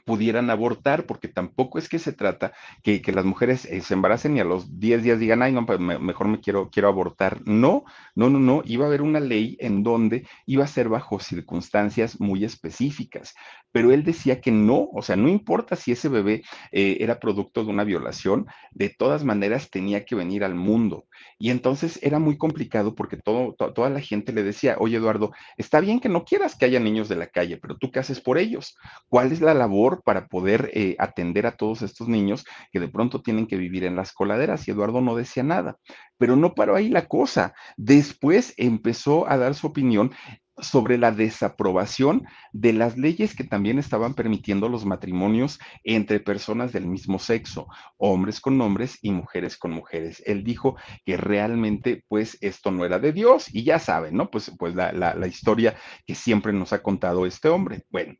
pudieran 0.05 0.49
abortar, 0.49 1.05
porque 1.05 1.27
tampoco 1.27 1.79
es 1.79 1.89
que 1.89 1.99
se 1.99 2.13
trata 2.13 2.53
que, 2.83 3.01
que 3.01 3.11
las 3.11 3.25
mujeres 3.25 3.65
eh, 3.65 3.81
se 3.81 3.93
embaracen 3.93 4.37
y 4.37 4.39
a 4.39 4.45
los 4.45 4.79
10 4.79 5.03
días 5.03 5.19
digan, 5.19 5.41
ay, 5.41 5.51
no, 5.51 5.65
pues 5.65 5.79
me, 5.79 5.99
mejor 5.99 6.27
me 6.27 6.39
quiero, 6.39 6.69
quiero 6.69 6.87
abortar. 6.87 7.41
No, 7.45 7.83
no, 8.15 8.29
no, 8.29 8.39
no, 8.39 8.61
iba 8.65 8.85
a 8.85 8.87
haber 8.87 9.01
una 9.01 9.19
ley 9.19 9.57
en 9.59 9.83
donde 9.83 10.27
iba 10.45 10.63
a 10.63 10.67
ser 10.67 10.89
bajo 10.89 11.19
circunstancias 11.19 12.19
muy 12.19 12.43
específicas, 12.43 13.33
pero 13.71 13.91
él 13.91 14.03
decía 14.03 14.41
que 14.41 14.51
no, 14.51 14.89
o 14.93 15.01
sea, 15.01 15.15
no 15.15 15.29
importa 15.29 15.75
si 15.75 15.91
ese 15.91 16.09
bebé 16.09 16.43
eh, 16.71 16.97
era 16.99 17.19
producto 17.19 17.63
de 17.63 17.69
una 17.69 17.83
violación, 17.83 18.47
de 18.71 18.89
todas 18.89 19.23
maneras 19.23 19.69
tenía 19.69 20.05
que 20.05 20.15
venir 20.15 20.43
al 20.43 20.55
mundo. 20.55 21.05
Y 21.37 21.49
entonces 21.49 21.99
era 22.01 22.19
muy 22.19 22.37
complicado 22.37 22.95
porque 22.95 23.17
todo, 23.17 23.55
to, 23.55 23.73
toda 23.73 23.89
la 23.89 24.01
gente 24.01 24.33
le 24.33 24.43
decía, 24.43 24.77
oye 24.79 24.97
Eduardo, 24.97 25.31
está 25.57 25.79
bien 25.79 25.99
que 25.99 26.09
no 26.09 26.23
quieras 26.25 26.55
que 26.55 26.65
haya 26.65 26.79
niños 26.79 27.09
de 27.09 27.15
la 27.15 27.27
calle, 27.27 27.57
pero 27.57 27.77
tú 27.77 27.91
qué 27.91 27.99
haces 27.99 28.21
por 28.21 28.37
ellos? 28.37 28.77
¿Cuál 29.09 29.31
es 29.31 29.41
la 29.41 29.53
labor? 29.53 29.76
Para 30.03 30.27
poder 30.27 30.71
eh, 30.73 30.95
atender 30.99 31.45
a 31.45 31.55
todos 31.55 31.81
estos 31.81 32.07
niños 32.07 32.45
que 32.71 32.79
de 32.79 32.87
pronto 32.87 33.21
tienen 33.21 33.47
que 33.47 33.57
vivir 33.57 33.83
en 33.83 33.95
las 33.95 34.11
coladeras 34.11 34.67
y 34.67 34.71
Eduardo 34.71 35.01
no 35.01 35.15
decía 35.15 35.43
nada. 35.43 35.77
Pero 36.17 36.35
no 36.35 36.53
paró 36.55 36.75
ahí 36.75 36.89
la 36.89 37.07
cosa. 37.07 37.53
Después 37.77 38.53
empezó 38.57 39.29
a 39.29 39.37
dar 39.37 39.53
su 39.53 39.67
opinión 39.67 40.11
sobre 40.59 40.97
la 40.97 41.11
desaprobación 41.11 42.25
de 42.51 42.73
las 42.73 42.97
leyes 42.97 43.35
que 43.35 43.43
también 43.43 43.77
estaban 43.77 44.13
permitiendo 44.15 44.69
los 44.69 44.85
matrimonios 44.85 45.59
entre 45.83 46.19
personas 46.19 46.73
del 46.73 46.87
mismo 46.87 47.19
sexo, 47.19 47.67
hombres 47.97 48.41
con 48.41 48.59
hombres 48.61 48.97
y 49.01 49.11
mujeres 49.11 49.57
con 49.57 49.71
mujeres. 49.71 50.23
Él 50.25 50.43
dijo 50.43 50.75
que 51.05 51.17
realmente 51.17 52.03
pues 52.07 52.37
esto 52.41 52.71
no 52.71 52.85
era 52.85 52.99
de 52.99 53.13
Dios 53.13 53.53
y 53.53 53.63
ya 53.63 53.79
saben, 53.79 54.15
¿no? 54.15 54.31
Pues, 54.31 54.51
pues 54.57 54.75
la, 54.75 54.91
la, 54.91 55.13
la 55.13 55.27
historia 55.27 55.75
que 56.05 56.15
siempre 56.15 56.53
nos 56.53 56.73
ha 56.73 56.81
contado 56.81 57.25
este 57.25 57.49
hombre. 57.49 57.83
Bueno, 57.91 58.15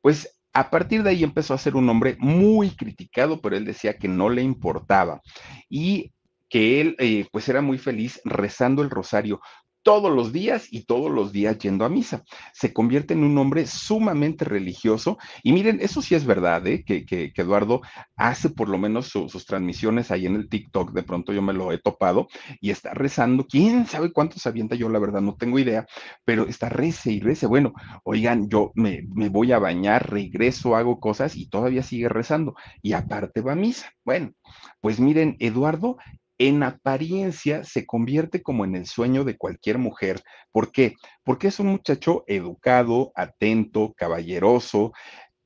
pues 0.00 0.41
a 0.52 0.70
partir 0.70 1.02
de 1.02 1.10
ahí 1.10 1.24
empezó 1.24 1.54
a 1.54 1.58
ser 1.58 1.76
un 1.76 1.88
hombre 1.88 2.16
muy 2.18 2.70
criticado, 2.70 3.40
pero 3.40 3.56
él 3.56 3.64
decía 3.64 3.96
que 3.96 4.08
no 4.08 4.28
le 4.28 4.42
importaba 4.42 5.22
y 5.68 6.12
que 6.48 6.80
él 6.82 6.96
eh, 6.98 7.26
pues 7.32 7.48
era 7.48 7.62
muy 7.62 7.78
feliz 7.78 8.20
rezando 8.24 8.82
el 8.82 8.90
rosario 8.90 9.40
todos 9.82 10.14
los 10.14 10.32
días 10.32 10.68
y 10.70 10.84
todos 10.84 11.10
los 11.10 11.32
días 11.32 11.58
yendo 11.58 11.84
a 11.84 11.88
misa. 11.88 12.24
Se 12.52 12.72
convierte 12.72 13.14
en 13.14 13.24
un 13.24 13.36
hombre 13.38 13.66
sumamente 13.66 14.44
religioso 14.44 15.18
y 15.42 15.52
miren, 15.52 15.78
eso 15.80 16.02
sí 16.02 16.14
es 16.14 16.24
verdad, 16.24 16.66
¿eh? 16.66 16.84
que, 16.84 17.04
que, 17.04 17.32
Eduardo 17.34 17.80
hace 18.14 18.50
por 18.50 18.68
lo 18.68 18.78
menos 18.78 19.08
sus 19.08 19.44
transmisiones 19.46 20.12
ahí 20.12 20.26
en 20.26 20.36
el 20.36 20.48
TikTok, 20.48 20.92
de 20.92 21.02
pronto 21.02 21.32
yo 21.32 21.42
me 21.42 21.52
lo 21.52 21.72
he 21.72 21.78
topado 21.78 22.28
y 22.60 22.70
está 22.70 22.94
rezando, 22.94 23.46
quién 23.48 23.86
sabe 23.86 24.12
cuántos 24.12 24.46
avienta 24.46 24.76
yo, 24.76 24.88
la 24.88 25.00
verdad 25.00 25.20
no 25.20 25.34
tengo 25.34 25.58
idea, 25.58 25.86
pero 26.24 26.46
está 26.46 26.68
rece 26.68 27.10
y 27.10 27.18
rece, 27.18 27.46
bueno, 27.46 27.72
oigan, 28.04 28.48
yo 28.48 28.70
me, 28.76 29.02
me 29.12 29.28
voy 29.28 29.50
a 29.50 29.58
bañar, 29.58 30.08
regreso, 30.08 30.76
hago 30.76 31.00
cosas 31.00 31.34
y 31.34 31.48
todavía 31.48 31.82
sigue 31.82 32.08
rezando 32.08 32.54
y 32.80 32.92
aparte 32.92 33.40
va 33.40 33.52
a 33.52 33.56
misa. 33.56 33.90
Bueno, 34.04 34.32
pues 34.80 35.00
miren, 35.00 35.36
Eduardo 35.40 35.96
en 36.38 36.62
apariencia 36.62 37.64
se 37.64 37.86
convierte 37.86 38.42
como 38.42 38.64
en 38.64 38.74
el 38.74 38.86
sueño 38.86 39.24
de 39.24 39.36
cualquier 39.36 39.78
mujer. 39.78 40.22
¿Por 40.50 40.72
qué? 40.72 40.94
Porque 41.24 41.48
es 41.48 41.60
un 41.60 41.68
muchacho 41.68 42.24
educado, 42.26 43.12
atento, 43.14 43.92
caballeroso, 43.96 44.92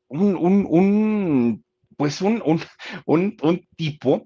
un, 0.09 0.37
un, 0.37 1.65
pues 1.97 2.23
un, 2.23 2.43
un, 2.45 2.61
un 3.43 3.67
tipo 3.77 4.25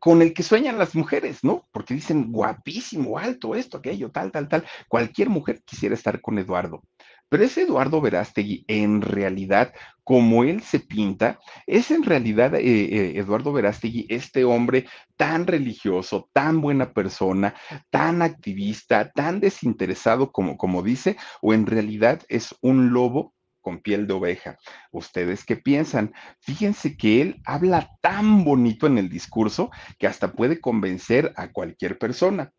con 0.00 0.20
el 0.22 0.34
que 0.34 0.42
sueñan 0.42 0.78
las 0.78 0.94
mujeres, 0.94 1.44
¿no? 1.44 1.68
Porque 1.72 1.94
dicen 1.94 2.32
guapísimo, 2.32 3.18
alto, 3.18 3.54
esto, 3.54 3.78
aquello, 3.78 4.10
tal, 4.10 4.32
tal, 4.32 4.48
tal. 4.48 4.64
Cualquier 4.88 5.28
mujer 5.28 5.62
quisiera 5.64 5.94
estar 5.94 6.20
con 6.20 6.38
Eduardo. 6.38 6.82
Pero 7.30 7.44
ese 7.44 7.62
Eduardo 7.62 8.00
Verástegui, 8.00 8.64
en 8.66 9.02
realidad, 9.02 9.72
como 10.02 10.42
él 10.42 10.62
se 10.62 10.80
pinta, 10.80 11.38
es 11.64 11.92
en 11.92 12.02
realidad 12.02 12.56
eh, 12.56 12.60
eh, 12.64 13.12
Eduardo 13.18 13.52
Verástegui, 13.52 14.06
este 14.08 14.44
hombre 14.44 14.86
tan 15.16 15.46
religioso, 15.46 16.28
tan 16.32 16.60
buena 16.60 16.92
persona, 16.92 17.54
tan 17.90 18.20
activista, 18.20 19.12
tan 19.12 19.38
desinteresado 19.38 20.32
como, 20.32 20.56
como 20.56 20.82
dice, 20.82 21.16
o 21.40 21.54
en 21.54 21.66
realidad 21.66 22.20
es 22.28 22.52
un 22.62 22.92
lobo 22.92 23.32
con 23.60 23.78
piel 23.78 24.08
de 24.08 24.14
oveja. 24.14 24.58
¿Ustedes 24.90 25.44
qué 25.44 25.54
piensan? 25.54 26.12
Fíjense 26.40 26.96
que 26.96 27.22
él 27.22 27.40
habla 27.44 27.90
tan 28.00 28.42
bonito 28.42 28.88
en 28.88 28.98
el 28.98 29.08
discurso 29.08 29.70
que 30.00 30.08
hasta 30.08 30.32
puede 30.32 30.60
convencer 30.60 31.32
a 31.36 31.52
cualquier 31.52 31.96
persona. 31.96 32.52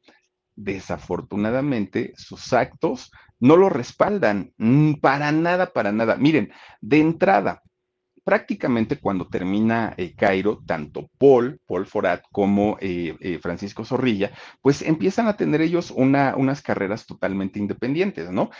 Desafortunadamente, 0.56 2.14
sus 2.16 2.54
actos 2.54 3.12
no 3.42 3.58
lo 3.58 3.70
respaldan, 3.70 4.54
mm, 4.58 4.94
para 5.02 5.32
nada, 5.34 5.74
para 5.74 5.92
nada. 5.92 6.16
Miren, 6.16 6.52
de 6.80 7.00
entrada, 7.00 7.62
prácticamente 8.24 9.00
cuando 9.00 9.28
termina 9.28 9.94
eh, 9.98 10.16
Cairo, 10.16 10.64
tanto 10.66 11.10
Paul, 11.18 11.60
Paul 11.66 11.86
Forat, 11.88 12.24
como 12.32 12.78
eh, 12.80 13.18
eh, 13.20 13.40
Francisco 13.40 13.84
Zorrilla, 13.84 14.32
pues 14.62 14.82
empiezan 14.82 15.28
a 15.28 15.36
tener 15.36 15.62
ellos 15.62 15.92
una, 15.92 16.36
unas 16.38 16.62
carreras 16.62 17.06
totalmente 17.06 17.60
independientes, 17.60 18.30
¿no? 18.32 18.52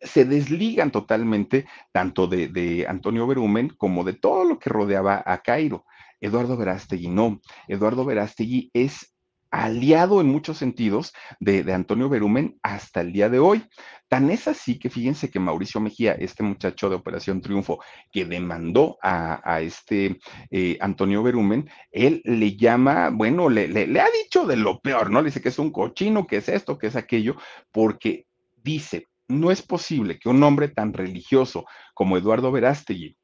Se 0.00 0.24
desligan 0.24 0.90
totalmente 0.90 1.66
tanto 1.92 2.26
de, 2.26 2.48
de 2.48 2.86
Antonio 2.88 3.26
Berumen 3.26 3.70
como 3.70 4.04
de 4.04 4.14
todo 4.14 4.44
lo 4.44 4.58
que 4.58 4.68
rodeaba 4.68 5.22
a 5.24 5.38
Cairo. 5.38 5.86
Eduardo 6.20 6.56
Verástegui 6.56 7.08
no. 7.08 7.40
Eduardo 7.68 8.04
Verástegui 8.04 8.70
es 8.74 9.13
aliado 9.54 10.20
en 10.20 10.26
muchos 10.26 10.58
sentidos 10.58 11.12
de, 11.38 11.72
Antonio 11.72 12.08
Berumen 12.08 12.58
hasta 12.62 13.02
el 13.02 13.12
día 13.12 13.28
de 13.28 13.38
hoy. 13.38 13.64
Tan 14.08 14.30
es 14.30 14.48
así 14.48 14.80
que 14.80 14.90
fíjense 14.90 15.30
que 15.30 15.38
Mauricio 15.38 15.80
Mejía, 15.80 16.12
este 16.12 16.42
muchacho 16.42 16.90
de 16.90 16.96
Operación 16.96 17.40
Triunfo, 17.40 17.78
que 18.10 18.24
demandó 18.24 18.98
a, 19.00 19.60
este 19.60 20.18
eh, 20.50 20.76
Antonio 20.80 21.22
Berumen, 21.22 21.70
él 21.92 22.20
le 22.24 22.56
llama, 22.56 23.10
bueno, 23.10 23.48
le, 23.48 23.68
le, 23.68 24.00
ha 24.00 24.08
dicho 24.24 24.44
de 24.44 24.56
lo 24.56 24.80
peor, 24.80 25.10
¿no? 25.10 25.20
Le 25.20 25.26
dice 25.26 25.40
que 25.40 25.50
es 25.50 25.58
un 25.60 25.70
cochino, 25.70 26.26
que 26.26 26.38
es 26.38 26.48
esto, 26.48 26.76
que 26.76 26.88
es 26.88 26.96
aquello, 26.96 27.36
porque 27.70 28.26
dice, 28.56 29.06
no 29.28 29.52
es 29.52 29.62
posible 29.62 30.18
que 30.18 30.28
un 30.28 30.42
hombre 30.42 30.66
tan 30.68 30.92
religioso 30.92 31.64
como 31.94 32.16
Eduardo 32.16 32.50
Verástegui 32.50 33.16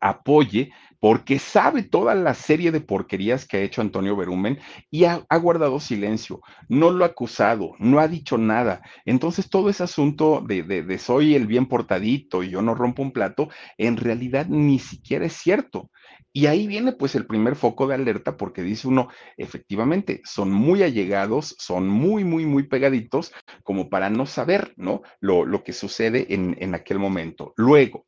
apoye 0.00 0.70
porque 1.00 1.38
sabe 1.38 1.82
toda 1.82 2.14
la 2.14 2.34
serie 2.34 2.72
de 2.72 2.80
porquerías 2.80 3.46
que 3.46 3.58
ha 3.58 3.62
hecho 3.62 3.80
Antonio 3.80 4.16
Berumen 4.16 4.58
y 4.90 5.04
ha, 5.04 5.24
guardado 5.40 5.80
silencio, 5.80 6.40
no 6.68 6.90
lo 6.90 7.04
ha 7.04 7.08
acusado, 7.08 7.74
no 7.78 8.00
ha 8.00 8.08
dicho 8.08 8.36
nada. 8.36 8.82
Entonces 9.04 9.48
todo 9.48 9.70
ese 9.70 9.84
asunto 9.84 10.42
de, 10.46 10.62
de, 10.62 10.98
soy 10.98 11.34
el 11.34 11.46
bien 11.46 11.66
portadito 11.66 12.42
y 12.42 12.50
yo 12.50 12.62
no 12.62 12.74
rompo 12.74 13.02
un 13.02 13.12
plato, 13.12 13.48
en 13.76 13.96
realidad 13.96 14.46
ni 14.48 14.78
siquiera 14.78 15.26
es 15.26 15.34
cierto. 15.34 15.90
Y 16.32 16.46
ahí 16.46 16.66
viene 16.66 16.92
pues 16.92 17.14
el 17.14 17.26
primer 17.26 17.56
foco 17.56 17.86
de 17.86 17.94
alerta 17.94 18.36
porque 18.36 18.62
dice 18.62 18.86
uno, 18.86 19.08
efectivamente, 19.36 20.20
son 20.24 20.52
muy 20.52 20.82
allegados, 20.82 21.56
son 21.58 21.88
muy, 21.88 22.22
muy, 22.22 22.44
muy 22.44 22.64
pegaditos 22.64 23.32
como 23.62 23.88
para 23.88 24.10
no 24.10 24.26
saber, 24.26 24.74
¿no? 24.76 25.02
Lo, 25.20 25.44
lo 25.46 25.64
que 25.64 25.72
sucede 25.72 26.32
en, 26.34 26.56
en 26.60 26.74
aquel 26.74 26.98
momento. 26.98 27.54
Luego, 27.56 28.06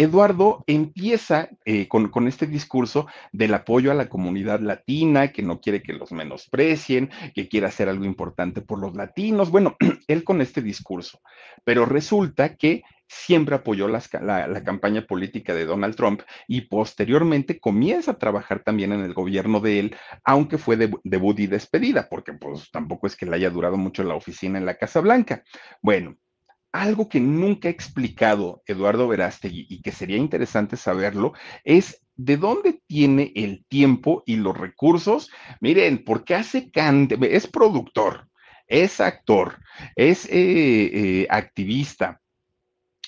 Eduardo 0.00 0.62
empieza 0.68 1.50
eh, 1.64 1.88
con, 1.88 2.28
este 2.28 2.46
discurso 2.46 3.08
del 3.32 3.52
apoyo 3.52 3.90
a 3.90 3.94
la 3.94 4.08
comunidad 4.08 4.60
latina, 4.60 5.32
que 5.32 5.42
no 5.42 5.60
quiere 5.60 5.82
que 5.82 5.92
los 5.92 6.12
menosprecien, 6.12 7.10
que 7.34 7.48
quiere 7.48 7.66
hacer 7.66 7.88
algo 7.88 8.04
importante 8.04 8.60
por 8.60 8.78
los 8.78 8.94
latinos. 8.94 9.50
Bueno, 9.50 9.76
él 10.06 10.22
con 10.22 10.40
este 10.40 10.62
discurso, 10.62 11.20
pero 11.64 11.84
resulta 11.84 12.54
que 12.54 12.84
siempre 13.08 13.56
apoyó 13.56 13.88
la, 13.88 14.00
la, 14.20 14.62
campaña 14.62 15.04
política 15.04 15.52
de 15.52 15.64
Donald 15.64 15.96
Trump 15.96 16.22
y 16.46 16.62
posteriormente 16.62 17.58
comienza 17.58 18.12
a 18.12 18.18
trabajar 18.18 18.62
también 18.62 18.92
en 18.92 19.00
el 19.00 19.14
gobierno 19.14 19.58
de 19.60 19.80
él, 19.80 19.96
aunque 20.24 20.58
fue 20.58 20.76
de, 20.76 20.92
debut 21.02 21.40
y 21.40 21.46
despedida, 21.48 22.06
porque 22.08 22.34
pues 22.34 22.70
tampoco 22.70 23.08
es 23.08 23.16
que 23.16 23.26
le 23.26 23.34
haya 23.34 23.50
durado 23.50 23.76
mucho 23.76 24.04
la 24.04 24.14
oficina 24.14 24.58
en 24.58 24.66
la 24.66 24.76
Casa 24.76 25.00
Blanca. 25.00 25.42
Bueno, 25.82 26.16
algo 26.72 27.08
que 27.08 27.20
nunca 27.20 27.68
ha 27.68 27.70
explicado 27.70 28.62
Eduardo 28.66 29.08
Verástegui 29.08 29.66
y 29.68 29.80
que 29.82 29.92
sería 29.92 30.16
interesante 30.16 30.76
saberlo 30.76 31.32
es 31.64 32.02
de 32.14 32.36
dónde 32.36 32.80
tiene 32.86 33.32
el 33.36 33.64
tiempo 33.66 34.22
y 34.26 34.36
los 34.36 34.56
recursos. 34.56 35.30
Miren, 35.60 36.04
porque 36.04 36.34
hace 36.34 36.70
cante, 36.70 37.16
es 37.34 37.46
productor, 37.46 38.28
es 38.66 39.00
actor, 39.00 39.58
es 39.96 40.26
eh, 40.26 40.30
eh, 40.32 41.26
activista, 41.30 42.20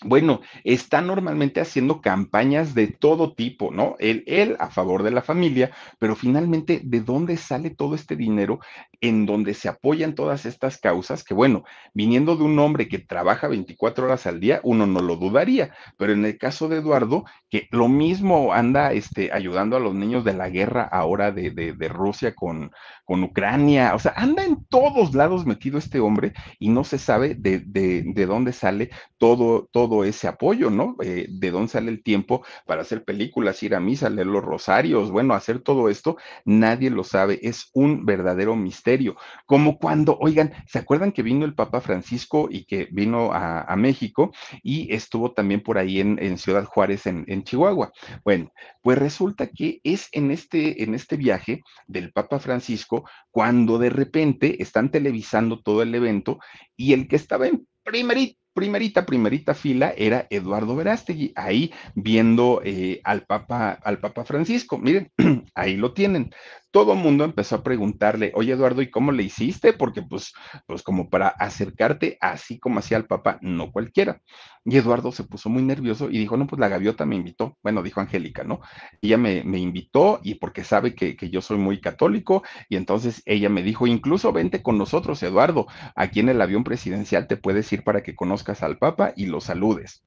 bueno, 0.03 0.41
está 0.65 1.03
normalmente 1.03 1.61
haciendo 1.61 2.01
campañas 2.01 2.75
de 2.75 2.87
todo 2.87 3.35
tipo, 3.35 3.71
¿no? 3.71 3.97
Él, 3.99 4.25
él 4.27 4.57
a 4.59 4.71
favor 4.71 5.03
de 5.03 5.11
la 5.11 5.21
familia, 5.21 5.73
pero 5.99 6.17
finalmente, 6.17 6.81
¿de 6.83 7.01
dónde 7.01 7.37
sale 7.37 7.71
todo 7.71 7.95
este 7.95 8.17
dinero 8.17 8.61
en 9.03 9.27
donde 9.27 9.53
se 9.53 9.69
apoyan 9.69 10.15
todas 10.15 10.47
estas 10.47 10.79
causas? 10.79 11.23
Que 11.23 11.35
bueno, 11.35 11.65
viniendo 11.93 12.37
de 12.37 12.45
un 12.45 12.59
hombre 12.59 12.89
que 12.89 12.99
trabaja 12.99 13.49
24 13.49 14.07
horas 14.07 14.27
al 14.27 14.41
día, 14.41 14.61
uno 14.63 14.87
no 14.87 15.01
lo 15.01 15.17
dudaría, 15.17 15.75
pero 15.99 16.13
en 16.15 16.25
el 16.25 16.39
caso 16.39 16.69
de 16.69 16.79
Eduardo, 16.79 17.25
que 17.51 17.69
lo 17.71 17.89
mismo 17.89 18.55
anda 18.55 18.93
este, 18.93 19.33
ayudando 19.33 19.77
a 19.77 19.81
los 19.81 19.95
niños 19.95 20.25
de 20.25 20.33
la 20.33 20.49
guerra 20.49 20.89
ahora 20.91 21.31
de, 21.31 21.51
de, 21.51 21.75
de 21.75 21.89
Rusia 21.89 22.35
con, 22.35 22.71
con 23.05 23.23
Ucrania, 23.23 23.95
o 23.95 23.99
sea, 23.99 24.15
anda 24.17 24.45
en 24.45 24.65
todos 24.65 25.15
lados 25.15 25.45
metido 25.45 25.79
este 25.79 26.01
hombre 26.01 26.33
y 26.59 26.71
no 26.71 26.85
se 26.85 26.97
sabe 26.97 27.35
de, 27.35 27.59
de, 27.59 28.03
de 28.07 28.27
dónde 28.27 28.53
sale 28.53 28.91
todo, 29.19 29.69
todo 29.73 29.90
ese 30.05 30.29
apoyo, 30.29 30.71
¿no? 30.71 30.97
Eh, 31.03 31.27
de 31.29 31.51
dónde 31.51 31.69
sale 31.69 31.91
el 31.91 32.03
tiempo 32.03 32.45
para 32.67 32.83
hacer 32.83 33.05
películas, 33.05 33.63
ir 33.63 33.75
a 33.75 33.81
misa, 33.81 34.11
leer 34.11 34.27
los 34.27 34.45
rosarios, 34.45 35.11
bueno, 35.11 35.35
hacer 35.35 35.61
todo 35.61 35.89
esto, 35.89 36.17
nadie 36.45 36.91
lo 36.91 37.05
sabe, 37.05 37.39
es 37.43 37.71
un 37.75 38.07
verdadero 38.07 38.57
misterio. 38.57 39.17
Como 39.47 39.79
cuando, 39.79 40.17
oigan, 40.21 40.53
¿se 40.67 40.79
acuerdan 40.79 41.13
que 41.13 41.23
vino 41.23 41.45
el 41.45 41.55
Papa 41.55 41.81
Francisco 41.81 42.49
y 42.51 42.65
que 42.65 42.89
vino 42.91 43.31
a, 43.33 43.77
México 43.77 44.33
y 44.63 44.93
estuvo 44.95 45.33
también 45.33 45.63
por 45.63 45.79
ahí 45.79 46.01
en, 46.01 46.39
Ciudad 46.39 46.65
Juárez, 46.65 47.07
en, 47.07 47.45
Chihuahua? 47.45 47.93
Bueno, 48.25 48.53
pues 48.83 48.99
resulta 48.99 49.47
que 49.47 49.81
es 49.85 50.09
en 50.13 50.31
este, 50.31 50.83
en 50.83 50.95
este 50.95 51.17
viaje 51.17 51.63
del 51.87 52.13
Papa 52.13 52.39
Francisco 52.39 53.05
cuando 53.31 53.79
de 53.79 53.91
repente 53.91 54.63
están 54.63 54.91
televisando 54.91 55.61
todo 55.61 55.83
el 55.83 55.95
evento 55.95 56.39
y 56.77 56.93
el 56.93 57.09
que 57.09 57.17
estaba 57.17 57.47
en 57.47 57.67
primerito 57.83 58.40
primerita, 58.53 59.07
primerita 59.07 59.55
fila 59.55 59.93
era 59.97 60.27
Eduardo 60.31 60.77
Verástegui, 60.77 61.33
ahí 61.37 61.73
viendo 61.95 62.61
eh, 62.65 63.01
al 63.05 63.23
Papa, 63.23 63.79
al 63.83 63.99
Papa 63.99 64.25
Francisco. 64.25 64.79
Miren, 64.79 65.11
ahí 65.55 65.77
lo 65.77 65.93
tienen 65.93 66.31
todo 66.71 66.93
el 66.93 66.99
mundo 66.99 67.25
empezó 67.25 67.57
a 67.57 67.63
preguntarle, 67.63 68.33
oye 68.35 68.53
Eduardo, 68.53 68.83
¿y 68.83 68.91
cómo 68.91 69.13
le 69.13 69.23
hiciste? 69.25 69.73
Porque 69.73 70.03
pues, 70.03 70.33
pues 70.67 70.83
como 70.83 71.11
para 71.11 71.29
acercarte 71.29 72.17
así 72.21 72.59
como 72.59 72.79
hacía 72.79 72.97
el 72.97 73.07
papá, 73.07 73.39
no 73.43 73.73
cualquiera. 73.73 74.23
Y 74.65 74.77
Eduardo 74.77 75.11
se 75.11 75.25
puso 75.25 75.49
muy 75.49 75.63
nervioso 75.63 76.11
y 76.11 76.19
dijo, 76.19 76.37
no, 76.37 76.47
pues 76.47 76.61
la 76.61 76.69
gaviota 76.69 77.07
me 77.07 77.17
invitó. 77.17 77.57
Bueno, 77.63 77.83
dijo 77.83 78.01
Angélica, 78.01 78.45
¿no? 78.45 78.61
Ella 79.01 79.17
me, 79.17 79.43
me 79.45 79.59
invitó 79.59 80.21
y 80.23 80.35
porque 80.35 80.65
sabe 80.65 80.95
que, 80.95 81.17
que, 81.17 81.31
yo 81.31 81.41
soy 81.41 81.59
muy 81.59 81.81
católico 81.81 82.43
y 82.69 82.77
entonces 82.77 83.23
ella 83.27 83.49
me 83.49 83.63
dijo, 83.63 83.87
incluso 83.87 84.33
vente 84.33 84.63
con 84.63 84.79
nosotros, 84.79 85.23
Eduardo, 85.23 85.67
aquí 85.97 86.21
en 86.21 86.29
el 86.29 86.41
avión 86.41 86.65
presidencial 86.65 87.27
te 87.27 87.37
puedes 87.37 87.73
ir 87.73 87.85
para 87.85 88.03
que 88.03 88.15
conozcas 88.15 88.63
al 88.63 88.79
papa 88.79 89.13
y 89.17 89.27
lo 89.27 89.41
saludes. 89.41 90.05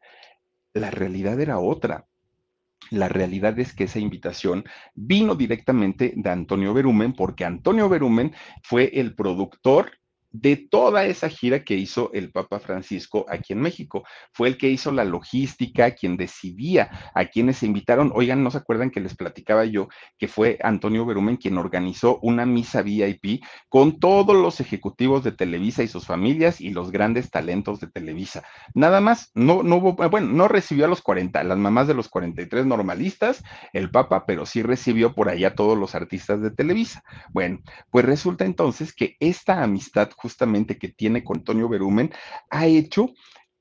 La 0.74 0.92
realidad 0.92 1.40
era 1.40 1.60
otra 1.60 2.06
la 2.92 3.10
realidad 3.10 3.58
es 3.60 3.74
que 3.74 3.86
esa 3.86 4.00
invitación 4.00 4.64
vino 4.96 5.36
directamente 5.36 6.14
de 6.16 6.30
Antonio 6.30 6.74
Berumen, 6.74 7.14
porque 7.14 7.46
Antonio 7.46 7.90
Berumen 7.90 8.34
fue 8.62 8.92
el 8.94 9.16
productor 9.16 9.92
de 10.34 10.58
toda 10.58 11.06
esa 11.06 11.30
gira 11.30 11.64
que 11.64 11.76
hizo 11.76 12.12
el 12.12 12.32
Papa 12.32 12.60
Francisco 12.60 13.26
aquí 13.30 13.54
en 13.54 13.62
México. 13.62 14.04
Fue 14.34 14.48
el 14.48 14.58
que 14.58 14.70
hizo 14.70 14.92
la 14.92 15.06
logística, 15.06 15.92
quien 15.92 16.18
decidía 16.18 17.12
a 17.14 17.26
quienes 17.26 17.58
se 17.58 17.68
invitaron. 17.68 18.12
Oigan, 18.16 18.44
¿no 18.44 18.50
se 18.50 18.58
acuerdan 18.58 18.90
que 18.90 19.00
les 19.00 19.16
platicaba 19.16 19.64
yo 19.66 19.88
que 20.18 20.28
fue 20.28 20.58
Antonio 20.64 21.06
Berumen 21.06 21.38
quien 21.38 21.58
organizó 21.58 22.20
una 22.22 22.46
misa 22.46 22.82
VIP 22.82 23.44
con 23.70 24.00
todos 24.00 24.36
los 24.36 24.60
ejecutivos 24.60 25.24
de 25.24 25.32
Televisa 25.32 25.84
y 25.84 25.88
sus 25.88 26.08
familias 26.08 26.60
y 26.60 26.72
los 26.72 26.92
grandes 26.92 27.30
talentos 27.30 27.80
de 27.80 27.88
Televisa? 27.88 28.44
Nada 28.74 29.02
más, 29.02 29.30
no, 29.36 29.62
no 29.62 29.76
hubo, 29.76 29.94
bueno, 30.10 30.28
no 30.28 30.48
recibió 30.48 30.86
a 30.86 30.90
los 30.90 31.04
40, 31.04 31.44
las 31.44 31.58
mamás 31.60 31.88
de 31.88 31.94
los 31.94 32.10
43 32.10 32.66
normalistas, 32.66 33.44
el 33.72 33.92
Papa, 33.92 34.26
pero 34.26 34.48
sí 34.48 34.64
recibió 34.64 35.14
por 35.14 35.30
allá 35.30 35.50
a 35.50 35.56
todos 35.56 35.78
los 35.78 35.94
artistas 35.94 36.42
de 36.42 36.50
Televisa. 36.50 37.04
Bueno, 37.32 37.60
pues 37.92 38.04
resulta 38.04 38.46
entonces 38.46 38.94
que 38.94 39.16
esta 39.20 39.62
amistad 39.62 40.10
justamente 40.24 40.78
que 40.78 40.88
tiene 40.88 41.22
con 41.22 41.40
Antonio 41.40 41.68
Berumen 41.68 42.12
ha 42.50 42.66
hecho 42.66 43.12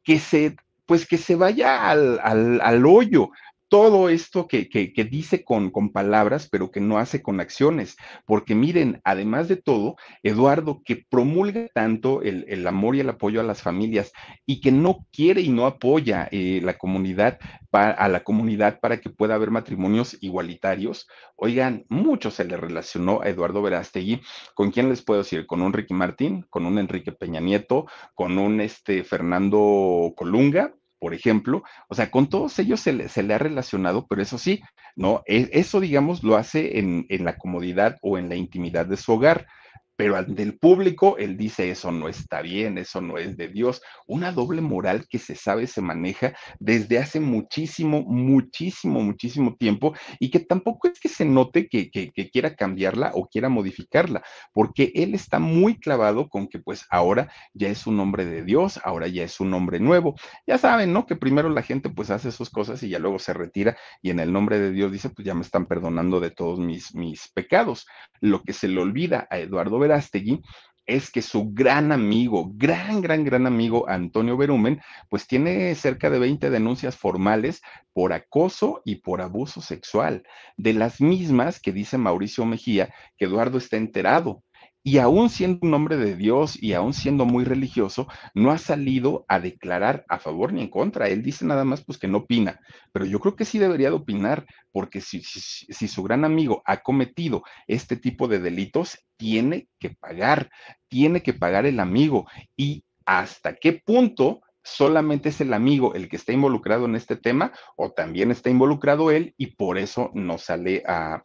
que 0.04 0.20
se 0.20 0.56
pues 0.86 1.06
que 1.06 1.18
se 1.18 1.34
vaya 1.34 1.90
al, 1.90 2.20
al, 2.22 2.60
al 2.60 2.86
hoyo, 2.86 3.30
todo 3.72 4.10
esto 4.10 4.48
que, 4.48 4.68
dice 5.10 5.44
con, 5.44 5.70
con, 5.70 5.92
palabras, 5.92 6.46
pero 6.46 6.70
que 6.70 6.82
no 6.82 6.98
hace 6.98 7.22
con 7.22 7.40
acciones. 7.40 7.96
Porque 8.26 8.54
miren, 8.54 9.00
además 9.02 9.48
de 9.48 9.56
todo, 9.56 9.96
Eduardo, 10.22 10.82
que 10.84 11.06
promulga 11.08 11.68
tanto 11.72 12.20
el, 12.20 12.66
amor 12.66 12.96
y 12.96 13.00
el 13.00 13.08
apoyo 13.08 13.40
a 13.40 13.44
las 13.44 13.62
familias 13.62 14.12
y 14.44 14.60
que 14.60 14.72
no 14.72 15.06
quiere 15.10 15.40
y 15.40 15.48
no 15.48 15.64
apoya 15.64 16.28
eh, 16.30 16.60
la 16.62 16.76
comunidad 16.76 17.38
a 17.72 18.06
la 18.08 18.22
comunidad 18.22 18.78
para 18.80 19.00
que 19.00 19.08
pueda 19.08 19.36
haber 19.36 19.50
matrimonios 19.50 20.18
igualitarios. 20.20 21.08
Oigan, 21.36 21.86
mucho 21.88 22.30
se 22.30 22.44
le 22.44 22.58
relacionó 22.58 23.22
a 23.22 23.30
Eduardo 23.30 23.62
Verástegui. 23.62 24.20
¿Con 24.54 24.70
quién 24.70 24.90
les 24.90 25.00
puedo 25.00 25.22
decir? 25.22 25.46
Con 25.46 25.62
un 25.62 25.72
Ricky 25.72 25.94
Martín, 25.94 26.44
con 26.50 26.66
un 26.66 26.78
Enrique 26.78 27.12
Peña 27.12 27.40
Nieto, 27.40 27.86
con 28.14 28.36
un 28.36 28.60
este, 28.60 29.02
Fernando 29.02 30.12
Colunga 30.14 30.74
por 31.02 31.14
ejemplo, 31.14 31.64
o 31.88 31.96
sea, 31.96 32.12
con 32.12 32.28
todos 32.28 32.56
ellos 32.60 32.78
se 32.78 32.92
le, 32.92 33.34
ha 33.34 33.38
relacionado, 33.38 34.06
pero 34.06 34.22
eso 34.22 34.38
sí, 34.38 34.62
¿no? 34.94 35.24
E, 35.26 35.50
eso, 35.52 35.80
digamos, 35.80 36.22
lo 36.22 36.36
hace 36.36 36.78
en, 36.78 37.06
en 37.08 37.24
la 37.24 37.36
comodidad 37.38 37.98
o 38.02 38.18
en 38.18 38.28
la 38.28 38.36
intimidad 38.36 38.86
de 38.86 38.96
su 38.96 39.14
hogar 39.14 39.48
pero 39.96 40.16
ante 40.16 40.42
el 40.42 40.58
público 40.58 41.16
él 41.18 41.36
dice 41.36 41.70
eso 41.70 41.92
no 41.92 42.08
está 42.08 42.42
bien, 42.42 42.78
eso 42.78 43.00
no 43.00 43.18
es 43.18 43.36
de 43.36 43.48
Dios. 43.48 43.82
Una 44.06 44.32
doble 44.32 44.60
moral 44.60 45.06
que 45.08 45.18
se 45.18 45.34
sabe 45.34 45.66
se 45.66 45.80
maneja 45.80 46.34
desde 46.58 46.98
hace 46.98 47.20
muchísimo, 47.20 48.02
muchísimo, 48.02 49.00
muchísimo 49.00 49.56
tiempo 49.56 49.94
y 50.18 50.30
que 50.30 50.40
tampoco 50.40 50.88
es 50.88 50.98
que 51.00 51.08
se 51.08 51.24
note 51.24 51.68
que, 51.68 51.90
quiera 52.30 52.54
cambiarla 52.54 53.12
o 53.14 53.26
quiera 53.26 53.48
modificarla, 53.48 54.22
porque 54.52 54.92
él 54.94 55.14
está 55.14 55.38
muy 55.38 55.78
clavado 55.78 56.28
con 56.28 56.48
que 56.48 56.58
pues 56.58 56.86
ahora 56.90 57.30
ya 57.52 57.68
es 57.68 57.86
un 57.86 58.00
hombre 58.00 58.24
de 58.24 58.42
Dios, 58.42 58.80
ahora 58.84 59.08
ya 59.08 59.24
es 59.24 59.40
un 59.40 59.52
hombre 59.54 59.80
nuevo. 59.80 60.14
Ya 60.46 60.58
saben, 60.58 60.92
¿no? 60.92 61.06
Que 61.06 61.16
primero 61.16 61.48
la 61.50 61.62
gente 61.62 61.90
pues 61.90 62.10
hace 62.10 62.32
sus 62.32 62.50
cosas 62.50 62.82
y 62.82 62.88
ya 62.88 62.98
luego 62.98 63.18
se 63.18 63.32
retira 63.32 63.76
y 64.00 64.10
en 64.10 64.20
el 64.20 64.32
nombre 64.32 64.58
de 64.58 64.70
Dios 64.70 64.92
dice 64.92 65.10
pues 65.10 65.26
ya 65.26 65.34
me 65.34 65.42
están 65.42 65.66
perdonando 65.66 66.20
de 66.20 66.30
todos 66.30 66.58
mis, 66.58 66.94
mis 66.94 67.28
pecados. 67.32 67.86
Lo 68.20 68.42
que 68.42 68.52
se 68.52 68.68
le 68.68 68.80
olvida 68.80 69.26
a 69.30 69.38
Eduardo 69.38 69.78
Verástegui 69.82 70.40
es 70.86 71.10
que 71.10 71.22
su 71.22 71.52
gran 71.52 71.92
amigo, 71.92 72.50
gran, 72.54 73.00
gran, 73.00 73.24
gran 73.24 73.46
amigo 73.46 73.88
Antonio 73.88 74.36
Berumen, 74.36 74.80
pues 75.08 75.26
tiene 75.26 75.74
cerca 75.74 76.10
de 76.10 76.18
20 76.18 76.50
denuncias 76.50 76.96
formales 76.96 77.62
por 77.92 78.12
acoso 78.12 78.82
y 78.84 78.96
por 78.96 79.20
abuso 79.20 79.60
sexual, 79.60 80.24
de 80.56 80.72
las 80.72 81.00
mismas 81.00 81.60
que 81.60 81.72
dice 81.72 81.98
Mauricio 81.98 82.44
Mejía 82.44 82.92
que 83.16 83.26
Eduardo 83.26 83.58
está 83.58 83.76
enterado 83.76 84.42
y 84.84 84.98
aún 84.98 85.30
siendo 85.30 85.60
un 85.62 85.74
hombre 85.74 85.96
de 85.96 86.16
Dios 86.16 86.60
y 86.60 86.72
aún 86.72 86.92
siendo 86.92 87.24
muy 87.24 87.44
religioso, 87.44 88.08
no 88.34 88.50
ha 88.50 88.58
salido 88.58 89.24
a 89.28 89.38
declarar 89.38 90.04
a 90.08 90.18
favor 90.18 90.52
ni 90.52 90.62
en 90.62 90.68
contra. 90.68 91.08
Él 91.08 91.22
dice 91.22 91.44
nada 91.44 91.64
más 91.64 91.84
pues 91.84 91.98
que 91.98 92.08
no 92.08 92.18
opina, 92.18 92.60
pero 92.92 93.04
yo 93.04 93.20
creo 93.20 93.36
que 93.36 93.44
sí 93.44 93.58
debería 93.58 93.90
de 93.90 93.96
opinar, 93.96 94.46
porque 94.72 95.00
si, 95.00 95.22
si, 95.22 95.88
su 95.88 96.02
gran 96.02 96.24
amigo 96.24 96.62
ha 96.64 96.82
cometido 96.82 97.44
este 97.68 97.96
tipo 97.96 98.26
de 98.26 98.40
delitos, 98.40 98.98
tiene 99.16 99.68
que 99.78 99.90
pagar, 99.90 100.50
tiene 100.88 101.22
que 101.22 101.32
pagar 101.32 101.64
el 101.66 101.78
amigo. 101.78 102.26
Y 102.56 102.84
hasta 103.04 103.54
qué 103.54 103.74
punto 103.84 104.40
solamente 104.62 105.30
es 105.30 105.40
el 105.40 105.52
amigo 105.52 105.94
el 105.94 106.08
que 106.08 106.16
está 106.16 106.32
involucrado 106.32 106.84
en 106.86 106.96
este 106.96 107.16
tema 107.16 107.52
o 107.76 107.90
también 107.90 108.30
está 108.30 108.50
involucrado 108.50 109.10
él 109.10 109.34
y 109.36 109.56
por 109.56 109.78
eso 109.78 110.10
no 110.14 110.38
sale 110.38 110.82
a, 110.86 111.22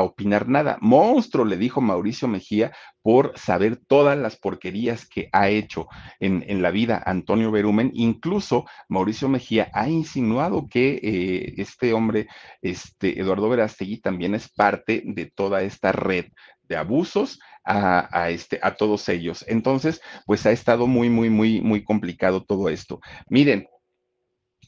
opinar 0.00 0.48
nada. 0.48 0.78
Monstruo, 0.80 1.44
le 1.44 1.56
dijo 1.56 1.80
Mauricio 1.80 2.28
Mejía, 2.28 2.72
por 3.08 3.32
saber 3.38 3.76
todas 3.78 4.18
las 4.18 4.36
porquerías 4.36 5.06
que 5.06 5.30
ha 5.32 5.48
hecho 5.48 5.88
en, 6.20 6.60
la 6.60 6.70
vida 6.70 7.02
Antonio 7.06 7.50
Berumen. 7.50 7.90
Incluso 7.94 8.66
Mauricio 8.86 9.30
Mejía 9.30 9.70
ha 9.72 9.88
insinuado 9.88 10.68
que 10.68 11.00
eh, 11.02 11.54
este 11.56 11.94
hombre, 11.94 12.28
este 12.60 13.18
Eduardo 13.18 13.48
Verástegui, 13.48 14.02
también 14.02 14.34
es 14.34 14.50
parte 14.50 15.02
de 15.06 15.24
toda 15.24 15.62
esta 15.62 15.90
red 15.90 16.26
de 16.64 16.76
abusos 16.76 17.40
a, 17.64 18.28
este, 18.28 18.60
a 18.62 18.74
todos 18.74 19.08
ellos. 19.08 19.42
Entonces, 19.48 20.02
pues 20.26 20.44
ha 20.44 20.52
estado 20.52 20.86
muy, 20.86 21.08
muy, 21.08 21.30
muy, 21.30 21.62
muy 21.62 21.84
complicado 21.84 22.44
todo 22.44 22.68
esto. 22.68 23.00
Miren, 23.30 23.68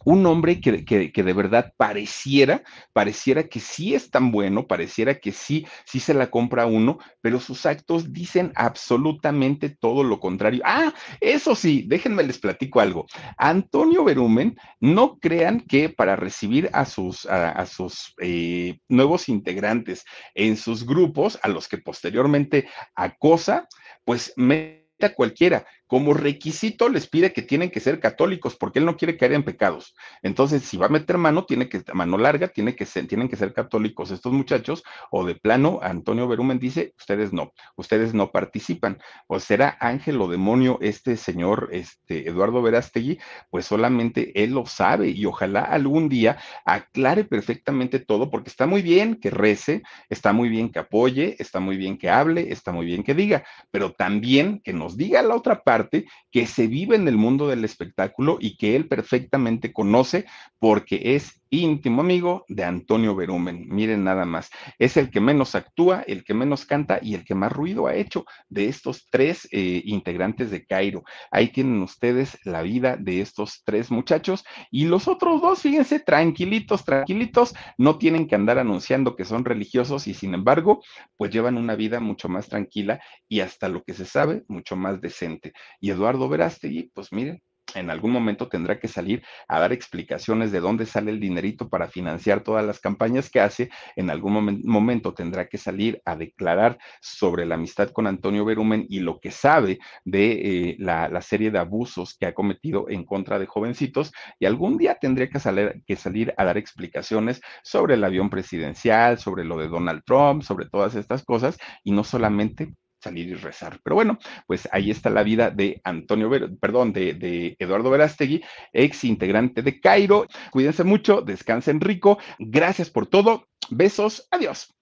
un 0.04 0.24
hombre 0.26 0.60
que, 0.60 0.84
que, 0.84 1.22
de 1.22 1.32
verdad 1.32 1.72
pareciera, 1.76 2.62
pareciera 2.92 3.44
que 3.44 3.60
sí 3.60 3.94
es 3.94 4.10
tan 4.10 4.30
bueno, 4.30 4.66
pareciera 4.66 5.16
que 5.16 5.32
sí, 5.32 5.66
sí 5.84 6.00
se 6.00 6.14
la 6.14 6.30
compra 6.30 6.66
uno, 6.66 6.98
pero 7.20 7.40
sus 7.40 7.66
actos 7.66 8.12
dicen 8.12 8.52
absolutamente 8.54 9.68
todo 9.68 10.02
lo 10.02 10.20
contrario. 10.20 10.62
Ah, 10.64 10.92
eso 11.20 11.54
sí, 11.54 11.84
déjenme 11.86 12.22
les 12.22 12.38
platico 12.38 12.80
algo. 12.80 13.06
Antonio 13.36 14.04
Berumen, 14.04 14.56
no 14.80 15.18
crean 15.18 15.60
que 15.60 15.88
para 15.88 16.16
recibir 16.16 16.70
a 16.72 16.84
sus, 16.84 17.26
a, 17.26 17.64
sus 17.66 18.14
eh, 18.20 18.78
nuevos 18.88 19.28
integrantes 19.28 20.04
en 20.34 20.56
sus 20.56 20.86
grupos, 20.86 21.38
a 21.42 21.48
los 21.48 21.68
que 21.68 21.78
posteriormente 21.78 22.68
acosa, 22.94 23.68
pues 24.04 24.32
me 24.36 24.80
a 25.04 25.14
cualquiera 25.14 25.66
como 25.90 26.14
requisito 26.14 26.88
les 26.88 27.08
pide 27.08 27.32
que 27.32 27.42
tienen 27.42 27.68
que 27.68 27.80
ser 27.80 27.98
católicos 27.98 28.54
porque 28.54 28.78
él 28.78 28.84
no 28.84 28.96
quiere 28.96 29.16
caer 29.16 29.32
en 29.32 29.42
pecados. 29.42 29.96
Entonces, 30.22 30.62
si 30.62 30.76
va 30.76 30.86
a 30.86 30.88
meter 30.88 31.18
mano, 31.18 31.46
tiene 31.46 31.68
que, 31.68 31.82
mano 31.92 32.16
larga, 32.16 32.46
tiene 32.46 32.76
que 32.76 32.86
ser, 32.86 33.08
tienen 33.08 33.28
que 33.28 33.34
ser 33.34 33.52
católicos 33.52 34.12
estos 34.12 34.32
muchachos, 34.32 34.84
o 35.10 35.26
de 35.26 35.34
plano, 35.34 35.80
Antonio 35.82 36.28
Berumen 36.28 36.60
dice, 36.60 36.94
ustedes 36.96 37.32
no, 37.32 37.52
ustedes 37.74 38.14
no 38.14 38.30
participan. 38.30 38.98
O 39.26 39.40
será 39.40 39.76
ángel 39.80 40.20
o 40.20 40.28
demonio 40.28 40.78
este 40.80 41.16
señor, 41.16 41.70
este 41.72 42.28
Eduardo 42.28 42.62
Verástegui, 42.62 43.18
pues 43.50 43.66
solamente 43.66 44.44
él 44.44 44.52
lo 44.52 44.66
sabe 44.66 45.08
y 45.08 45.26
ojalá 45.26 45.62
algún 45.62 46.08
día 46.08 46.38
aclare 46.64 47.24
perfectamente 47.24 47.98
todo, 47.98 48.30
porque 48.30 48.50
está 48.50 48.64
muy 48.64 48.82
bien 48.82 49.16
que 49.16 49.30
rece, 49.30 49.82
está 50.08 50.32
muy 50.32 50.50
bien 50.50 50.70
que 50.70 50.78
apoye, 50.78 51.34
está 51.40 51.58
muy 51.58 51.76
bien 51.76 51.98
que 51.98 52.10
hable, 52.10 52.52
está 52.52 52.70
muy 52.70 52.86
bien 52.86 53.02
que 53.02 53.14
diga, 53.14 53.42
pero 53.72 53.90
también 53.90 54.60
que 54.60 54.72
nos 54.72 54.96
diga 54.96 55.20
la 55.22 55.34
otra 55.34 55.64
parte 55.64 55.79
que 55.88 56.46
se 56.46 56.66
vive 56.66 56.96
en 56.96 57.08
el 57.08 57.16
mundo 57.16 57.48
del 57.48 57.64
espectáculo 57.64 58.38
y 58.40 58.56
que 58.56 58.76
él 58.76 58.88
perfectamente 58.88 59.72
conoce 59.72 60.26
porque 60.58 61.14
es 61.16 61.39
íntimo 61.50 62.02
amigo 62.02 62.44
de 62.48 62.64
Antonio 62.64 63.14
Berumen. 63.14 63.66
Miren 63.68 64.04
nada 64.04 64.24
más, 64.24 64.50
es 64.78 64.96
el 64.96 65.10
que 65.10 65.20
menos 65.20 65.54
actúa, 65.54 66.02
el 66.06 66.24
que 66.24 66.34
menos 66.34 66.64
canta 66.64 66.98
y 67.02 67.14
el 67.14 67.24
que 67.24 67.34
más 67.34 67.52
ruido 67.52 67.86
ha 67.86 67.94
hecho 67.94 68.24
de 68.48 68.68
estos 68.68 69.08
tres 69.10 69.48
eh, 69.50 69.82
integrantes 69.84 70.50
de 70.50 70.64
Cairo. 70.64 71.02
Ahí 71.30 71.48
tienen 71.48 71.82
ustedes 71.82 72.38
la 72.44 72.62
vida 72.62 72.96
de 72.96 73.20
estos 73.20 73.62
tres 73.64 73.90
muchachos 73.90 74.44
y 74.70 74.86
los 74.86 75.08
otros 75.08 75.42
dos, 75.42 75.62
fíjense, 75.62 76.00
tranquilitos, 76.00 76.84
tranquilitos, 76.84 77.54
no 77.78 77.98
tienen 77.98 78.26
que 78.26 78.34
andar 78.34 78.58
anunciando 78.58 79.16
que 79.16 79.24
son 79.24 79.44
religiosos 79.44 80.06
y 80.06 80.14
sin 80.14 80.34
embargo, 80.34 80.82
pues 81.16 81.30
llevan 81.30 81.56
una 81.56 81.74
vida 81.74 82.00
mucho 82.00 82.28
más 82.28 82.48
tranquila 82.48 83.00
y 83.28 83.40
hasta 83.40 83.68
lo 83.68 83.82
que 83.82 83.94
se 83.94 84.04
sabe, 84.04 84.44
mucho 84.48 84.76
más 84.76 85.00
decente. 85.00 85.52
Y 85.80 85.90
Eduardo 85.90 86.28
Verástegui, 86.28 86.90
pues 86.94 87.12
miren, 87.12 87.42
en 87.76 87.90
algún 87.90 88.12
momento 88.12 88.48
tendrá 88.48 88.78
que 88.78 88.88
salir 88.88 89.22
a 89.48 89.58
dar 89.58 89.72
explicaciones 89.72 90.52
de 90.52 90.60
dónde 90.60 90.86
sale 90.86 91.10
el 91.10 91.20
dinerito 91.20 91.68
para 91.68 91.88
financiar 91.88 92.42
todas 92.42 92.64
las 92.64 92.80
campañas 92.80 93.30
que 93.30 93.40
hace, 93.40 93.70
en 93.96 94.10
algún 94.10 94.60
momento 94.64 95.14
tendrá 95.14 95.48
que 95.48 95.58
salir 95.58 96.00
a 96.04 96.16
declarar 96.16 96.78
sobre 97.00 97.46
la 97.46 97.56
amistad 97.56 97.90
con 97.90 98.06
Antonio 98.06 98.44
Berumen 98.44 98.86
y 98.88 99.00
lo 99.00 99.20
que 99.20 99.30
sabe 99.30 99.78
de 100.04 100.70
eh, 100.70 100.76
la, 100.78 101.20
serie 101.20 101.50
de 101.50 101.58
abusos 101.58 102.16
que 102.16 102.26
ha 102.26 102.34
cometido 102.34 102.88
en 102.88 103.04
contra 103.04 103.38
de 103.38 103.46
jovencitos 103.46 104.12
y 104.38 104.46
algún 104.46 104.78
día 104.78 104.96
tendría 105.00 105.28
que 105.28 105.40
que 105.86 105.96
salir 105.96 106.34
a 106.36 106.44
dar 106.44 106.58
explicaciones 106.58 107.40
sobre 107.62 107.94
el 107.94 108.04
avión 108.04 108.30
presidencial, 108.30 109.18
sobre 109.18 109.44
lo 109.44 109.58
de 109.58 109.68
Donald 109.68 110.02
Trump, 110.04 110.42
sobre 110.42 110.66
todas 110.68 110.94
estas 110.94 111.24
cosas 111.24 111.58
y 111.84 111.92
no 111.92 112.04
solamente 112.04 112.74
salir 113.00 113.28
y 113.28 113.34
rezar. 113.34 113.80
Pero 113.82 113.96
bueno, 113.96 114.18
pues 114.46 114.68
ahí 114.72 114.90
está 114.90 115.10
la 115.10 115.22
vida 115.22 115.50
de 115.50 115.80
Antonio, 115.84 116.30
perdón, 116.60 116.92
de, 116.92 117.14
de 117.14 117.56
Eduardo 117.58 117.90
Verástegui, 117.90 118.42
ex 118.72 119.04
integrante 119.04 119.62
de 119.62 119.80
Cairo. 119.80 120.26
Cuídense 120.50 120.84
mucho, 120.84 121.22
descansen 121.22 121.80
rico. 121.80 122.18
Gracias 122.38 122.90
por 122.90 123.06
todo. 123.06 123.46
Besos. 123.70 124.26
Adiós. 124.30 124.74